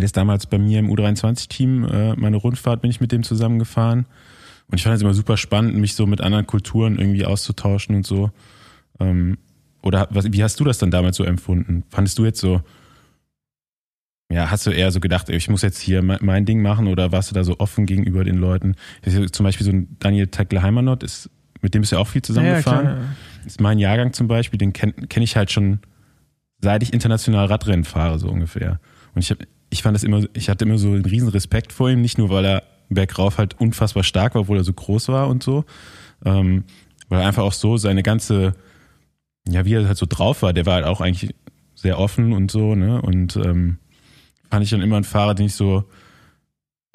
Der 0.00 0.06
ist 0.06 0.16
damals 0.16 0.46
bei 0.46 0.58
mir 0.58 0.78
im 0.78 0.90
U23-Team, 0.90 1.84
äh, 1.84 2.14
meine 2.16 2.36
Rundfahrt 2.36 2.82
bin 2.82 2.90
ich 2.90 3.00
mit 3.00 3.12
dem 3.12 3.22
zusammengefahren. 3.22 4.06
Und 4.70 4.76
ich 4.76 4.82
fand 4.82 4.96
es 4.96 5.02
immer 5.02 5.14
super 5.14 5.36
spannend, 5.36 5.76
mich 5.76 5.94
so 5.94 6.06
mit 6.06 6.20
anderen 6.20 6.46
Kulturen 6.46 6.98
irgendwie 6.98 7.24
auszutauschen 7.24 7.96
und 7.96 8.06
so. 8.06 8.30
Ähm, 9.00 9.38
oder 9.82 10.08
was, 10.10 10.32
wie 10.32 10.42
hast 10.42 10.60
du 10.60 10.64
das 10.64 10.78
dann 10.78 10.90
damals 10.90 11.16
so 11.16 11.24
empfunden? 11.24 11.84
Fandest 11.88 12.18
du 12.18 12.24
jetzt 12.24 12.40
so, 12.40 12.62
ja, 14.30 14.50
hast 14.50 14.66
du 14.66 14.70
eher 14.70 14.90
so 14.90 15.00
gedacht, 15.00 15.30
ich 15.30 15.48
muss 15.48 15.62
jetzt 15.62 15.78
hier 15.78 16.02
mein 16.02 16.44
Ding 16.44 16.60
machen 16.60 16.86
oder 16.86 17.12
warst 17.12 17.30
du 17.30 17.34
da 17.34 17.44
so 17.44 17.56
offen 17.58 17.86
gegenüber 17.86 18.24
den 18.24 18.36
Leuten? 18.36 18.74
Zum 19.32 19.44
Beispiel 19.44 19.64
so 19.64 19.72
ein 19.72 19.96
Daniel 20.00 20.26
Tekle-Heimanot, 20.26 21.02
ist, 21.02 21.30
mit 21.62 21.74
dem 21.74 21.80
bist 21.80 21.92
du 21.92 21.96
ja 21.96 22.02
auch 22.02 22.08
viel 22.08 22.22
zusammengefahren. 22.22 22.86
Ja, 22.86 22.94
ja, 22.96 23.46
ist 23.46 23.60
mein 23.60 23.78
Jahrgang 23.78 24.12
zum 24.12 24.28
Beispiel, 24.28 24.58
den 24.58 24.74
kenne 24.74 24.92
kenn 24.92 25.22
ich 25.22 25.36
halt 25.36 25.50
schon, 25.50 25.80
seit 26.60 26.82
ich 26.82 26.92
international 26.92 27.46
Radrennen 27.46 27.84
fahre, 27.84 28.18
so 28.18 28.28
ungefähr. 28.28 28.80
Und 29.14 29.22
ich, 29.22 29.30
hab, 29.30 29.38
ich 29.70 29.82
fand 29.82 29.94
das 29.94 30.04
immer, 30.04 30.24
ich 30.34 30.48
hatte 30.48 30.64
immer 30.64 30.78
so 30.78 30.88
einen 30.88 31.04
riesen 31.04 31.28
Respekt 31.28 31.72
vor 31.72 31.90
ihm, 31.90 32.00
nicht 32.00 32.18
nur, 32.18 32.30
weil 32.30 32.44
er 32.44 32.62
bergauf 32.88 33.38
halt 33.38 33.60
unfassbar 33.60 34.02
stark 34.02 34.34
war, 34.34 34.42
obwohl 34.42 34.56
er 34.56 34.64
so 34.64 34.72
groß 34.72 35.08
war 35.08 35.28
und 35.28 35.42
so, 35.42 35.64
ähm, 36.24 36.64
weil 37.08 37.20
er 37.20 37.28
einfach 37.28 37.42
auch 37.42 37.52
so 37.52 37.76
seine 37.76 38.02
ganze 38.02 38.54
ja, 39.48 39.64
wie 39.64 39.74
er 39.74 39.86
halt 39.86 39.96
so 39.96 40.06
drauf 40.08 40.42
war, 40.42 40.52
der 40.52 40.66
war 40.66 40.74
halt 40.74 40.84
auch 40.84 41.00
eigentlich 41.00 41.34
sehr 41.74 41.98
offen 41.98 42.32
und 42.32 42.50
so, 42.50 42.74
ne? 42.74 43.00
Und 43.00 43.36
ähm, 43.36 43.78
fand 44.50 44.64
ich 44.64 44.70
dann 44.70 44.82
immer 44.82 44.96
ein 44.96 45.04
Fahrer, 45.04 45.34
den 45.34 45.46
ich 45.46 45.54
so, 45.54 45.84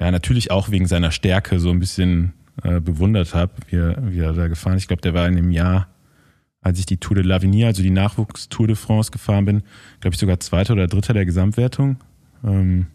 ja, 0.00 0.10
natürlich 0.10 0.50
auch 0.50 0.70
wegen 0.70 0.86
seiner 0.86 1.10
Stärke 1.10 1.58
so 1.58 1.70
ein 1.70 1.80
bisschen 1.80 2.34
äh, 2.62 2.80
bewundert 2.80 3.34
habe, 3.34 3.52
wie 3.68 3.76
er, 3.76 4.12
wie 4.12 4.20
er 4.20 4.32
da 4.32 4.48
gefahren 4.48 4.76
ist. 4.76 4.82
Ich 4.82 4.88
glaube, 4.88 5.02
der 5.02 5.14
war 5.14 5.26
in 5.26 5.36
dem 5.36 5.50
Jahr, 5.50 5.88
als 6.60 6.78
ich 6.78 6.86
die 6.86 6.98
Tour 6.98 7.16
de 7.16 7.24
l'Avenir, 7.24 7.66
also 7.66 7.82
die 7.82 7.90
Nachwuchs-Tour 7.90 8.66
de 8.66 8.76
France 8.76 9.10
gefahren 9.10 9.44
bin, 9.44 9.62
glaube 10.00 10.14
ich 10.14 10.20
sogar 10.20 10.40
Zweiter 10.40 10.74
oder 10.74 10.86
Dritter 10.86 11.14
der 11.14 11.26
Gesamtwertung. 11.26 11.98
Ähm, 12.44 12.86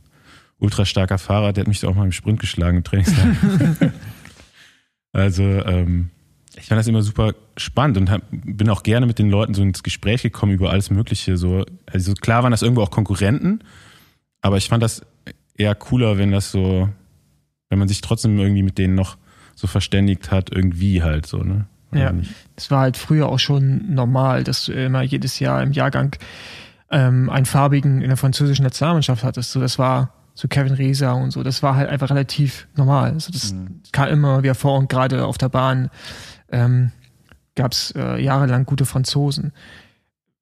ultra 0.60 0.86
starker 0.86 1.18
Fahrer, 1.18 1.54
der 1.54 1.64
hat 1.64 1.68
mich 1.68 1.86
auch 1.86 1.96
mal 1.96 2.06
im 2.06 2.12
Sprint 2.12 2.40
geschlagen 2.40 2.78
im 2.78 2.84
Trainingslager. 2.84 3.94
also, 5.14 5.44
ähm, 5.44 6.10
ich 6.56 6.66
fand 6.66 6.80
das 6.80 6.88
immer 6.88 7.02
super 7.02 7.34
spannend 7.58 7.98
und 7.98 8.12
hab, 8.12 8.22
bin 8.32 8.70
auch 8.70 8.84
gerne 8.84 9.06
mit 9.06 9.20
den 9.20 9.30
Leuten 9.30 9.54
so 9.54 9.62
ins 9.62 9.84
Gespräch 9.84 10.24
gekommen 10.24 10.52
über 10.52 10.72
alles 10.72 10.90
Mögliche. 10.90 11.38
So, 11.38 11.66
also 11.86 12.14
klar 12.14 12.44
waren 12.44 12.52
das 12.52 12.62
irgendwo 12.62 12.82
auch 12.82 12.92
Konkurrenten, 12.92 13.64
aber 14.42 14.58
ich 14.58 14.68
fand 14.68 14.84
das 14.84 15.02
eher 15.56 15.76
cooler, 15.76 16.18
wenn 16.18 16.32
das 16.32 16.52
so, 16.52 16.90
wenn 17.70 17.80
man 17.80 17.88
sich 17.88 18.02
trotzdem 18.02 18.38
irgendwie 18.38 18.64
mit 18.64 18.78
denen 18.78 18.96
noch 18.96 19.18
so 19.56 19.68
verständigt 19.68 20.32
hat, 20.32 20.52
irgendwie 20.52 21.04
halt 21.04 21.26
so, 21.26 21.38
ne? 21.38 21.66
ja, 21.94 22.14
es 22.56 22.70
war 22.70 22.82
halt 22.82 22.98
früher 22.98 23.30
auch 23.30 23.40
schon 23.40 23.94
normal, 23.94 24.44
dass 24.44 24.66
du 24.66 24.74
immer 24.74 25.02
jedes 25.02 25.40
Jahr 25.40 25.64
im 25.64 25.72
Jahrgang 25.72 26.16
ähm, 26.92 27.30
einen 27.30 27.46
farbigen 27.46 28.02
in 28.02 28.10
der 28.10 28.18
französischen 28.18 28.64
Nationalmannschaft 28.64 29.24
hattest. 29.24 29.52
So, 29.52 29.60
das 29.60 29.78
war 29.80 30.14
so 30.34 30.48
Kevin 30.48 30.74
Reza 30.74 31.12
und 31.12 31.32
so. 31.32 31.44
Das 31.44 31.62
war 31.64 31.76
halt 31.76 31.90
einfach 31.90 32.10
relativ 32.10 32.68
normal. 32.76 33.12
Also 33.12 33.32
das 33.32 33.54
mhm. 33.54 33.82
kam 33.92 34.08
immer 34.10 34.44
wieder 34.44 34.56
vor 34.56 34.78
und 34.78 34.90
gerade 34.90 35.26
auf 35.26 35.38
der 35.38 35.50
Bahn 35.50 35.90
ähm, 36.52 36.92
gab 37.56 37.74
es 37.74 37.92
äh, 37.96 38.22
jahrelang 38.22 38.66
gute 38.66 38.86
Franzosen. 38.86 39.52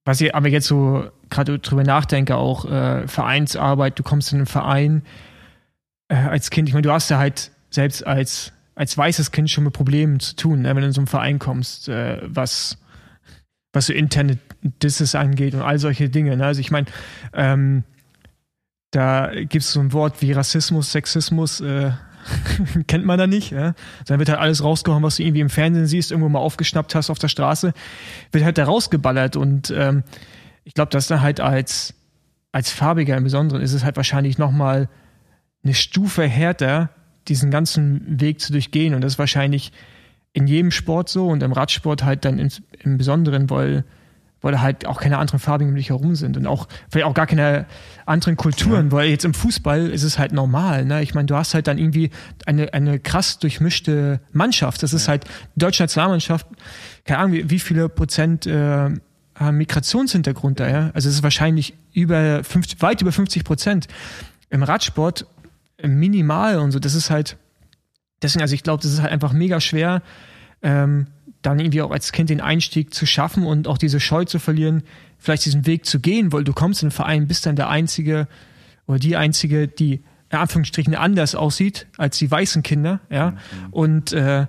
Was 0.05 0.21
ich 0.21 0.33
aber 0.33 0.47
jetzt 0.47 0.67
so 0.67 1.09
gerade 1.29 1.59
drüber 1.59 1.83
nachdenke, 1.83 2.35
auch 2.35 2.65
äh, 2.65 3.07
Vereinsarbeit, 3.07 3.99
du 3.99 4.03
kommst 4.03 4.31
in 4.31 4.39
einen 4.39 4.45
Verein 4.45 5.01
äh, 6.07 6.15
als 6.15 6.49
Kind, 6.49 6.69
ich 6.69 6.73
meine, 6.73 6.83
du 6.83 6.91
hast 6.91 7.09
ja 7.09 7.17
halt 7.17 7.51
selbst 7.69 8.05
als, 8.07 8.53
als 8.75 8.97
weißes 8.97 9.31
Kind 9.31 9.49
schon 9.49 9.65
mit 9.65 9.73
Problemen 9.73 10.19
zu 10.19 10.35
tun, 10.35 10.61
ne, 10.61 10.69
wenn 10.69 10.81
du 10.81 10.87
in 10.87 10.93
so 10.93 11.01
einen 11.01 11.07
Verein 11.07 11.39
kommst, 11.39 11.89
äh, 11.89 12.21
was, 12.23 12.77
was 13.73 13.87
so 13.87 13.93
interne 13.93 14.37
Disses 14.61 15.15
angeht 15.15 15.53
und 15.53 15.61
all 15.61 15.79
solche 15.79 16.09
Dinge. 16.09 16.35
Ne? 16.37 16.45
Also 16.45 16.61
ich 16.61 16.71
meine, 16.71 16.87
ähm, 17.33 17.83
da 18.91 19.31
gibt 19.33 19.63
es 19.63 19.73
so 19.73 19.79
ein 19.79 19.93
Wort 19.93 20.21
wie 20.21 20.31
Rassismus, 20.31 20.91
Sexismus, 20.91 21.61
äh, 21.61 21.91
kennt 22.87 23.05
man 23.05 23.19
da 23.19 23.27
nicht. 23.27 23.51
Ja? 23.51 23.73
Dann 24.05 24.19
wird 24.19 24.29
halt 24.29 24.39
alles 24.39 24.63
rausgehauen, 24.63 25.03
was 25.03 25.17
du 25.17 25.23
irgendwie 25.23 25.41
im 25.41 25.49
Fernsehen 25.49 25.87
siehst, 25.87 26.11
irgendwo 26.11 26.29
mal 26.29 26.39
aufgeschnappt 26.39 26.95
hast 26.95 27.09
auf 27.09 27.19
der 27.19 27.27
Straße, 27.27 27.73
wird 28.31 28.43
halt 28.43 28.57
da 28.57 28.65
rausgeballert. 28.65 29.35
Und 29.35 29.73
ähm, 29.75 30.03
ich 30.63 30.73
glaube, 30.73 30.89
dass 30.89 31.07
da 31.07 31.21
halt 31.21 31.39
als, 31.39 31.93
als 32.51 32.71
Farbiger 32.71 33.17
im 33.17 33.23
Besonderen 33.23 33.61
ist 33.61 33.73
es 33.73 33.83
halt 33.83 33.97
wahrscheinlich 33.97 34.37
nochmal 34.37 34.89
eine 35.63 35.73
Stufe 35.73 36.23
härter, 36.23 36.89
diesen 37.27 37.51
ganzen 37.51 38.19
Weg 38.21 38.39
zu 38.39 38.51
durchgehen. 38.51 38.93
Und 38.93 39.01
das 39.01 39.13
ist 39.13 39.19
wahrscheinlich 39.19 39.71
in 40.37 40.45
jedem 40.45 40.69
Sport 40.69 41.09
so 41.09 41.27
und 41.27 41.41
im 41.41 41.51
Radsport 41.51 42.03
halt 42.03 42.23
dann 42.23 42.37
im, 42.37 42.49
im 42.83 42.97
Besonderen, 42.99 43.49
weil 43.49 43.83
weil 44.39 44.61
halt 44.61 44.85
auch 44.85 45.01
keine 45.01 45.17
anderen 45.17 45.39
Farbigen 45.39 45.71
um 45.71 45.75
dich 45.75 45.89
herum 45.89 46.13
sind 46.15 46.37
und 46.37 46.45
auch 46.45 46.67
vielleicht 46.91 47.07
auch 47.07 47.15
gar 47.15 47.25
keine 47.25 47.65
anderen 48.05 48.37
Kulturen, 48.37 48.85
ja. 48.85 48.91
weil 48.91 49.09
jetzt 49.09 49.25
im 49.25 49.33
Fußball 49.33 49.87
ist 49.87 50.03
es 50.03 50.19
halt 50.19 50.31
normal. 50.31 50.85
Ne? 50.85 51.01
Ich 51.01 51.15
meine, 51.15 51.25
du 51.25 51.35
hast 51.35 51.55
halt 51.55 51.65
dann 51.65 51.79
irgendwie 51.79 52.11
eine, 52.45 52.71
eine 52.71 52.99
krass 52.99 53.39
durchmischte 53.39 54.19
Mannschaft. 54.33 54.83
Das 54.83 54.93
ist 54.93 55.07
halt 55.07 55.25
die 55.55 55.59
deutsche 55.59 55.81
Nationalmannschaft, 55.81 56.45
keine 57.03 57.17
Ahnung, 57.17 57.33
wie, 57.33 57.49
wie 57.49 57.59
viele 57.59 57.89
Prozent 57.89 58.45
äh, 58.45 58.91
haben 59.33 59.57
Migrationshintergrund 59.57 60.59
da, 60.59 60.69
ja? 60.69 60.91
Also 60.93 61.09
es 61.09 61.15
ist 61.15 61.23
wahrscheinlich 61.23 61.73
über 61.93 62.43
50, 62.43 62.79
weit 62.83 63.01
über 63.01 63.11
50 63.11 63.43
Prozent. 63.43 63.87
Im 64.51 64.61
Radsport 64.61 65.25
minimal 65.81 66.59
und 66.59 66.71
so. 66.71 66.79
Das 66.79 66.93
ist 66.93 67.09
halt, 67.09 67.37
deswegen, 68.21 68.41
also 68.41 68.53
ich 68.53 68.63
glaube, 68.63 68.81
das 68.81 68.91
ist 68.91 69.01
halt 69.01 69.11
einfach 69.11 69.33
mega 69.33 69.59
schwer, 69.59 70.01
ähm, 70.61 71.07
dann 71.41 71.59
irgendwie 71.59 71.81
auch 71.81 71.91
als 71.91 72.11
Kind 72.11 72.29
den 72.29 72.41
Einstieg 72.41 72.93
zu 72.93 73.05
schaffen 73.05 73.45
und 73.45 73.67
auch 73.67 73.77
diese 73.77 73.99
Scheu 73.99 74.25
zu 74.25 74.39
verlieren, 74.39 74.83
vielleicht 75.17 75.45
diesen 75.45 75.65
Weg 75.65 75.85
zu 75.85 75.99
gehen, 75.99 76.33
weil 76.33 76.43
du 76.43 76.53
kommst 76.53 76.83
in 76.83 76.89
den 76.89 76.93
Verein, 76.93 77.27
bist 77.27 77.45
dann 77.45 77.55
der 77.55 77.69
Einzige 77.69 78.27
oder 78.85 78.99
die 78.99 79.15
Einzige, 79.15 79.67
die 79.67 80.03
in 80.29 80.37
Anführungsstrichen 80.37 80.95
anders 80.95 81.35
aussieht 81.35 81.87
als 81.97 82.17
die 82.17 82.29
weißen 82.29 82.63
Kinder, 82.63 82.99
ja. 83.09 83.31
Mhm. 83.31 83.37
Und 83.71 84.11
äh, 84.13 84.47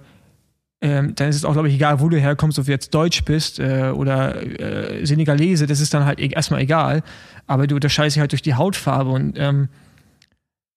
ähm, 0.81 1.15
dann 1.17 1.29
ist 1.29 1.37
es 1.37 1.45
auch, 1.45 1.53
glaube 1.53 1.69
ich, 1.69 1.75
egal, 1.75 2.01
wo 2.01 2.09
du 2.09 2.19
herkommst, 2.19 2.59
ob 2.59 2.67
du 2.67 2.71
jetzt 2.71 2.95
Deutsch 2.95 3.25
bist 3.25 3.59
äh, 3.59 3.91
oder 3.95 4.37
äh, 4.61 5.05
Senegalese, 5.05 5.67
das 5.67 5.81
ist 5.81 5.93
dann 5.93 6.05
halt 6.05 6.21
e-, 6.21 6.29
erstmal 6.29 6.61
egal. 6.61 7.03
Aber 7.47 7.67
du 7.67 7.75
unterscheidest 7.75 8.17
dich 8.17 8.21
halt 8.21 8.33
durch 8.33 8.43
die 8.43 8.55
Hautfarbe 8.55 9.11
und 9.11 9.37
ähm, 9.39 9.69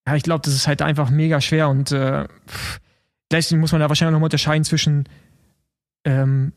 ja, 0.08 0.16
ich 0.16 0.24
glaube, 0.24 0.42
das 0.44 0.54
ist 0.54 0.68
halt 0.68 0.82
einfach 0.82 1.10
mega 1.10 1.42
schwer 1.42 1.70
und 1.70 1.92
äh, 1.92 2.28
muss 3.52 3.72
man 3.72 3.80
da 3.82 3.90
wahrscheinlich 3.90 4.14
noch 4.14 4.20
mal 4.20 4.26
unterscheiden 4.26 4.64
zwischen 4.64 5.08
ähm, 6.04 6.54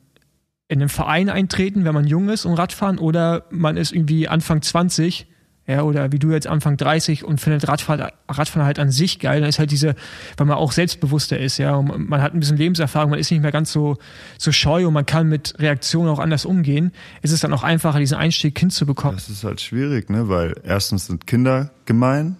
in 0.69 0.81
einen 0.81 0.89
Verein 0.89 1.29
eintreten, 1.29 1.85
wenn 1.85 1.95
man 1.95 2.07
jung 2.07 2.29
ist 2.31 2.47
und 2.47 2.55
Radfahren, 2.55 2.99
oder 2.99 3.45
man 3.51 3.77
ist 3.77 3.93
irgendwie 3.93 4.29
Anfang 4.29 4.63
20, 4.63 5.27
ja, 5.67 5.83
oder 5.83 6.13
wie 6.13 6.19
du 6.19 6.31
jetzt 6.31 6.47
Anfang 6.47 6.77
30 6.77 7.25
und 7.25 7.41
findet 7.41 7.69
Radfahren, 7.69 8.11
Radfahren 8.29 8.67
halt 8.67 8.79
an 8.79 8.91
sich 8.91 9.19
geil, 9.19 9.41
dann 9.41 9.49
ist 9.49 9.59
halt 9.59 9.71
diese, 9.71 9.95
weil 10.37 10.47
man 10.47 10.57
auch 10.57 10.73
selbstbewusster 10.73 11.39
ist, 11.39 11.59
ja, 11.59 11.75
und 11.75 12.09
man 12.09 12.21
hat 12.21 12.35
ein 12.35 12.41
bisschen 12.41 12.57
Lebenserfahrung, 12.57 13.11
man 13.11 13.19
ist 13.19 13.31
nicht 13.31 13.41
mehr 13.41 13.53
ganz 13.53 13.73
so, 13.73 13.97
so 14.39 14.53
scheu 14.53 14.87
und 14.87 14.95
man 14.95 15.07
kann 15.07 15.29
mit 15.29 15.55
Reaktionen 15.59 16.09
auch 16.09 16.19
anders 16.19 16.45
umgehen, 16.45 16.93
ist 17.23 17.31
es 17.31 17.41
dann 17.41 17.53
auch 17.53 17.63
einfacher, 17.63 17.99
diesen 17.99 18.17
Einstieg 18.19 18.59
hinzubekommen. 18.59 19.17
Das 19.17 19.29
ist 19.29 19.45
halt 19.45 19.61
schwierig, 19.61 20.11
ne, 20.11 20.29
weil 20.29 20.55
erstens 20.65 21.07
sind 21.07 21.27
Kinder 21.27 21.71
gemein, 21.87 22.37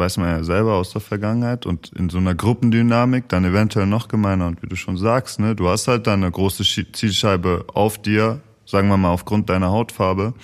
weiß 0.00 0.16
man 0.16 0.28
ja 0.30 0.42
selber 0.42 0.74
aus 0.74 0.90
der 0.90 1.00
Vergangenheit. 1.00 1.64
Und 1.64 1.92
in 1.92 2.08
so 2.10 2.18
einer 2.18 2.34
Gruppendynamik 2.34 3.28
dann 3.28 3.44
eventuell 3.44 3.86
noch 3.86 4.08
gemeiner. 4.08 4.48
Und 4.48 4.60
wie 4.62 4.66
du 4.66 4.74
schon 4.74 4.96
sagst, 4.96 5.38
ne, 5.38 5.54
du 5.54 5.68
hast 5.68 5.86
halt 5.86 6.08
dann 6.08 6.24
eine 6.24 6.32
große 6.32 6.64
Zielscheibe 6.64 7.66
auf 7.72 8.02
dir, 8.02 8.40
sagen 8.66 8.88
wir 8.88 8.96
mal 8.96 9.10
aufgrund 9.10 9.48
deiner 9.48 9.70
Hautfarbe. 9.70 10.34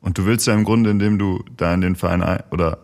Und 0.00 0.16
du 0.16 0.24
willst 0.24 0.46
ja 0.46 0.54
im 0.54 0.64
Grunde, 0.64 0.90
indem 0.90 1.18
du 1.18 1.44
da 1.56 1.74
in 1.74 1.82
den 1.82 1.96
Verein 1.96 2.22
oder 2.50 2.78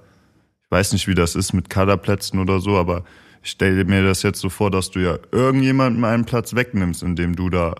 ich 0.64 0.70
weiß 0.70 0.92
nicht, 0.92 1.08
wie 1.08 1.14
das 1.14 1.34
ist 1.34 1.52
mit 1.52 1.68
Kaderplätzen 1.68 2.38
oder 2.38 2.60
so, 2.60 2.76
aber 2.76 3.04
ich 3.42 3.50
stelle 3.50 3.84
mir 3.84 4.04
das 4.04 4.22
jetzt 4.22 4.40
so 4.40 4.48
vor, 4.48 4.70
dass 4.70 4.90
du 4.90 5.00
ja 5.00 5.18
irgendjemandem 5.32 6.04
einen 6.04 6.24
Platz 6.24 6.54
wegnimmst, 6.54 7.02
indem 7.02 7.34
du 7.34 7.50
da 7.50 7.74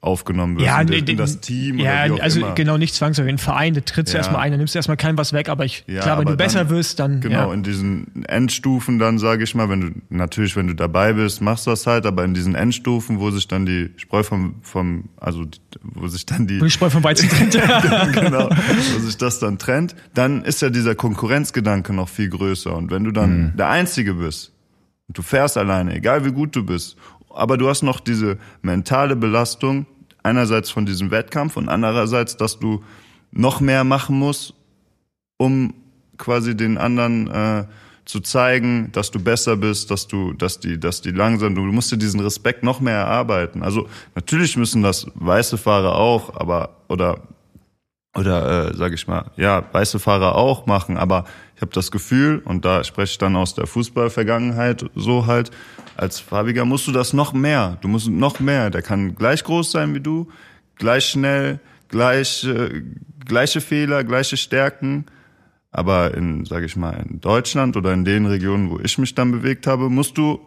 aufgenommen 0.00 0.56
wirst 0.56 0.66
Ja, 0.66 0.80
in, 0.80 0.88
in 0.88 1.04
den- 1.04 1.16
das 1.16 1.40
Team 1.40 1.78
ja, 1.78 2.04
oder 2.04 2.14
wie 2.14 2.18
auch 2.20 2.22
also 2.24 2.40
immer. 2.40 2.54
genau 2.54 2.76
nicht 2.76 2.94
zwangsläufig. 2.94 3.32
Ein 3.32 3.38
Verein, 3.38 3.74
da 3.74 3.80
trittst 3.80 4.12
du 4.12 4.16
Ja. 4.16 4.20
erstmal 4.20 4.42
ein, 4.42 4.52
da 4.52 4.58
nimmst 4.58 4.74
du 4.74 4.78
erstmal 4.78 4.96
keinem 4.96 5.18
was 5.18 5.32
weg, 5.32 5.48
aber 5.48 5.64
ich, 5.64 5.84
Ja, 5.88 6.00
klar, 6.02 6.18
wenn 6.18 6.26
du 6.26 6.36
besser 6.36 6.60
dann- 6.60 6.70
wirst, 6.70 7.00
dann. 7.00 7.20
Genau, 7.20 7.48
ja. 7.48 7.54
in 7.54 7.62
diesen 7.64 8.24
Endstufen 8.26 8.98
dann, 9.00 9.18
sage 9.18 9.42
ich 9.42 9.54
mal, 9.56 9.68
wenn 9.68 9.80
du, 9.80 9.90
natürlich, 10.10 10.54
wenn 10.54 10.68
du 10.68 10.74
dabei 10.74 11.14
bist, 11.14 11.40
machst 11.40 11.66
du 11.66 11.70
das 11.70 11.86
halt, 11.86 12.06
aber 12.06 12.24
in 12.24 12.34
diesen 12.34 12.54
Endstufen, 12.54 13.18
wo 13.18 13.30
sich 13.30 13.48
dann 13.48 13.66
die 13.66 13.90
Spreu 13.96 14.22
vom, 14.22 14.56
vom 14.62 15.08
also, 15.16 15.44
wo 15.82 16.06
sich 16.08 16.24
dann 16.26 16.46
die, 16.46 16.58
Und 16.60 16.66
die 16.66 16.70
Spreu 16.70 16.90
vom 16.90 17.02
Weizen 17.02 17.28
trennt. 17.28 17.52
genau, 18.12 18.48
wo 18.50 18.98
sich 19.00 19.16
das 19.16 19.40
dann 19.40 19.58
trennt, 19.58 19.96
dann 20.14 20.42
ist 20.44 20.62
ja 20.62 20.70
dieser 20.70 20.94
Konkurrenzgedanke 20.94 21.92
noch 21.92 22.08
viel 22.08 22.28
größer. 22.28 22.74
Und 22.76 22.90
wenn 22.90 23.02
du 23.04 23.10
dann 23.10 23.54
der 23.56 23.70
Einzige 23.70 24.14
bist, 24.14 24.52
und 25.08 25.16
du 25.18 25.22
fährst 25.22 25.56
alleine, 25.56 25.94
egal 25.94 26.24
wie 26.24 26.32
gut 26.32 26.54
du 26.56 26.64
bist, 26.66 26.96
aber 27.36 27.56
du 27.56 27.68
hast 27.68 27.82
noch 27.82 28.00
diese 28.00 28.38
mentale 28.62 29.16
Belastung, 29.16 29.86
einerseits 30.22 30.70
von 30.70 30.86
diesem 30.86 31.10
Wettkampf 31.10 31.56
und 31.56 31.68
andererseits, 31.68 32.36
dass 32.36 32.58
du 32.58 32.82
noch 33.30 33.60
mehr 33.60 33.84
machen 33.84 34.18
musst, 34.18 34.54
um 35.38 35.74
quasi 36.18 36.56
den 36.56 36.78
anderen 36.78 37.30
äh, 37.30 37.64
zu 38.06 38.20
zeigen, 38.20 38.90
dass 38.92 39.10
du 39.10 39.20
besser 39.20 39.56
bist, 39.56 39.90
dass 39.90 40.06
du, 40.06 40.32
dass 40.32 40.60
die, 40.60 40.78
dass 40.78 41.02
die 41.02 41.10
langsam, 41.10 41.54
du 41.54 41.62
musst 41.62 41.92
dir 41.92 41.96
diesen 41.96 42.20
Respekt 42.20 42.62
noch 42.62 42.80
mehr 42.80 42.96
erarbeiten. 42.96 43.62
Also 43.62 43.88
natürlich 44.14 44.56
müssen 44.56 44.82
das 44.82 45.06
weiße 45.14 45.58
Fahrer 45.58 45.96
auch, 45.96 46.34
aber 46.34 46.76
oder 46.88 47.20
oder 48.16 48.70
äh, 48.70 48.74
sage 48.74 48.94
ich 48.94 49.06
mal, 49.06 49.30
ja, 49.36 49.62
weiße 49.72 49.98
Fahrer 49.98 50.36
auch 50.36 50.64
machen, 50.64 50.96
aber 50.96 51.26
ich 51.54 51.60
habe 51.60 51.72
das 51.72 51.90
Gefühl, 51.90 52.40
und 52.44 52.64
da 52.64 52.82
spreche 52.82 53.12
ich 53.12 53.18
dann 53.18 53.36
aus 53.36 53.54
der 53.54 53.66
Fußballvergangenheit 53.66 54.86
so 54.94 55.26
halt, 55.26 55.50
als 55.96 56.20
Farbiger 56.20 56.64
musst 56.64 56.86
du 56.86 56.92
das 56.92 57.12
noch 57.12 57.32
mehr. 57.32 57.78
Du 57.80 57.88
musst 57.88 58.08
noch 58.08 58.40
mehr. 58.40 58.70
Der 58.70 58.82
kann 58.82 59.14
gleich 59.14 59.44
groß 59.44 59.70
sein 59.70 59.94
wie 59.94 60.00
du, 60.00 60.28
gleich 60.76 61.06
schnell, 61.06 61.60
gleich, 61.88 62.44
äh, 62.44 62.82
gleiche 63.24 63.60
Fehler, 63.60 64.04
gleiche 64.04 64.36
Stärken. 64.36 65.06
Aber 65.70 66.14
in, 66.14 66.44
sage 66.44 66.66
ich 66.66 66.76
mal, 66.76 67.04
in 67.08 67.20
Deutschland 67.20 67.76
oder 67.76 67.92
in 67.92 68.04
den 68.04 68.26
Regionen, 68.26 68.70
wo 68.70 68.78
ich 68.78 68.98
mich 68.98 69.14
dann 69.14 69.32
bewegt 69.32 69.66
habe, 69.66 69.90
musst 69.90 70.16
du, 70.16 70.40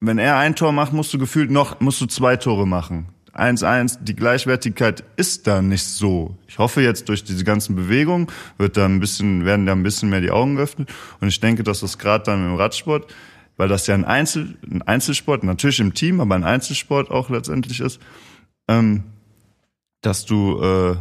wenn 0.00 0.18
er 0.18 0.36
ein 0.38 0.56
Tor 0.56 0.72
macht, 0.72 0.92
musst 0.92 1.12
du 1.14 1.18
gefühlt 1.18 1.50
noch, 1.50 1.80
musst 1.80 2.00
du 2.00 2.06
zwei 2.06 2.36
Tore 2.36 2.66
machen. 2.66 3.08
1-1, 3.34 3.98
die 4.02 4.16
Gleichwertigkeit 4.16 5.04
ist 5.16 5.46
da 5.46 5.62
nicht 5.62 5.84
so. 5.84 6.36
Ich 6.48 6.58
hoffe 6.58 6.82
jetzt 6.82 7.08
durch 7.08 7.22
diese 7.22 7.44
ganzen 7.44 7.76
Bewegungen 7.76 8.26
wird 8.56 8.76
da 8.76 8.84
ein 8.84 8.98
bisschen, 8.98 9.44
werden 9.44 9.66
da 9.66 9.72
ein 9.72 9.84
bisschen 9.84 10.08
mehr 10.08 10.20
die 10.20 10.32
Augen 10.32 10.56
geöffnet. 10.56 10.90
Und 11.20 11.28
ich 11.28 11.38
denke, 11.38 11.62
dass 11.62 11.80
das 11.80 11.98
gerade 11.98 12.24
dann 12.24 12.44
im 12.44 12.56
Radsport, 12.56 13.14
weil 13.58 13.68
das 13.68 13.86
ja 13.86 13.94
ein, 13.94 14.06
Einzel, 14.06 14.56
ein 14.70 14.80
Einzelsport, 14.82 15.44
natürlich 15.44 15.80
im 15.80 15.92
Team, 15.92 16.20
aber 16.20 16.34
ein 16.36 16.44
Einzelsport 16.44 17.10
auch 17.10 17.28
letztendlich 17.28 17.80
ist, 17.80 18.00
ähm, 18.68 19.02
dass 20.00 20.24
du, 20.24 20.62
äh, 20.62 20.96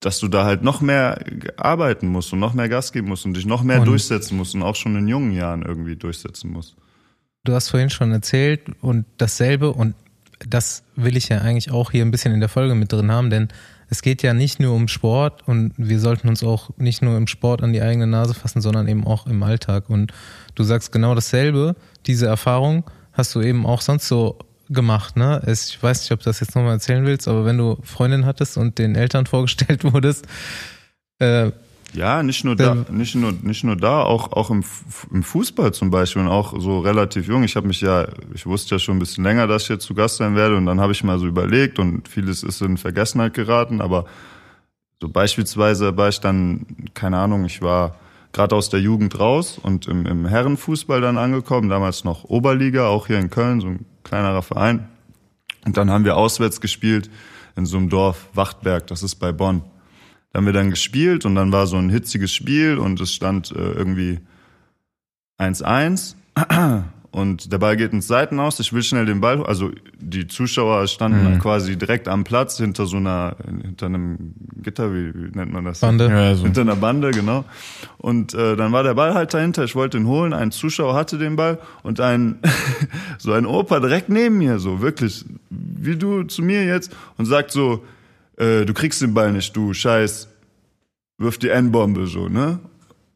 dass 0.00 0.18
du 0.18 0.28
da 0.28 0.44
halt 0.44 0.62
noch 0.62 0.80
mehr 0.80 1.22
arbeiten 1.56 2.08
musst 2.08 2.32
und 2.32 2.40
noch 2.40 2.54
mehr 2.54 2.68
Gas 2.68 2.92
geben 2.92 3.08
musst 3.08 3.26
und 3.26 3.34
dich 3.34 3.46
noch 3.46 3.62
mehr 3.62 3.80
Und- 3.80 3.86
durchsetzen 3.86 4.36
musst 4.36 4.54
und 4.54 4.62
auch 4.62 4.76
schon 4.76 4.96
in 4.96 5.06
jungen 5.06 5.32
Jahren 5.32 5.62
irgendwie 5.62 5.94
durchsetzen 5.94 6.50
musst. 6.50 6.74
Du 7.44 7.54
hast 7.54 7.68
vorhin 7.68 7.90
schon 7.90 8.12
erzählt 8.12 8.62
und 8.80 9.04
dasselbe 9.18 9.72
und 9.72 9.94
das 10.48 10.84
will 10.96 11.16
ich 11.16 11.28
ja 11.28 11.38
eigentlich 11.38 11.70
auch 11.70 11.90
hier 11.90 12.04
ein 12.04 12.10
bisschen 12.10 12.32
in 12.32 12.40
der 12.40 12.48
Folge 12.48 12.74
mit 12.74 12.92
drin 12.92 13.10
haben, 13.10 13.30
denn 13.30 13.48
es 13.90 14.02
geht 14.02 14.22
ja 14.22 14.34
nicht 14.34 14.60
nur 14.60 14.74
um 14.74 14.86
Sport 14.86 15.46
und 15.48 15.72
wir 15.76 15.98
sollten 15.98 16.28
uns 16.28 16.42
auch 16.42 16.70
nicht 16.76 17.00
nur 17.02 17.16
im 17.16 17.26
Sport 17.26 17.62
an 17.62 17.72
die 17.72 17.80
eigene 17.80 18.06
Nase 18.06 18.34
fassen, 18.34 18.60
sondern 18.60 18.86
eben 18.86 19.06
auch 19.06 19.26
im 19.26 19.42
Alltag. 19.42 19.88
Und 19.88 20.12
du 20.58 20.64
sagst 20.64 20.92
genau 20.92 21.14
dasselbe. 21.14 21.76
Diese 22.06 22.26
Erfahrung 22.26 22.84
hast 23.12 23.34
du 23.34 23.40
eben 23.40 23.66
auch 23.66 23.80
sonst 23.80 24.08
so 24.08 24.38
gemacht, 24.68 25.16
ne? 25.16 25.42
Ich 25.46 25.82
weiß 25.82 26.02
nicht, 26.02 26.12
ob 26.12 26.20
du 26.20 26.24
das 26.26 26.40
jetzt 26.40 26.54
nochmal 26.54 26.72
erzählen 26.72 27.04
willst, 27.06 27.28
aber 27.28 27.44
wenn 27.44 27.56
du 27.56 27.78
Freundin 27.82 28.26
hattest 28.26 28.56
und 28.56 28.78
den 28.78 28.94
Eltern 28.96 29.26
vorgestellt 29.34 29.84
wurdest, 29.84 30.26
äh, 31.20 31.50
Ja, 31.94 32.22
nicht 32.22 32.44
nur 32.44 32.54
da, 32.54 32.74
nicht 32.90 33.14
nur, 33.14 33.32
nicht 33.32 33.64
nur 33.64 33.76
da, 33.76 34.02
auch, 34.02 34.32
auch 34.32 34.50
im, 34.50 34.62
im 35.10 35.22
Fußball 35.22 35.72
zum 35.72 35.90
Beispiel 35.90 36.22
und 36.22 36.28
auch 36.28 36.60
so 36.60 36.80
relativ 36.80 37.26
jung. 37.28 37.44
Ich 37.44 37.56
habe 37.56 37.66
mich 37.66 37.80
ja, 37.80 38.06
ich 38.34 38.44
wusste 38.44 38.74
ja 38.74 38.78
schon 38.78 38.96
ein 38.96 39.00
bisschen 39.00 39.24
länger, 39.24 39.46
dass 39.46 39.62
ich 39.62 39.68
jetzt 39.70 39.86
zu 39.86 39.94
Gast 39.94 40.18
sein 40.18 40.36
werde 40.36 40.56
und 40.56 40.66
dann 40.66 40.80
habe 40.80 40.92
ich 40.92 41.02
mal 41.02 41.18
so 41.18 41.26
überlegt 41.26 41.78
und 41.78 42.06
vieles 42.06 42.42
ist 42.42 42.60
in 42.60 42.76
Vergessenheit 42.76 43.32
geraten, 43.32 43.80
aber 43.80 44.04
so 45.00 45.08
beispielsweise 45.08 45.96
war 45.96 46.08
ich 46.08 46.20
dann, 46.20 46.66
keine 46.92 47.18
Ahnung, 47.18 47.44
ich 47.44 47.62
war 47.62 47.96
gerade 48.32 48.54
aus 48.54 48.68
der 48.70 48.80
Jugend 48.80 49.18
raus 49.18 49.58
und 49.62 49.86
im, 49.86 50.06
im 50.06 50.26
Herrenfußball 50.26 51.00
dann 51.00 51.18
angekommen, 51.18 51.68
damals 51.68 52.04
noch 52.04 52.24
Oberliga, 52.24 52.88
auch 52.88 53.06
hier 53.06 53.18
in 53.18 53.30
Köln, 53.30 53.60
so 53.60 53.68
ein 53.68 53.86
kleinerer 54.04 54.42
Verein. 54.42 54.88
Und 55.64 55.76
dann 55.76 55.90
haben 55.90 56.04
wir 56.04 56.16
auswärts 56.16 56.60
gespielt 56.60 57.10
in 57.56 57.66
so 57.66 57.76
einem 57.76 57.88
Dorf, 57.88 58.28
Wachtberg, 58.34 58.86
das 58.86 59.02
ist 59.02 59.16
bei 59.16 59.32
Bonn. 59.32 59.62
Da 60.32 60.38
haben 60.38 60.46
wir 60.46 60.52
dann 60.52 60.70
gespielt 60.70 61.24
und 61.24 61.34
dann 61.34 61.52
war 61.52 61.66
so 61.66 61.76
ein 61.76 61.90
hitziges 61.90 62.32
Spiel 62.32 62.78
und 62.78 63.00
es 63.00 63.12
stand 63.12 63.50
äh, 63.50 63.72
irgendwie 63.72 64.20
1-1 65.38 66.14
und 67.18 67.52
der 67.52 67.58
Ball 67.58 67.76
geht 67.76 67.92
ins 67.92 68.06
Seitenaus. 68.06 68.60
Ich 68.60 68.72
will 68.72 68.82
schnell 68.82 69.04
den 69.04 69.20
Ball, 69.20 69.44
also 69.44 69.72
die 69.98 70.28
Zuschauer 70.28 70.86
standen 70.86 71.24
dann 71.24 71.38
quasi 71.40 71.76
direkt 71.76 72.06
am 72.06 72.22
Platz 72.22 72.58
hinter 72.58 72.86
so 72.86 72.96
einer, 72.96 73.36
hinter 73.62 73.86
einem 73.86 74.34
Gitter, 74.62 74.94
wie, 74.94 75.12
wie 75.14 75.36
nennt 75.36 75.52
man 75.52 75.64
das? 75.64 75.80
Bande. 75.80 76.08
Ja, 76.08 76.34
so. 76.36 76.44
Hinter 76.44 76.60
einer 76.60 76.76
Bande, 76.76 77.10
genau. 77.10 77.44
Und 77.96 78.34
äh, 78.34 78.54
dann 78.54 78.70
war 78.70 78.84
der 78.84 78.94
Ball 78.94 79.14
halt 79.14 79.34
dahinter, 79.34 79.64
ich 79.64 79.74
wollte 79.74 79.98
ihn 79.98 80.06
holen, 80.06 80.32
ein 80.32 80.52
Zuschauer 80.52 80.94
hatte 80.94 81.18
den 81.18 81.34
Ball 81.34 81.58
und 81.82 82.00
ein 82.00 82.38
so 83.18 83.32
ein 83.32 83.46
Opa 83.46 83.80
direkt 83.80 84.08
neben 84.08 84.38
mir, 84.38 84.60
so 84.60 84.80
wirklich, 84.80 85.24
wie 85.50 85.96
du 85.96 86.22
zu 86.22 86.42
mir 86.42 86.64
jetzt 86.64 86.94
und 87.16 87.26
sagt 87.26 87.50
so, 87.50 87.84
äh, 88.36 88.64
du 88.64 88.72
kriegst 88.74 89.02
den 89.02 89.12
Ball 89.12 89.32
nicht, 89.32 89.56
du 89.56 89.74
Scheiß, 89.74 90.28
wirf 91.18 91.38
die 91.38 91.48
N-Bombe 91.48 92.06
so, 92.06 92.28
ne? 92.28 92.60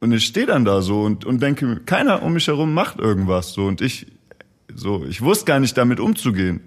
Und 0.03 0.11
ich 0.11 0.27
stehe 0.27 0.47
dann 0.47 0.65
da 0.65 0.83
so 0.83 1.03
und, 1.03 1.25
und 1.25 1.41
denke, 1.41 1.81
keiner 1.87 2.25
um 2.25 2.33
mich 2.33 2.49
herum 2.49 2.75
macht 2.75 2.99
irgendwas 2.99 3.53
so 3.53 3.67
und 3.67 3.81
ich 3.81 4.09
so, 4.75 5.05
ich 5.05 5.23
wusste 5.23 5.45
gar 5.45 5.61
nicht 5.61 5.79
damit 5.79 6.01
umzugehen. 6.01 6.61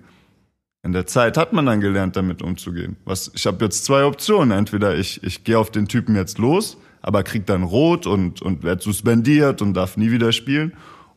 In 0.84 0.94
der 0.94 1.06
Zeit 1.06 1.36
hat 1.36 1.52
man 1.52 1.66
dann 1.66 1.82
gelernt, 1.82 2.16
damit 2.16 2.42
umzugehen. 2.42 2.96
Was, 3.04 3.30
ich 3.36 3.46
habe 3.46 3.66
jetzt 3.66 3.84
zwei 3.84 4.06
Optionen. 4.06 4.58
Entweder 4.58 4.96
ich, 4.96 5.22
ich 5.22 5.44
gehe 5.44 5.60
auf 5.60 5.70
den 5.70 5.90
Typen 5.90 6.16
jetzt 6.16 6.38
los, 6.38 6.78
aber 7.02 7.24
krieg 7.24 7.46
dann 7.46 7.64
rot 7.64 8.08
und, 8.08 8.42
und 8.42 8.64
werd 8.64 8.82
suspendiert 8.82 9.62
und 9.62 9.74
darf 9.74 9.98
nie 9.98 10.12
wieder 10.12 10.32
spielen. 10.32 10.72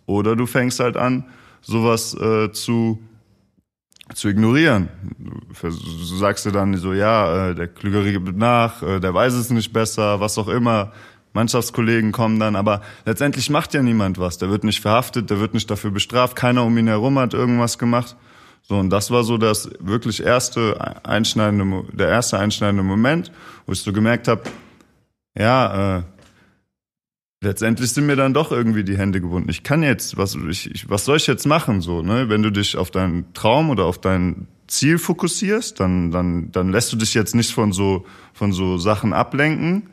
Oder 0.06 0.34
du 0.34 0.46
fängst 0.46 0.80
halt 0.80 0.96
an, 0.96 1.24
sowas 1.60 2.14
äh, 2.14 2.50
zu, 2.50 3.00
zu 4.12 4.26
ignorieren. 4.26 4.88
Du 5.18 5.70
sagst 6.18 6.46
dir 6.46 6.52
dann 6.52 6.76
so, 6.78 6.94
ja, 6.94 7.50
äh, 7.50 7.54
der 7.54 7.68
Klügere 7.68 8.10
gibt 8.10 8.36
nach, 8.36 8.82
äh, 8.82 8.98
der 8.98 9.14
weiß 9.14 9.34
es 9.34 9.50
nicht 9.50 9.72
besser, 9.72 10.18
was 10.18 10.36
auch 10.36 10.48
immer. 10.48 10.92
Mannschaftskollegen 11.38 12.10
kommen 12.10 12.40
dann, 12.40 12.56
aber 12.56 12.82
letztendlich 13.06 13.48
macht 13.48 13.72
ja 13.72 13.80
niemand 13.80 14.18
was. 14.18 14.38
Der 14.38 14.50
wird 14.50 14.64
nicht 14.64 14.80
verhaftet, 14.80 15.30
der 15.30 15.38
wird 15.38 15.54
nicht 15.54 15.70
dafür 15.70 15.92
bestraft, 15.92 16.34
keiner 16.34 16.64
um 16.64 16.76
ihn 16.76 16.88
herum 16.88 17.16
hat 17.18 17.32
irgendwas 17.32 17.78
gemacht. 17.78 18.16
So, 18.62 18.76
und 18.76 18.90
das 18.90 19.12
war 19.12 19.22
so 19.22 19.38
das 19.38 19.70
wirklich 19.78 20.20
erste 20.20 20.96
einschneidende, 21.04 21.84
der 21.92 22.08
erste 22.08 22.40
einschneidende 22.40 22.82
Moment, 22.82 23.30
wo 23.66 23.72
ich 23.72 23.80
so 23.80 23.92
gemerkt 23.92 24.26
habe, 24.26 24.42
ja, 25.38 25.98
äh, 25.98 26.02
letztendlich 27.40 27.92
sind 27.92 28.06
mir 28.06 28.16
dann 28.16 28.34
doch 28.34 28.50
irgendwie 28.50 28.82
die 28.82 28.98
Hände 28.98 29.20
gebunden. 29.20 29.48
Ich 29.48 29.62
kann 29.62 29.84
jetzt, 29.84 30.16
was, 30.16 30.34
ich, 30.34 30.68
ich, 30.68 30.90
was 30.90 31.04
soll 31.04 31.18
ich 31.18 31.28
jetzt 31.28 31.46
machen, 31.46 31.80
so, 31.80 32.02
ne? 32.02 32.28
Wenn 32.28 32.42
du 32.42 32.50
dich 32.50 32.76
auf 32.76 32.90
deinen 32.90 33.32
Traum 33.32 33.70
oder 33.70 33.84
auf 33.84 33.98
dein 34.00 34.48
Ziel 34.66 34.98
fokussierst, 34.98 35.78
dann, 35.78 36.10
dann, 36.10 36.50
dann 36.50 36.70
lässt 36.70 36.92
du 36.92 36.96
dich 36.96 37.14
jetzt 37.14 37.36
nicht 37.36 37.52
von 37.52 37.72
so, 37.72 38.06
von 38.34 38.52
so 38.52 38.76
Sachen 38.76 39.12
ablenken, 39.12 39.88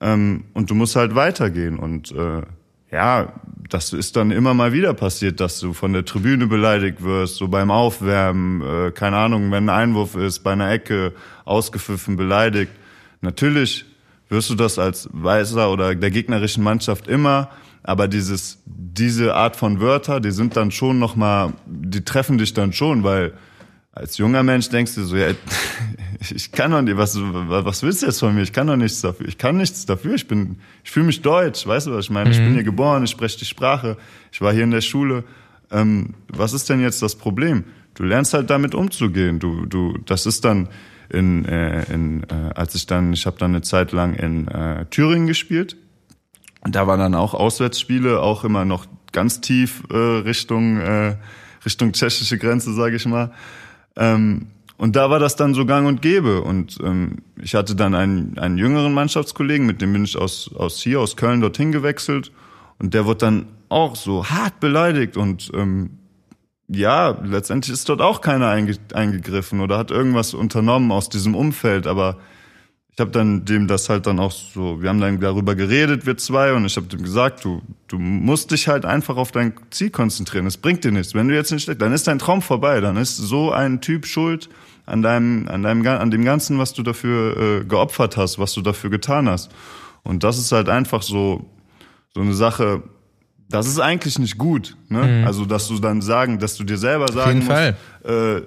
ähm, 0.00 0.44
und 0.52 0.70
du 0.70 0.74
musst 0.74 0.96
halt 0.96 1.14
weitergehen 1.14 1.78
und, 1.78 2.12
äh, 2.12 2.42
ja, 2.90 3.32
das 3.68 3.92
ist 3.92 4.16
dann 4.16 4.30
immer 4.30 4.54
mal 4.54 4.72
wieder 4.72 4.94
passiert, 4.94 5.40
dass 5.40 5.58
du 5.58 5.72
von 5.72 5.92
der 5.92 6.04
Tribüne 6.04 6.46
beleidigt 6.46 7.02
wirst, 7.02 7.36
so 7.36 7.48
beim 7.48 7.70
Aufwärmen, 7.70 8.62
äh, 8.62 8.90
keine 8.92 9.16
Ahnung, 9.16 9.50
wenn 9.50 9.68
ein 9.68 9.90
Einwurf 9.90 10.14
ist, 10.14 10.40
bei 10.40 10.52
einer 10.52 10.70
Ecke 10.70 11.12
ausgepfiffen, 11.44 12.16
beleidigt. 12.16 12.72
Natürlich 13.22 13.84
wirst 14.28 14.50
du 14.50 14.54
das 14.54 14.78
als 14.78 15.08
Weißer 15.12 15.70
oder 15.70 15.94
der 15.94 16.10
gegnerischen 16.10 16.62
Mannschaft 16.62 17.08
immer, 17.08 17.50
aber 17.82 18.08
dieses, 18.08 18.62
diese 18.64 19.34
Art 19.34 19.56
von 19.56 19.80
Wörter, 19.80 20.20
die 20.20 20.32
sind 20.32 20.56
dann 20.56 20.70
schon 20.70 20.98
nochmal, 20.98 21.52
die 21.66 22.04
treffen 22.04 22.38
dich 22.38 22.54
dann 22.54 22.72
schon, 22.72 23.04
weil 23.04 23.32
als 23.92 24.18
junger 24.18 24.42
Mensch 24.42 24.68
denkst 24.68 24.94
du 24.94 25.04
so, 25.04 25.16
ja, 25.16 25.28
ich 26.20 26.52
kann 26.52 26.70
doch 26.70 26.82
nicht, 26.82 26.96
was, 26.96 27.18
was 27.18 27.82
willst 27.82 28.02
du 28.02 28.06
jetzt 28.06 28.20
von 28.20 28.34
mir? 28.34 28.42
Ich 28.42 28.52
kann 28.52 28.66
doch 28.66 28.76
nichts 28.76 29.00
dafür. 29.00 29.28
Ich 29.28 29.38
kann 29.38 29.56
nichts 29.56 29.86
dafür. 29.86 30.14
Ich 30.14 30.28
bin, 30.28 30.58
ich 30.84 30.90
fühle 30.90 31.06
mich 31.06 31.22
deutsch. 31.22 31.66
Weißt 31.66 31.86
du, 31.86 31.92
was 31.92 32.06
ich 32.06 32.10
meine? 32.10 32.30
Ich 32.30 32.38
bin 32.38 32.54
hier 32.54 32.64
geboren, 32.64 33.04
ich 33.04 33.10
spreche 33.10 33.38
die 33.38 33.44
Sprache. 33.44 33.96
Ich 34.32 34.40
war 34.40 34.52
hier 34.52 34.64
in 34.64 34.70
der 34.70 34.80
Schule. 34.80 35.24
Ähm, 35.70 36.14
was 36.28 36.52
ist 36.52 36.68
denn 36.68 36.80
jetzt 36.80 37.02
das 37.02 37.16
Problem? 37.16 37.64
Du 37.94 38.04
lernst 38.04 38.34
halt 38.34 38.50
damit 38.50 38.74
umzugehen. 38.74 39.38
Du, 39.38 39.66
du, 39.66 39.98
das 40.06 40.26
ist 40.26 40.44
dann 40.44 40.68
in, 41.08 41.44
äh, 41.44 41.84
in 41.92 42.24
äh, 42.24 42.52
als 42.54 42.74
ich 42.74 42.86
dann, 42.86 43.12
ich 43.12 43.26
habe 43.26 43.38
dann 43.38 43.52
eine 43.52 43.62
Zeit 43.62 43.92
lang 43.92 44.14
in 44.14 44.48
äh, 44.48 44.86
Thüringen 44.86 45.26
gespielt. 45.26 45.76
Und 46.60 46.74
da 46.74 46.86
waren 46.86 46.98
dann 46.98 47.14
auch 47.14 47.34
Auswärtsspiele, 47.34 48.20
auch 48.20 48.44
immer 48.44 48.64
noch 48.64 48.86
ganz 49.12 49.40
tief 49.40 49.84
äh, 49.90 49.96
Richtung 49.96 50.78
äh, 50.78 51.16
Richtung 51.66 51.92
tschechische 51.92 52.38
Grenze, 52.38 52.72
sage 52.72 52.96
ich 52.96 53.04
mal. 53.06 53.32
Ähm, 53.96 54.46
Und 54.78 54.96
da 54.96 55.08
war 55.10 55.18
das 55.18 55.36
dann 55.36 55.54
so 55.54 55.64
gang 55.64 55.86
und 55.86 56.02
gäbe. 56.02 56.42
Und 56.42 56.78
ähm, 56.82 57.18
ich 57.40 57.54
hatte 57.54 57.74
dann 57.74 57.94
einen, 57.94 58.38
einen 58.38 58.58
jüngeren 58.58 58.92
Mannschaftskollegen, 58.92 59.66
mit 59.66 59.80
dem 59.80 59.92
bin 59.92 60.04
ich 60.04 60.18
aus, 60.18 60.50
aus 60.54 60.80
hier, 60.80 61.00
aus 61.00 61.16
Köln 61.16 61.40
dorthin 61.40 61.72
gewechselt. 61.72 62.30
Und 62.78 62.92
der 62.92 63.06
wird 63.06 63.22
dann 63.22 63.46
auch 63.68 63.96
so 63.96 64.26
hart 64.26 64.60
beleidigt 64.60 65.16
und 65.16 65.50
ähm, 65.54 65.98
ja, 66.68 67.10
letztendlich 67.22 67.72
ist 67.72 67.88
dort 67.88 68.00
auch 68.00 68.20
keiner 68.20 68.48
einge 68.48 68.76
eingegriffen 68.92 69.60
oder 69.60 69.78
hat 69.78 69.90
irgendwas 69.90 70.34
unternommen 70.34 70.90
aus 70.90 71.08
diesem 71.08 71.34
Umfeld, 71.34 71.86
aber 71.86 72.18
ich 72.92 73.00
habe 73.00 73.10
dann 73.10 73.44
dem 73.44 73.68
das 73.68 73.88
halt 73.88 74.06
dann 74.06 74.18
auch 74.18 74.32
so, 74.32 74.80
wir 74.80 74.88
haben 74.88 75.00
dann 75.00 75.20
darüber 75.20 75.54
geredet, 75.54 76.06
wir 76.06 76.16
zwei, 76.16 76.54
und 76.54 76.64
ich 76.64 76.76
habe 76.76 76.86
dem 76.86 77.02
gesagt, 77.02 77.44
du, 77.44 77.60
du 77.88 77.98
musst 77.98 78.52
dich 78.52 78.68
halt 78.68 78.86
einfach 78.86 79.16
auf 79.16 79.32
dein 79.32 79.52
Ziel 79.70 79.90
konzentrieren. 79.90 80.46
Es 80.46 80.56
bringt 80.56 80.82
dir 80.82 80.92
nichts. 80.92 81.12
Wenn 81.12 81.28
du 81.28 81.34
jetzt 81.34 81.52
nicht, 81.52 81.68
dann 81.82 81.92
ist 81.92 82.06
dein 82.06 82.18
Traum 82.18 82.40
vorbei. 82.40 82.80
Dann 82.80 82.96
ist 82.96 83.18
so 83.18 83.52
ein 83.52 83.82
Typ 83.82 84.06
schuld 84.06 84.48
an 84.86 85.02
deinem, 85.02 85.48
an 85.48 85.62
deinem, 85.62 85.86
an 85.86 86.10
dem 86.10 86.24
Ganzen, 86.24 86.58
was 86.58 86.72
du 86.72 86.82
dafür 86.82 87.36
äh, 87.36 87.64
geopfert 87.64 88.16
hast, 88.16 88.38
was 88.38 88.54
du 88.54 88.62
dafür 88.62 88.90
getan 88.90 89.28
hast. 89.28 89.50
Und 90.04 90.22
das 90.24 90.38
ist 90.38 90.52
halt 90.52 90.68
einfach 90.68 91.02
so, 91.02 91.44
so 92.14 92.20
eine 92.20 92.34
Sache, 92.34 92.82
das 93.48 93.68
ist 93.68 93.78
eigentlich 93.78 94.18
nicht 94.18 94.38
gut. 94.38 94.76
Ne? 94.88 95.02
Mhm. 95.02 95.26
Also, 95.26 95.44
dass 95.44 95.68
du 95.68 95.78
dann 95.78 96.02
sagen, 96.02 96.38
dass 96.38 96.56
du 96.56 96.64
dir 96.64 96.78
selber 96.78 97.06
sagen 97.12 97.40
musst, 97.40 97.50
äh, 97.50 98.42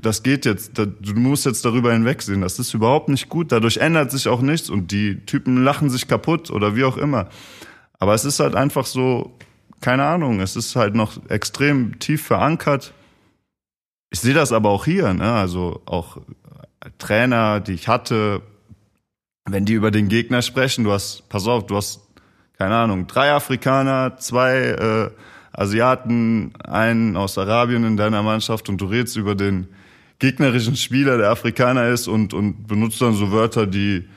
das 0.00 0.22
geht 0.22 0.46
jetzt, 0.46 0.78
da, 0.78 0.86
du 0.86 1.14
musst 1.14 1.44
jetzt 1.44 1.64
darüber 1.64 1.92
hinwegsehen. 1.92 2.40
Das 2.40 2.58
ist 2.58 2.72
überhaupt 2.72 3.08
nicht 3.08 3.28
gut. 3.28 3.52
Dadurch 3.52 3.78
ändert 3.78 4.10
sich 4.10 4.28
auch 4.28 4.40
nichts 4.40 4.70
und 4.70 4.92
die 4.92 5.24
Typen 5.26 5.62
lachen 5.62 5.90
sich 5.90 6.08
kaputt 6.08 6.50
oder 6.50 6.76
wie 6.76 6.84
auch 6.84 6.96
immer. 6.96 7.28
Aber 7.98 8.14
es 8.14 8.24
ist 8.24 8.40
halt 8.40 8.54
einfach 8.54 8.86
so, 8.86 9.36
keine 9.80 10.04
Ahnung, 10.04 10.40
es 10.40 10.56
ist 10.56 10.76
halt 10.76 10.94
noch 10.94 11.18
extrem 11.28 11.98
tief 11.98 12.22
verankert. 12.22 12.94
Ich 14.14 14.20
sehe 14.20 14.32
das 14.32 14.52
aber 14.52 14.68
auch 14.68 14.84
hier, 14.84 15.12
ne? 15.12 15.32
also 15.32 15.82
auch 15.86 16.18
Trainer, 16.98 17.58
die 17.58 17.72
ich 17.72 17.88
hatte, 17.88 18.42
wenn 19.44 19.64
die 19.64 19.72
über 19.72 19.90
den 19.90 20.06
Gegner 20.06 20.40
sprechen, 20.40 20.84
du 20.84 20.92
hast, 20.92 21.28
pass 21.28 21.48
auf, 21.48 21.66
du 21.66 21.74
hast 21.74 22.00
keine 22.56 22.76
Ahnung, 22.76 23.08
drei 23.08 23.32
Afrikaner, 23.32 24.16
zwei 24.18 24.56
äh, 24.56 25.10
Asiaten, 25.50 26.52
einen 26.62 27.16
aus 27.16 27.38
Arabien 27.38 27.82
in 27.82 27.96
deiner 27.96 28.22
Mannschaft 28.22 28.68
und 28.68 28.80
du 28.80 28.84
redest 28.84 29.16
über 29.16 29.34
den 29.34 29.66
gegnerischen 30.20 30.76
Spieler, 30.76 31.18
der 31.18 31.30
Afrikaner 31.30 31.88
ist 31.88 32.06
und, 32.06 32.34
und 32.34 32.68
benutzt 32.68 33.02
dann 33.02 33.14
so 33.14 33.32
Wörter, 33.32 33.66
die 33.66 34.08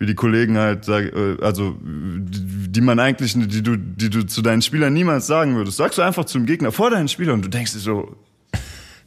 wie 0.00 0.06
die 0.06 0.16
Kollegen 0.16 0.58
halt 0.58 0.84
sagen, 0.84 1.10
äh, 1.14 1.44
also 1.44 1.76
die, 1.80 2.80
man 2.80 2.98
eigentlich, 2.98 3.34
die 3.34 3.62
du, 3.62 3.76
die 3.76 4.10
du 4.10 4.26
zu 4.26 4.42
deinen 4.42 4.62
Spielern 4.62 4.92
niemals 4.92 5.28
sagen 5.28 5.54
würdest, 5.54 5.76
sagst 5.76 5.96
du 5.96 6.02
einfach 6.02 6.24
zum 6.24 6.44
Gegner 6.44 6.72
vor 6.72 6.90
deinen 6.90 7.06
Spielern 7.06 7.34
und 7.34 7.44
du 7.44 7.48
denkst 7.48 7.72
dir 7.72 7.78
so, 7.78 8.16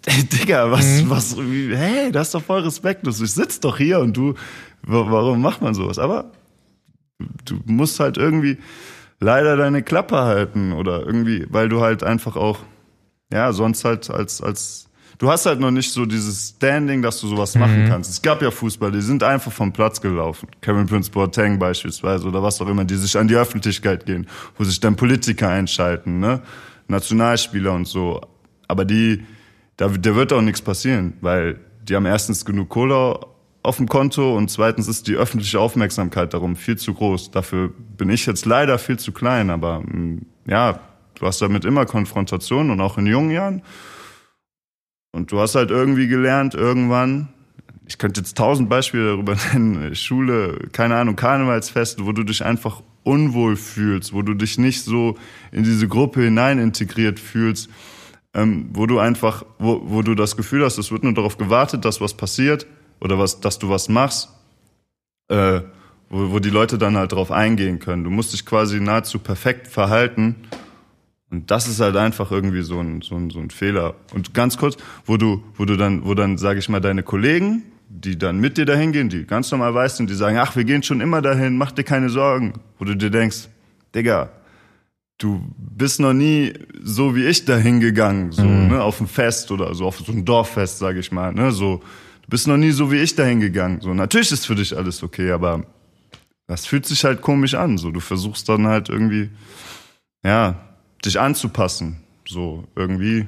Digga, 0.07 0.71
was, 0.71 0.85
mhm. 0.85 1.09
was, 1.09 1.37
wie, 1.37 1.75
hey, 1.75 2.11
das 2.11 2.27
ist 2.27 2.35
doch 2.35 2.43
voll 2.43 2.61
respektlos. 2.61 3.21
Ich 3.21 3.33
sitz 3.33 3.59
doch 3.59 3.77
hier 3.77 3.99
und 3.99 4.17
du, 4.17 4.33
warum 4.83 5.41
macht 5.41 5.61
man 5.61 5.73
sowas? 5.73 5.99
Aber 5.99 6.31
du 7.45 7.59
musst 7.65 7.99
halt 7.99 8.17
irgendwie 8.17 8.57
leider 9.19 9.55
deine 9.55 9.83
Klappe 9.83 10.17
halten 10.17 10.73
oder 10.73 11.05
irgendwie, 11.05 11.45
weil 11.49 11.69
du 11.69 11.81
halt 11.81 12.03
einfach 12.03 12.35
auch, 12.35 12.59
ja, 13.31 13.53
sonst 13.53 13.85
halt 13.85 14.09
als, 14.09 14.41
als, 14.41 14.89
du 15.19 15.29
hast 15.29 15.45
halt 15.45 15.59
noch 15.59 15.71
nicht 15.71 15.91
so 15.91 16.05
dieses 16.05 16.55
Standing, 16.57 17.03
dass 17.03 17.21
du 17.21 17.27
sowas 17.27 17.55
machen 17.55 17.83
mhm. 17.83 17.87
kannst. 17.87 18.09
Es 18.09 18.21
gab 18.21 18.41
ja 18.41 18.49
Fußball, 18.49 18.91
die 18.91 19.01
sind 19.01 19.21
einfach 19.21 19.51
vom 19.51 19.71
Platz 19.71 20.01
gelaufen. 20.01 20.49
Kevin 20.61 20.87
Prince 20.87 21.11
Boateng 21.11 21.59
beispielsweise 21.59 22.27
oder 22.27 22.41
was 22.41 22.59
auch 22.59 22.67
immer, 22.67 22.85
die 22.85 22.95
sich 22.95 23.15
an 23.17 23.27
die 23.27 23.35
Öffentlichkeit 23.35 24.07
gehen, 24.07 24.27
wo 24.57 24.63
sich 24.63 24.79
dann 24.79 24.95
Politiker 24.95 25.49
einschalten, 25.49 26.19
ne? 26.19 26.41
Nationalspieler 26.87 27.71
und 27.71 27.87
so. 27.87 28.19
Aber 28.67 28.83
die, 28.83 29.23
da, 29.81 29.87
da 29.87 30.15
wird 30.15 30.31
auch 30.31 30.43
nichts 30.43 30.61
passieren, 30.61 31.13
weil 31.21 31.59
die 31.81 31.95
haben 31.95 32.05
erstens 32.05 32.45
genug 32.45 32.69
Kohle 32.69 33.19
auf 33.63 33.77
dem 33.77 33.87
Konto 33.87 34.37
und 34.37 34.51
zweitens 34.51 34.87
ist 34.87 35.07
die 35.07 35.15
öffentliche 35.15 35.59
Aufmerksamkeit 35.59 36.35
darum 36.35 36.55
viel 36.55 36.77
zu 36.77 36.93
groß. 36.93 37.31
Dafür 37.31 37.73
bin 37.97 38.11
ich 38.11 38.27
jetzt 38.27 38.45
leider 38.45 38.77
viel 38.77 38.99
zu 38.99 39.11
klein, 39.11 39.49
aber 39.49 39.79
mm, 39.79 40.21
ja, 40.45 40.81
du 41.15 41.25
hast 41.25 41.41
damit 41.41 41.65
immer 41.65 41.87
Konfrontation 41.87 42.69
und 42.69 42.79
auch 42.79 42.99
in 42.99 43.07
jungen 43.07 43.31
Jahren. 43.31 43.63
Und 45.13 45.31
du 45.31 45.39
hast 45.39 45.55
halt 45.55 45.71
irgendwie 45.71 46.07
gelernt, 46.07 46.53
irgendwann, 46.53 47.29
ich 47.87 47.97
könnte 47.97 48.21
jetzt 48.21 48.37
tausend 48.37 48.69
Beispiele 48.69 49.07
darüber 49.07 49.35
nennen, 49.53 49.95
Schule, 49.95 50.59
keine 50.73 50.95
Ahnung, 50.95 51.15
Karnevalsfest, 51.15 52.05
wo 52.05 52.11
du 52.11 52.23
dich 52.23 52.45
einfach 52.45 52.83
unwohl 53.01 53.55
fühlst, 53.55 54.13
wo 54.13 54.21
du 54.21 54.35
dich 54.35 54.59
nicht 54.59 54.83
so 54.83 55.17
in 55.51 55.63
diese 55.63 55.87
Gruppe 55.87 56.21
hinein 56.21 56.59
integriert 56.59 57.19
fühlst, 57.19 57.67
ähm, 58.33 58.69
wo 58.73 58.85
du 58.85 58.99
einfach, 58.99 59.43
wo, 59.59 59.81
wo 59.85 60.01
du 60.01 60.15
das 60.15 60.37
Gefühl 60.37 60.63
hast, 60.63 60.77
es 60.77 60.91
wird 60.91 61.03
nur 61.03 61.13
darauf 61.13 61.37
gewartet, 61.37 61.85
dass 61.85 62.01
was 62.01 62.13
passiert 62.13 62.65
oder 62.99 63.19
was, 63.19 63.41
dass 63.41 63.59
du 63.59 63.69
was 63.69 63.89
machst, 63.89 64.29
äh, 65.27 65.61
wo, 66.09 66.31
wo 66.31 66.39
die 66.39 66.49
Leute 66.49 66.77
dann 66.77 66.97
halt 66.97 67.11
drauf 67.11 67.31
eingehen 67.31 67.79
können. 67.79 68.03
Du 68.03 68.09
musst 68.09 68.33
dich 68.33 68.45
quasi 68.45 68.79
nahezu 68.79 69.19
perfekt 69.19 69.67
verhalten. 69.67 70.35
Und 71.29 71.49
das 71.49 71.67
ist 71.67 71.79
halt 71.79 71.95
einfach 71.95 72.31
irgendwie 72.31 72.61
so 72.61 72.79
ein, 72.79 73.01
so 73.01 73.15
ein, 73.15 73.29
so 73.29 73.39
ein 73.39 73.49
Fehler. 73.49 73.95
Und 74.13 74.33
ganz 74.33 74.57
kurz, 74.57 74.75
wo 75.05 75.17
du, 75.17 75.43
wo 75.55 75.65
du 75.65 75.77
dann, 75.77 76.05
wo 76.05 76.13
dann, 76.13 76.37
sage 76.37 76.59
ich 76.59 76.67
mal, 76.67 76.81
deine 76.81 77.03
Kollegen, 77.03 77.63
die 77.87 78.17
dann 78.17 78.39
mit 78.39 78.57
dir 78.57 78.65
dahin 78.65 78.91
gehen, 78.91 79.09
die 79.09 79.25
ganz 79.25 79.51
normal 79.51 79.73
weiß 79.73 79.97
sind, 79.97 80.09
die 80.09 80.13
sagen, 80.13 80.37
ach, 80.37 80.55
wir 80.55 80.63
gehen 80.63 80.83
schon 80.83 81.01
immer 81.01 81.21
dahin, 81.21 81.57
mach 81.57 81.71
dir 81.71 81.83
keine 81.83 82.09
Sorgen. 82.09 82.53
Wo 82.77 82.85
du 82.85 82.95
dir 82.95 83.09
denkst, 83.09 83.49
Digga, 83.95 84.29
du 85.21 85.41
bist 85.57 85.99
noch 85.99 86.13
nie 86.13 86.53
so 86.81 87.15
wie 87.15 87.25
ich 87.25 87.45
dahin 87.45 87.79
gegangen, 87.79 88.31
so, 88.31 88.43
mhm. 88.43 88.69
ne, 88.69 88.81
auf 88.81 88.99
ein 88.99 89.07
Fest 89.07 89.51
oder 89.51 89.73
so, 89.75 89.85
auf 89.85 89.99
so 89.99 90.11
ein 90.11 90.25
Dorffest, 90.25 90.79
sage 90.79 90.99
ich 90.99 91.11
mal, 91.11 91.33
ne, 91.33 91.51
so, 91.51 91.81
bist 92.31 92.47
noch 92.47 92.57
nie 92.57 92.71
so 92.71 92.91
wie 92.91 92.97
ich 92.97 93.15
dahin 93.15 93.41
gegangen. 93.41 93.81
So, 93.81 93.93
natürlich 93.93 94.31
ist 94.31 94.47
für 94.47 94.55
dich 94.55 94.75
alles 94.75 95.03
okay, 95.03 95.31
aber 95.31 95.65
das 96.47 96.65
fühlt 96.65 96.85
sich 96.85 97.03
halt 97.03 97.21
komisch 97.21 97.53
an. 97.53 97.77
So, 97.77 97.91
du 97.91 97.99
versuchst 97.99 98.47
dann 98.49 98.67
halt 98.67 98.89
irgendwie, 98.89 99.29
ja, 100.23 100.55
dich 101.03 101.19
anzupassen. 101.19 101.97
So, 102.27 102.63
irgendwie. 102.75 103.27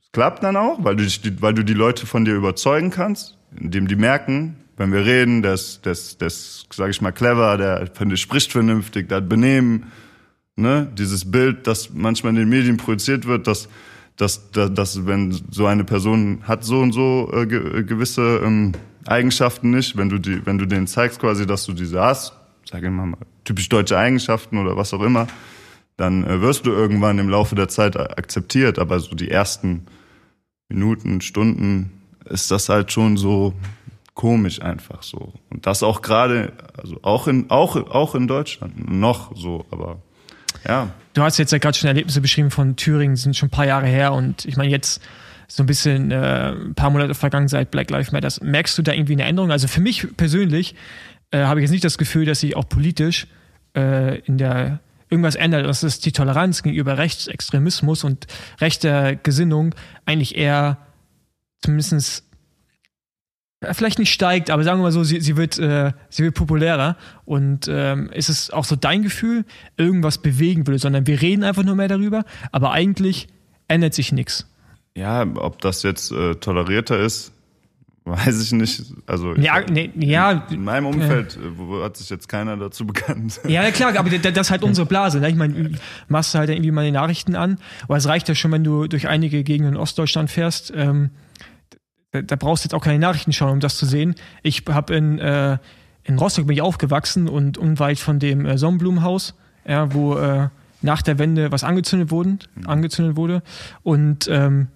Es 0.00 0.12
klappt 0.12 0.44
dann 0.44 0.56
auch, 0.56 0.82
weil 0.84 0.96
du, 0.96 1.04
dich, 1.04 1.20
weil 1.40 1.52
du 1.52 1.64
die 1.64 1.74
Leute 1.74 2.06
von 2.06 2.24
dir 2.24 2.34
überzeugen 2.34 2.90
kannst, 2.90 3.36
indem 3.56 3.88
die 3.88 3.96
merken, 3.96 4.56
wenn 4.76 4.92
wir 4.92 5.04
reden, 5.04 5.42
das, 5.42 5.80
das, 5.82 6.16
das, 6.16 6.66
sag 6.72 6.90
ich 6.90 7.00
mal, 7.00 7.10
clever, 7.10 7.56
der, 7.56 7.86
der 7.86 8.16
spricht 8.16 8.52
vernünftig, 8.52 9.08
der 9.08 9.18
hat 9.18 9.28
Benehmen, 9.28 9.90
ne, 10.58 10.88
dieses 10.96 11.30
Bild, 11.30 11.66
das 11.66 11.90
manchmal 11.94 12.30
in 12.30 12.36
den 12.36 12.48
Medien 12.48 12.76
projiziert 12.76 13.26
wird, 13.26 13.46
dass 13.46 13.68
dass, 14.18 14.50
dass, 14.50 14.74
dass 14.74 15.06
wenn 15.06 15.40
so 15.50 15.66
eine 15.66 15.84
Person 15.84 16.40
hat 16.42 16.64
so 16.64 16.80
und 16.80 16.92
so 16.92 17.30
äh, 17.32 17.46
ge 17.46 17.84
gewisse 17.84 18.40
ähm, 18.44 18.72
Eigenschaften 19.06 19.70
nicht, 19.70 19.96
wenn 19.96 20.08
du 20.08 20.18
die, 20.18 20.44
wenn 20.44 20.58
du 20.58 20.66
denen 20.66 20.86
zeigst 20.86 21.20
quasi, 21.20 21.46
dass 21.46 21.64
du 21.64 21.72
diese 21.72 22.00
hast, 22.00 22.34
sage 22.68 22.88
ich 22.88 22.92
mal 22.92 23.14
typisch 23.44 23.68
deutsche 23.68 23.96
Eigenschaften 23.96 24.58
oder 24.58 24.76
was 24.76 24.92
auch 24.92 25.02
immer, 25.02 25.28
dann 25.96 26.24
äh, 26.24 26.40
wirst 26.42 26.66
du 26.66 26.72
irgendwann 26.72 27.18
im 27.18 27.28
Laufe 27.28 27.54
der 27.54 27.68
Zeit 27.68 27.96
akzeptiert. 27.96 28.78
Aber 28.78 29.00
so 29.00 29.14
die 29.14 29.30
ersten 29.30 29.86
Minuten, 30.68 31.20
Stunden 31.20 31.92
ist 32.24 32.50
das 32.50 32.68
halt 32.68 32.92
schon 32.92 33.16
so 33.16 33.54
komisch 34.14 34.60
einfach 34.60 35.02
so. 35.02 35.32
Und 35.48 35.64
das 35.64 35.82
auch 35.84 36.02
gerade, 36.02 36.52
also 36.76 36.98
auch 37.02 37.28
in 37.28 37.50
auch 37.50 37.76
auch 37.76 38.14
in 38.16 38.26
Deutschland 38.26 38.90
noch 38.90 39.34
so, 39.36 39.64
aber 39.70 40.02
ja. 40.66 40.90
Du 41.14 41.22
hast 41.22 41.38
jetzt 41.38 41.52
ja 41.52 41.58
gerade 41.58 41.76
schon 41.76 41.88
Erlebnisse 41.88 42.20
beschrieben 42.20 42.50
von 42.50 42.76
Thüringen, 42.76 43.16
sind 43.16 43.36
schon 43.36 43.48
ein 43.48 43.50
paar 43.50 43.66
Jahre 43.66 43.86
her 43.86 44.12
und 44.12 44.44
ich 44.44 44.56
meine 44.56 44.70
jetzt 44.70 45.02
so 45.48 45.62
ein 45.62 45.66
bisschen 45.66 46.10
äh, 46.10 46.52
ein 46.52 46.74
paar 46.74 46.90
Monate 46.90 47.14
vergangen 47.14 47.48
seit 47.48 47.70
Black 47.70 47.90
Lives 47.90 48.12
Matter. 48.12 48.28
Merkst 48.42 48.76
du 48.76 48.82
da 48.82 48.92
irgendwie 48.92 49.14
eine 49.14 49.24
Änderung? 49.24 49.50
Also 49.50 49.66
für 49.66 49.80
mich 49.80 50.06
persönlich 50.16 50.74
äh, 51.30 51.44
habe 51.44 51.60
ich 51.60 51.64
jetzt 51.64 51.72
nicht 51.72 51.84
das 51.84 51.98
Gefühl, 51.98 52.26
dass 52.26 52.40
sich 52.40 52.54
auch 52.54 52.68
politisch 52.68 53.26
äh, 53.74 54.18
in 54.20 54.38
der 54.38 54.80
irgendwas 55.08 55.36
ändert. 55.36 55.66
Das 55.66 55.82
ist 55.82 56.04
die 56.04 56.12
Toleranz 56.12 56.62
gegenüber 56.62 56.98
Rechtsextremismus 56.98 58.04
und 58.04 58.26
rechter 58.60 59.16
Gesinnung 59.16 59.74
eigentlich 60.04 60.36
eher 60.36 60.78
zumindest 61.62 62.27
vielleicht 63.72 63.98
nicht 63.98 64.12
steigt, 64.12 64.50
aber 64.50 64.62
sagen 64.62 64.78
wir 64.78 64.84
mal 64.84 64.92
so, 64.92 65.04
sie, 65.04 65.20
sie, 65.20 65.36
wird, 65.36 65.58
äh, 65.58 65.92
sie 66.10 66.24
wird 66.24 66.34
populärer. 66.34 66.96
Und 67.24 67.68
ähm, 67.68 68.10
ist 68.12 68.28
es 68.28 68.50
auch 68.50 68.64
so 68.64 68.76
dein 68.76 69.02
Gefühl, 69.02 69.44
irgendwas 69.76 70.18
bewegen 70.18 70.66
würde, 70.66 70.78
sondern 70.78 71.06
wir 71.06 71.20
reden 71.20 71.44
einfach 71.44 71.64
nur 71.64 71.74
mehr 71.74 71.88
darüber, 71.88 72.24
aber 72.52 72.72
eigentlich 72.72 73.28
ändert 73.66 73.94
sich 73.94 74.12
nichts. 74.12 74.46
Ja, 74.94 75.26
ob 75.36 75.60
das 75.60 75.82
jetzt 75.82 76.12
äh, 76.12 76.34
tolerierter 76.36 76.98
ist, 76.98 77.32
weiß 78.04 78.42
ich 78.42 78.52
nicht. 78.52 78.82
Also 79.06 79.34
ja, 79.34 79.60
nee, 79.68 79.90
ja, 79.96 80.46
in 80.50 80.64
meinem 80.64 80.86
Umfeld 80.86 81.36
äh, 81.36 81.84
hat 81.84 81.96
sich 81.96 82.08
jetzt 82.08 82.28
keiner 82.28 82.56
dazu 82.56 82.86
bekannt. 82.86 83.40
Ja, 83.48 83.70
klar, 83.70 83.96
aber 83.98 84.10
das 84.10 84.46
ist 84.46 84.50
halt 84.50 84.62
unsere 84.62 84.86
Blase. 84.86 85.20
Ne? 85.20 85.28
Ich 85.28 85.36
meine, 85.36 85.72
machst 86.08 86.32
du 86.32 86.38
halt 86.38 86.48
irgendwie 86.48 86.70
mal 86.70 86.84
die 86.84 86.92
Nachrichten 86.92 87.34
an, 87.34 87.58
aber 87.84 87.96
es 87.96 88.06
reicht 88.06 88.28
ja 88.28 88.34
schon, 88.34 88.52
wenn 88.52 88.64
du 88.64 88.86
durch 88.86 89.08
einige 89.08 89.42
Gegenden 89.42 89.74
in 89.74 89.80
Ostdeutschland 89.80 90.30
fährst. 90.30 90.72
Ähm, 90.74 91.10
da 92.12 92.36
brauchst 92.36 92.64
du 92.64 92.66
jetzt 92.66 92.74
auch 92.74 92.84
keine 92.84 92.98
Nachrichten 92.98 93.32
schauen, 93.32 93.52
um 93.52 93.60
das 93.60 93.76
zu 93.76 93.86
sehen. 93.86 94.14
Ich 94.42 94.64
habe 94.68 94.94
in, 94.94 95.18
äh, 95.18 95.58
in 96.04 96.18
Rostock 96.18 96.46
bin 96.46 96.56
ich 96.56 96.62
aufgewachsen 96.62 97.28
und 97.28 97.58
unweit 97.58 97.98
von 97.98 98.18
dem 98.18 98.46
äh, 98.46 98.56
Sonnenblumenhaus, 98.56 99.34
ja, 99.66 99.92
wo 99.92 100.16
äh, 100.16 100.48
nach 100.80 101.02
der 101.02 101.18
Wende 101.18 101.52
was 101.52 101.64
angezündet 101.64 102.10
wurden, 102.10 102.38
mhm. 102.54 102.66
angezündet 102.66 103.16
wurde. 103.16 103.42
Und 103.82 104.28
ähm, 104.28 104.68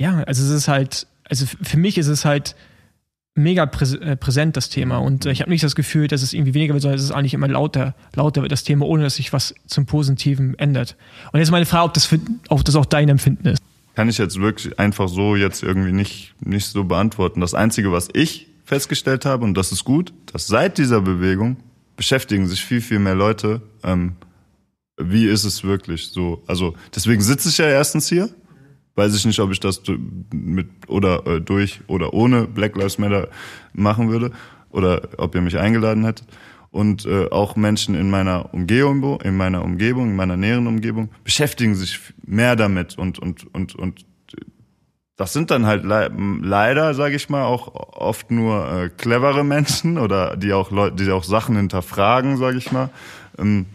ja, 0.00 0.22
also 0.24 0.44
es 0.44 0.50
ist 0.50 0.68
halt 0.68 1.08
also 1.28 1.46
für 1.46 1.76
mich 1.76 1.98
ist 1.98 2.08
es 2.08 2.24
halt 2.24 2.56
mega 3.34 3.64
äh, 3.64 4.16
präsent, 4.16 4.56
das 4.56 4.68
Thema. 4.68 4.98
Und 4.98 5.26
äh, 5.26 5.30
ich 5.30 5.40
habe 5.40 5.50
nicht 5.50 5.62
das 5.62 5.76
Gefühl, 5.76 6.08
dass 6.08 6.22
es 6.22 6.32
irgendwie 6.32 6.54
weniger 6.54 6.74
wird, 6.74 6.82
sondern 6.82 6.98
es 6.98 7.04
ist 7.04 7.12
eigentlich 7.12 7.34
immer 7.34 7.48
lauter, 7.48 7.94
lauter 8.14 8.42
wird 8.42 8.50
das 8.50 8.64
Thema, 8.64 8.86
ohne 8.86 9.04
dass 9.04 9.16
sich 9.16 9.32
was 9.32 9.54
zum 9.66 9.86
Positiven 9.86 10.58
ändert. 10.58 10.96
Und 11.32 11.38
jetzt 11.38 11.50
meine 11.50 11.66
Frage, 11.66 11.84
ob 11.84 11.94
das, 11.94 12.06
für, 12.06 12.18
ob 12.48 12.64
das 12.64 12.74
auch 12.74 12.86
dein 12.86 13.08
Empfinden 13.08 13.48
ist. 13.48 13.62
Kann 13.98 14.08
ich 14.08 14.18
jetzt 14.18 14.40
wirklich 14.40 14.78
einfach 14.78 15.08
so 15.08 15.34
jetzt 15.34 15.64
irgendwie 15.64 15.90
nicht, 15.90 16.32
nicht 16.38 16.66
so 16.66 16.84
beantworten. 16.84 17.40
Das 17.40 17.54
Einzige, 17.54 17.90
was 17.90 18.08
ich 18.12 18.46
festgestellt 18.64 19.24
habe, 19.26 19.42
und 19.42 19.54
das 19.54 19.72
ist 19.72 19.82
gut, 19.82 20.12
dass 20.32 20.46
seit 20.46 20.78
dieser 20.78 21.00
Bewegung 21.00 21.56
beschäftigen 21.96 22.46
sich 22.46 22.64
viel, 22.64 22.80
viel 22.80 23.00
mehr 23.00 23.16
Leute, 23.16 23.60
ähm, 23.82 24.12
wie 24.96 25.26
ist 25.26 25.42
es 25.42 25.64
wirklich 25.64 26.10
so. 26.10 26.44
Also 26.46 26.76
deswegen 26.94 27.22
sitze 27.22 27.48
ich 27.48 27.58
ja 27.58 27.66
erstens 27.66 28.08
hier 28.08 28.30
Weiß 28.94 29.16
ich 29.16 29.24
nicht, 29.24 29.40
ob 29.40 29.50
ich 29.50 29.58
das 29.58 29.82
mit 30.32 30.68
oder 30.86 31.26
äh, 31.26 31.40
durch 31.40 31.80
oder 31.88 32.14
ohne 32.14 32.46
Black 32.46 32.76
Lives 32.76 32.98
Matter 32.98 33.28
machen 33.72 34.10
würde 34.10 34.30
oder 34.70 35.08
ob 35.18 35.34
ihr 35.36 35.40
mich 35.40 35.58
eingeladen 35.58 36.04
hättet. 36.04 36.26
Und 36.78 37.06
äh, 37.06 37.28
auch 37.30 37.56
Menschen 37.56 37.96
in 37.96 38.08
meiner 38.08 38.54
Umgebung, 38.54 39.20
in 39.22 39.36
meiner 39.36 39.64
Umgebung, 39.64 40.10
in 40.10 40.14
meiner 40.14 40.36
näheren 40.36 40.68
Umgebung 40.68 41.10
beschäftigen 41.24 41.74
sich 41.74 41.98
mehr 42.24 42.54
damit 42.54 42.96
und 42.96 43.18
und 43.18 43.52
und 43.52 43.74
und 43.74 44.06
das 45.16 45.32
sind 45.32 45.50
dann 45.50 45.66
halt 45.66 45.82
le 45.82 46.08
leider, 46.40 46.94
sage 46.94 47.16
ich 47.16 47.28
mal, 47.28 47.42
auch 47.42 47.74
oft 47.74 48.30
nur 48.30 48.70
äh, 48.70 48.88
clevere 48.90 49.42
Menschen 49.42 49.98
oder 50.04 50.36
die 50.36 50.52
auch 50.52 50.70
Leute, 50.70 51.04
die 51.04 51.10
auch 51.10 51.24
Sachen 51.24 51.56
hinterfragen, 51.56 52.36
sage 52.36 52.58
ich 52.58 52.70
mal, 52.70 52.90
ähm, 53.38 53.66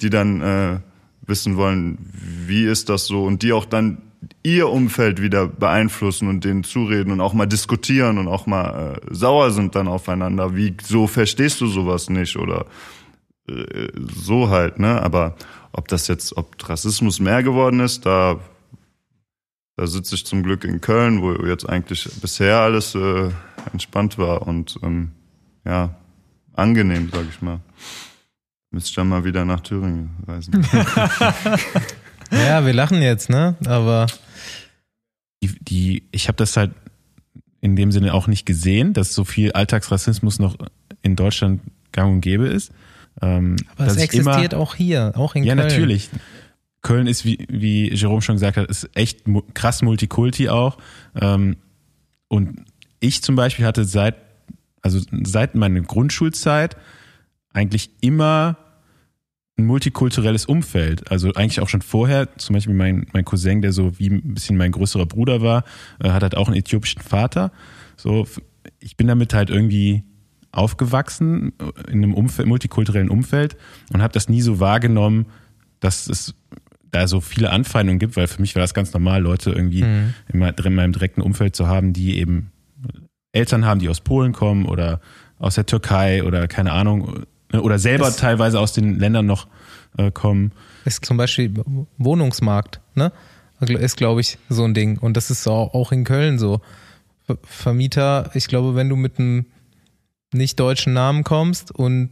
die 0.00 0.10
dann 0.10 0.40
äh, 0.40 0.78
wissen 1.26 1.56
wollen, 1.56 1.98
wie 2.46 2.64
ist 2.64 2.88
das 2.88 3.06
so 3.06 3.24
und 3.24 3.42
die 3.42 3.52
auch 3.52 3.64
dann 3.64 3.98
ihr 4.42 4.68
Umfeld 4.68 5.20
wieder 5.20 5.46
beeinflussen 5.46 6.28
und 6.28 6.44
denen 6.44 6.64
zureden 6.64 7.12
und 7.12 7.20
auch 7.20 7.32
mal 7.32 7.46
diskutieren 7.46 8.18
und 8.18 8.28
auch 8.28 8.46
mal 8.46 8.96
äh, 8.96 9.14
sauer 9.14 9.50
sind 9.50 9.74
dann 9.74 9.88
aufeinander. 9.88 10.56
Wie 10.56 10.76
so 10.82 11.06
verstehst 11.06 11.60
du 11.60 11.66
sowas 11.66 12.10
nicht 12.10 12.36
oder 12.36 12.66
äh, 13.48 13.88
so 14.14 14.48
halt, 14.48 14.78
ne? 14.78 15.02
Aber 15.02 15.36
ob 15.72 15.88
das 15.88 16.08
jetzt, 16.08 16.36
ob 16.36 16.68
Rassismus 16.68 17.20
mehr 17.20 17.42
geworden 17.42 17.80
ist, 17.80 18.06
da 18.06 18.38
da 19.76 19.86
sitze 19.86 20.14
ich 20.14 20.26
zum 20.26 20.42
Glück 20.42 20.64
in 20.64 20.80
Köln, 20.80 21.22
wo 21.22 21.32
jetzt 21.46 21.68
eigentlich 21.68 22.08
bisher 22.20 22.58
alles 22.58 22.94
äh, 22.94 23.30
entspannt 23.72 24.18
war 24.18 24.46
und 24.46 24.78
ähm, 24.82 25.12
ja 25.64 25.96
angenehm, 26.52 27.08
sag 27.12 27.24
ich 27.28 27.40
mal. 27.40 27.60
Müsste 28.70 28.90
ich 28.90 28.94
dann 28.94 29.08
mal 29.08 29.24
wieder 29.24 29.44
nach 29.44 29.60
Thüringen 29.60 30.10
reisen. 30.26 30.52
Ja, 32.32 32.64
wir 32.64 32.72
lachen 32.72 33.02
jetzt, 33.02 33.28
ne? 33.28 33.56
Aber 33.66 34.06
die, 35.42 35.54
die 35.60 36.08
ich 36.12 36.28
habe 36.28 36.36
das 36.36 36.56
halt 36.56 36.72
in 37.60 37.76
dem 37.76 37.92
Sinne 37.92 38.14
auch 38.14 38.26
nicht 38.26 38.46
gesehen, 38.46 38.92
dass 38.92 39.14
so 39.14 39.24
viel 39.24 39.52
Alltagsrassismus 39.52 40.38
noch 40.38 40.56
in 41.02 41.16
Deutschland 41.16 41.60
gang 41.92 42.14
und 42.14 42.20
gäbe 42.20 42.48
ist. 42.48 42.72
Ähm, 43.20 43.56
Aber 43.76 43.86
es 43.86 43.96
existiert 43.96 44.52
immer, 44.54 44.62
auch 44.62 44.74
hier, 44.74 45.12
auch 45.14 45.34
in 45.34 45.44
ja, 45.44 45.54
Köln. 45.54 45.68
Ja, 45.68 45.76
natürlich. 45.76 46.10
Köln 46.80 47.06
ist, 47.06 47.24
wie, 47.24 47.46
wie 47.48 47.92
Jerome 47.92 48.22
schon 48.22 48.34
gesagt 48.36 48.56
hat, 48.56 48.68
ist 48.68 48.90
echt 48.94 49.20
krass 49.54 49.82
Multikulti 49.82 50.48
auch. 50.48 50.78
Ähm, 51.14 51.56
und 52.28 52.64
ich 52.98 53.22
zum 53.22 53.36
Beispiel 53.36 53.64
hatte 53.64 53.84
seit, 53.84 54.16
also 54.80 55.00
seit 55.22 55.54
meiner 55.54 55.80
Grundschulzeit 55.82 56.76
eigentlich 57.52 57.90
immer 58.00 58.56
ein 59.58 59.66
multikulturelles 59.66 60.46
Umfeld. 60.46 61.10
Also 61.10 61.32
eigentlich 61.34 61.60
auch 61.60 61.68
schon 61.68 61.82
vorher, 61.82 62.36
zum 62.38 62.54
Beispiel 62.54 62.74
mein, 62.74 63.06
mein 63.12 63.24
Cousin, 63.24 63.62
der 63.62 63.72
so 63.72 63.98
wie 63.98 64.08
ein 64.08 64.34
bisschen 64.34 64.56
mein 64.56 64.72
größerer 64.72 65.06
Bruder 65.06 65.42
war, 65.42 65.64
äh, 66.00 66.10
hat 66.10 66.22
halt 66.22 66.36
auch 66.36 66.48
einen 66.48 66.56
äthiopischen 66.56 67.02
Vater. 67.02 67.52
So, 67.96 68.26
ich 68.78 68.96
bin 68.96 69.06
damit 69.06 69.34
halt 69.34 69.50
irgendwie 69.50 70.04
aufgewachsen 70.52 71.52
in 71.88 72.02
einem 72.02 72.14
Umfeld, 72.14 72.48
multikulturellen 72.48 73.08
Umfeld 73.08 73.56
und 73.92 74.02
habe 74.02 74.12
das 74.12 74.28
nie 74.28 74.42
so 74.42 74.60
wahrgenommen, 74.60 75.26
dass 75.80 76.08
es 76.08 76.34
da 76.90 77.08
so 77.08 77.20
viele 77.20 77.50
Anfeindungen 77.50 77.98
gibt, 77.98 78.16
weil 78.16 78.26
für 78.26 78.40
mich 78.40 78.54
war 78.54 78.60
das 78.60 78.74
ganz 78.74 78.92
normal, 78.92 79.22
Leute 79.22 79.50
irgendwie 79.50 79.82
mhm. 79.82 80.14
in 80.30 80.74
meinem 80.74 80.92
direkten 80.92 81.22
Umfeld 81.22 81.56
zu 81.56 81.66
haben, 81.66 81.94
die 81.94 82.18
eben 82.18 82.52
Eltern 83.32 83.64
haben, 83.64 83.80
die 83.80 83.88
aus 83.88 84.00
Polen 84.00 84.32
kommen 84.32 84.66
oder 84.66 85.00
aus 85.38 85.54
der 85.54 85.64
Türkei 85.64 86.22
oder 86.22 86.46
keine 86.48 86.72
Ahnung, 86.72 87.24
oder 87.60 87.78
selber 87.78 88.08
es 88.08 88.16
teilweise 88.16 88.58
aus 88.60 88.72
den 88.72 88.98
Ländern 88.98 89.26
noch 89.26 89.46
äh, 89.98 90.10
kommen. 90.10 90.52
Ist 90.84 91.04
zum 91.04 91.16
Beispiel 91.16 91.52
Wohnungsmarkt, 91.98 92.80
ne? 92.94 93.12
Ist, 93.60 93.96
glaube 93.96 94.20
ich, 94.20 94.38
so 94.48 94.64
ein 94.64 94.74
Ding. 94.74 94.98
Und 94.98 95.16
das 95.16 95.30
ist 95.30 95.46
auch 95.46 95.92
in 95.92 96.02
Köln 96.02 96.36
so. 96.38 96.60
Vermieter, 97.44 98.30
ich 98.34 98.48
glaube, 98.48 98.74
wenn 98.74 98.88
du 98.88 98.96
mit 98.96 99.20
einem 99.20 99.46
nicht 100.32 100.58
deutschen 100.58 100.92
Namen 100.92 101.22
kommst 101.22 101.70
und 101.70 102.10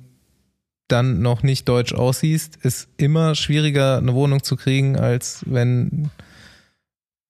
dann 0.87 1.23
noch 1.23 1.43
nicht 1.43 1.69
deutsch 1.69 1.93
aussiehst, 1.93 2.57
ist 2.57 2.89
immer 2.97 3.35
schwieriger, 3.35 3.99
eine 3.99 4.15
Wohnung 4.15 4.43
zu 4.43 4.57
kriegen, 4.57 4.97
als 4.97 5.45
wenn 5.47 6.11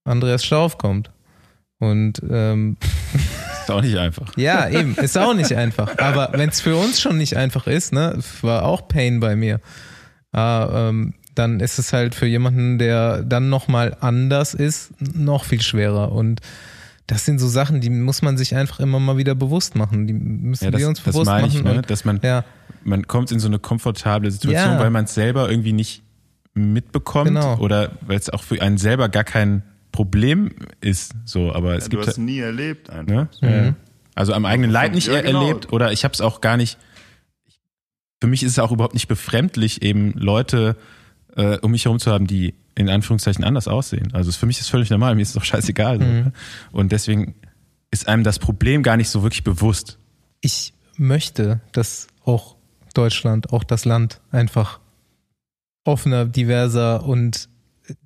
Andreas 0.05 0.45
Stauf 0.45 0.79
kommt. 0.79 1.11
Und 1.79 2.23
ähm, 2.29 2.77
Ist 3.71 3.77
auch 3.77 3.83
nicht 3.83 3.97
einfach. 3.97 4.37
Ja, 4.37 4.69
eben, 4.69 4.95
ist 4.97 5.17
auch 5.19 5.35
nicht 5.35 5.53
einfach. 5.53 5.99
Aber 5.99 6.31
wenn 6.33 6.49
es 6.49 6.61
für 6.61 6.77
uns 6.77 7.01
schon 7.01 7.19
nicht 7.19 7.37
einfach 7.37 7.67
ist, 7.67 7.93
ne, 7.93 8.19
war 8.43 8.65
auch 8.65 8.89
Pain 8.89 9.21
bei 9.21 9.37
mir. 9.37 9.61
Äh, 10.35 10.41
ähm, 10.41 11.15
dann 11.35 11.61
ist 11.61 11.79
es 11.79 11.93
halt 11.93 12.15
für 12.15 12.27
jemanden, 12.27 12.79
der 12.79 13.23
dann 13.23 13.49
nochmal 13.49 13.97
anders 14.01 14.55
ist, 14.55 14.93
noch 15.01 15.45
viel 15.45 15.63
schwerer. 15.63 16.13
Und 16.13 16.41
das 17.07 17.25
sind 17.25 17.39
so 17.39 17.49
Sachen, 17.49 17.81
die 17.81 17.91
muss 17.91 18.23
man 18.23 18.37
sich 18.37 18.55
einfach 18.55 18.81
immer 18.81 19.01
mal 19.01 19.17
wieder 19.17 19.35
bewusst 19.35 19.75
machen. 19.75 20.07
Die 20.07 20.13
müssen 20.13 20.65
ja, 20.65 20.71
das, 20.71 20.81
wir 20.81 20.89
uns 20.89 21.01
bewusst 21.01 21.27
machen. 21.27 21.47
Ich, 21.47 21.63
ne? 21.63 21.83
Dass 21.83 22.05
man, 22.05 22.21
ja. 22.23 22.45
man 22.85 23.07
kommt 23.07 23.33
in 23.33 23.41
so 23.41 23.49
eine 23.49 23.59
komfortable 23.59 24.31
Situation, 24.31 24.75
ja. 24.75 24.81
weil 24.81 24.91
man 24.91 25.05
es 25.05 25.15
selber 25.15 25.51
irgendwie 25.51 25.73
nicht 25.73 26.03
mitbekommt 26.55 27.29
genau. 27.29 27.59
oder 27.59 27.93
weil 28.03 28.19
es 28.19 28.29
auch 28.31 28.43
für 28.43 28.61
einen 28.61 28.77
selber 28.77 29.09
gar 29.09 29.25
kein 29.25 29.63
Problem 29.93 30.51
ist. 30.81 31.13
So, 31.25 31.53
aber 31.53 31.77
es 31.77 31.85
ja, 31.85 31.89
gibt 31.91 32.05
du 32.05 32.09
hast 32.09 32.19
nie 32.19 32.39
erlebt 32.39 32.91
einfach. 32.91 33.13
Ne? 33.13 33.29
Mhm. 33.41 33.77
Also 34.15 34.35
am 34.35 34.45
eigenen 34.45 34.71
Leib 34.71 34.95
nicht 34.95 35.09
ja, 35.09 35.21
genau. 35.21 35.43
erlebt 35.43 35.73
oder 35.73 35.93
ich 35.93 36.05
habe 36.05 36.15
es 36.15 36.21
auch 36.21 36.41
gar 36.41 36.57
nicht. 36.57 36.79
Für 38.21 38.27
mich 38.27 38.43
ist 38.43 38.53
es 38.53 38.59
auch 38.59 38.71
überhaupt 38.71 38.95
nicht 38.95 39.09
befremdlich, 39.09 39.83
eben 39.83 40.13
Leute 40.13 40.77
äh, 41.37 41.59
um 41.59 41.71
mich 41.71 41.85
herum 41.85 41.99
zu 41.99 42.11
haben, 42.11 42.27
die 42.27 42.55
in 42.75 42.89
Anführungszeichen 42.89 43.45
anders 43.45 43.69
aussehen. 43.69 44.13
Also 44.13 44.33
für 44.33 44.47
mich 44.47 44.59
ist 44.59 44.65
es 44.65 44.69
völlig 44.69 44.91
normal, 44.91 45.15
mir 45.15 45.23
ist 45.23 45.29
es 45.29 45.35
doch 45.35 45.45
scheißegal. 45.45 45.99
Mhm. 45.99 46.03
So. 46.03 46.07
Ne? 46.07 46.33
Und 46.73 46.93
deswegen 46.93 47.35
ist 47.91 48.09
einem 48.09 48.25
das 48.25 48.39
Problem 48.39 48.83
gar 48.83 48.97
nicht 48.97 49.09
so 49.09 49.23
wirklich 49.23 49.45
bewusst. 49.45 49.99
Ich 50.41 50.75
möchte, 50.97 51.61
dass 51.73 52.09
auch 52.25 52.57
Deutschland, 52.95 53.53
auch 53.53 53.65
das 53.65 53.85
Land 53.85 54.21
einfach 54.31 54.81
offener, 55.85 56.25
diverser 56.25 57.05
und 57.05 57.49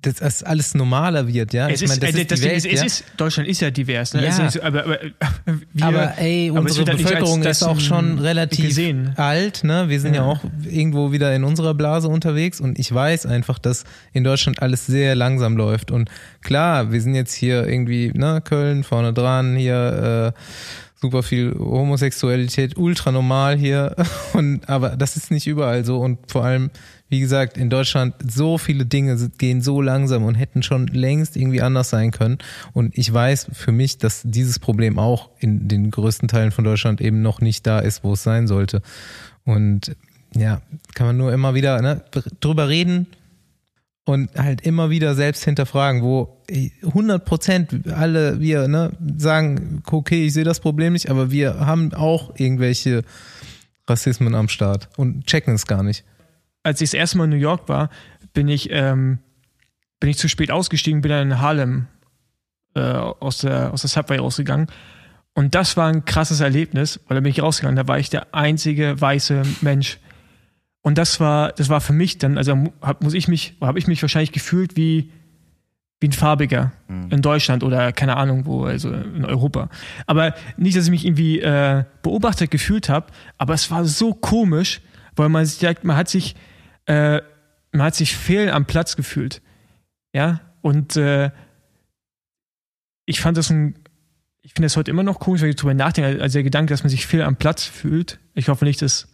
das 0.01 0.43
alles 0.43 0.73
normaler 0.75 1.27
wird, 1.27 1.53
ja. 1.53 1.69
Es 1.69 1.81
ich 1.81 1.87
meine, 1.87 1.99
das, 1.99 2.15
ist, 2.15 2.31
das, 2.31 2.41
Welt, 2.43 2.55
ist, 2.57 2.65
es 2.65 2.79
ja? 2.79 2.85
ist, 2.85 3.03
Deutschland 3.17 3.49
ist 3.49 3.61
ja 3.61 3.71
divers, 3.71 4.13
ne? 4.13 4.23
Ja. 4.23 4.45
Ist, 4.47 4.59
aber, 4.61 4.83
aber, 4.83 4.99
wir, 5.73 5.85
aber 5.85 6.17
ey, 6.17 6.49
unsere 6.49 6.89
aber 6.89 6.97
Bevölkerung 6.97 7.43
ist 7.43 7.63
auch 7.63 7.79
schon 7.79 8.19
relativ 8.19 8.65
gesehen. 8.67 9.13
alt, 9.17 9.63
ne? 9.63 9.89
Wir 9.89 9.99
sind 9.99 10.13
ja. 10.13 10.21
ja. 10.21 10.27
auch 10.27 10.39
irgendwo 10.69 11.11
wieder 11.11 11.33
in 11.35 11.43
unserer 11.43 11.73
Blase 11.73 12.07
unterwegs 12.07 12.59
und 12.59 12.79
ich 12.79 12.93
weiß 12.93 13.25
einfach, 13.25 13.59
dass 13.59 13.83
in 14.13 14.23
Deutschland 14.23 14.61
alles 14.61 14.85
sehr 14.85 15.15
langsam 15.15 15.57
läuft 15.57 15.91
und 15.91 16.09
klar, 16.41 16.91
wir 16.91 17.01
sind 17.01 17.15
jetzt 17.15 17.33
hier 17.33 17.67
irgendwie, 17.67 18.11
ne, 18.13 18.41
Köln 18.43 18.83
vorne 18.83 19.13
dran, 19.13 19.55
hier 19.55 20.33
äh, 20.35 20.39
super 21.05 21.23
viel 21.23 21.53
Homosexualität, 21.57 22.77
ultra 22.77 23.11
normal 23.11 23.57
hier 23.57 23.95
und 24.33 24.67
aber 24.69 24.95
das 24.95 25.17
ist 25.17 25.31
nicht 25.31 25.47
überall 25.47 25.85
so 25.85 25.99
und 25.99 26.19
vor 26.31 26.43
allem 26.43 26.71
wie 27.15 27.21
gesagt, 27.21 27.57
in 27.57 27.69
Deutschland 27.69 28.13
so 28.29 28.57
viele 28.57 28.85
Dinge 28.85 29.15
gehen 29.37 29.61
so 29.61 29.81
langsam 29.81 30.25
und 30.25 30.35
hätten 30.35 30.63
schon 30.63 30.87
längst 30.87 31.37
irgendwie 31.37 31.61
anders 31.61 31.89
sein 31.89 32.11
können. 32.11 32.39
Und 32.73 32.97
ich 32.97 33.11
weiß 33.11 33.51
für 33.53 33.71
mich, 33.71 33.99
dass 33.99 34.21
dieses 34.25 34.59
Problem 34.59 34.99
auch 34.99 35.29
in 35.39 35.69
den 35.69 35.91
größten 35.91 36.27
Teilen 36.27 36.51
von 36.51 36.65
Deutschland 36.65 36.99
eben 36.99 37.21
noch 37.21 37.39
nicht 37.39 37.65
da 37.65 37.79
ist, 37.79 38.03
wo 38.03 38.13
es 38.13 38.23
sein 38.23 38.47
sollte. 38.47 38.81
Und 39.45 39.95
ja, 40.35 40.61
kann 40.93 41.07
man 41.07 41.15
nur 41.15 41.31
immer 41.31 41.55
wieder 41.55 41.81
ne, 41.81 42.03
drüber 42.41 42.67
reden 42.67 43.07
und 44.03 44.29
halt 44.35 44.59
immer 44.59 44.89
wieder 44.89 45.15
selbst 45.15 45.45
hinterfragen, 45.45 46.01
wo 46.01 46.43
100 46.83 47.23
Prozent 47.23 47.87
alle 47.93 48.41
wir 48.41 48.67
ne, 48.67 48.91
sagen, 49.17 49.83
okay, 49.89 50.25
ich 50.25 50.33
sehe 50.33 50.43
das 50.43 50.59
Problem 50.59 50.91
nicht, 50.91 51.09
aber 51.09 51.31
wir 51.31 51.61
haben 51.61 51.93
auch 51.93 52.37
irgendwelche 52.37 53.05
Rassismen 53.87 54.35
am 54.35 54.49
Start 54.49 54.89
und 54.97 55.25
checken 55.25 55.55
es 55.55 55.65
gar 55.65 55.81
nicht 55.81 56.03
als 56.65 56.81
ich 56.81 56.89
das 56.89 56.95
erste 56.95 57.17
Mal 57.17 57.25
in 57.25 57.29
New 57.29 57.35
York 57.35 57.69
war, 57.69 57.89
bin 58.33 58.47
ich, 58.47 58.69
ähm, 58.71 59.19
bin 59.99 60.09
ich 60.09 60.17
zu 60.17 60.27
spät 60.27 60.51
ausgestiegen, 60.51 61.01
bin 61.01 61.11
dann 61.11 61.31
in 61.31 61.39
Harlem 61.39 61.87
äh, 62.73 62.79
aus, 62.79 63.39
der, 63.39 63.71
aus 63.71 63.81
der 63.81 63.89
Subway 63.89 64.17
rausgegangen. 64.17 64.67
Und 65.33 65.53
das 65.53 65.77
war 65.77 65.87
ein 65.89 66.05
krasses 66.05 66.39
Erlebnis, 66.39 66.99
weil 67.07 67.15
da 67.15 67.21
bin 67.21 67.29
ich 67.29 67.41
rausgegangen, 67.41 67.75
da 67.75 67.87
war 67.87 67.99
ich 67.99 68.09
der 68.09 68.33
einzige 68.33 68.99
weiße 68.99 69.43
Mensch. 69.61 69.99
Und 70.81 70.97
das 70.97 71.19
war, 71.19 71.51
das 71.51 71.69
war 71.69 71.81
für 71.81 71.93
mich 71.93 72.17
dann, 72.17 72.37
also 72.37 72.57
hab, 72.81 73.03
muss 73.03 73.13
ich 73.13 73.27
mich, 73.27 73.55
habe 73.61 73.77
ich 73.77 73.87
mich 73.87 74.01
wahrscheinlich 74.01 74.31
gefühlt 74.31 74.75
wie, 74.75 75.11
wie 75.99 76.07
ein 76.07 76.13
Farbiger. 76.13 76.71
Mhm. 76.87 77.09
in 77.11 77.21
Deutschland 77.21 77.63
oder 77.63 77.91
keine 77.91 78.17
Ahnung 78.17 78.45
wo, 78.45 78.65
also 78.65 78.91
in 78.91 79.25
Europa. 79.25 79.69
Aber 80.07 80.33
nicht, 80.57 80.77
dass 80.77 80.85
ich 80.85 80.91
mich 80.91 81.05
irgendwie 81.05 81.41
äh, 81.41 81.83
beobachtet 82.01 82.49
gefühlt 82.49 82.89
habe, 82.89 83.07
aber 83.37 83.53
es 83.53 83.69
war 83.69 83.85
so 83.85 84.13
komisch, 84.13 84.81
weil 85.15 85.29
man 85.29 85.45
sich 85.45 85.59
direkt, 85.59 85.83
man 85.83 85.95
hat 85.95 86.09
sich, 86.09 86.35
äh, 86.85 87.21
man 87.71 87.87
hat 87.87 87.95
sich 87.95 88.15
fehl 88.15 88.49
am 88.49 88.65
Platz 88.65 88.95
gefühlt. 88.95 89.41
Ja, 90.13 90.41
und 90.61 90.95
äh, 90.95 91.31
ich 93.05 93.19
fand 93.19 93.37
das 93.37 93.49
ein, 93.49 93.75
ich 94.41 94.53
finde 94.53 94.65
das 94.65 94.77
heute 94.77 94.91
immer 94.91 95.03
noch 95.03 95.19
komisch, 95.19 95.41
wenn 95.41 95.49
ich 95.49 95.55
darüber 95.55 95.73
nachdenke, 95.73 96.21
also 96.21 96.33
der 96.33 96.43
Gedanke, 96.43 96.73
dass 96.73 96.83
man 96.83 96.89
sich 96.89 97.05
fehl 97.05 97.21
am 97.21 97.35
Platz 97.35 97.63
fühlt. 97.63 98.19
Ich 98.33 98.49
hoffe 98.49 98.65
nicht, 98.65 98.81
dass 98.81 99.07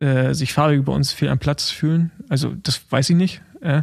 äh, 0.00 0.34
sich 0.34 0.52
Fahrer 0.52 0.76
bei 0.82 0.92
uns 0.92 1.12
fehl 1.12 1.28
am 1.28 1.38
Platz 1.38 1.70
fühlen. 1.70 2.10
Also 2.28 2.54
das 2.54 2.80
weiß 2.90 3.10
ich 3.10 3.16
nicht. 3.16 3.42
Äh. 3.60 3.82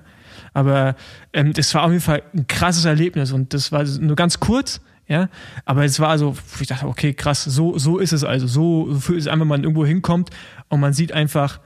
Aber 0.54 0.96
ähm, 1.34 1.54
das 1.54 1.74
war 1.74 1.84
auf 1.84 1.92
jeden 1.92 2.04
Fall 2.04 2.24
ein 2.34 2.48
krasses 2.48 2.86
Erlebnis 2.86 3.32
und 3.32 3.54
das 3.54 3.72
war 3.72 3.84
nur 3.84 4.16
ganz 4.16 4.40
kurz, 4.40 4.82
ja. 5.08 5.30
Aber 5.66 5.86
es 5.86 6.00
war 6.00 6.18
so, 6.18 6.36
ich 6.60 6.68
dachte, 6.68 6.88
okay, 6.88 7.14
krass, 7.14 7.44
so, 7.44 7.78
so 7.78 7.98
ist 7.98 8.14
es 8.14 8.24
also. 8.24 8.48
So, 8.48 8.94
so 8.94 9.14
ist 9.14 9.24
es 9.24 9.28
einfach, 9.28 9.42
wenn 9.42 9.48
man 9.48 9.64
irgendwo 9.64 9.86
hinkommt 9.86 10.30
und 10.70 10.80
man 10.80 10.94
sieht 10.94 11.12
einfach, 11.12 11.60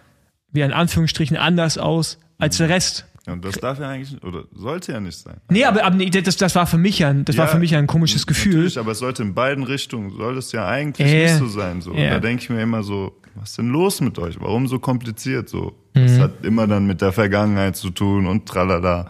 wie 0.54 0.62
in 0.62 0.72
Anführungsstrichen 0.72 1.36
anders 1.36 1.78
aus 1.78 2.20
als 2.38 2.58
der 2.58 2.70
Rest. 2.70 3.06
Ja, 3.26 3.34
und 3.34 3.46
das 3.46 3.56
darf 3.56 3.80
ja 3.80 3.88
eigentlich, 3.90 4.22
oder 4.24 4.44
sollte 4.54 4.92
ja 4.92 5.00
nicht 5.00 5.18
sein. 5.18 5.38
Nee, 5.50 5.64
aber, 5.64 5.86
aber 5.86 5.96
nee, 5.96 6.10
das, 6.10 6.36
das 6.36 6.56
war 6.56 6.68
für 6.68 6.78
mich 6.78 7.00
ja, 7.00 7.14
das 7.14 7.38
war 7.38 7.48
für 7.48 7.58
mich 7.58 7.72
ja 7.72 7.80
ein 7.80 7.88
komisches 7.88 8.28
Gefühl. 8.28 8.54
Natürlich, 8.54 8.80
aber 8.80 8.92
es 8.92 9.00
sollte 9.00 9.24
in 9.24 9.34
beiden 9.34 9.64
Richtungen, 9.64 10.12
soll 10.12 10.38
es 10.38 10.52
ja 10.52 10.68
eigentlich 10.68 11.08
Äh, 11.08 11.24
nicht 11.24 11.38
so 11.38 11.48
sein. 11.48 11.82
So. 11.82 11.94
ja. 11.94 12.10
Da 12.12 12.20
denke 12.20 12.44
ich 12.44 12.50
mir 12.50 12.62
immer 12.62 12.84
so, 12.84 13.18
was 13.36 13.52
ist 13.52 13.58
denn 13.60 13.70
los 13.70 14.02
mit 14.02 14.20
euch? 14.20 14.40
Warum 14.42 14.68
so 14.68 14.78
kompliziert? 14.80 15.48
So, 15.48 15.74
das 15.94 16.20
hat 16.20 16.44
immer 16.44 16.68
dann 16.68 16.86
mit 16.86 17.02
der 17.02 17.14
Vergangenheit 17.14 17.78
zu 17.78 17.92
tun 17.92 18.28
und 18.28 18.46
tralala. 18.46 19.10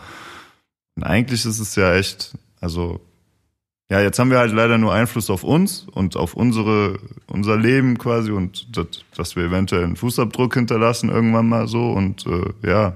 Und 0.95 1.03
eigentlich 1.03 1.43
ist 1.43 1.59
es 1.59 1.75
ja 1.75 1.95
echt, 1.95 2.33
also 2.61 3.01
ja, 3.93 4.01
jetzt 4.01 4.17
haben 4.17 4.31
wir 4.31 4.39
halt 4.39 4.51
leider 4.51 4.79
nur 4.79 4.91
Einfluss 4.91 5.29
auf 5.29 5.43
uns 5.43 5.85
und 5.91 6.17
auf 6.17 6.33
unsere, 6.33 6.97
unser 7.27 7.55
Leben 7.57 7.99
quasi 7.99 8.31
und 8.31 8.75
das, 8.75 8.87
dass 9.15 9.35
wir 9.35 9.43
eventuell 9.43 9.83
einen 9.83 9.97
Fußabdruck 9.97 10.55
hinterlassen 10.55 11.09
irgendwann 11.09 11.47
mal 11.47 11.67
so 11.67 11.91
und 11.91 12.25
äh, 12.25 12.67
ja, 12.67 12.95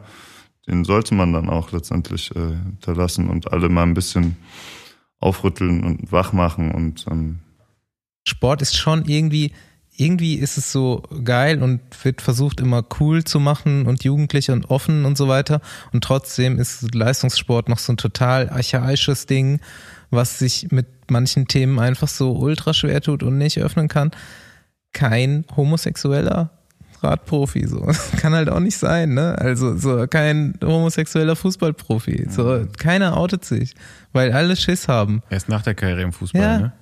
den 0.66 0.86
sollte 0.86 1.14
man 1.14 1.34
dann 1.34 1.52
auch 1.52 1.72
letztendlich 1.72 2.36
äh, 2.36 2.40
hinterlassen 2.40 3.30
und 3.30 3.54
alle 3.54 3.70
mal 3.70 3.84
ein 3.84 3.94
bisschen 3.94 4.38
aufrütteln 5.20 5.84
und 5.84 6.12
wach 6.12 6.34
machen 6.34 6.72
und 6.72 7.06
ähm, 7.12 7.42
Sport 8.28 8.64
ist 8.64 8.76
schon 8.76 9.06
irgendwie, 9.06 9.52
irgendwie 9.96 10.34
ist 10.34 10.58
es 10.58 10.72
so 10.72 11.04
geil 11.24 11.62
und 11.62 11.80
wird 12.04 12.24
versucht 12.24 12.60
immer 12.60 12.84
cool 13.00 13.24
zu 13.24 13.40
machen 13.40 13.86
und 13.86 14.04
jugendlich 14.04 14.50
und 14.50 14.72
offen 14.72 15.06
und 15.06 15.16
so 15.16 15.28
weiter. 15.28 15.62
Und 15.94 16.04
trotzdem 16.04 16.58
ist 16.58 16.96
Leistungssport 16.96 17.70
noch 17.70 17.78
so 17.78 17.94
ein 17.94 17.98
total 17.98 18.50
archaisches 18.50 19.28
Ding, 19.28 19.62
was 20.10 20.40
sich 20.40 20.68
mit 20.72 20.88
manchen 21.10 21.48
Themen 21.48 21.80
einfach 21.80 22.08
so 22.08 22.32
ultra 22.34 22.74
schwer 22.74 23.02
tut 23.02 23.24
und 23.24 23.38
nicht 23.38 23.60
öffnen 23.60 23.88
kann. 23.88 24.12
Kein 24.94 25.46
homosexueller 25.56 26.52
Radprofi, 27.04 27.68
so. 27.68 27.82
Kann 28.18 28.34
halt 28.34 28.50
auch 28.50 28.60
nicht 28.60 28.78
sein, 28.78 29.14
ne? 29.14 29.38
Also, 29.38 29.78
so, 29.78 30.08
kein 30.08 30.56
homosexueller 30.64 31.36
Fußballprofi. 31.36 32.28
So, 32.30 32.66
keiner 32.78 33.16
outet 33.18 33.46
sich, 33.46 33.76
weil 34.14 34.32
alle 34.32 34.56
Schiss 34.56 34.88
haben. 34.88 35.22
Erst 35.30 35.48
nach 35.50 35.62
der 35.62 35.76
Karriere 35.76 36.02
im 36.02 36.14
Fußball, 36.14 36.42
Ja. 36.42 36.58
ne? 36.58 36.74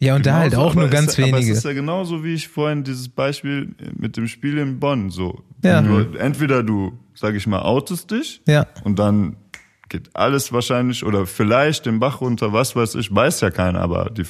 Ja, 0.00 0.16
und 0.16 0.26
da 0.26 0.34
halt 0.40 0.50
Genauso, 0.50 0.68
auch 0.70 0.74
nur 0.74 0.88
ganz 0.88 1.12
es, 1.12 1.18
Aber 1.18 1.28
es 1.28 1.32
wenige. 1.34 1.52
ist 1.52 1.64
ja 1.64 1.72
genauso 1.72 2.22
wie 2.24 2.34
ich 2.34 2.48
vorhin 2.48 2.84
dieses 2.84 3.08
Beispiel 3.08 3.74
mit 3.96 4.18
dem 4.18 4.26
Spiel 4.28 4.58
in 4.58 4.78
Bonn. 4.78 5.08
So, 5.08 5.42
Ja. 5.64 5.80
du, 5.80 6.18
entweder 6.18 6.62
du, 6.62 6.98
sag 7.14 7.34
ich 7.34 7.46
mal, 7.46 7.62
outest 7.62 8.10
dich 8.10 8.42
Ja. 8.46 8.66
und 8.82 8.98
dann 8.98 9.36
geht 9.88 10.14
alles 10.14 10.52
wahrscheinlich 10.52 11.04
oder 11.04 11.26
vielleicht 11.26 11.86
den 11.86 12.00
Bach 12.00 12.20
runter, 12.20 12.52
was 12.52 12.74
weiß 12.76 12.94
ich, 12.96 13.14
weiß 13.14 13.40
ja 13.40 13.50
keiner, 13.50 13.80
aber 13.80 14.10
die, 14.10 14.24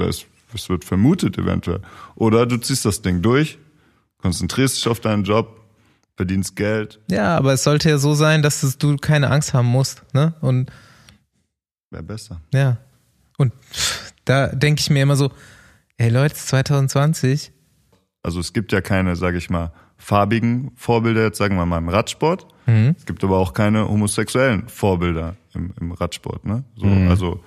es, 0.00 0.26
es 0.54 0.68
wird 0.68 0.84
vermutet 0.84 1.38
eventuell. 1.38 1.80
Oder 2.14 2.46
du 2.46 2.56
ziehst 2.58 2.84
das 2.84 3.02
Ding 3.02 3.22
durch, 3.22 3.58
konzentrierst 4.18 4.76
dich 4.76 4.88
auf 4.88 5.00
deinen 5.00 5.24
Job, 5.24 5.60
verdienst 6.16 6.54
Geld, 6.56 7.00
Ja, 7.10 7.36
aber 7.36 7.54
es 7.54 7.64
sollte 7.64 7.88
ja 7.88 7.96
so 7.98 8.14
sein, 8.14 8.42
dass 8.42 8.62
es, 8.62 8.76
du 8.76 8.96
keine 8.96 9.30
Angst 9.30 9.54
haben 9.54 9.68
musst, 9.68 10.02
ne? 10.12 10.34
Und 10.40 10.70
wäre 11.90 12.02
besser. 12.02 12.40
ja. 12.52 12.76
Und 13.38 13.54
da 14.26 14.48
denke 14.48 14.80
ich 14.80 14.90
mir 14.90 15.02
immer 15.02 15.16
so, 15.16 15.32
ey 15.96 16.10
Leute, 16.10 16.34
es 16.34 16.40
ist 16.40 16.48
2020. 16.48 17.52
Also 18.22 18.38
es 18.38 18.52
gibt 18.52 18.70
ja 18.72 18.82
keine, 18.82 19.16
sag 19.16 19.34
ich 19.34 19.48
mal, 19.48 19.72
farbigen 20.00 20.72
Vorbilder, 20.76 21.22
jetzt 21.24 21.38
sagen 21.38 21.56
wir 21.56 21.66
mal 21.66 21.78
im 21.78 21.88
Radsport. 21.88 22.46
Mhm. 22.66 22.94
Es 22.98 23.06
gibt 23.06 23.22
aber 23.22 23.38
auch 23.38 23.52
keine 23.52 23.88
homosexuellen 23.88 24.68
Vorbilder 24.68 25.36
im, 25.54 25.72
im 25.80 25.92
Radsport, 25.92 26.44
ne? 26.44 26.64
So, 26.76 26.86
Mhm. 26.86 27.08
Also 27.08 27.42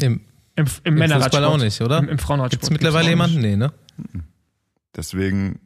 Im, 0.00 0.20
Im, 0.56 0.66
im, 0.84 0.94
Männerradsport. 0.94 1.44
Auch 1.44 1.56
nicht, 1.58 1.80
oder? 1.80 1.98
Im, 1.98 2.08
im 2.10 2.18
Frauenradsport. 2.18 2.50
gibt's 2.50 2.70
mittlerweile 2.70 3.08
gibt's 3.08 3.32
jemanden? 3.32 3.40
Nee, 3.40 3.56
ne? 3.56 3.72
deswegen, 4.96 5.58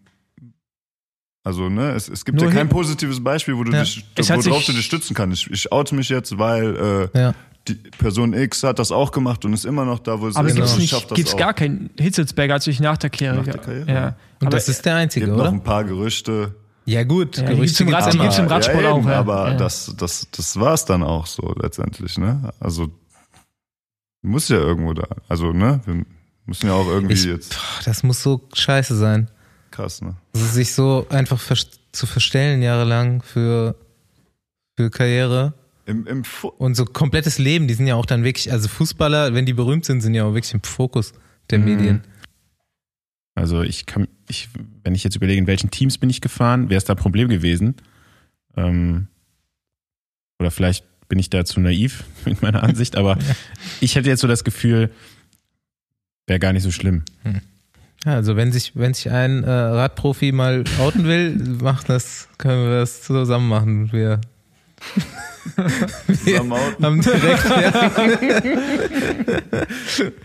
also 1.44 1.68
ne, 1.68 1.90
es, 1.92 2.08
es 2.08 2.24
gibt 2.24 2.38
Nur 2.38 2.48
ja 2.48 2.54
kein 2.54 2.66
hin- 2.68 2.76
positives 2.76 3.22
Beispiel, 3.22 3.56
wo 3.56 3.64
du 3.64 3.72
Ja. 3.72 3.80
dich, 3.82 4.04
Es 4.14 4.30
worauf 4.30 4.42
sich- 4.44 4.66
du 4.66 4.72
dich 4.72 4.86
stützen 4.86 5.14
kannst. 5.14 5.46
Ich, 5.46 5.50
ich 5.50 5.72
oute 5.72 5.94
mich 5.94 6.08
jetzt, 6.08 6.38
weil 6.38 7.10
äh, 7.14 7.18
Ja. 7.18 7.34
Die 7.68 7.74
Person 7.74 8.32
X 8.34 8.62
hat 8.64 8.78
das 8.78 8.90
auch 8.90 9.12
gemacht 9.12 9.44
und 9.44 9.52
ist 9.52 9.64
immer 9.64 9.84
noch 9.84 9.98
da, 10.00 10.20
wo 10.20 10.28
sie 10.30 10.36
Aber 10.38 10.48
ist. 10.48 10.58
das 10.58 11.06
gibt's 11.14 11.34
auch. 11.34 11.38
gar 11.38 11.54
keinen 11.54 11.90
Hitzelsberger 11.98 12.54
hat 12.54 12.62
sich 12.62 12.80
nach 12.80 12.96
der 12.98 13.10
Karriere. 13.10 13.36
Nach 13.36 13.44
der 13.44 13.58
Karriere, 13.58 13.90
ja. 13.92 14.06
Und 14.40 14.48
aber, 14.48 14.50
das 14.56 14.68
ist 14.68 14.84
der 14.84 14.96
einzige, 14.96 15.26
gibt 15.26 15.36
noch 15.38 15.44
oder? 15.44 15.52
ein 15.52 15.62
paar 15.62 15.84
Gerüchte. 15.84 16.54
Ja, 16.84 17.04
gut. 17.04 17.36
Ja, 17.36 17.44
Gerüchte 17.44 17.84
gibt's 17.84 18.08
im 18.08 18.18
Rad- 18.20 18.38
im 18.38 18.46
Radsport 18.48 18.82
ja, 18.82 18.90
eben, 18.96 19.04
auch, 19.06 19.08
ja. 19.08 19.18
Aber 19.20 19.50
Ja. 19.50 19.56
das, 19.56 19.94
das, 19.96 20.26
das 20.32 20.58
war's 20.58 20.84
dann 20.84 21.04
auch 21.04 21.26
so 21.26 21.54
letztendlich, 21.62 22.18
ne? 22.18 22.52
Also 22.58 22.88
muss 24.22 24.48
ja 24.48 24.56
irgendwo 24.56 24.92
da. 24.92 25.06
Also, 25.28 25.52
ne? 25.52 25.80
Wir 25.84 26.04
müssen 26.46 26.66
ja 26.66 26.72
auch 26.74 26.86
irgendwie 26.88 27.14
Ich, 27.14 27.24
jetzt 27.24 27.54
pff, 27.54 27.84
das 27.84 28.02
muss 28.02 28.22
so 28.22 28.40
scheiße 28.52 28.96
sein. 28.96 29.30
krass, 29.70 30.02
ne? 30.02 30.16
Also 30.34 30.46
sich 30.46 30.72
so 30.74 31.06
einfach 31.10 31.38
vers 31.38 31.68
zu 31.92 32.06
verstellen 32.06 32.62
jahrelang 32.62 33.22
für, 33.22 33.74
für 34.76 34.90
Karriere 34.90 35.52
Im, 35.84 36.06
im 36.06 36.24
Fu 36.24 36.48
und 36.48 36.74
so 36.74 36.84
komplettes 36.84 37.38
Leben. 37.38 37.66
Die 37.66 37.74
sind 37.74 37.86
ja 37.86 37.96
auch 37.96 38.06
dann 38.06 38.22
wirklich, 38.24 38.52
also 38.52 38.68
Fußballer, 38.68 39.34
wenn 39.34 39.46
die 39.46 39.52
berühmt 39.52 39.84
sind, 39.84 40.00
sind 40.00 40.14
ja 40.14 40.24
auch 40.24 40.34
wirklich 40.34 40.54
im 40.54 40.62
Fokus 40.62 41.12
der 41.50 41.58
Mhm. 41.58 41.64
Medien. 41.64 42.00
Also 43.34 43.62
ich 43.62 43.86
kann, 43.86 44.08
ich, 44.28 44.48
wenn 44.84 44.94
ich 44.94 45.04
jetzt 45.04 45.16
überlege, 45.16 45.38
in 45.38 45.46
welchen 45.46 45.70
Teams 45.70 45.98
bin 45.98 46.10
ich 46.10 46.20
gefahren, 46.20 46.68
wäre 46.68 46.78
es 46.78 46.84
da 46.84 46.92
ein 46.92 46.98
Problem 46.98 47.28
gewesen. 47.28 47.76
Ähm, 48.56 49.08
oder 50.38 50.50
vielleicht 50.50 50.84
bin 51.08 51.18
ich 51.18 51.30
da 51.30 51.44
zu 51.44 51.60
naiv 51.60 52.04
mit 52.24 52.42
meiner 52.42 52.62
Ansicht, 52.62 52.96
aber 52.96 53.18
ich 53.80 53.96
hätte 53.96 54.08
jetzt 54.08 54.20
so 54.20 54.28
das 54.28 54.44
Gefühl, 54.44 54.90
wäre 56.26 56.38
gar 56.38 56.52
nicht 56.52 56.62
so 56.62 56.70
schlimm. 56.70 57.04
Ja, 58.04 58.14
also 58.14 58.36
wenn 58.36 58.52
sich, 58.52 58.76
wenn 58.76 58.94
sich 58.94 59.10
ein 59.10 59.44
äh, 59.44 59.50
Radprofi 59.50 60.32
mal 60.32 60.64
outen 60.78 61.04
will, 61.04 61.36
macht 61.62 61.88
das, 61.88 62.28
können 62.38 62.64
wir 62.64 62.80
das 62.80 63.02
zusammen 63.02 63.48
machen. 63.48 63.92
Wir, 63.92 64.20
wir 66.24 66.38
haben 66.38 67.00
direkt. 67.00 67.44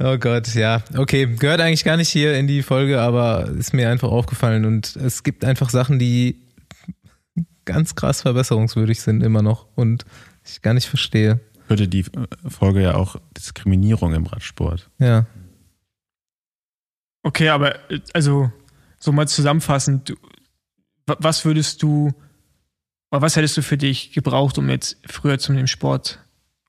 Oh 0.00 0.16
Gott, 0.16 0.54
ja. 0.54 0.84
Okay, 0.96 1.26
gehört 1.26 1.60
eigentlich 1.60 1.82
gar 1.82 1.96
nicht 1.96 2.08
hier 2.08 2.34
in 2.38 2.46
die 2.46 2.62
Folge, 2.62 3.00
aber 3.00 3.48
ist 3.48 3.74
mir 3.74 3.90
einfach 3.90 4.10
aufgefallen 4.10 4.64
und 4.64 4.94
es 4.94 5.24
gibt 5.24 5.44
einfach 5.44 5.70
Sachen, 5.70 5.98
die 5.98 6.40
ganz 7.64 7.96
krass 7.96 8.22
verbesserungswürdig 8.22 9.00
sind 9.00 9.24
immer 9.24 9.42
noch 9.42 9.66
und 9.74 10.04
ich 10.44 10.62
gar 10.62 10.72
nicht 10.72 10.86
verstehe. 10.86 11.40
Hörte 11.66 11.88
die 11.88 12.00
äh, 12.00 12.26
Folge 12.48 12.80
ja 12.80 12.94
auch 12.94 13.16
Diskriminierung 13.36 14.14
im 14.14 14.26
Radsport. 14.26 14.88
Ja. 14.98 15.26
Okay, 17.24 17.48
aber 17.48 17.90
äh, 17.90 18.00
also 18.14 18.52
so 19.00 19.10
mal 19.12 19.26
zusammenfassend, 19.28 20.14
was 21.06 21.44
würdest 21.44 21.82
du, 21.82 22.12
oder 23.10 23.22
was 23.22 23.36
hättest 23.36 23.56
du 23.56 23.62
für 23.62 23.76
dich 23.78 24.12
gebraucht, 24.12 24.58
um 24.58 24.68
jetzt 24.68 24.98
früher 25.06 25.38
zu 25.38 25.52
dem 25.52 25.66
Sport 25.66 26.18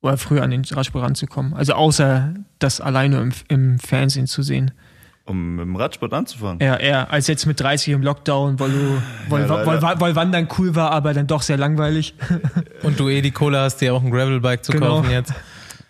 oder 0.01 0.17
früher 0.17 0.43
an 0.43 0.51
den 0.51 0.63
Radsport 0.63 1.03
ranzukommen? 1.03 1.53
Also 1.53 1.73
außer 1.73 2.33
das 2.59 2.79
alleine 2.81 3.19
im, 3.21 3.31
im 3.49 3.79
Fernsehen 3.79 4.27
zu 4.27 4.41
sehen. 4.41 4.71
Um 5.25 5.55
mit 5.57 5.65
dem 5.65 5.75
Radsport 5.75 6.13
anzufangen. 6.13 6.59
Eher, 6.59 6.79
eher 6.79 7.11
als 7.11 7.27
jetzt 7.27 7.45
mit 7.45 7.59
30 7.59 7.93
im 7.93 8.01
Lockdown, 8.01 8.59
weil 8.59 8.71
du, 8.71 9.01
weil, 9.29 9.41
Ja, 9.43 9.65
weil, 9.65 9.81
weil, 9.81 9.99
weil 9.99 10.15
Wandern 10.15 10.47
cool 10.57 10.73
war, 10.75 10.91
aber 10.91 11.13
dann 11.13 11.27
doch 11.27 11.43
sehr 11.43 11.57
langweilig. 11.57 12.15
Und 12.83 12.99
du 12.99 13.09
eh 13.09 13.21
die 13.21 13.29
Cola 13.31 13.63
hast, 13.63 13.77
dir 13.77 13.93
auch 13.93 14.01
ein 14.01 14.09
Gravelbike 14.09 14.63
zu 14.65 14.71
Genau. 14.71 15.01
kaufen 15.01 15.11
jetzt. 15.11 15.33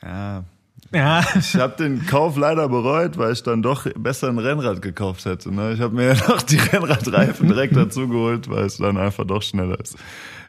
Ja. 0.03 0.43
Ja, 0.91 1.23
Ich 1.37 1.55
habe 1.55 1.75
den 1.77 2.03
Kauf 2.07 2.35
leider 2.35 2.67
bereut, 2.67 3.15
weil 3.19 3.31
ich 3.31 3.43
dann 3.43 3.61
doch 3.61 3.85
besser 3.95 4.27
ein 4.27 4.39
Rennrad 4.39 4.81
gekauft 4.81 5.23
hätte. 5.25 5.53
Ne? 5.53 5.73
Ich 5.73 5.79
habe 5.81 5.93
mir 5.95 6.15
ja 6.15 6.15
noch 6.27 6.41
die 6.41 6.57
Rennradreifen 6.57 7.47
direkt 7.47 7.75
dazu 7.75 8.07
geholt, 8.09 8.49
weil 8.49 8.65
es 8.65 8.77
dann 8.77 8.97
einfach 8.97 9.23
doch 9.25 9.43
schneller 9.43 9.79
ist. 9.79 9.95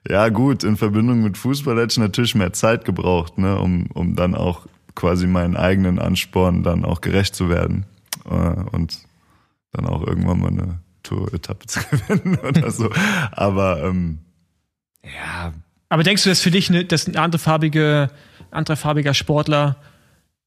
Ja 0.09 0.28
gut, 0.28 0.64
in 0.64 0.77
Verbindung 0.77 1.22
mit 1.22 1.36
Fußball 1.36 1.77
hätte 1.77 1.93
ich 1.93 1.98
natürlich 1.98 2.35
mehr 2.35 2.52
Zeit 2.52 2.85
gebraucht, 2.85 3.39
ne? 3.39 3.59
um, 3.59 3.86
um 3.93 4.16
dann 4.16 4.35
auch 4.35 4.66
quasi 4.94 5.27
meinen 5.27 5.56
eigenen 5.56 5.98
Ansporn 5.98 6.62
dann 6.62 6.85
auch 6.85 7.01
gerecht 7.01 7.35
zu 7.35 7.48
werden 7.48 7.85
äh, 8.24 8.31
und 8.31 8.98
dann 9.72 9.86
auch 9.86 10.06
irgendwann 10.06 10.40
mal 10.40 10.48
eine 10.48 10.81
Tour-Etappe 11.02 11.66
zu 11.66 11.81
gewinnen 11.90 12.39
oder 12.39 12.70
so. 12.70 12.90
Aber 13.32 13.82
ähm, 13.85 14.18
ja, 15.05 15.52
Aber 15.89 16.02
denkst 16.02 16.24
du, 16.24 16.31
dass 16.31 16.40
für 16.40 16.51
dich 16.51 16.70
eine, 16.70 16.85
dass 16.85 17.06
ein 17.06 17.16
andere 17.16 17.39
farbige, 17.39 18.10
anderer 18.51 18.77
farbiger 18.77 19.14
Sportler 19.14 19.77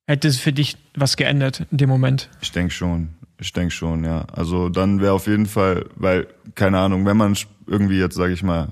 hätte 0.08 0.32
für 0.32 0.54
dich 0.54 0.78
was 0.96 1.18
geändert 1.18 1.66
in 1.72 1.78
dem 1.78 1.90
Moment? 1.90 2.30
Ich 2.42 2.52
denke 2.52 2.74
schon. 2.74 3.10
Ich 3.40 3.52
denke 3.52 3.72
schon, 3.72 4.04
ja. 4.04 4.26
Also 4.32 4.70
dann 4.70 5.02
wäre 5.02 5.14
auf 5.14 5.28
jeden 5.28 5.48
Fall, 5.48 5.86
weil, 5.96 6.28
keine 6.56 6.80
Ahnung, 6.80 7.06
wenn 7.06 7.18
man 7.18 7.36
irgendwie 7.68 8.00
jetzt, 8.00 8.16
sage 8.16 8.34
ich 8.34 8.44
mal, 8.44 8.70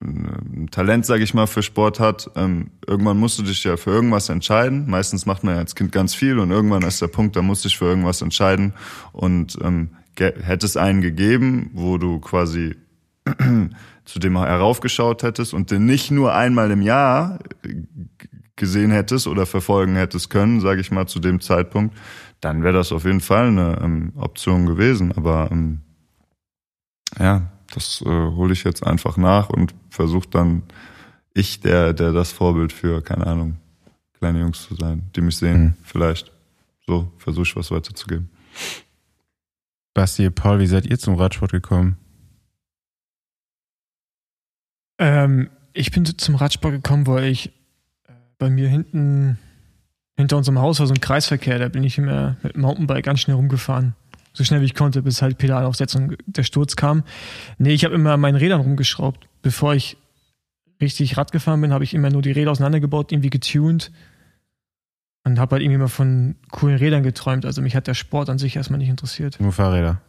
ein 0.00 0.68
Talent, 0.70 1.06
sage 1.06 1.24
ich 1.24 1.34
mal, 1.34 1.46
für 1.46 1.62
Sport 1.62 1.98
hat, 1.98 2.30
ähm, 2.36 2.70
irgendwann 2.86 3.18
musst 3.18 3.38
du 3.38 3.42
dich 3.42 3.64
ja 3.64 3.76
für 3.76 3.90
irgendwas 3.90 4.28
entscheiden. 4.28 4.88
Meistens 4.88 5.26
macht 5.26 5.42
man 5.42 5.54
ja 5.54 5.60
als 5.60 5.74
Kind 5.74 5.90
ganz 5.90 6.14
viel 6.14 6.38
und 6.38 6.50
irgendwann 6.50 6.82
ist 6.82 7.02
der 7.02 7.08
Punkt, 7.08 7.34
da 7.34 7.42
musst 7.42 7.64
du 7.64 7.68
dich 7.68 7.78
für 7.78 7.86
irgendwas 7.86 8.22
entscheiden. 8.22 8.74
Und 9.12 9.58
ähm, 9.60 9.90
hätte 10.16 10.66
es 10.66 10.76
einen 10.76 11.00
gegeben, 11.00 11.70
wo 11.74 11.98
du 11.98 12.20
quasi 12.20 12.76
zu 14.04 14.18
dem 14.18 14.38
heraufgeschaut 14.38 15.22
hättest 15.22 15.52
und 15.52 15.70
den 15.70 15.84
nicht 15.84 16.10
nur 16.10 16.34
einmal 16.34 16.70
im 16.70 16.82
Jahr 16.82 17.40
gesehen 18.56 18.90
hättest 18.90 19.26
oder 19.26 19.46
verfolgen 19.46 19.96
hättest 19.96 20.30
können, 20.30 20.60
sage 20.60 20.80
ich 20.80 20.90
mal, 20.90 21.06
zu 21.06 21.20
dem 21.20 21.40
Zeitpunkt, 21.40 21.96
dann 22.40 22.62
wäre 22.62 22.74
das 22.74 22.92
auf 22.92 23.04
jeden 23.04 23.20
Fall 23.20 23.48
eine 23.48 23.80
ähm, 23.82 24.12
Option 24.16 24.66
gewesen. 24.66 25.12
Aber 25.12 25.48
ähm, 25.50 25.80
ja, 27.18 27.50
das 27.74 28.02
äh, 28.02 28.06
hole 28.06 28.52
ich 28.52 28.64
jetzt 28.64 28.86
einfach 28.86 29.16
nach 29.16 29.50
und 29.50 29.74
versuche 29.90 30.28
dann 30.30 30.62
ich, 31.34 31.60
der, 31.60 31.92
der 31.92 32.12
das 32.12 32.32
Vorbild 32.32 32.72
für, 32.72 33.02
keine 33.02 33.26
Ahnung, 33.26 33.56
kleine 34.18 34.40
Jungs 34.40 34.62
zu 34.62 34.74
sein, 34.74 35.10
die 35.14 35.20
mich 35.20 35.36
sehen, 35.36 35.62
mhm. 35.62 35.74
vielleicht. 35.82 36.32
So 36.86 37.12
versuche 37.18 37.44
ich 37.44 37.56
was 37.56 37.70
weiterzugeben. 37.70 38.30
Basti, 39.94 40.30
Paul, 40.30 40.58
wie 40.60 40.66
seid 40.66 40.86
ihr 40.86 40.98
zum 40.98 41.14
Radsport 41.14 41.52
gekommen? 41.52 41.96
Ähm, 44.98 45.50
ich 45.72 45.90
bin 45.90 46.04
zum 46.04 46.34
Radsport 46.34 46.74
gekommen, 46.74 47.06
weil 47.06 47.24
ich 47.24 47.48
äh, 48.06 48.12
bei 48.38 48.50
mir 48.50 48.68
hinten, 48.68 49.38
hinter 50.16 50.36
unserem 50.36 50.58
Haus 50.58 50.80
war 50.80 50.86
so 50.86 50.94
ein 50.94 51.00
Kreisverkehr, 51.00 51.58
da 51.58 51.68
bin 51.68 51.84
ich 51.84 51.98
immer 51.98 52.36
mit 52.42 52.54
dem 52.54 52.62
Mountainbike 52.62 53.04
ganz 53.04 53.20
schnell 53.20 53.36
rumgefahren. 53.36 53.94
So 54.38 54.44
schnell 54.44 54.60
wie 54.60 54.66
ich 54.66 54.76
konnte, 54.76 55.02
bis 55.02 55.20
halt 55.20 55.36
Pedalaufsetzung 55.36 56.14
der 56.26 56.44
Sturz 56.44 56.76
kam. 56.76 57.02
Nee, 57.58 57.72
ich 57.72 57.84
habe 57.84 57.96
immer 57.96 58.12
an 58.12 58.20
meinen 58.20 58.36
Rädern 58.36 58.60
rumgeschraubt. 58.60 59.28
Bevor 59.42 59.74
ich 59.74 59.96
richtig 60.80 61.16
Rad 61.16 61.32
gefahren 61.32 61.60
bin, 61.60 61.72
habe 61.72 61.82
ich 61.82 61.92
immer 61.92 62.08
nur 62.10 62.22
die 62.22 62.30
Räder 62.30 62.52
auseinandergebaut, 62.52 63.10
irgendwie 63.10 63.30
getuned 63.30 63.90
und 65.24 65.40
habe 65.40 65.56
halt 65.56 65.62
irgendwie 65.62 65.78
mal 65.78 65.88
von 65.88 66.36
coolen 66.52 66.76
Rädern 66.76 67.02
geträumt. 67.02 67.44
Also 67.44 67.62
mich 67.62 67.74
hat 67.74 67.88
der 67.88 67.94
Sport 67.94 68.30
an 68.30 68.38
sich 68.38 68.54
erstmal 68.54 68.78
nicht 68.78 68.88
interessiert. 68.88 69.40
Nur 69.40 69.50
Fahrräder 69.50 70.00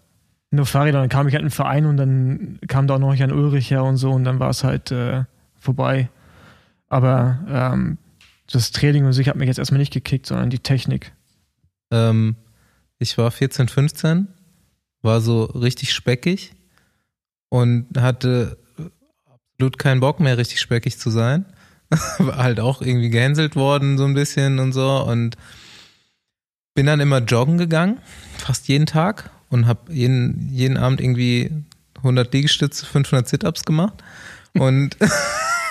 nur 0.51 0.65
Fahrräder. 0.65 0.99
Dann 0.99 1.09
kam 1.09 1.27
ich 1.27 1.33
halt 1.33 1.41
in 1.41 1.45
einen 1.45 1.51
Verein 1.51 1.85
und 1.85 1.97
dann 1.97 2.59
kam 2.67 2.87
da 2.87 2.95
auch 2.95 2.99
noch 2.99 3.13
Jan 3.13 3.31
Ulrich 3.31 3.71
her 3.71 3.83
und 3.83 3.97
so 3.97 4.11
und 4.11 4.23
dann 4.23 4.39
war 4.39 4.49
es 4.49 4.63
halt 4.63 4.91
äh, 4.91 5.23
vorbei. 5.55 6.09
Aber 6.87 7.39
ähm, 7.47 7.97
das 8.51 8.71
Training 8.71 9.05
und 9.05 9.13
sich 9.13 9.29
hat 9.29 9.35
mich 9.35 9.47
jetzt 9.47 9.59
erstmal 9.59 9.79
nicht 9.79 9.93
gekickt, 9.93 10.25
sondern 10.25 10.49
die 10.49 10.59
Technik. 10.59 11.13
Ähm, 11.91 12.35
ich 12.99 13.17
war 13.17 13.31
14, 13.31 13.69
15, 13.69 14.27
war 15.01 15.21
so 15.21 15.45
richtig 15.45 15.93
speckig 15.93 16.53
und 17.49 17.87
hatte 17.97 18.57
absolut 19.53 19.79
keinen 19.79 20.01
Bock 20.01 20.19
mehr, 20.19 20.37
richtig 20.37 20.59
speckig 20.59 20.99
zu 20.99 21.09
sein. 21.09 21.45
war 22.19 22.37
halt 22.37 22.59
auch 22.59 22.81
irgendwie 22.81 23.09
gehänselt 23.09 23.55
worden, 23.55 23.97
so 23.97 24.05
ein 24.05 24.13
bisschen 24.13 24.59
und 24.59 24.73
so. 24.73 25.03
Und 25.03 25.37
bin 26.75 26.85
dann 26.85 26.99
immer 26.99 27.19
joggen 27.19 27.57
gegangen, 27.57 27.99
fast 28.37 28.67
jeden 28.67 28.85
Tag 28.85 29.31
und 29.49 29.65
habe 29.65 29.91
jeden, 29.91 30.49
jeden 30.51 30.77
Abend 30.77 31.01
irgendwie 31.01 31.51
100 31.97 32.31
Liegestütze, 32.33 32.85
500 32.85 33.27
Sit-Ups 33.27 33.63
gemacht. 33.63 34.03
Und, 34.53 34.97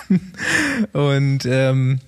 und 0.92 1.46
ähm, 1.46 2.00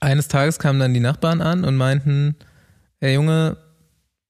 eines 0.00 0.28
Tages 0.28 0.58
kamen 0.58 0.80
dann 0.80 0.94
die 0.94 1.00
Nachbarn 1.00 1.40
an 1.40 1.64
und 1.64 1.76
meinten, 1.76 2.34
ey 3.00 3.14
Junge, 3.14 3.56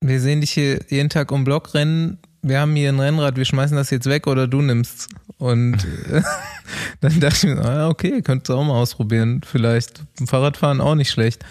wir 0.03 0.21
sehen 0.21 0.41
dich 0.41 0.51
hier 0.51 0.81
jeden 0.89 1.09
Tag 1.09 1.33
um 1.33 1.45
Block 1.45 1.75
rennen, 1.75 2.19
wir 2.43 2.61
haben 2.61 2.75
hier 2.75 2.89
ein 2.89 2.99
Rennrad, 2.99 3.37
wir 3.37 3.45
schmeißen 3.45 3.77
das 3.77 3.91
jetzt 3.91 4.09
weg 4.09 4.27
oder 4.27 4.49
du 4.49 4.63
nimmst. 4.63 5.09
Und 5.39 5.79
dann 7.01 7.21
dachte 7.21 7.49
ich 7.49 7.55
mir, 7.55 7.65
ah, 7.65 7.89
okay, 7.89 8.21
könntest 8.23 8.49
du 8.49 8.55
auch 8.55 8.65
mal 8.65 8.75
ausprobieren. 8.75 9.43
Vielleicht 9.45 10.03
Fahrradfahren 10.27 10.81
auch 10.81 10.97
nicht 10.97 11.11
schlecht. 11.11 11.45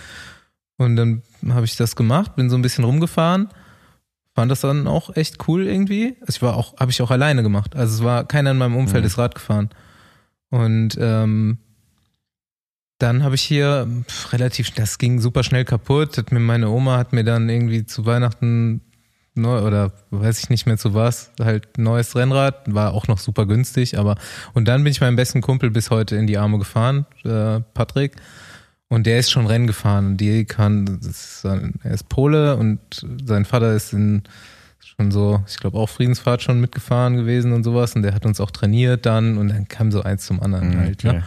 Und 0.77 0.97
dann 0.97 1.23
habe 1.49 1.65
ich 1.65 1.75
das 1.75 1.95
gemacht, 1.95 2.35
bin 2.35 2.49
so 2.49 2.57
ein 2.57 2.61
bisschen 2.61 2.83
rumgefahren 2.83 3.49
fand 4.33 4.51
das 4.51 4.61
dann 4.61 4.87
auch 4.87 5.15
echt 5.15 5.47
cool 5.47 5.67
irgendwie. 5.67 6.15
Also 6.21 6.29
ich 6.29 6.41
war 6.41 6.55
auch, 6.55 6.77
habe 6.77 6.91
ich 6.91 7.01
auch 7.01 7.11
alleine 7.11 7.43
gemacht. 7.43 7.75
Also 7.75 7.95
es 7.95 8.03
war 8.03 8.27
keiner 8.27 8.51
in 8.51 8.57
meinem 8.57 8.75
Umfeld 8.75 9.03
mhm. 9.03 9.07
ist 9.07 9.17
Rad 9.17 9.35
gefahren. 9.35 9.69
Und 10.49 10.97
ähm, 10.99 11.57
dann 13.01 13.23
habe 13.23 13.35
ich 13.35 13.41
hier 13.41 13.87
relativ, 14.31 14.71
das 14.71 14.97
ging 14.97 15.19
super 15.19 15.43
schnell 15.43 15.65
kaputt. 15.65 16.17
Hat 16.17 16.31
mir 16.31 16.39
meine 16.39 16.69
Oma 16.69 16.97
hat 16.97 17.13
mir 17.13 17.23
dann 17.23 17.49
irgendwie 17.49 17.85
zu 17.85 18.05
Weihnachten 18.05 18.81
neu 19.33 19.61
oder 19.61 19.91
weiß 20.09 20.39
ich 20.39 20.49
nicht 20.49 20.65
mehr 20.65 20.77
zu 20.77 20.93
was, 20.93 21.31
halt 21.39 21.77
neues 21.77 22.15
Rennrad, 22.15 22.73
war 22.73 22.93
auch 22.93 23.07
noch 23.07 23.17
super 23.17 23.45
günstig, 23.45 23.97
aber 23.97 24.17
und 24.53 24.67
dann 24.67 24.83
bin 24.83 24.91
ich 24.91 24.99
meinem 24.99 25.15
besten 25.15 25.39
Kumpel 25.39 25.71
bis 25.71 25.89
heute 25.89 26.17
in 26.17 26.27
die 26.27 26.37
Arme 26.37 26.59
gefahren, 26.59 27.05
äh, 27.23 27.61
Patrick. 27.73 28.15
Und 28.89 29.07
der 29.07 29.19
ist 29.19 29.31
schon 29.31 29.47
Rennen 29.47 29.67
gefahren. 29.67 30.05
Und 30.05 30.17
die 30.17 30.43
kann, 30.43 30.99
ist, 30.99 31.45
er 31.45 31.91
ist 31.93 32.09
Pole 32.09 32.57
und 32.57 32.79
sein 33.23 33.45
Vater 33.45 33.73
ist 33.73 33.93
in 33.93 34.23
schon 35.01 35.11
so, 35.11 35.41
ich 35.47 35.57
glaube 35.57 35.77
auch 35.77 35.87
Friedensfahrt 35.87 36.41
schon 36.41 36.59
mitgefahren 36.59 37.15
gewesen 37.15 37.53
und 37.53 37.63
sowas. 37.63 37.95
Und 37.95 38.03
der 38.03 38.13
hat 38.13 38.25
uns 38.25 38.41
auch 38.41 38.51
trainiert 38.51 39.05
dann 39.05 39.37
und 39.37 39.47
dann 39.47 39.67
kam 39.69 39.91
so 39.91 40.03
eins 40.03 40.25
zum 40.25 40.41
anderen 40.41 40.71
mhm, 40.71 40.79
halt. 40.79 41.03
Ne? 41.05 41.23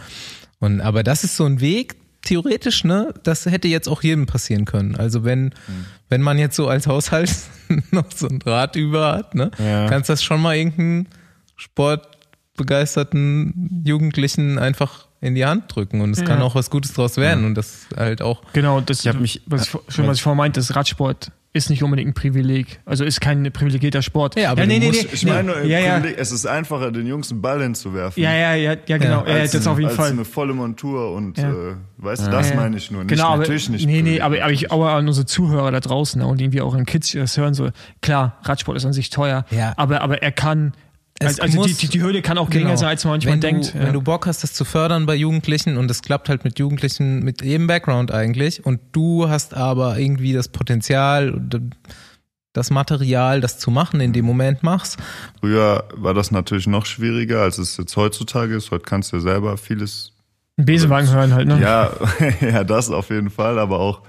Und 0.65 0.81
aber 0.81 1.03
das 1.03 1.23
ist 1.23 1.37
so 1.37 1.45
ein 1.45 1.61
Weg, 1.61 1.95
theoretisch, 2.25 2.83
ne, 2.83 3.13
das 3.23 3.45
hätte 3.45 3.69
jetzt 3.69 3.87
auch 3.87 4.03
jedem 4.03 4.25
passieren 4.25 4.65
können. 4.65 4.95
Also 4.95 5.23
wenn, 5.23 5.45
mhm. 5.45 5.85
wenn 6.09 6.21
man 6.21 6.37
jetzt 6.37 6.57
so 6.57 6.67
als 6.67 6.87
Haushalt 6.87 7.33
noch 7.91 8.11
so 8.13 8.27
ein 8.27 8.39
Draht 8.39 8.75
über 8.75 9.13
hat, 9.13 9.35
ne, 9.35 9.51
ja. 9.57 9.87
kannst 9.87 10.09
das 10.09 10.21
schon 10.23 10.41
mal 10.41 10.57
irgendeinen 10.57 11.07
sportbegeisterten 11.55 13.83
Jugendlichen 13.85 14.59
einfach 14.59 15.07
in 15.21 15.35
die 15.35 15.45
Hand 15.45 15.73
drücken 15.73 16.01
und 16.01 16.11
es 16.11 16.19
ja. 16.19 16.25
kann 16.25 16.41
auch 16.41 16.55
was 16.55 16.69
Gutes 16.69 16.91
draus 16.93 17.15
werden 17.17 17.41
ja. 17.41 17.47
und 17.47 17.55
das 17.55 17.87
halt 17.95 18.21
auch. 18.21 18.41
Genau, 18.53 18.79
das 18.81 19.05
ich 19.05 19.13
mich, 19.13 19.41
was 19.45 19.63
ich, 19.63 19.69
schon 19.69 20.07
was 20.07 20.17
ich 20.17 20.23
vorhin 20.23 20.37
meinte, 20.37 20.59
das 20.59 20.75
Radsport 20.75 21.31
ist 21.55 21.69
nicht 21.69 21.81
unbedingt 21.83 22.09
ein 22.09 22.13
Privileg. 22.13 22.81
Also 22.85 23.05
ist 23.05 23.21
kein 23.21 23.49
privilegierter 23.51 24.01
Sport. 24.01 24.37
Ja, 24.37 24.51
aber 24.51 24.61
ja, 24.61 24.67
nee, 24.67 24.79
nee, 24.79 24.87
musst, 24.87 25.03
nee, 25.03 25.09
ich 25.13 25.25
meine, 25.25 25.65
ja, 25.65 25.79
ja. 25.79 25.97
es 25.99 26.33
ist 26.33 26.45
einfacher, 26.45 26.91
den 26.91 27.07
Jungs 27.07 27.31
einen 27.31 27.41
Ball 27.41 27.61
hinzuwerfen. 27.61 28.21
Ja, 28.21 28.33
ja, 28.33 28.55
ja, 28.55 28.75
ja 28.85 28.97
genau. 28.97 29.25
Ja, 29.25 29.39
das 29.39 29.55
eine, 29.55 29.71
auf 29.71 29.79
jeden 29.79 29.87
als 29.87 29.97
Fall. 29.97 30.11
eine 30.11 30.25
volle 30.25 30.53
Montur 30.53 31.13
und 31.13 31.39
äh, 31.39 31.45
weißt 31.97 32.27
du, 32.27 32.31
das 32.31 32.53
meine 32.53 32.75
ich 32.75 32.91
nur. 32.91 33.05
Nicht, 33.05 33.15
genau, 33.15 33.29
aber, 33.29 33.37
natürlich 33.37 33.69
nicht. 33.69 33.85
Nee, 33.85 34.01
nee, 34.01 34.19
aber, 34.19 34.43
aber 34.43 34.51
ich 34.51 34.69
aber 34.69 34.91
an 34.91 35.07
unsere 35.07 35.25
Zuhörer 35.25 35.71
da 35.71 35.79
draußen 35.79 36.21
ne, 36.21 36.27
und 36.27 36.41
irgendwie 36.41 36.59
auch 36.59 36.75
in 36.75 36.85
Kids, 36.85 37.11
die 37.11 37.19
das 37.19 37.37
hören, 37.37 37.53
so, 37.53 37.69
klar, 38.01 38.37
Radsport 38.43 38.75
ist 38.75 38.85
an 38.85 38.91
sich 38.91 39.09
teuer, 39.09 39.45
ja. 39.49 39.73
aber, 39.77 40.01
aber 40.01 40.21
er 40.21 40.33
kann 40.33 40.73
es 41.25 41.39
also 41.39 41.57
muss, 41.57 41.77
die, 41.77 41.87
die, 41.87 42.01
Hürde 42.01 42.21
kann 42.21 42.37
auch 42.37 42.49
geringer 42.49 42.71
genau. 42.71 42.79
sein, 42.79 42.89
als 42.89 43.03
man 43.03 43.13
manchmal 43.13 43.33
wenn 43.33 43.41
denkt. 43.41 43.73
Du, 43.73 43.77
ja. 43.77 43.85
Wenn 43.85 43.93
du 43.93 44.01
Bock 44.01 44.25
hast, 44.25 44.43
das 44.43 44.53
zu 44.53 44.65
fördern 44.65 45.05
bei 45.05 45.15
Jugendlichen 45.15 45.77
und 45.77 45.89
es 45.91 46.01
klappt 46.01 46.29
halt 46.29 46.43
mit 46.43 46.59
Jugendlichen 46.59 47.23
mit 47.23 47.43
jedem 47.43 47.67
Background 47.67 48.11
eigentlich 48.11 48.65
und 48.65 48.79
du 48.91 49.29
hast 49.29 49.53
aber 49.53 49.97
irgendwie 49.97 50.33
das 50.33 50.49
Potenzial, 50.49 51.41
das 52.53 52.71
Material, 52.71 53.41
das 53.41 53.59
zu 53.59 53.71
machen, 53.71 53.99
in 53.99 54.13
dem 54.13 54.25
Moment 54.25 54.63
machst. 54.63 54.97
Früher 55.39 55.85
war 55.93 56.13
das 56.13 56.31
natürlich 56.31 56.67
noch 56.67 56.85
schwieriger, 56.85 57.41
als 57.41 57.57
es 57.57 57.77
jetzt 57.77 57.95
heutzutage 57.97 58.55
ist. 58.55 58.71
Heute 58.71 58.83
kannst 58.85 59.11
du 59.11 59.17
ja 59.17 59.21
selber 59.21 59.57
vieles. 59.57 60.13
Ein 60.57 60.65
Besenwagen 60.65 61.11
hören 61.11 61.33
halt, 61.33 61.47
ne? 61.47 61.59
Ja, 61.61 61.91
ja, 62.41 62.63
das 62.63 62.89
auf 62.89 63.09
jeden 63.09 63.29
Fall, 63.29 63.59
aber 63.59 63.79
auch 63.79 64.01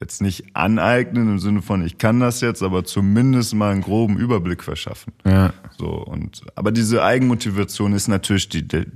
jetzt 0.00 0.22
nicht 0.22 0.54
aneignen 0.54 1.28
im 1.28 1.38
Sinne 1.38 1.62
von, 1.62 1.84
ich 1.84 1.98
kann 1.98 2.20
das 2.20 2.40
jetzt, 2.40 2.62
aber 2.62 2.84
zumindest 2.84 3.54
mal 3.54 3.72
einen 3.72 3.82
groben 3.82 4.16
Überblick 4.16 4.62
verschaffen. 4.62 5.12
Ja. 5.24 5.52
So, 5.76 5.88
und, 5.88 6.42
aber 6.54 6.70
diese 6.70 7.02
Eigenmotivation 7.02 7.92
ist 7.92 8.08
natürlich 8.08 8.48
die, 8.48 8.66
die 8.66 8.86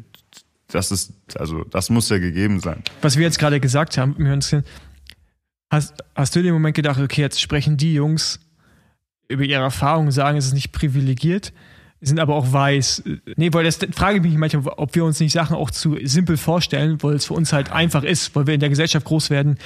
das 0.68 0.90
ist, 0.90 1.12
also, 1.38 1.64
das 1.64 1.90
muss 1.90 2.08
ja 2.08 2.18
gegeben 2.18 2.60
sein. 2.60 2.82
Was 3.02 3.16
wir 3.16 3.24
jetzt 3.24 3.38
gerade 3.38 3.60
gesagt 3.60 3.98
haben, 3.98 4.16
hast, 5.70 5.94
hast 6.14 6.34
du 6.34 6.38
in 6.40 6.46
dem 6.46 6.54
Moment 6.54 6.74
gedacht, 6.74 6.98
okay, 6.98 7.20
jetzt 7.20 7.40
sprechen 7.40 7.76
die 7.76 7.94
Jungs 7.94 8.40
über 9.28 9.42
ihre 9.42 9.62
Erfahrungen, 9.62 10.10
sagen, 10.10 10.38
es 10.38 10.46
ist 10.46 10.54
nicht 10.54 10.72
privilegiert, 10.72 11.52
sind 12.02 12.18
aber 12.18 12.34
auch 12.34 12.52
weiß. 12.52 13.04
Nee, 13.36 13.52
weil 13.52 13.64
das 13.64 13.78
frage 13.92 14.18
ich 14.18 14.22
mich 14.22 14.36
manchmal, 14.36 14.74
ob 14.76 14.94
wir 14.94 15.04
uns 15.04 15.20
nicht 15.20 15.32
Sachen 15.32 15.56
auch 15.56 15.70
zu 15.70 15.96
simpel 16.02 16.36
vorstellen, 16.36 17.02
weil 17.02 17.14
es 17.14 17.26
für 17.26 17.34
uns 17.34 17.52
halt 17.52 17.70
einfach 17.72 18.02
ist, 18.02 18.34
weil 18.34 18.46
wir 18.46 18.54
in 18.54 18.60
der 18.60 18.68
Gesellschaft 18.68 19.06
groß 19.06 19.30
werden, 19.30 19.56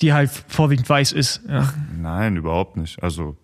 die 0.00 0.12
halt 0.12 0.30
vorwiegend 0.48 0.88
weiß 0.88 1.12
ist. 1.12 1.42
Ja. 1.48 1.74
Nein, 2.00 2.36
überhaupt 2.36 2.76
nicht. 2.76 3.02
Also 3.02 3.36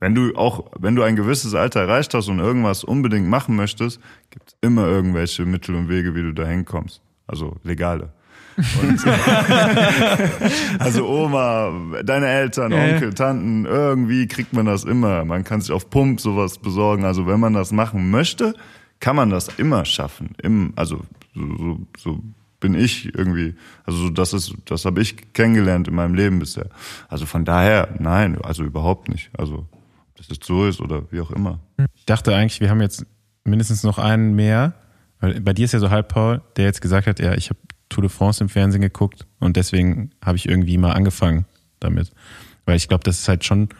wenn 0.00 0.14
du 0.14 0.34
auch, 0.36 0.70
wenn 0.78 0.96
du 0.96 1.02
ein 1.02 1.16
gewisses 1.16 1.54
Alter 1.54 1.80
erreicht 1.80 2.12
hast 2.12 2.28
und 2.28 2.40
irgendwas 2.40 2.84
unbedingt 2.84 3.28
machen 3.28 3.56
möchtest, 3.56 4.00
gibt 4.30 4.50
es 4.50 4.56
immer 4.60 4.86
irgendwelche 4.86 5.46
Mittel 5.46 5.74
und 5.74 5.88
Wege, 5.88 6.14
wie 6.14 6.22
du 6.22 6.32
da 6.32 6.44
hinkommst. 6.44 7.00
Also 7.26 7.56
legale. 7.62 8.12
Und, 8.56 9.04
also 10.78 11.06
Oma, 11.08 12.02
deine 12.04 12.26
Eltern, 12.26 12.72
Onkel, 12.72 13.12
Tanten, 13.14 13.66
irgendwie 13.66 14.26
kriegt 14.26 14.52
man 14.52 14.66
das 14.66 14.84
immer. 14.84 15.24
Man 15.24 15.44
kann 15.44 15.60
sich 15.60 15.72
auf 15.72 15.90
Pump 15.90 16.20
sowas 16.20 16.58
besorgen. 16.58 17.04
Also 17.04 17.26
wenn 17.26 17.40
man 17.40 17.52
das 17.52 17.72
machen 17.72 18.10
möchte, 18.10 18.54
kann 19.00 19.16
man 19.16 19.30
das 19.30 19.48
immer 19.58 19.84
schaffen. 19.84 20.30
Im, 20.42 20.72
also 20.76 21.02
so, 21.34 21.56
so, 21.56 21.78
so 21.98 22.22
bin 22.60 22.74
ich 22.74 23.14
irgendwie. 23.14 23.54
Also 23.84 23.98
so, 23.98 24.10
das 24.10 24.32
ist, 24.32 24.54
das 24.64 24.84
habe 24.84 25.02
ich 25.02 25.32
kennengelernt 25.34 25.88
in 25.88 25.94
meinem 25.94 26.14
Leben 26.14 26.38
bisher. 26.38 26.68
Also 27.08 27.26
von 27.26 27.44
daher, 27.44 27.88
nein, 27.98 28.40
also 28.42 28.64
überhaupt 28.64 29.08
nicht. 29.08 29.30
Also 29.36 29.66
ob 29.66 30.16
das 30.16 30.28
jetzt 30.28 30.44
so 30.44 30.66
ist 30.66 30.80
oder 30.80 31.02
wie 31.10 31.20
auch 31.20 31.30
immer. 31.30 31.60
Ich 31.94 32.06
dachte 32.06 32.34
eigentlich, 32.34 32.60
wir 32.60 32.70
haben 32.70 32.80
jetzt 32.80 33.04
mindestens 33.44 33.82
noch 33.82 33.98
einen 33.98 34.34
mehr. 34.34 34.74
Weil 35.20 35.40
bei 35.40 35.52
dir 35.52 35.64
ist 35.64 35.72
ja 35.72 35.78
so 35.78 35.90
halb 35.90 36.08
Paul, 36.08 36.42
der 36.56 36.66
jetzt 36.66 36.80
gesagt 36.80 37.06
hat, 37.06 37.20
ja, 37.20 37.34
ich 37.34 37.48
habe 37.48 37.58
Tour 37.96 38.02
de 38.02 38.10
France 38.10 38.44
im 38.44 38.50
Fernsehen 38.50 38.82
geguckt 38.82 39.26
und 39.40 39.56
deswegen 39.56 40.10
habe 40.22 40.36
ich 40.36 40.46
irgendwie 40.46 40.76
mal 40.76 40.92
angefangen 40.92 41.46
damit. 41.80 42.10
Weil 42.66 42.76
ich 42.76 42.88
glaube, 42.88 43.04
das 43.04 43.20
ist 43.20 43.28
halt 43.28 43.44
schon 43.44 43.70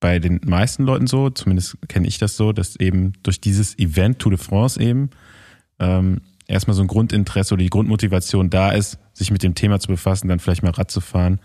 bei 0.00 0.18
den 0.18 0.40
meisten 0.44 0.82
Leuten 0.82 1.06
so, 1.06 1.30
zumindest 1.30 1.78
kenne 1.86 2.08
ich 2.08 2.18
das 2.18 2.36
so, 2.36 2.52
dass 2.52 2.74
eben 2.74 3.12
durch 3.22 3.40
dieses 3.40 3.78
Event 3.78 4.18
Tour 4.18 4.32
de 4.32 4.38
France 4.38 4.80
eben 4.80 5.10
ähm, 5.78 6.22
erstmal 6.48 6.74
so 6.74 6.82
ein 6.82 6.88
Grundinteresse 6.88 7.54
oder 7.54 7.62
die 7.62 7.70
Grundmotivation 7.70 8.50
da 8.50 8.70
ist, 8.72 8.98
sich 9.12 9.30
mit 9.30 9.44
dem 9.44 9.54
Thema 9.54 9.78
zu 9.78 9.88
befassen, 9.88 10.26
dann 10.26 10.40
vielleicht 10.40 10.64
mal 10.64 10.72
Rad 10.72 10.90
zu 10.90 11.00
fahren. 11.00 11.38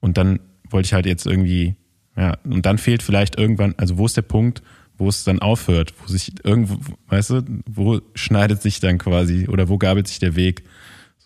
Und 0.00 0.16
dann 0.16 0.40
wollte 0.70 0.86
ich 0.86 0.94
halt 0.94 1.04
jetzt 1.04 1.26
irgendwie, 1.26 1.76
ja, 2.16 2.38
und 2.44 2.64
dann 2.64 2.78
fehlt 2.78 3.02
vielleicht 3.02 3.38
irgendwann, 3.38 3.74
also 3.76 3.98
wo 3.98 4.06
ist 4.06 4.16
der 4.16 4.22
Punkt, 4.22 4.62
wo 4.96 5.08
es 5.08 5.24
dann 5.24 5.40
aufhört, 5.40 5.92
wo 6.00 6.06
sich 6.06 6.32
irgendwo, 6.44 6.78
weißt 7.08 7.30
du, 7.30 7.42
wo 7.66 8.00
schneidet 8.14 8.62
sich 8.62 8.80
dann 8.80 8.96
quasi 8.96 9.48
oder 9.48 9.68
wo 9.68 9.76
gabelt 9.76 10.08
sich 10.08 10.18
der 10.18 10.34
Weg? 10.34 10.64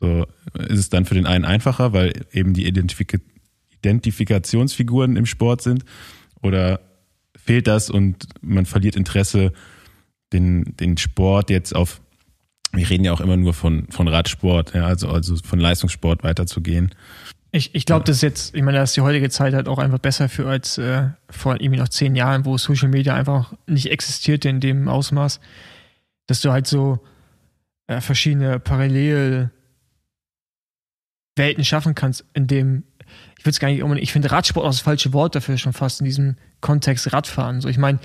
So 0.00 0.26
ist 0.68 0.78
es 0.78 0.90
dann 0.90 1.04
für 1.04 1.14
den 1.14 1.26
einen 1.26 1.44
einfacher, 1.44 1.92
weil 1.92 2.26
eben 2.32 2.52
die 2.52 2.66
Identifik 2.66 3.20
Identifikationsfiguren 3.82 5.16
im 5.16 5.26
Sport 5.26 5.62
sind 5.62 5.84
oder 6.42 6.80
fehlt 7.36 7.66
das 7.66 7.90
und 7.90 8.26
man 8.40 8.66
verliert 8.66 8.96
Interesse, 8.96 9.52
den, 10.32 10.76
den 10.76 10.96
Sport 10.96 11.50
jetzt 11.50 11.74
auf, 11.74 12.00
wir 12.72 12.88
reden 12.88 13.04
ja 13.04 13.12
auch 13.12 13.20
immer 13.20 13.36
nur 13.36 13.54
von, 13.54 13.86
von 13.90 14.08
Radsport, 14.08 14.74
ja, 14.74 14.86
also, 14.86 15.08
also 15.08 15.36
von 15.36 15.60
Leistungssport 15.60 16.24
weiterzugehen. 16.24 16.94
Ich, 17.52 17.74
ich 17.74 17.86
glaube, 17.86 18.04
das 18.04 18.16
ist 18.16 18.22
jetzt, 18.22 18.54
ich 18.54 18.62
meine, 18.62 18.78
da 18.78 18.82
ist 18.82 18.96
die 18.96 19.02
heutige 19.02 19.30
Zeit 19.30 19.54
halt 19.54 19.68
auch 19.68 19.78
einfach 19.78 20.00
besser 20.00 20.28
für 20.28 20.48
als 20.48 20.78
äh, 20.78 21.08
vor 21.30 21.60
irgendwie 21.60 21.78
noch 21.78 21.88
zehn 21.88 22.16
Jahren, 22.16 22.44
wo 22.44 22.58
Social 22.58 22.88
Media 22.88 23.14
einfach 23.14 23.54
nicht 23.66 23.90
existierte 23.90 24.48
in 24.48 24.60
dem 24.60 24.88
Ausmaß, 24.88 25.40
dass 26.26 26.40
du 26.40 26.50
halt 26.50 26.66
so 26.66 26.98
äh, 27.86 28.00
verschiedene 28.00 28.58
Parallel 28.58 29.52
Welten 31.36 31.64
schaffen 31.64 31.94
kannst, 31.94 32.24
in 32.34 32.46
dem 32.46 32.84
ich 33.38 33.44
würde 33.44 33.50
es 33.50 33.60
gar 33.60 33.68
nicht, 33.68 34.02
ich 34.02 34.12
finde 34.12 34.32
Radsport 34.32 34.66
auch 34.66 34.70
das 34.70 34.80
falsche 34.80 35.12
Wort 35.12 35.36
dafür 35.36 35.56
schon 35.56 35.72
fast 35.72 36.00
in 36.00 36.04
diesem 36.06 36.36
Kontext 36.60 37.12
Radfahren. 37.12 37.60
So, 37.60 37.68
ich 37.68 37.78
meine, 37.78 38.00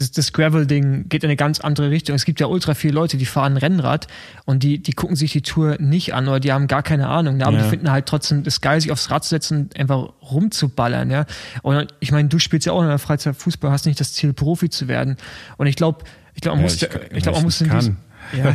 das, 0.00 0.10
das 0.12 0.32
Gravel-Ding 0.32 1.08
geht 1.10 1.22
in 1.24 1.28
eine 1.28 1.36
ganz 1.36 1.60
andere 1.60 1.90
Richtung. 1.90 2.16
Es 2.16 2.24
gibt 2.24 2.40
ja 2.40 2.46
ultra 2.46 2.72
viele 2.72 2.94
Leute, 2.94 3.18
die 3.18 3.26
fahren 3.26 3.58
Rennrad 3.58 4.06
und 4.46 4.62
die, 4.62 4.82
die 4.82 4.92
gucken 4.92 5.14
sich 5.14 5.32
die 5.32 5.42
Tour 5.42 5.76
nicht 5.78 6.14
an 6.14 6.26
oder 6.26 6.40
die 6.40 6.52
haben 6.52 6.68
gar 6.68 6.82
keine 6.82 7.08
Ahnung. 7.08 7.36
Ne? 7.36 7.46
Aber 7.46 7.58
ja. 7.58 7.64
die 7.64 7.68
finden 7.68 7.90
halt 7.90 8.06
trotzdem 8.06 8.42
das 8.42 8.62
geil, 8.62 8.80
sich 8.80 8.90
aufs 8.90 9.10
Rad 9.10 9.24
zu 9.24 9.30
setzen 9.30 9.58
und 9.64 9.76
einfach 9.78 10.08
rumzuballern. 10.22 11.10
Ja? 11.10 11.26
Und 11.62 11.92
ich 12.00 12.12
meine, 12.12 12.28
du 12.28 12.38
spielst 12.38 12.66
ja 12.66 12.72
auch 12.72 12.80
in 12.80 12.88
der 12.88 12.98
Freizeit 12.98 13.36
Fußball, 13.36 13.70
hast 13.70 13.84
nicht 13.84 14.00
das 14.00 14.14
Ziel, 14.14 14.32
Profi 14.32 14.70
zu 14.70 14.88
werden. 14.88 15.16
Und 15.58 15.66
ich 15.66 15.76
glaube, 15.76 16.04
ich 16.34 16.40
glaube, 16.40 16.56
man 16.56 16.66
ja, 16.66 16.72
muss, 16.72 16.82
ich, 16.82 16.88
ich 17.14 17.22
glaube, 17.22 17.36
man 17.36 17.44
muss 17.44 17.60
in 17.60 17.70
diesem, 17.70 17.96
ja. 18.36 18.54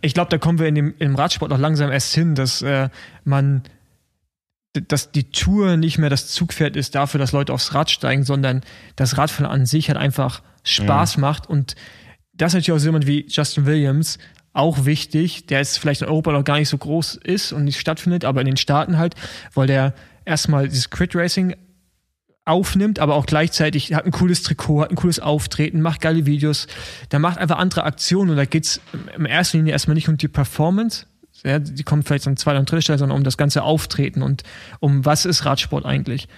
ich 0.00 0.14
glaube, 0.14 0.30
da 0.30 0.38
kommen 0.38 0.58
wir 0.58 0.66
in 0.66 0.74
dem, 0.74 0.94
im 0.98 1.14
Radsport 1.14 1.50
noch 1.50 1.58
langsam 1.58 1.90
erst 1.90 2.14
hin, 2.14 2.34
dass 2.34 2.62
äh, 2.62 2.88
man 3.24 3.62
dass 4.88 5.12
die 5.12 5.30
Tour 5.30 5.76
nicht 5.76 5.98
mehr 5.98 6.10
das 6.10 6.28
Zugpferd 6.28 6.74
ist 6.74 6.96
dafür, 6.96 7.18
dass 7.18 7.30
Leute 7.30 7.52
aufs 7.52 7.74
Rad 7.74 7.90
steigen, 7.90 8.24
sondern 8.24 8.62
das 8.96 9.16
Radfahren 9.16 9.46
an 9.46 9.66
sich 9.66 9.88
halt 9.88 9.96
einfach 9.96 10.42
Spaß 10.64 11.14
ja. 11.14 11.20
macht. 11.20 11.48
Und 11.48 11.76
das 12.32 12.50
ist 12.50 12.54
natürlich 12.54 12.72
auch 12.72 12.82
so 12.82 12.88
jemand 12.88 13.06
wie 13.06 13.26
Justin 13.28 13.66
Williams 13.66 14.18
auch 14.52 14.84
wichtig, 14.84 15.46
der 15.46 15.58
jetzt 15.58 15.78
vielleicht 15.78 16.02
in 16.02 16.08
Europa 16.08 16.32
noch 16.32 16.44
gar 16.44 16.58
nicht 16.58 16.68
so 16.68 16.78
groß 16.78 17.16
ist 17.16 17.52
und 17.52 17.64
nicht 17.64 17.78
stattfindet, 17.78 18.24
aber 18.24 18.40
in 18.40 18.46
den 18.46 18.56
Staaten 18.56 18.98
halt, 18.98 19.14
weil 19.52 19.66
der 19.66 19.94
erstmal 20.24 20.68
dieses 20.68 20.90
Crit 20.90 21.14
Racing 21.14 21.54
aufnimmt, 22.44 22.98
aber 22.98 23.14
auch 23.14 23.26
gleichzeitig 23.26 23.94
hat 23.94 24.04
ein 24.04 24.10
cooles 24.10 24.42
Trikot, 24.42 24.82
hat 24.82 24.90
ein 24.90 24.96
cooles 24.96 25.18
Auftreten, 25.20 25.80
macht 25.80 26.00
geile 26.00 26.26
Videos, 26.26 26.66
der 27.10 27.18
macht 27.18 27.38
einfach 27.38 27.58
andere 27.58 27.84
Aktionen 27.84 28.30
und 28.30 28.36
da 28.36 28.44
geht's 28.44 28.80
in 29.16 29.24
erster 29.24 29.58
Linie 29.58 29.72
erstmal 29.72 29.94
nicht 29.94 30.08
um 30.08 30.16
die 30.16 30.28
Performance, 30.28 31.06
ja, 31.44 31.58
die 31.58 31.82
kommt 31.82 32.06
vielleicht 32.06 32.26
an 32.26 32.36
zweiter 32.36 32.58
und 32.58 32.70
dritter 32.70 32.82
Stelle, 32.82 32.98
sondern 32.98 33.18
um 33.18 33.24
das 33.24 33.36
ganze 33.36 33.62
Auftreten 33.62 34.22
und 34.22 34.42
um 34.80 35.04
was 35.04 35.26
ist 35.26 35.44
Radsport 35.44 35.84
eigentlich. 35.84 36.28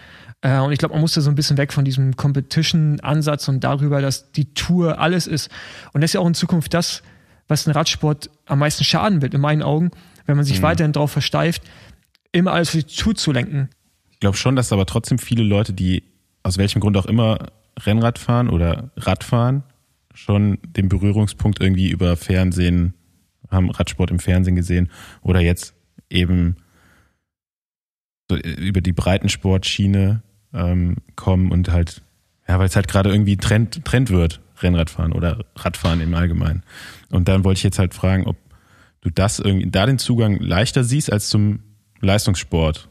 Äh, 0.41 0.59
und 0.59 0.73
ich 0.73 0.79
glaube, 0.79 0.95
man 0.95 1.01
muss 1.01 1.15
da 1.15 1.21
so 1.21 1.31
ein 1.31 1.37
bisschen 1.37 1.57
weg 1.57 1.73
von 1.73 1.85
diesem 1.85 2.17
Competition-Ansatz 2.17 3.49
und 3.49 3.63
darüber, 3.63 4.01
dass 4.01 4.33
die 4.33 4.53
Tour 4.53 4.99
alles 4.99 5.27
ist. 5.27 5.51
Und 5.93 6.01
das 6.01 6.11
ist 6.11 6.15
ja 6.15 6.21
auch 6.21 6.27
in 6.27 6.35
Zukunft 6.35 6.75
das, 6.75 7.03
was 7.49 7.65
den 7.65 7.73
Radsport 7.73 8.31
am 8.47 8.59
meisten 8.59 8.85
schaden 8.85 9.23
wird, 9.23 9.35
in 9.35 9.41
meinen 9.41 9.63
Augen, 9.63 9.91
wenn 10.27 10.37
man 10.37 10.45
sich 10.45 10.59
mhm. 10.59 10.65
weiterhin 10.65 10.93
darauf 10.93 11.13
versteift, 11.13 11.63
immer 12.33 12.53
alles 12.53 12.71
für 12.71 12.79
die 12.79 12.95
Tour 12.95 13.15
zu 13.15 13.33
lenken. 13.33 13.71
Ich 14.17 14.21
glaube 14.21 14.39
schon, 14.39 14.57
dass 14.57 14.73
aber 14.73 14.87
trotzdem 14.87 15.19
viele 15.19 15.45
Leute, 15.45 15.75
die 15.75 16.03
aus 16.43 16.57
welchem 16.57 16.81
Grund 16.81 16.97
auch 16.97 17.05
immer 17.05 17.53
Rennrad 17.79 18.19
fahren 18.19 18.49
oder 18.49 18.91
Radfahren, 18.97 19.63
schon 20.15 20.59
den 20.63 20.89
Berührungspunkt 20.89 21.61
irgendwie 21.61 21.91
über 21.91 22.17
Fernsehen 22.17 22.95
haben 23.51 23.71
Radsport 23.71 24.11
im 24.11 24.19
Fernsehen 24.19 24.57
gesehen 24.57 24.91
oder 25.21 25.41
jetzt 25.41 25.75
eben 26.09 26.57
so 28.31 28.39
über 28.39 28.81
die 28.81 28.95
Breitensportschiene 28.95 30.23
ähm, 30.55 30.97
kommen 31.15 31.53
und 31.53 31.71
halt, 31.71 32.03
ja, 32.49 32.59
weil 32.59 32.67
es 32.67 32.75
halt 32.75 32.89
gerade 32.89 33.11
irgendwie 33.11 33.37
Trend, 33.37 33.85
Trend 33.85 34.09
wird, 34.09 34.41
Rennradfahren 34.63 35.13
oder 35.13 35.45
Radfahren 35.57 36.01
im 36.01 36.15
Allgemeinen. 36.15 36.63
Und 37.11 37.29
dann 37.29 37.45
wollte 37.45 37.59
ich 37.59 37.65
jetzt 37.65 37.79
halt 37.79 37.93
fragen, 37.93 38.27
ob 38.27 38.37
du 39.03 39.11
das 39.11 39.41
irgendwie, 39.41 39.71
da 39.71 39.85
den 39.85 39.99
Zugang 39.99 40.39
leichter 40.41 40.85
siehst 40.85 41.13
als 41.13 41.29
zum 41.29 41.61
Leistungssport. 42.01 42.89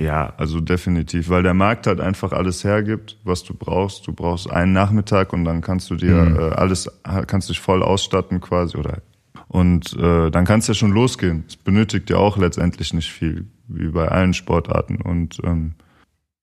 Ja, 0.00 0.32
also 0.38 0.60
definitiv, 0.60 1.28
weil 1.28 1.42
der 1.42 1.52
Markt 1.52 1.86
halt 1.86 2.00
einfach 2.00 2.32
alles 2.32 2.64
hergibt, 2.64 3.18
was 3.22 3.44
du 3.44 3.52
brauchst. 3.52 4.06
Du 4.06 4.14
brauchst 4.14 4.50
einen 4.50 4.72
Nachmittag 4.72 5.34
und 5.34 5.44
dann 5.44 5.60
kannst 5.60 5.90
du 5.90 5.96
dir 5.96 6.14
mhm. 6.14 6.36
äh, 6.36 6.52
alles, 6.54 6.90
kannst 7.26 7.50
dich 7.50 7.60
voll 7.60 7.82
ausstatten 7.82 8.40
quasi 8.40 8.78
oder 8.78 9.02
und 9.48 9.96
äh, 9.98 10.30
dann 10.30 10.44
kann 10.44 10.60
es 10.60 10.68
ja 10.68 10.74
schon 10.74 10.92
losgehen. 10.92 11.42
Es 11.48 11.56
benötigt 11.56 12.08
ja 12.08 12.18
auch 12.18 12.36
letztendlich 12.36 12.94
nicht 12.94 13.10
viel, 13.10 13.46
wie 13.66 13.88
bei 13.88 14.06
allen 14.06 14.32
Sportarten. 14.32 15.02
Und 15.02 15.40
ähm, 15.42 15.74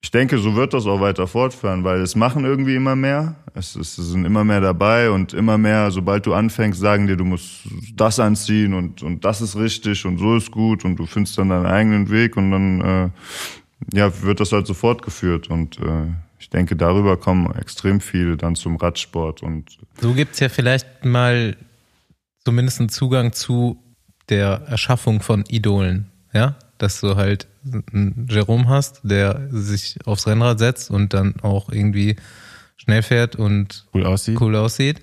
ich 0.01 0.11
denke, 0.11 0.37
so 0.37 0.55
wird 0.55 0.73
das 0.73 0.85
auch 0.85 1.01
weiter 1.01 1.27
fortfahren, 1.27 1.83
weil 1.83 2.01
es 2.01 2.15
machen 2.15 2.45
irgendwie 2.45 2.75
immer 2.75 2.95
mehr. 2.95 3.35
Es, 3.55 3.75
es 3.75 3.95
sind 3.95 4.25
immer 4.25 4.43
mehr 4.43 4.61
dabei 4.61 5.09
und 5.09 5.33
immer 5.33 5.57
mehr, 5.57 5.89
sobald 5.91 6.25
du 6.25 6.33
anfängst, 6.33 6.79
sagen 6.79 7.07
dir, 7.07 7.17
du 7.17 7.25
musst 7.25 7.67
das 7.95 8.19
anziehen 8.19 8.73
und, 8.73 9.01
und 9.01 9.25
das 9.25 9.41
ist 9.41 9.55
richtig 9.55 10.05
und 10.05 10.19
so 10.19 10.37
ist 10.37 10.51
gut 10.51 10.85
und 10.85 10.97
du 10.97 11.07
findest 11.07 11.37
dann 11.37 11.49
deinen 11.49 11.65
eigenen 11.65 12.09
Weg 12.11 12.37
und 12.37 12.51
dann 12.51 12.81
äh, 12.81 13.09
ja, 13.93 14.21
wird 14.21 14.39
das 14.39 14.51
halt 14.51 14.67
so 14.67 14.73
fortgeführt. 14.73 15.49
Und 15.49 15.79
äh, 15.79 16.13
ich 16.39 16.49
denke, 16.49 16.75
darüber 16.75 17.17
kommen 17.17 17.53
extrem 17.55 17.99
viele 17.99 18.37
dann 18.37 18.55
zum 18.55 18.75
Radsport. 18.75 19.43
Und 19.43 19.77
so 19.99 20.13
gibt's 20.13 20.39
ja 20.39 20.49
vielleicht 20.49 21.05
mal 21.05 21.57
zumindest 22.45 22.79
einen 22.79 22.89
Zugang 22.89 23.33
zu 23.33 23.83
der 24.29 24.63
Erschaffung 24.67 25.21
von 25.21 25.43
Idolen, 25.49 26.11
ja, 26.33 26.55
dass 26.77 27.01
du 27.01 27.15
halt 27.15 27.47
einen 27.65 28.27
Jerome 28.29 28.67
hast, 28.67 29.01
der 29.03 29.47
sich 29.51 29.97
aufs 30.05 30.27
Rennrad 30.27 30.59
setzt 30.59 30.91
und 30.91 31.13
dann 31.13 31.35
auch 31.41 31.69
irgendwie 31.69 32.15
schnell 32.77 33.03
fährt 33.03 33.35
und 33.35 33.85
cool 33.93 34.05
aussieht. 34.05 34.39
Cool 34.39 34.55
aussieht. 34.55 35.01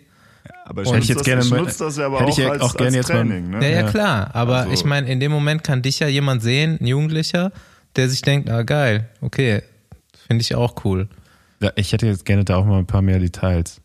aber 0.65 0.83
ich 0.83 0.89
hätte 0.89 0.99
ich 1.01 1.09
jetzt 1.09 1.19
das, 1.19 1.27
gerne 1.27 1.43
ich 1.43 1.51
nutze 1.51 1.85
das 1.85 1.97
ja 1.97 2.07
aber 2.07 2.21
hätte 2.21 2.33
auch, 2.33 2.39
ich 2.39 2.51
als, 2.51 2.63
auch 2.63 2.77
gerne 2.77 2.99
als 2.99 3.07
Training, 3.07 3.45
jetzt 3.45 3.51
mal, 3.51 3.61
ne? 3.61 3.71
Ja, 3.71 3.81
ja, 3.83 3.91
klar. 3.91 4.35
Aber 4.35 4.59
also. 4.59 4.73
ich 4.73 4.85
meine, 4.85 5.11
in 5.11 5.21
dem 5.21 5.33
Moment 5.33 5.65
kann 5.65 5.83
dich 5.83 5.99
ja 5.99 6.09
jemand 6.09 6.43
sehen, 6.43 6.79
ein 6.81 6.87
Jugendlicher, 6.87 7.53
der 7.97 8.09
sich 8.09 8.23
denkt, 8.23 8.49
ah 8.51 8.63
geil, 8.63 9.09
okay, 9.21 9.63
finde 10.27 10.43
ich 10.43 10.55
auch 10.55 10.85
cool. 10.85 11.09
Ja, 11.61 11.73
ich 11.77 11.93
hätte 11.93 12.07
jetzt 12.07 12.25
gerne 12.25 12.45
da 12.45 12.57
auch 12.57 12.65
mal 12.65 12.79
ein 12.79 12.87
paar 12.87 13.03
mehr 13.03 13.19
Details. 13.19 13.81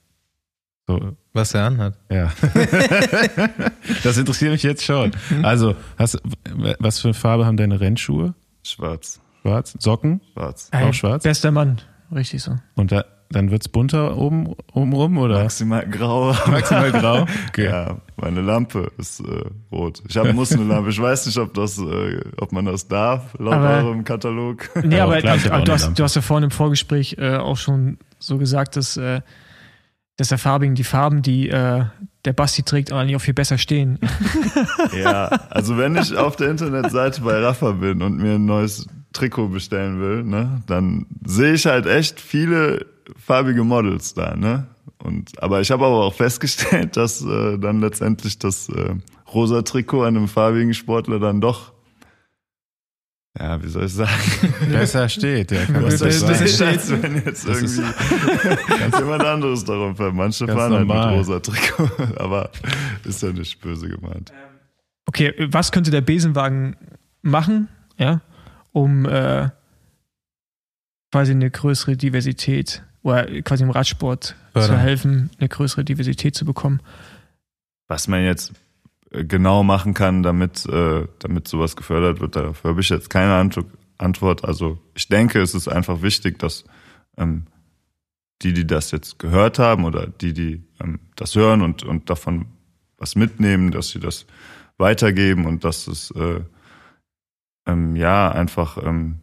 So, 0.87 1.15
was 1.33 1.53
er 1.53 1.65
anhat. 1.65 1.95
Ja. 2.09 2.31
das 4.03 4.17
interessiert 4.17 4.51
mich 4.51 4.63
jetzt 4.63 4.83
schon. 4.83 5.11
Also, 5.43 5.75
hast, 5.97 6.21
was 6.79 6.99
für 6.99 7.09
eine 7.09 7.13
Farbe 7.13 7.45
haben 7.45 7.57
deine 7.57 7.79
Rennschuhe? 7.79 8.33
Schwarz. 8.63 9.19
Schwarz. 9.41 9.75
Socken? 9.79 10.21
Schwarz. 10.33 10.69
Auch 10.71 10.93
schwarz? 10.93 11.23
Bester 11.23 11.51
Mann. 11.51 11.81
Richtig 12.11 12.41
so. 12.41 12.57
Und 12.75 12.91
da, 12.91 13.05
dann 13.29 13.51
wird's 13.51 13.69
bunter 13.69 14.17
oben, 14.17 14.55
oben 14.73 14.93
rum, 14.93 15.17
oder? 15.17 15.43
Maximal 15.43 15.87
grau. 15.87 16.33
Maximal 16.47 16.91
grau? 16.91 17.27
Okay. 17.49 17.65
Ja, 17.65 17.97
meine 18.17 18.41
Lampe 18.41 18.91
ist 18.97 19.19
äh, 19.19 19.43
rot. 19.71 20.01
Ich 20.07 20.17
habe 20.17 20.33
muss 20.33 20.51
eine 20.51 20.63
Lampe. 20.63 20.89
Ich 20.89 20.99
weiß 20.99 21.27
nicht, 21.27 21.37
ob 21.37 21.53
das, 21.53 21.77
äh, 21.77 22.21
ob 22.37 22.51
man 22.51 22.65
das 22.65 22.87
darf, 22.87 23.35
laut 23.37 23.53
aber, 23.53 23.83
eurem 23.83 24.03
Katalog. 24.03 24.69
Nee, 24.83 24.99
aber, 24.99 25.19
klar, 25.19 25.37
aber 25.51 25.63
du, 25.63 25.71
hast, 25.71 25.97
du 25.97 26.03
hast 26.03 26.15
ja 26.15 26.21
vorhin 26.21 26.45
im 26.45 26.51
Vorgespräch 26.51 27.17
äh, 27.19 27.37
auch 27.37 27.57
schon 27.57 27.99
so 28.17 28.39
gesagt, 28.39 28.75
dass 28.75 28.97
äh, 28.97 29.21
dass 30.19 30.27
der 30.27 30.37
Farbigen 30.37 30.75
die 30.75 30.83
Farben, 30.83 31.21
die 31.21 31.47
äh, 31.47 31.85
der 32.25 32.33
Basti 32.33 32.63
trägt, 32.63 32.91
eigentlich 32.91 33.15
auch 33.15 33.21
viel 33.21 33.33
besser 33.33 33.57
stehen. 33.57 33.99
ja, 35.01 35.27
also 35.49 35.77
wenn 35.77 35.95
ich 35.95 36.13
auf 36.17 36.35
der 36.35 36.49
Internetseite 36.51 37.21
bei 37.21 37.39
Rafa 37.39 37.71
bin 37.71 38.01
und 38.01 38.17
mir 38.17 38.33
ein 38.33 38.43
neues 38.43 38.85
Trikot 39.13 39.47
bestellen 39.47 40.01
will, 40.01 40.25
ne, 40.25 40.61
dann 40.67 41.05
sehe 41.25 41.53
ich 41.53 41.65
halt 41.65 41.85
echt 41.85 42.19
viele 42.19 42.85
farbige 43.17 43.63
Models 43.63 44.13
da, 44.13 44.35
ne? 44.35 44.67
Und, 45.01 45.41
aber 45.41 45.61
ich 45.61 45.71
habe 45.71 45.85
aber 45.85 46.03
auch 46.03 46.13
festgestellt, 46.13 46.97
dass 46.97 47.23
äh, 47.23 47.57
dann 47.57 47.79
letztendlich 47.79 48.37
das 48.37 48.67
äh, 48.67 48.95
rosa 49.33 49.61
Trikot 49.61 50.03
einem 50.03 50.27
farbigen 50.27 50.73
Sportler 50.73 51.19
dann 51.19 51.39
doch, 51.39 51.71
ja, 53.37 53.61
wie 53.63 53.67
soll 53.67 53.85
ich 53.85 53.93
sagen? 53.93 54.11
Besser 54.71 55.07
steht, 55.07 55.51
ja. 55.51 55.65
Kann 55.65 55.81
man 55.81 55.97
das 55.97 55.97
steht, 55.97 56.61
als 56.61 56.89
wenn 56.91 57.15
jetzt 57.23 57.47
Das 57.47 57.61
irgendwie 57.61 57.81
ganz 58.79 58.97
jemand 58.97 59.23
anderes 59.23 59.63
darum 59.65 59.95
fällt. 59.95 60.13
Manche 60.13 60.45
Ganz 60.45 60.59
fahren 60.59 60.71
halt 60.73 60.87
mit 60.87 60.95
normal. 60.95 61.15
rosa 61.15 61.39
Trikot, 61.39 61.89
aber 62.17 62.49
ist 63.05 63.21
ja 63.21 63.31
nicht 63.31 63.61
böse 63.61 63.87
gemeint. 63.87 64.33
Okay, 65.05 65.33
was 65.51 65.71
könnte 65.71 65.91
der 65.91 66.01
Besenwagen 66.01 66.75
machen, 67.21 67.67
ja, 67.97 68.21
um 68.71 69.05
äh, 69.05 69.49
quasi 71.11 71.31
eine 71.31 71.49
größere 71.49 71.97
Diversität 71.97 72.83
oder 73.01 73.25
quasi 73.41 73.63
im 73.63 73.69
Radsport 73.71 74.25
zu 74.25 74.35
Fördern. 74.53 74.77
helfen, 74.79 75.29
eine 75.39 75.49
größere 75.49 75.83
Diversität 75.83 76.35
zu 76.35 76.45
bekommen? 76.45 76.81
Was 77.87 78.07
man 78.07 78.23
jetzt 78.23 78.51
genau 79.11 79.63
machen 79.63 79.93
kann, 79.93 80.23
damit, 80.23 80.65
äh, 80.65 81.07
damit 81.19 81.47
sowas 81.47 81.75
gefördert 81.75 82.19
wird, 82.19 82.35
dafür 82.35 82.71
habe 82.71 82.81
ich 82.81 82.89
jetzt 82.89 83.09
keine 83.09 83.33
Ant- 83.35 83.65
Antwort. 83.97 84.45
Also 84.45 84.79
ich 84.93 85.07
denke, 85.07 85.41
es 85.41 85.55
ist 85.55 85.67
einfach 85.67 86.01
wichtig, 86.01 86.39
dass 86.39 86.63
ähm, 87.17 87.47
die, 88.41 88.53
die 88.53 88.67
das 88.67 88.91
jetzt 88.91 89.19
gehört 89.19 89.59
haben 89.59 89.83
oder 89.85 90.07
die, 90.07 90.33
die 90.33 90.63
ähm, 90.79 90.99
das 91.15 91.35
hören 91.35 91.61
und, 91.61 91.83
und 91.83 92.09
davon 92.09 92.45
was 92.97 93.15
mitnehmen, 93.15 93.71
dass 93.71 93.89
sie 93.89 93.99
das 93.99 94.25
weitergeben 94.77 95.45
und 95.45 95.63
dass 95.63 95.87
es 95.87 96.11
äh, 96.11 96.41
ähm, 97.65 97.95
ja 97.95 98.31
einfach 98.31 98.77
ähm, 98.77 99.19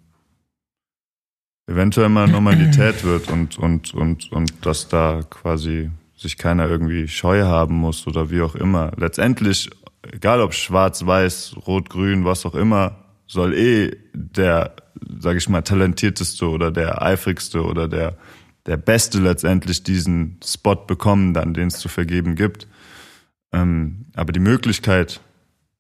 eventuell 1.66 2.08
mal 2.08 2.28
Normalität 2.28 3.04
wird 3.04 3.28
und, 3.30 3.58
und, 3.58 3.94
und, 3.94 4.32
und 4.32 4.66
dass 4.66 4.88
da 4.88 5.22
quasi 5.28 5.90
sich 6.16 6.38
keiner 6.38 6.68
irgendwie 6.68 7.09
scheu 7.09 7.43
haben 7.43 7.74
muss 7.74 8.06
oder 8.06 8.30
wie 8.30 8.40
auch 8.40 8.55
immer. 8.55 8.93
Letztendlich, 8.97 9.70
egal 10.02 10.40
ob 10.40 10.55
schwarz, 10.55 11.05
weiß, 11.05 11.56
rot, 11.66 11.90
grün, 11.90 12.24
was 12.24 12.47
auch 12.47 12.55
immer, 12.55 13.05
soll 13.26 13.55
eh 13.55 13.97
der, 14.14 14.76
sag 15.18 15.36
ich 15.36 15.48
mal, 15.48 15.62
talentierteste 15.62 16.48
oder 16.48 16.70
der 16.70 17.02
eifrigste 17.02 17.64
oder 17.64 17.88
der, 17.88 18.16
der 18.64 18.76
Beste 18.76 19.18
letztendlich 19.18 19.82
diesen 19.82 20.40
Spot 20.44 20.76
bekommen, 20.76 21.34
dann 21.34 21.55
den 21.55 21.68
es 21.68 21.78
zu 21.78 21.88
vergeben 21.88 22.34
gibt. 22.34 22.66
Ähm, 23.52 24.06
aber 24.14 24.32
die 24.32 24.40
Möglichkeit, 24.40 25.20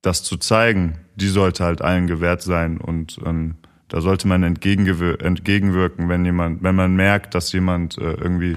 das 0.02 0.22
zu 0.22 0.36
zeigen, 0.36 0.98
die 1.14 1.28
sollte 1.28 1.64
halt 1.64 1.82
allen 1.82 2.06
gewährt 2.06 2.42
sein 2.42 2.78
und 2.78 3.18
ähm, 3.24 3.56
da 3.88 4.00
sollte 4.00 4.26
man 4.26 4.42
entgegenwirken, 4.42 6.08
wenn 6.08 6.24
jemand, 6.24 6.62
wenn 6.62 6.74
man 6.74 6.96
merkt, 6.96 7.34
dass 7.34 7.52
jemand 7.52 7.98
äh, 7.98 8.12
irgendwie 8.14 8.56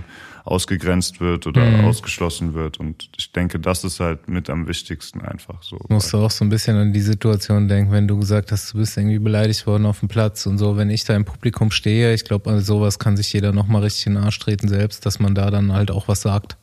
ausgegrenzt 0.50 1.20
wird 1.20 1.48
oder 1.48 1.64
Mhm. 1.64 1.86
ausgeschlossen 1.86 2.54
wird. 2.54 2.80
Und 2.80 3.10
ich 3.18 3.32
denke, 3.32 3.60
das 3.60 3.84
ist 3.84 4.00
halt 4.00 4.28
mit 4.28 4.50
am 4.50 4.68
wichtigsten 4.68 5.22
einfach 5.22 5.62
so. 5.64 5.78
Musst 5.90 6.12
du 6.14 6.18
auch 6.18 6.32
so 6.32 6.44
ein 6.44 6.50
bisschen 6.50 6.76
an 6.78 6.92
die 6.94 7.02
Situation 7.02 7.68
denken, 7.68 7.92
wenn 7.92 8.08
du 8.08 8.18
gesagt 8.20 8.52
hast, 8.52 8.74
du 8.74 8.80
bist 8.80 8.98
irgendwie 8.98 9.20
beleidigt 9.20 9.68
worden 9.68 9.86
auf 9.86 10.00
dem 10.00 10.10
Platz 10.10 10.46
und 10.46 10.58
so. 10.58 10.76
Wenn 10.78 10.90
ich 10.90 11.04
da 11.04 11.16
im 11.16 11.26
Publikum 11.26 11.72
stehe, 11.72 12.14
ich 12.14 12.26
glaube, 12.26 12.50
an 12.50 12.62
sowas 12.62 13.00
kann 13.00 13.16
sich 13.18 13.32
jeder 13.32 13.52
nochmal 13.54 13.84
richtig 13.84 14.08
in 14.08 14.16
den 14.16 14.24
Arsch 14.24 14.40
treten 14.40 14.68
selbst, 14.68 15.06
dass 15.06 15.20
man 15.20 15.36
da 15.36 15.52
dann 15.52 15.74
halt 15.74 15.92
auch 15.92 16.08
was 16.08 16.22
sagt. 16.22 16.58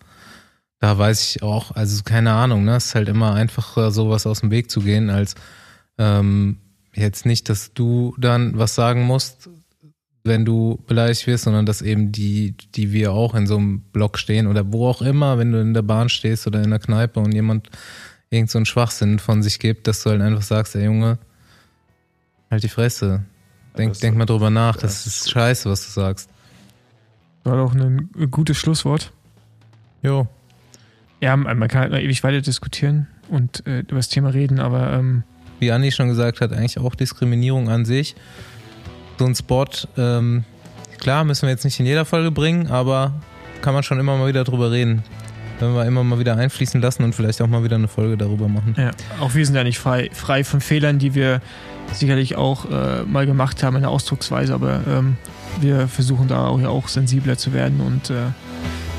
Da 0.80 0.98
weiß 0.98 1.22
ich 1.36 1.42
auch, 1.42 1.70
also 1.72 2.02
keine 2.04 2.32
Ahnung, 2.32 2.64
ne? 2.64 2.76
Es 2.76 2.86
ist 2.86 2.94
halt 2.94 3.08
immer 3.08 3.32
einfacher, 3.34 3.90
sowas 3.90 4.26
aus 4.26 4.40
dem 4.40 4.50
Weg 4.50 4.70
zu 4.70 4.80
gehen, 4.80 5.08
als 5.08 5.34
ähm, 5.96 6.58
jetzt 6.94 7.24
nicht, 7.24 7.48
dass 7.48 7.72
du 7.72 8.14
dann 8.18 8.58
was 8.58 8.74
sagen 8.74 9.02
musst, 9.04 9.48
wenn 10.26 10.44
du 10.44 10.82
beleidigt 10.86 11.26
wirst, 11.26 11.44
sondern 11.44 11.66
dass 11.66 11.82
eben 11.82 12.12
die, 12.12 12.54
die 12.74 12.92
wir 12.92 13.12
auch 13.12 13.34
in 13.34 13.46
so 13.46 13.56
einem 13.56 13.80
Block 13.92 14.18
stehen 14.18 14.46
oder 14.46 14.72
wo 14.72 14.86
auch 14.88 15.02
immer, 15.02 15.38
wenn 15.38 15.52
du 15.52 15.60
in 15.60 15.74
der 15.74 15.82
Bahn 15.82 16.08
stehst 16.08 16.46
oder 16.46 16.62
in 16.62 16.70
der 16.70 16.78
Kneipe 16.78 17.20
und 17.20 17.32
jemand 17.32 17.70
irgend 18.30 18.50
so 18.50 18.58
einen 18.58 18.66
Schwachsinn 18.66 19.18
von 19.18 19.42
sich 19.42 19.58
gibt, 19.58 19.86
dass 19.86 20.02
du 20.02 20.10
halt 20.10 20.20
einfach 20.20 20.42
sagst, 20.42 20.74
ey 20.76 20.84
Junge, 20.84 21.18
halt 22.50 22.62
die 22.62 22.68
Fresse. 22.68 23.22
Denk, 23.78 23.92
das- 23.92 24.00
denk 24.00 24.16
mal 24.16 24.24
drüber 24.26 24.50
nach, 24.50 24.76
das, 24.76 25.04
das- 25.04 25.06
ist 25.18 25.30
scheiße, 25.30 25.68
was 25.70 25.84
du 25.86 25.90
sagst. 25.92 26.28
War 27.44 27.56
doch 27.56 27.74
ein 27.74 28.08
gutes 28.30 28.56
Schlusswort. 28.56 29.12
Jo. 30.02 30.26
Ja, 31.20 31.36
man 31.36 31.68
kann 31.68 31.80
halt 31.82 31.92
noch 31.92 31.98
ewig 31.98 32.22
weiter 32.24 32.40
diskutieren 32.40 33.06
und 33.28 33.66
äh, 33.66 33.80
über 33.80 33.96
das 33.96 34.08
Thema 34.08 34.30
reden, 34.30 34.58
aber 34.58 34.92
ähm, 34.94 35.22
Wie 35.60 35.70
Andi 35.72 35.90
schon 35.92 36.08
gesagt 36.08 36.40
hat, 36.40 36.52
eigentlich 36.52 36.78
auch 36.78 36.94
Diskriminierung 36.94 37.68
an 37.70 37.84
sich. 37.84 38.14
So 39.18 39.24
ein 39.24 39.34
Spot, 39.34 39.64
ähm, 39.97 40.44
klar, 40.98 41.24
müssen 41.24 41.43
wir 41.43 41.51
jetzt 41.51 41.64
nicht 41.64 41.80
in 41.80 41.86
jeder 41.86 42.05
Folge 42.05 42.30
bringen, 42.30 42.68
aber 42.68 43.12
kann 43.62 43.72
man 43.72 43.82
schon 43.82 43.98
immer 43.98 44.16
mal 44.16 44.28
wieder 44.28 44.44
drüber 44.44 44.70
reden. 44.70 45.02
Wenn 45.59 45.74
wir 45.74 45.86
immer 45.86 46.05
mal 46.05 46.18
wieder 46.18 46.36
einfließen 46.36 46.82
lassen 46.82 47.02
und 47.02 47.14
vielleicht 47.14 47.40
auch 47.40 47.47
mal 47.47 47.64
wieder 47.64 47.76
eine 47.76 47.88
Folge 47.88 48.18
darüber 48.18 48.47
machen. 48.47 48.74
ja, 48.76 48.90
auch 49.20 49.34
wir 49.34 49.47
sind 49.47 49.55
ja 49.55 49.64
nicht 49.64 49.78
frei, 49.78 50.10
frei 50.12 50.44
von 50.44 50.60
Fehlern, 50.60 50.98
die 50.98 51.14
wir 51.14 51.40
sicherlich 51.93 52.36
auch 52.36 52.70
äh, 52.70 53.05
mal 53.05 53.24
gemacht 53.24 53.62
haben 53.62 53.76
in 53.76 53.82
der 53.82 53.90
Ausdrucksweise, 53.90 54.52
aber 54.52 54.80
ähm, 54.86 55.16
wir 55.60 55.88
versuchen 55.88 56.28
da 56.28 56.47
auch, 56.47 56.60
ja 56.60 56.68
auch 56.68 56.88
sensibler 56.88 57.38
zu 57.38 57.55
werden 57.55 57.80
und 57.80 58.10
äh, 58.10 58.14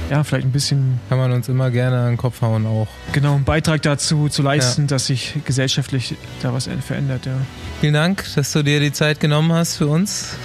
ja, 0.09 0.23
vielleicht 0.23 0.45
ein 0.47 0.51
bisschen 0.51 0.99
Kann 1.09 1.17
man 1.17 1.31
uns 1.31 1.49
immer 1.49 1.69
gerne 1.71 1.97
an 1.99 2.07
den 2.09 2.17
Kopf 2.17 2.41
hauen 2.41 2.65
auch. 2.65 2.87
genau 3.13 3.35
einen 3.35 3.43
Beitrag 3.43 3.81
dazu 3.81 4.29
zu 4.29 4.41
leisten, 4.41 4.87
dass 4.87 5.07
sich 5.07 5.35
gesellschaftlich 5.45 6.15
da 6.41 6.53
was 6.53 6.69
verändert. 6.81 7.25
Ja. 7.25 7.37
Vielen 7.81 7.93
Dank, 7.93 8.23
dass 8.35 8.51
du 8.51 8.63
dir 8.63 8.79
die 8.79 8.91
Zeit 8.91 9.19
genommen 9.19 9.51
hast 9.51 9.77
für 9.77 9.87
uns. 9.87 10.35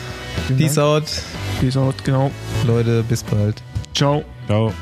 Vielen 0.46 0.58
Peace 0.58 0.74
Dank. 0.74 0.86
out. 0.86 1.04
Peace 1.60 1.76
out, 1.76 2.04
genau. 2.04 2.30
Leute, 2.66 3.04
bis 3.08 3.22
bald. 3.22 3.62
Ciao. 3.94 4.24
Ciao. 4.46 4.72